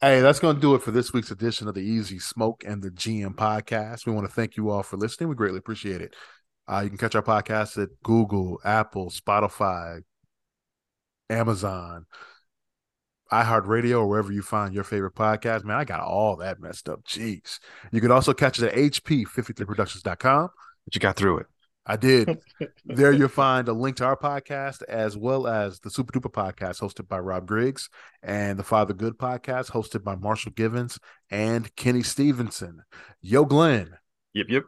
Hey, 0.00 0.20
that's 0.20 0.40
going 0.40 0.56
to 0.56 0.60
do 0.60 0.74
it 0.74 0.82
for 0.82 0.90
this 0.90 1.12
week's 1.14 1.30
edition 1.30 1.66
of 1.68 1.74
the 1.74 1.80
Easy 1.80 2.18
Smoke 2.18 2.62
and 2.66 2.82
the 2.82 2.90
GM 2.90 3.34
podcast. 3.36 4.04
We 4.04 4.12
want 4.12 4.28
to 4.28 4.34
thank 4.34 4.56
you 4.56 4.68
all 4.68 4.82
for 4.82 4.98
listening. 4.98 5.30
We 5.30 5.34
greatly 5.34 5.58
appreciate 5.58 6.02
it. 6.02 6.14
Uh, 6.70 6.80
you 6.84 6.90
can 6.90 6.98
catch 6.98 7.14
our 7.14 7.22
podcast 7.22 7.82
at 7.82 7.88
Google, 8.02 8.60
Apple, 8.64 9.08
Spotify, 9.10 10.00
Amazon, 11.30 12.04
iHeartRadio, 13.32 14.00
or 14.00 14.06
wherever 14.08 14.32
you 14.32 14.42
find 14.42 14.74
your 14.74 14.84
favorite 14.84 15.14
podcast. 15.14 15.64
Man, 15.64 15.76
I 15.76 15.84
got 15.84 16.00
all 16.00 16.36
that 16.36 16.60
messed 16.60 16.88
up. 16.88 17.04
Jeez. 17.04 17.58
You 17.92 18.00
can 18.00 18.10
also 18.10 18.32
catch 18.34 18.60
it 18.60 18.66
at 18.66 18.74
HP53productions.com. 18.74 20.48
But 20.84 20.94
you 20.94 21.00
got 21.00 21.16
through 21.16 21.38
it. 21.38 21.46
I 21.86 21.96
did. 21.96 22.38
there 22.86 23.12
you'll 23.12 23.28
find 23.28 23.68
a 23.68 23.72
link 23.72 23.96
to 23.96 24.06
our 24.06 24.16
podcast 24.16 24.82
as 24.88 25.16
well 25.16 25.46
as 25.46 25.80
the 25.80 25.90
Super 25.90 26.18
Duper 26.18 26.32
podcast 26.32 26.80
hosted 26.80 27.08
by 27.08 27.18
Rob 27.18 27.46
Griggs 27.46 27.90
and 28.22 28.58
the 28.58 28.62
Father 28.64 28.94
Good 28.94 29.18
podcast 29.18 29.70
hosted 29.70 30.02
by 30.02 30.16
Marshall 30.16 30.52
Givens 30.52 30.98
and 31.30 31.74
Kenny 31.76 32.02
Stevenson. 32.02 32.82
Yo, 33.20 33.44
Glenn, 33.44 33.96
Yep, 34.32 34.46
yep. 34.48 34.64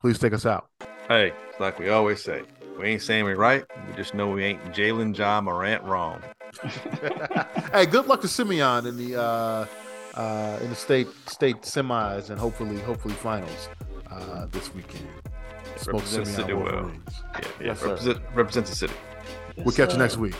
please 0.00 0.18
take 0.18 0.32
us 0.32 0.46
out. 0.46 0.68
Hey, 1.06 1.32
it's 1.48 1.60
like 1.60 1.78
we 1.78 1.90
always 1.90 2.22
say, 2.22 2.42
we 2.78 2.86
ain't 2.88 3.02
saying 3.02 3.24
we 3.24 3.34
right. 3.34 3.64
We 3.88 3.94
just 3.94 4.14
know 4.14 4.28
we 4.28 4.44
ain't 4.44 4.62
Jalen 4.72 5.14
John 5.14 5.44
Morant 5.44 5.84
wrong. 5.84 6.22
hey, 7.72 7.86
good 7.86 8.06
luck 8.06 8.20
to 8.22 8.28
Simeon 8.28 8.86
in 8.86 8.96
the 8.96 9.20
uh, 9.20 9.66
uh, 10.14 10.58
in 10.62 10.70
the 10.70 10.76
state 10.76 11.08
state 11.26 11.62
semis 11.62 12.30
and 12.30 12.38
hopefully 12.38 12.78
hopefully 12.80 13.14
finals 13.14 13.68
uh, 14.10 14.46
this 14.50 14.74
weekend. 14.74 15.06
Smoke 15.76 15.94
Represent 15.94 16.26
Simeon 16.26 16.40
City 16.42 16.52
well. 16.54 16.74
Yeah, 16.74 17.40
yeah. 17.60 17.66
Yes, 17.66 17.82
represent, 17.82 18.18
represent 18.34 18.66
the 18.66 18.74
city. 18.74 18.94
We'll 19.58 19.74
catch 19.74 19.92
you 19.92 19.98
next 19.98 20.16
week. 20.16 20.34